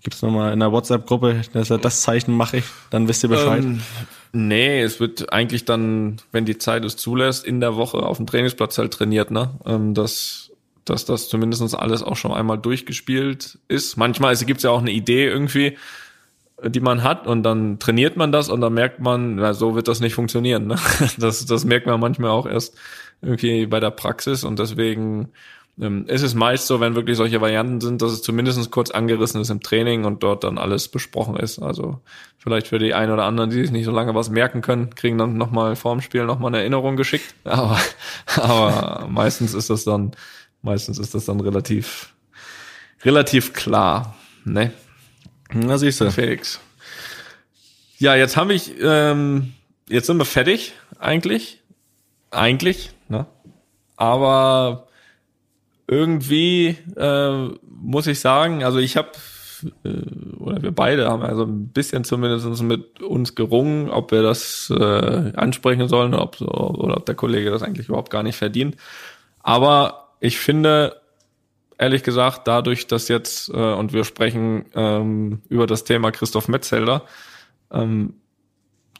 gibt's 0.02 0.22
noch 0.22 0.30
mal 0.30 0.52
in 0.52 0.60
der 0.60 0.72
WhatsApp-Gruppe, 0.72 1.42
dass 1.52 1.70
er 1.70 1.78
das 1.78 2.02
Zeichen 2.02 2.34
mache 2.34 2.58
ich, 2.58 2.64
dann 2.90 3.08
wisst 3.08 3.24
ihr 3.24 3.28
Bescheid. 3.30 3.64
Ähm, 3.64 3.80
nee, 4.32 4.80
es 4.80 5.00
wird 5.00 5.32
eigentlich 5.32 5.64
dann, 5.64 6.18
wenn 6.30 6.44
die 6.44 6.58
Zeit 6.58 6.84
es 6.84 6.96
zulässt, 6.96 7.44
in 7.44 7.60
der 7.60 7.76
Woche 7.76 7.98
auf 7.98 8.18
dem 8.18 8.26
Trainingsplatz 8.26 8.78
halt 8.78 8.92
trainiert, 8.92 9.30
ne? 9.30 9.50
Ähm, 9.66 9.94
dass, 9.94 10.50
dass 10.84 11.04
das 11.04 11.28
zumindestens 11.28 11.74
alles 11.74 12.02
auch 12.02 12.16
schon 12.16 12.32
einmal 12.32 12.58
durchgespielt 12.58 13.58
ist. 13.68 13.96
Manchmal 13.96 14.32
es 14.32 14.46
gibt's 14.46 14.62
ja 14.62 14.70
auch 14.70 14.80
eine 14.80 14.92
Idee 14.92 15.26
irgendwie, 15.26 15.76
die 16.64 16.80
man 16.80 17.04
hat 17.04 17.26
und 17.26 17.42
dann 17.42 17.78
trainiert 17.78 18.16
man 18.16 18.32
das 18.32 18.48
und 18.48 18.60
dann 18.60 18.74
merkt 18.74 19.00
man, 19.00 19.36
na, 19.36 19.54
so 19.54 19.74
wird 19.74 19.88
das 19.88 20.00
nicht 20.00 20.14
funktionieren. 20.14 20.66
Ne? 20.66 20.76
Das, 21.18 21.46
das 21.46 21.64
merkt 21.64 21.86
man 21.86 22.00
manchmal 22.00 22.30
auch 22.30 22.46
erst 22.46 22.76
irgendwie 23.22 23.66
bei 23.66 23.80
der 23.80 23.90
Praxis 23.90 24.44
und 24.44 24.58
deswegen 24.58 25.28
ähm, 25.80 26.06
ist 26.06 26.22
es 26.22 26.34
meist 26.34 26.66
so, 26.66 26.80
wenn 26.80 26.96
wirklich 26.96 27.16
solche 27.16 27.40
Varianten 27.40 27.80
sind, 27.80 28.02
dass 28.02 28.12
es 28.12 28.22
zumindest 28.22 28.70
kurz 28.70 28.90
angerissen 28.90 29.40
ist 29.40 29.50
im 29.50 29.60
Training 29.60 30.04
und 30.04 30.22
dort 30.22 30.44
dann 30.44 30.58
alles 30.58 30.88
besprochen 30.88 31.36
ist. 31.36 31.60
Also 31.60 32.00
vielleicht 32.36 32.68
für 32.68 32.78
die 32.78 32.94
einen 32.94 33.12
oder 33.12 33.24
anderen, 33.24 33.50
die 33.50 33.60
sich 33.60 33.70
nicht 33.70 33.84
so 33.84 33.92
lange 33.92 34.14
was 34.14 34.30
merken 34.30 34.60
können, 34.60 34.94
kriegen 34.94 35.18
dann 35.18 35.36
nochmal 35.36 35.76
vorm 35.76 36.00
Spiel 36.00 36.24
nochmal 36.24 36.50
eine 36.50 36.58
Erinnerung 36.58 36.96
geschickt. 36.96 37.34
Aber, 37.44 37.78
aber 38.36 39.06
meistens 39.08 39.54
ist 39.54 39.70
das 39.70 39.84
dann, 39.84 40.12
meistens 40.62 40.98
ist 40.98 41.14
das 41.14 41.24
dann 41.24 41.40
relativ, 41.40 42.14
relativ 43.04 43.52
klar. 43.52 44.16
Ne? 44.44 44.72
Na 45.52 45.78
siehst 45.78 46.00
du. 46.00 46.10
Felix. 46.10 46.60
Ja, 47.98 48.14
jetzt 48.14 48.36
habe 48.36 48.54
ich, 48.54 48.74
ähm, 48.80 49.54
jetzt 49.88 50.06
sind 50.06 50.18
wir 50.18 50.24
fertig, 50.24 50.74
eigentlich. 50.98 51.60
Eigentlich, 52.30 52.90
ne? 53.08 53.26
Aber 53.96 54.88
irgendwie 55.88 56.76
äh, 56.96 57.48
muss 57.66 58.06
ich 58.06 58.20
sagen, 58.20 58.62
also 58.62 58.78
ich 58.78 58.96
habe, 58.96 59.08
äh, 59.84 59.88
oder 60.38 60.62
wir 60.62 60.70
beide 60.70 61.08
haben 61.08 61.22
also 61.22 61.44
ein 61.44 61.68
bisschen 61.68 62.04
zumindest 62.04 62.62
mit 62.62 63.00
uns 63.02 63.34
gerungen, 63.34 63.90
ob 63.90 64.12
wir 64.12 64.22
das 64.22 64.70
äh, 64.70 65.32
ansprechen 65.34 65.88
sollen 65.88 66.14
ob 66.14 66.36
so, 66.36 66.46
oder 66.46 66.98
ob 66.98 67.06
der 67.06 67.14
Kollege 67.14 67.50
das 67.50 67.62
eigentlich 67.62 67.88
überhaupt 67.88 68.10
gar 68.10 68.22
nicht 68.22 68.36
verdient. 68.36 68.76
Aber 69.40 70.10
ich 70.20 70.38
finde, 70.38 71.00
ehrlich 71.78 72.02
gesagt, 72.02 72.46
dadurch, 72.46 72.86
dass 72.86 73.08
jetzt, 73.08 73.48
äh, 73.50 73.52
und 73.52 73.92
wir 73.92 74.04
sprechen 74.04 74.66
ähm, 74.74 75.40
über 75.48 75.66
das 75.66 75.84
Thema 75.84 76.10
Christoph 76.10 76.48
Metzelder, 76.48 77.04
ähm, 77.72 78.14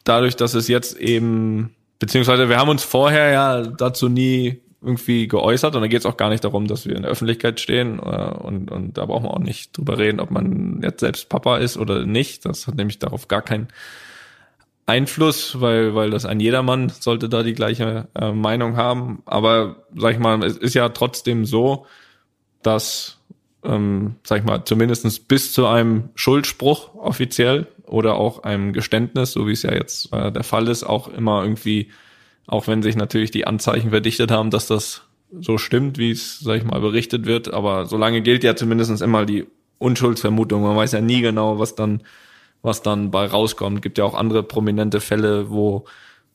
dadurch, 0.04 0.36
dass 0.36 0.54
es 0.54 0.68
jetzt 0.68 0.96
eben, 0.96 1.74
beziehungsweise 1.98 2.48
wir 2.48 2.58
haben 2.58 2.70
uns 2.70 2.84
vorher 2.84 3.30
ja 3.32 3.62
dazu 3.62 4.08
nie 4.08 4.62
irgendwie 4.80 5.26
geäußert 5.26 5.74
und 5.74 5.82
da 5.82 5.88
geht 5.88 6.00
es 6.00 6.06
auch 6.06 6.16
gar 6.16 6.30
nicht 6.30 6.44
darum, 6.44 6.68
dass 6.68 6.86
wir 6.86 6.94
in 6.94 7.02
der 7.02 7.10
Öffentlichkeit 7.10 7.58
stehen 7.58 7.98
äh, 7.98 8.02
und, 8.02 8.70
und 8.70 8.96
da 8.96 9.06
brauchen 9.06 9.24
wir 9.24 9.34
auch 9.34 9.40
nicht 9.40 9.76
drüber 9.76 9.98
reden, 9.98 10.20
ob 10.20 10.30
man 10.30 10.80
jetzt 10.82 11.00
selbst 11.00 11.28
Papa 11.28 11.58
ist 11.58 11.76
oder 11.76 12.06
nicht. 12.06 12.44
Das 12.44 12.68
hat 12.68 12.76
nämlich 12.76 13.00
darauf 13.00 13.26
gar 13.26 13.42
keinen 13.42 13.68
Einfluss, 14.86 15.60
weil, 15.60 15.96
weil 15.96 16.10
das 16.10 16.24
ein 16.24 16.38
jedermann 16.38 16.90
sollte 16.90 17.28
da 17.28 17.42
die 17.42 17.54
gleiche 17.54 18.06
äh, 18.14 18.30
Meinung 18.30 18.76
haben. 18.76 19.22
Aber 19.26 19.82
sag 19.96 20.12
ich 20.12 20.18
mal, 20.20 20.42
es 20.44 20.56
ist 20.56 20.74
ja 20.74 20.88
trotzdem 20.90 21.44
so, 21.44 21.84
dass, 22.62 23.18
ähm, 23.64 24.16
sag 24.24 24.40
ich 24.40 24.44
mal, 24.44 24.64
zumindestens 24.64 25.18
bis 25.18 25.52
zu 25.52 25.66
einem 25.66 26.10
Schuldspruch 26.14 26.94
offiziell 26.94 27.66
oder 27.86 28.14
auch 28.14 28.42
einem 28.42 28.72
Geständnis, 28.72 29.32
so 29.32 29.46
wie 29.46 29.52
es 29.52 29.62
ja 29.62 29.72
jetzt 29.72 30.12
äh, 30.12 30.32
der 30.32 30.44
Fall 30.44 30.68
ist, 30.68 30.84
auch 30.84 31.08
immer 31.08 31.42
irgendwie, 31.42 31.88
auch 32.46 32.66
wenn 32.66 32.82
sich 32.82 32.96
natürlich 32.96 33.30
die 33.30 33.46
Anzeichen 33.46 33.90
verdichtet 33.90 34.30
haben, 34.30 34.50
dass 34.50 34.66
das 34.66 35.02
so 35.40 35.58
stimmt, 35.58 35.98
wie 35.98 36.10
es, 36.10 36.38
sag 36.40 36.56
ich 36.56 36.64
mal, 36.64 36.80
berichtet 36.80 37.26
wird, 37.26 37.52
aber 37.52 37.86
solange 37.86 38.22
gilt 38.22 38.44
ja 38.44 38.56
zumindestens 38.56 39.00
immer 39.00 39.26
die 39.26 39.46
Unschuldsvermutung. 39.78 40.62
Man 40.62 40.76
weiß 40.76 40.92
ja 40.92 41.00
nie 41.00 41.20
genau, 41.20 41.58
was 41.58 41.74
dann, 41.74 42.02
was 42.62 42.82
dann 42.82 43.10
bei 43.10 43.26
rauskommt. 43.26 43.82
Gibt 43.82 43.98
ja 43.98 44.04
auch 44.04 44.14
andere 44.14 44.42
prominente 44.42 45.00
Fälle, 45.00 45.50
wo 45.50 45.86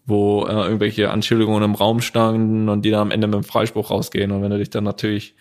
wo 0.05 0.45
äh, 0.45 0.51
irgendwelche 0.51 1.11
Anschuldigungen 1.11 1.63
im 1.63 1.75
Raum 1.75 2.01
standen 2.01 2.69
und 2.69 2.83
die 2.83 2.91
dann 2.91 3.01
am 3.01 3.11
Ende 3.11 3.27
mit 3.27 3.35
dem 3.35 3.43
Freispruch 3.43 3.89
rausgehen. 3.89 4.31
Und 4.31 4.41
wenn 4.41 4.51
du 4.51 4.57
dich 4.57 4.69
dann 4.69 4.83
natürlich 4.83 5.35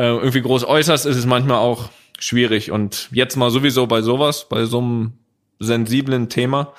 äh, 0.00 0.16
irgendwie 0.16 0.40
groß 0.40 0.64
äußerst, 0.64 1.04
ist 1.04 1.16
es 1.16 1.26
manchmal 1.26 1.58
auch 1.58 1.90
schwierig. 2.18 2.70
Und 2.70 3.08
jetzt 3.12 3.36
mal 3.36 3.50
sowieso 3.50 3.86
bei 3.86 4.00
sowas, 4.00 4.46
bei 4.48 4.64
so 4.64 4.78
einem 4.78 5.12
sensiblen 5.58 6.30
Thema. 6.30 6.72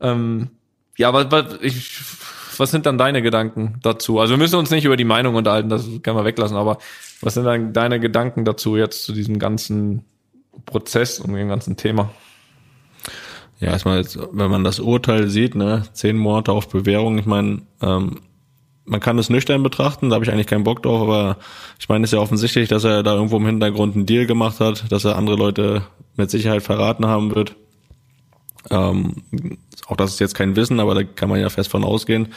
Ähm, 0.00 0.50
ja, 0.96 1.08
aber 1.08 1.30
was, 1.32 1.58
ich, 1.60 1.98
was 2.56 2.70
sind 2.70 2.86
dann 2.86 2.98
deine 2.98 3.20
Gedanken 3.20 3.80
dazu? 3.82 4.20
Also 4.20 4.34
wir 4.34 4.38
müssen 4.38 4.56
uns 4.56 4.70
nicht 4.70 4.84
über 4.84 4.96
die 4.96 5.04
Meinung 5.04 5.34
unterhalten, 5.34 5.70
das 5.70 5.86
können 6.02 6.16
wir 6.16 6.24
weglassen, 6.24 6.56
aber 6.56 6.78
was 7.20 7.34
sind 7.34 7.44
dann 7.44 7.72
deine 7.72 7.98
Gedanken 7.98 8.44
dazu 8.44 8.76
jetzt 8.76 9.04
zu 9.04 9.12
diesem 9.12 9.40
ganzen 9.40 10.04
Prozess 10.64 11.18
und 11.18 11.34
dem 11.34 11.48
ganzen 11.48 11.76
Thema? 11.76 12.10
Ja, 13.58 13.70
erstmal, 13.70 13.98
jetzt, 13.98 14.18
wenn 14.32 14.50
man 14.50 14.62
das 14.62 14.78
Urteil 14.78 15.28
sieht, 15.28 15.56
ne, 15.56 15.82
zehn 15.94 16.16
Monate 16.16 16.52
auf 16.52 16.68
Bewährung, 16.68 17.18
ich 17.18 17.26
meine, 17.26 17.62
ähm, 17.80 18.20
man 18.84 19.00
kann 19.00 19.18
es 19.18 19.30
nüchtern 19.30 19.62
betrachten, 19.62 20.10
da 20.10 20.14
habe 20.14 20.24
ich 20.24 20.32
eigentlich 20.32 20.46
keinen 20.46 20.64
Bock 20.64 20.82
drauf, 20.82 21.02
aber 21.02 21.36
ich 21.78 21.88
meine, 21.88 22.04
es 22.04 22.12
ist 22.12 22.16
ja 22.16 22.22
offensichtlich, 22.22 22.68
dass 22.68 22.84
er 22.84 23.02
da 23.02 23.14
irgendwo 23.14 23.36
im 23.36 23.46
Hintergrund 23.46 23.94
einen 23.94 24.06
Deal 24.06 24.26
gemacht 24.26 24.60
hat, 24.60 24.90
dass 24.90 25.04
er 25.04 25.16
andere 25.16 25.36
Leute 25.36 25.82
mit 26.16 26.30
Sicherheit 26.30 26.62
verraten 26.62 27.06
haben 27.06 27.34
wird. 27.34 27.54
Ähm, 28.70 29.14
auch 29.86 29.96
das 29.96 30.12
ist 30.12 30.20
jetzt 30.20 30.34
kein 30.34 30.56
Wissen, 30.56 30.80
aber 30.80 30.94
da 30.94 31.02
kann 31.02 31.28
man 31.28 31.40
ja 31.40 31.48
fest 31.48 31.70
von 31.70 31.84
ausgehen. 31.84 32.28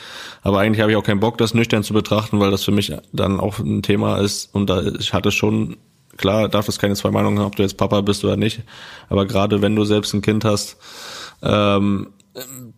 Aber 0.41 0.59
eigentlich 0.59 0.81
habe 0.81 0.91
ich 0.91 0.97
auch 0.97 1.03
keinen 1.03 1.19
Bock, 1.19 1.37
das 1.37 1.53
nüchtern 1.53 1.83
zu 1.83 1.93
betrachten, 1.93 2.39
weil 2.39 2.51
das 2.51 2.63
für 2.63 2.71
mich 2.71 2.91
dann 3.13 3.39
auch 3.39 3.59
ein 3.59 3.83
Thema 3.83 4.17
ist. 4.17 4.53
Und 4.53 4.69
da 4.69 4.81
ich 4.81 5.13
hatte 5.13 5.31
schon, 5.31 5.77
klar, 6.17 6.49
darf 6.49 6.67
es 6.67 6.79
keine 6.79 6.95
zwei 6.95 7.11
Meinungen 7.11 7.39
haben, 7.39 7.47
ob 7.47 7.55
du 7.55 7.63
jetzt 7.63 7.77
Papa 7.77 8.01
bist 8.01 8.23
oder 8.25 8.37
nicht. 8.37 8.61
Aber 9.09 9.25
gerade 9.25 9.61
wenn 9.61 9.75
du 9.75 9.85
selbst 9.85 10.13
ein 10.13 10.21
Kind 10.21 10.45
hast, 10.45 10.77
ähm, 11.43 12.07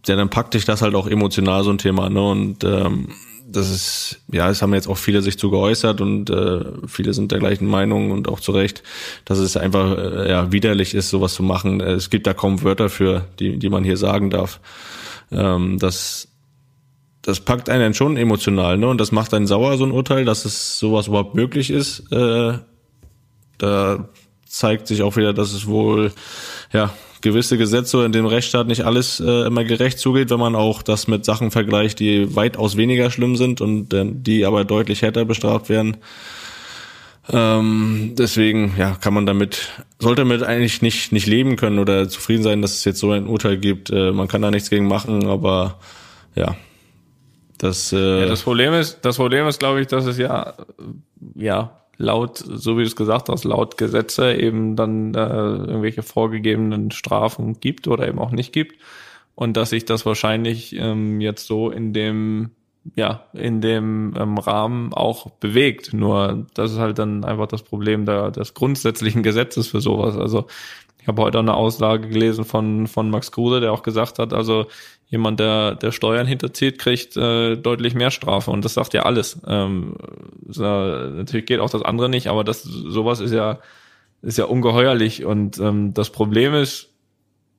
ja, 0.06 0.16
dann 0.16 0.30
packt 0.30 0.54
dich 0.54 0.66
das 0.66 0.82
halt 0.82 0.96
auch 0.96 1.08
emotional 1.08 1.64
so 1.64 1.72
ein 1.72 1.78
Thema. 1.78 2.10
Ne? 2.10 2.22
Und 2.22 2.64
ähm, 2.64 3.10
das 3.50 3.70
ist, 3.70 4.22
ja, 4.32 4.50
es 4.50 4.62
haben 4.62 4.74
jetzt 4.74 4.88
auch 4.88 4.98
viele 4.98 5.22
sich 5.22 5.40
zu 5.40 5.50
geäußert 5.50 6.02
und 6.02 6.30
äh, 6.30 6.66
viele 6.86 7.14
sind 7.14 7.32
der 7.32 7.40
gleichen 7.40 7.68
Meinung 7.68 8.12
und 8.12 8.28
auch 8.28 8.42
zu 8.42 8.52
Recht, 8.52 8.84
dass 9.24 9.40
es 9.40 9.56
einfach 9.56 9.98
äh, 9.98 10.30
ja, 10.30 10.52
widerlich 10.52 10.94
ist, 10.94 11.10
sowas 11.10 11.34
zu 11.34 11.44
machen. 11.44 11.80
Es 11.80 12.10
gibt 12.10 12.28
da 12.28 12.34
kaum 12.34 12.62
Wörter 12.64 12.90
für, 12.90 13.26
die, 13.40 13.58
die 13.58 13.70
man 13.70 13.86
hier 13.86 13.96
sagen 13.96 14.30
darf. 14.30 14.60
Ähm, 15.32 15.80
das, 15.80 16.28
das 17.22 17.40
packt 17.40 17.70
einen 17.70 17.94
schon 17.94 18.18
emotional, 18.18 18.78
ne? 18.78 18.88
Und 18.88 19.00
das 19.00 19.14
macht 19.14 19.34
einen 19.34 19.48
sauer, 19.48 19.78
so 19.78 19.86
ein 19.86 19.92
Urteil, 19.92 20.26
dass 20.26 20.44
es 20.44 20.78
sowas 20.78 21.08
überhaupt 21.08 21.36
möglich 21.36 21.70
ist. 21.70 22.12
Äh, 22.12 22.60
da 23.58 24.10
zeigt 24.46 24.88
sich 24.88 25.04
auch 25.04 25.16
wieder, 25.16 25.34
dass 25.34 25.54
es 25.54 25.68
wohl 25.68 26.12
ja 26.74 26.94
gewisse 27.22 27.58
Gesetze 27.58 28.06
in 28.06 28.12
dem 28.12 28.26
Rechtsstaat 28.26 28.68
nicht 28.68 28.86
alles 28.86 29.20
äh, 29.20 29.48
immer 29.48 29.64
gerecht 29.64 30.00
zugeht, 30.00 30.30
wenn 30.30 30.40
man 30.40 30.56
auch 30.56 30.82
das 30.82 31.08
mit 31.08 31.26
Sachen 31.26 31.52
vergleicht, 31.52 32.00
die 32.00 32.36
weitaus 32.36 32.78
weniger 32.78 33.12
schlimm 33.12 33.36
sind 33.36 33.62
und 33.62 33.94
äh, 33.94 34.06
die 34.06 34.46
aber 34.46 34.66
deutlich 34.66 35.02
härter 35.02 35.26
bestraft 35.26 35.70
werden. 35.70 35.98
Ähm, 37.30 38.14
deswegen 38.18 38.74
ja, 38.78 38.96
kann 38.96 39.14
man 39.14 39.26
damit, 39.26 39.70
sollte 40.00 40.22
damit 40.22 40.44
eigentlich 40.44 40.82
nicht, 40.82 41.12
nicht 41.12 41.28
leben 41.28 41.58
können 41.58 41.80
oder 41.80 42.08
zufrieden 42.08 42.44
sein, 42.44 42.62
dass 42.62 42.74
es 42.74 42.86
jetzt 42.86 43.00
so 43.00 43.12
ein 43.12 43.28
Urteil 43.28 43.58
gibt. 43.58 43.90
Äh, 43.90 44.12
man 44.12 44.28
kann 44.28 44.42
da 44.42 44.52
nichts 44.52 44.70
gegen 44.70 44.88
machen, 44.88 45.28
aber 45.28 45.80
ja, 46.36 46.56
das, 47.58 47.92
äh, 47.92 48.22
ja, 48.22 48.26
das 48.28 48.44
Problem 48.44 48.74
ist, 48.74 49.00
das 49.02 49.18
Problem 49.18 49.48
ist, 49.48 49.60
glaube 49.60 49.82
ich, 49.82 49.88
dass 49.88 50.06
es 50.06 50.18
ja, 50.18 50.54
ja, 51.36 51.82
laut, 51.98 52.38
so 52.38 52.78
wie 52.78 52.82
du 52.82 52.88
es 52.88 52.96
gesagt 52.96 53.30
hast, 53.30 53.44
laut 53.44 53.78
Gesetze 53.78 54.34
eben 54.34 54.76
dann 54.76 55.14
äh, 55.14 55.20
irgendwelche 55.20 56.04
vorgegebenen 56.04 56.92
Strafen 56.92 57.60
gibt 57.60 57.88
oder 57.88 58.08
eben 58.08 58.20
auch 58.20 58.32
nicht 58.32 58.54
gibt. 58.54 58.76
Und 59.36 59.58
dass 59.58 59.70
sich 59.70 59.86
das 59.86 60.06
wahrscheinlich 60.06 60.76
ähm, 60.76 61.22
jetzt 61.22 61.46
so 61.46 61.70
in 61.70 61.94
dem, 61.94 62.52
ja, 62.96 63.26
in 63.34 63.62
dem 63.62 64.14
ähm, 64.18 64.38
Rahmen 64.38 64.94
auch 64.94 65.30
bewegt. 65.30 65.94
Nur 65.94 66.48
das 66.54 66.72
ist 66.72 66.80
halt 66.80 66.98
dann 66.98 67.24
einfach 67.24 67.48
das 67.48 67.64
Problem 67.64 68.06
der, 68.06 68.32
des 68.32 68.54
grundsätzlichen 68.54 69.24
Gesetzes 69.24 69.68
für 69.68 69.82
sowas. 69.82 70.18
Also 70.18 70.48
Ich 71.08 71.10
habe 71.10 71.22
heute 71.22 71.40
eine 71.40 71.54
Aussage 71.54 72.10
gelesen 72.10 72.44
von, 72.44 72.86
von 72.86 73.10
Max 73.10 73.32
Kruse, 73.32 73.62
der 73.62 73.72
auch 73.72 73.82
gesagt 73.82 74.20
hat, 74.20 74.34
also 74.34 74.66
jemand, 75.08 75.40
der, 75.40 75.76
der 75.76 75.94
Steuern 75.94 76.28
hinterzieht, 76.28 76.80
kriegt 76.80 77.16
äh, 77.16 77.56
deutlich 77.56 77.96
mehr 77.96 78.12
Strafe. 78.12 78.52
Und 78.52 78.66
das 78.66 78.74
sagt 78.74 78.94
ja 78.94 79.04
alles. 79.04 79.40
Ähm, 79.48 79.96
so, 80.50 80.64
natürlich 80.64 81.46
geht 81.46 81.62
auch 81.62 81.70
das 81.70 81.82
andere 81.82 82.10
nicht, 82.10 82.28
aber 82.28 82.44
das 82.44 82.62
sowas 82.64 83.22
ist 83.22 83.32
ja, 83.32 83.60
ist 84.22 84.38
ja 84.38 84.44
ungeheuerlich. 84.44 85.24
Und 85.24 85.60
ähm, 85.60 85.94
das 85.94 86.10
Problem 86.10 86.54
ist, 86.54 86.90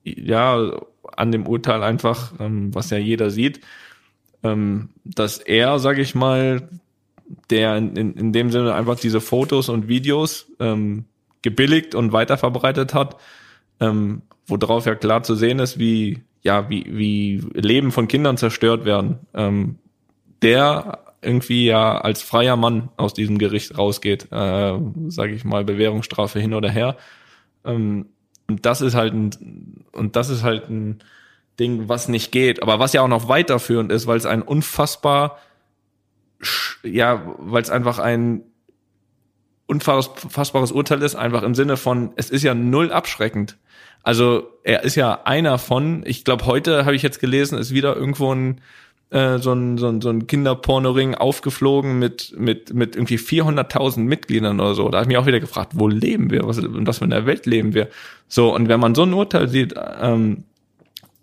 ja, 0.05 0.79
an 1.17 1.33
dem 1.33 1.47
Urteil 1.47 1.83
einfach, 1.83 2.35
ähm, 2.41 2.75
was 2.75 2.91
ja 2.91 2.99
jeder 2.99 3.31
sieht, 3.31 3.61
ähm, 4.43 4.91
dass 5.05 5.39
er, 5.39 5.79
sag 5.79 5.97
ich 5.97 6.15
mal, 6.15 6.69
der 7.49 7.79
in, 7.79 7.97
in, 7.97 8.13
in 8.13 8.33
dem 8.35 8.51
Sinne 8.51 8.75
einfach 8.75 9.01
diese 9.01 9.23
Fotos 9.23 9.71
und 9.71 9.89
Videos 9.89 10.53
ähm, 10.61 11.07
gebilligt 11.41 11.95
und 11.95 12.13
weiterverbreitet 12.13 12.93
hat, 12.93 13.17
ähm, 13.81 14.23
worauf 14.47 14.87
ja 14.87 14.95
klar 14.95 15.23
zu 15.23 15.35
sehen 15.35 15.59
ist, 15.59 15.79
wie 15.79 16.23
ja 16.43 16.69
wie 16.71 16.85
wie 16.89 17.43
Leben 17.55 17.93
von 17.93 18.09
Kindern 18.09 18.37
zerstört 18.37 18.85
werden, 18.85 19.19
ähm, 19.35 19.79
der 20.43 21.01
irgendwie 21.21 21.67
ja 21.67 21.99
als 21.99 22.23
freier 22.23 22.57
Mann 22.57 22.91
aus 22.97 23.13
diesem 23.15 23.39
Gericht 23.39 23.77
rausgeht, 23.77 24.29
äh, 24.31 24.79
sage 25.09 25.33
ich 25.33 25.45
mal 25.45 25.65
Bewährungsstrafe 25.65 26.39
hin 26.39 26.55
oder 26.55 26.71
her. 26.71 26.97
Ähm, 27.65 28.07
und 28.49 28.65
das 28.65 28.81
ist 28.81 28.95
halt 28.95 29.13
ein 29.13 29.85
und 29.93 30.17
das 30.17 30.31
ist 30.31 30.43
halt 30.43 30.71
ein 30.71 31.01
Ding, 31.59 31.89
was 31.89 32.09
nicht 32.09 32.31
geht, 32.31 32.63
aber 32.63 32.79
was 32.79 32.93
ja 32.93 33.03
auch 33.03 33.09
noch 33.09 33.29
weiterführend 33.29 33.91
ist, 33.91 34.07
weil 34.07 34.17
es 34.17 34.27
ein 34.27 34.43
unfassbar 34.43 35.39
ja, 36.85 37.35
weil 37.39 37.63
es 37.63 37.71
einfach 37.71 37.99
ein 37.99 38.43
unfassbares 39.67 40.73
Urteil 40.73 41.03
ist, 41.03 41.15
einfach 41.15 41.43
im 41.43 41.55
Sinne 41.55 41.77
von, 41.77 42.13
es 42.17 42.31
ist 42.31 42.43
ja 42.43 42.55
null 42.55 42.91
abschreckend. 42.91 43.59
Also 44.03 44.49
er 44.63 44.85
ist 44.85 44.95
ja 44.95 45.23
einer 45.25 45.59
von, 45.59 46.03
ich 46.07 46.25
glaube, 46.25 46.47
heute 46.47 46.85
habe 46.85 46.97
ich 46.97 47.03
jetzt 47.03 47.21
gelesen, 47.21 47.59
ist 47.59 47.75
wieder 47.75 47.97
irgendwo 47.97 48.35
ein 48.35 48.61
äh, 49.11 49.39
so 49.39 49.53
ein, 49.53 49.79
so 49.79 49.89
ein, 49.89 50.01
so 50.01 50.11
ein 50.11 50.27
Kinderpornoring 50.27 51.15
aufgeflogen 51.15 51.99
mit, 51.99 52.35
mit, 52.37 52.75
mit 52.75 52.95
irgendwie 52.95 53.17
400.000 53.17 54.01
Mitgliedern 54.01 54.61
oder 54.61 54.75
so. 54.75 54.89
Da 54.91 54.99
habe 54.99 55.05
ich 55.05 55.09
mich 55.09 55.17
auch 55.17 55.27
wieder 55.27 55.41
gefragt, 55.41 55.73
wo 55.75 55.89
leben 55.89 56.31
wir? 56.31 56.47
Was, 56.47 56.59
in 56.59 56.87
was 56.87 56.99
für 56.99 57.05
einer 57.05 57.25
Welt 57.25 57.47
leben 57.47 57.73
wir? 57.73 57.89
So, 58.29 58.55
und 58.55 58.69
wenn 58.69 58.81
man 58.81 58.95
so 58.95 59.05
ein 59.05 59.15
Urteil 59.15 59.49
sieht, 59.49 59.75
ähm, 60.01 60.45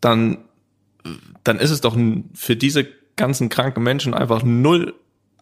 dann, 0.02 0.40
dann 1.44 1.60
ist 1.60 1.70
es 1.70 1.82
doch 1.82 1.96
für 2.34 2.56
diese 2.56 2.88
ganzen 3.16 3.50
kranken 3.50 3.84
Menschen 3.84 4.16
einfach 4.16 4.42
null 4.44 4.96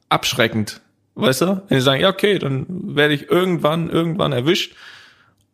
abschreckend. 0.10 0.82
Weißt 1.16 1.42
du? 1.42 1.64
Wenn 1.68 1.78
die 1.78 1.82
sagen, 1.82 2.02
ja, 2.02 2.10
okay, 2.10 2.40
dann 2.40 2.66
werde 2.70 3.14
ich 3.14 3.30
irgendwann, 3.30 3.90
irgendwann 3.90 4.34
erwischt 4.34 4.76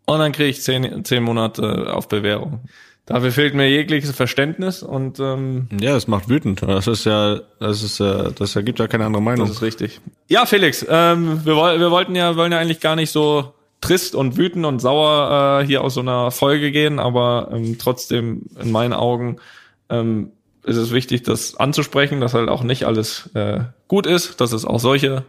und 0.10 0.20
dann 0.20 0.32
kriege 0.32 0.50
ich 0.50 0.62
zehn, 0.62 1.06
zehn 1.06 1.24
Monate 1.24 1.94
auf 1.94 2.08
Bewährung. 2.08 2.62
Dafür 3.06 3.32
fehlt 3.32 3.56
mir 3.56 3.70
jegliches 3.70 4.12
Verständnis 4.12 4.84
und 4.84 5.20
ähm, 5.20 5.68
ja, 5.80 5.94
das 5.94 6.08
macht 6.08 6.30
wütend. 6.30 6.62
Das 6.62 6.88
ist 6.88 7.06
ja, 7.06 7.42
das 7.60 7.82
ist 7.82 8.00
ja, 8.00 8.30
das 8.30 8.56
ergibt 8.56 8.80
ja 8.80 8.88
keine 8.88 9.06
andere 9.06 9.22
Meinung. 9.22 9.48
Das 9.48 9.58
ist 9.58 9.62
richtig. 9.64 10.00
Ja, 10.28 10.46
Felix, 10.46 10.86
ähm, 10.88 11.44
wir, 11.44 11.56
wir 11.56 11.92
wollten 11.92 12.16
ja, 12.16 12.36
wollen 12.36 12.52
ja 12.52 12.60
eigentlich 12.60 12.82
gar 12.82 12.96
nicht 12.96 13.12
so 13.12 13.54
trist 13.82 14.14
und 14.14 14.38
wütend 14.38 14.66
und 14.66 14.80
sauer 14.80 15.62
äh, 15.62 15.66
hier 15.66 15.84
aus 15.84 15.96
so 15.96 16.02
einer 16.02 16.32
Folge 16.32 16.72
gehen, 16.72 17.00
aber 17.00 17.50
ähm, 17.52 17.78
trotzdem 17.80 18.44
in 18.62 18.72
meinen 18.72 18.94
Augen 18.94 19.38
ähm, 19.90 20.32
ist 20.64 20.78
es 20.78 20.92
wichtig, 20.92 21.24
das 21.24 21.56
anzusprechen, 21.56 22.22
dass 22.22 22.34
halt 22.34 22.50
auch 22.50 22.64
nicht 22.64 22.86
alles 22.86 23.30
äh, 23.34 23.62
gut 23.88 24.06
ist, 24.06 24.42
dass 24.42 24.52
es 24.52 24.66
auch 24.66 24.80
solche 24.80 25.26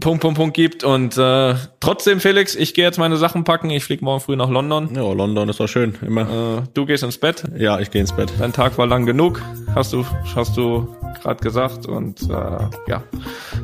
Punkt, 0.00 0.20
Punkt, 0.20 0.36
Punkt 0.36 0.54
gibt. 0.54 0.84
Und 0.84 1.16
äh, 1.16 1.54
trotzdem, 1.80 2.20
Felix, 2.20 2.54
ich 2.54 2.74
gehe 2.74 2.84
jetzt 2.84 2.98
meine 2.98 3.16
Sachen 3.16 3.44
packen. 3.44 3.70
Ich 3.70 3.84
fliege 3.84 4.04
morgen 4.04 4.20
früh 4.20 4.36
nach 4.36 4.50
London. 4.50 4.90
Ja, 4.94 5.10
London 5.12 5.48
ist 5.48 5.60
doch 5.60 5.68
schön, 5.68 5.94
immer. 6.06 6.58
Äh, 6.58 6.62
du 6.74 6.84
gehst 6.84 7.02
ins 7.02 7.18
Bett. 7.18 7.44
Ja, 7.56 7.80
ich 7.80 7.90
gehe 7.90 8.00
ins 8.00 8.12
Bett. 8.12 8.30
Dein 8.38 8.52
Tag 8.52 8.76
war 8.76 8.86
lang 8.86 9.06
genug, 9.06 9.40
hast 9.74 9.94
du, 9.94 10.04
hast 10.34 10.56
du 10.58 10.94
gerade 11.22 11.42
gesagt. 11.42 11.86
Und 11.86 12.22
äh, 12.22 12.58
ja, 12.86 13.02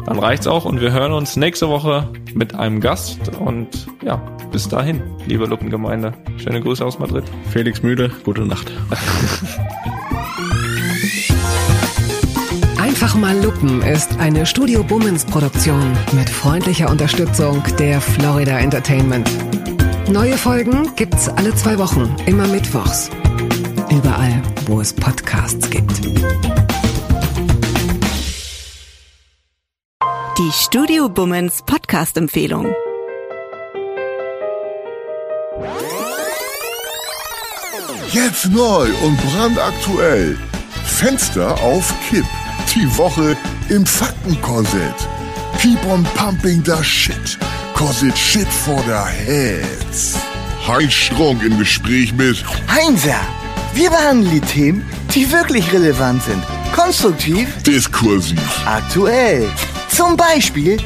dann 0.07 0.19
reicht's 0.19 0.47
auch. 0.47 0.65
Und 0.65 0.81
wir 0.81 0.93
hören 0.93 1.13
uns 1.13 1.37
nächste 1.37 1.69
Woche 1.69 2.09
mit 2.35 2.55
einem 2.55 2.81
Gast. 2.81 3.31
Und 3.39 3.87
ja, 4.03 4.17
bis 4.51 4.69
dahin, 4.69 5.03
liebe 5.27 5.45
Luppengemeinde. 5.45 6.15
Schöne 6.39 6.63
Grüße 6.63 6.85
aus 6.85 6.99
Madrid. 6.99 7.25
Felix 7.51 7.83
müde, 7.83 8.11
gute 8.25 8.47
Nacht. 8.47 8.73
Einfach 13.01 13.15
mal 13.15 13.41
Lupen 13.45 13.81
ist 13.83 14.19
eine 14.19 14.45
Studio 14.45 14.83
Bummens 14.83 15.25
Produktion 15.25 15.97
mit 16.15 16.29
freundlicher 16.29 16.91
Unterstützung 16.91 17.63
der 17.79 18.01
Florida 18.01 18.59
Entertainment. 18.59 19.31
Neue 20.11 20.37
Folgen 20.37 20.97
gibt's 20.97 21.29
alle 21.29 21.55
zwei 21.55 21.79
Wochen, 21.79 22.13
immer 22.27 22.49
mittwochs. 22.49 23.09
Überall, 23.89 24.43
wo 24.67 24.81
es 24.81 24.93
Podcasts 24.93 25.71
gibt. 25.71 26.05
Die 30.37 30.53
Studio 30.53 31.09
Bummens 31.09 31.63
Podcast 31.65 32.17
Empfehlung. 32.17 32.75
Jetzt 38.11 38.47
neu 38.51 38.89
und 39.05 39.17
brandaktuell. 39.19 40.37
Fenster 40.85 41.63
auf 41.63 41.95
Kipp. 42.11 42.27
Die 42.79 42.97
Woche 42.97 43.37
im 43.71 43.85
Faktenkorsett. 43.85 44.95
Keep 45.61 45.85
on 45.87 46.05
pumping 46.15 46.63
the 46.65 46.81
shit. 46.85 47.37
Cause 47.75 48.07
it's 48.07 48.17
shit 48.17 48.47
for 48.47 48.81
the 48.87 48.93
heads. 48.93 50.17
Heinz 50.65 50.93
Strunk 50.93 51.43
im 51.43 51.59
Gespräch 51.59 52.13
mit 52.13 52.37
Heinzer, 52.73 53.19
wir 53.75 53.91
behandeln 53.91 54.31
die 54.31 54.41
Themen, 54.41 54.85
die 55.13 55.29
wirklich 55.33 55.73
relevant 55.73 56.23
sind. 56.23 56.41
Konstruktiv, 56.73 57.49
Diskursiv. 57.65 58.39
aktuell. 58.65 59.51
Zum 59.89 60.17
Beispiel, 60.17 60.77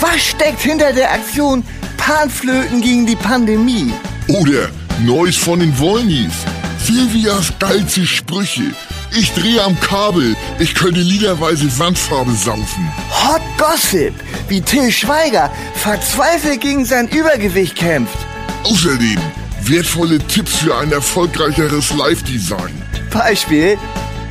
was 0.00 0.20
steckt 0.20 0.60
hinter 0.60 0.92
der 0.92 1.10
Aktion 1.10 1.64
Panflöten 1.96 2.80
gegen 2.80 3.04
die 3.04 3.16
Pandemie? 3.16 3.92
Oder 4.28 4.68
Neues 5.04 5.38
von 5.38 5.58
den 5.58 5.76
Wollnies. 5.76 6.34
Silvias 6.78 7.52
geilste 7.58 8.06
Sprüche. 8.06 8.70
Ich 9.14 9.32
drehe 9.32 9.62
am 9.62 9.78
Kabel. 9.78 10.34
Ich 10.58 10.74
könnte 10.74 11.00
liederweise 11.00 11.66
Wandfarbe 11.78 12.32
saufen. 12.32 12.90
Hot 13.10 13.42
Gossip, 13.58 14.14
wie 14.48 14.62
Till 14.62 14.90
Schweiger 14.90 15.50
verzweifelt 15.74 16.62
gegen 16.62 16.86
sein 16.86 17.08
Übergewicht 17.08 17.76
kämpft. 17.76 18.16
Außerdem 18.64 19.18
wertvolle 19.64 20.18
Tipps 20.18 20.56
für 20.56 20.74
ein 20.76 20.92
erfolgreicheres 20.92 21.92
Live-Design. 21.92 22.82
Beispiel, 23.12 23.76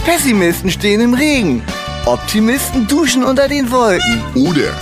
Pessimisten 0.03 0.71
stehen 0.71 1.01
im 1.01 1.13
Regen. 1.13 1.61
Optimisten 2.07 2.87
duschen 2.87 3.23
unter 3.23 3.47
den 3.47 3.69
Wolken. 3.69 4.23
Oder 4.33 4.73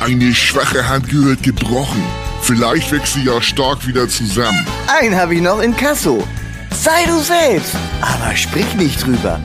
eine 0.00 0.34
schwache 0.34 0.88
Hand 0.88 1.10
gehört 1.10 1.42
gebrochen. 1.42 2.02
Vielleicht 2.40 2.90
wächst 2.90 3.14
sie 3.14 3.24
ja 3.24 3.42
stark 3.42 3.86
wieder 3.86 4.08
zusammen. 4.08 4.66
Einen 4.98 5.14
habe 5.14 5.34
ich 5.34 5.42
noch 5.42 5.60
in 5.60 5.76
Kasso. 5.76 6.26
Sei 6.72 7.04
du 7.06 7.20
selbst, 7.20 7.74
aber 8.00 8.34
sprich 8.34 8.74
nicht 8.74 9.04
drüber. 9.04 9.38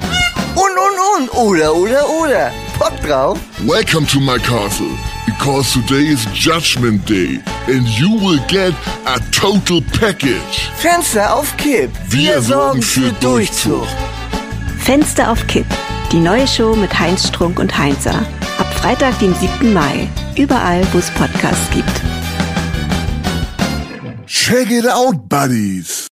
Und, 0.56 0.64
und, 0.64 1.30
und, 1.30 1.38
oder, 1.38 1.76
oder, 1.76 2.10
oder. 2.10 2.52
Bock 2.80 2.94
drauf? 3.06 3.38
Welcome 3.66 4.08
to 4.08 4.20
my 4.20 4.38
castle, 4.40 4.90
because 5.26 5.74
today 5.74 6.08
is 6.08 6.26
Judgment 6.34 7.08
Day 7.08 7.40
and 7.68 7.88
you 8.00 8.18
will 8.20 8.40
get 8.48 8.74
a 9.06 9.20
total 9.32 9.82
package. 10.00 10.70
Fenster 10.78 11.34
auf 11.36 11.56
Kipp. 11.58 11.92
Wir 12.10 12.42
sorgen 12.42 12.82
für 12.82 13.12
Durchzug. 13.20 13.86
Fenster 14.80 15.30
auf 15.32 15.46
Kipp. 15.48 15.66
Die 16.12 16.20
neue 16.20 16.48
Show 16.48 16.76
mit 16.76 16.98
Heinz 16.98 17.28
Strunk 17.28 17.60
und 17.60 17.78
Heinzer. 17.78 18.16
Ab 18.58 18.74
Freitag, 18.82 19.20
dem 19.20 19.36
7. 19.36 19.74
Mai. 19.74 20.08
Überall, 20.38 20.82
wo 20.94 20.98
es 21.00 21.10
Podcasts 21.12 21.70
gibt. 21.72 21.92
Check 24.26 24.72
it 24.72 24.88
out, 24.88 25.28
buddies. 25.28 26.06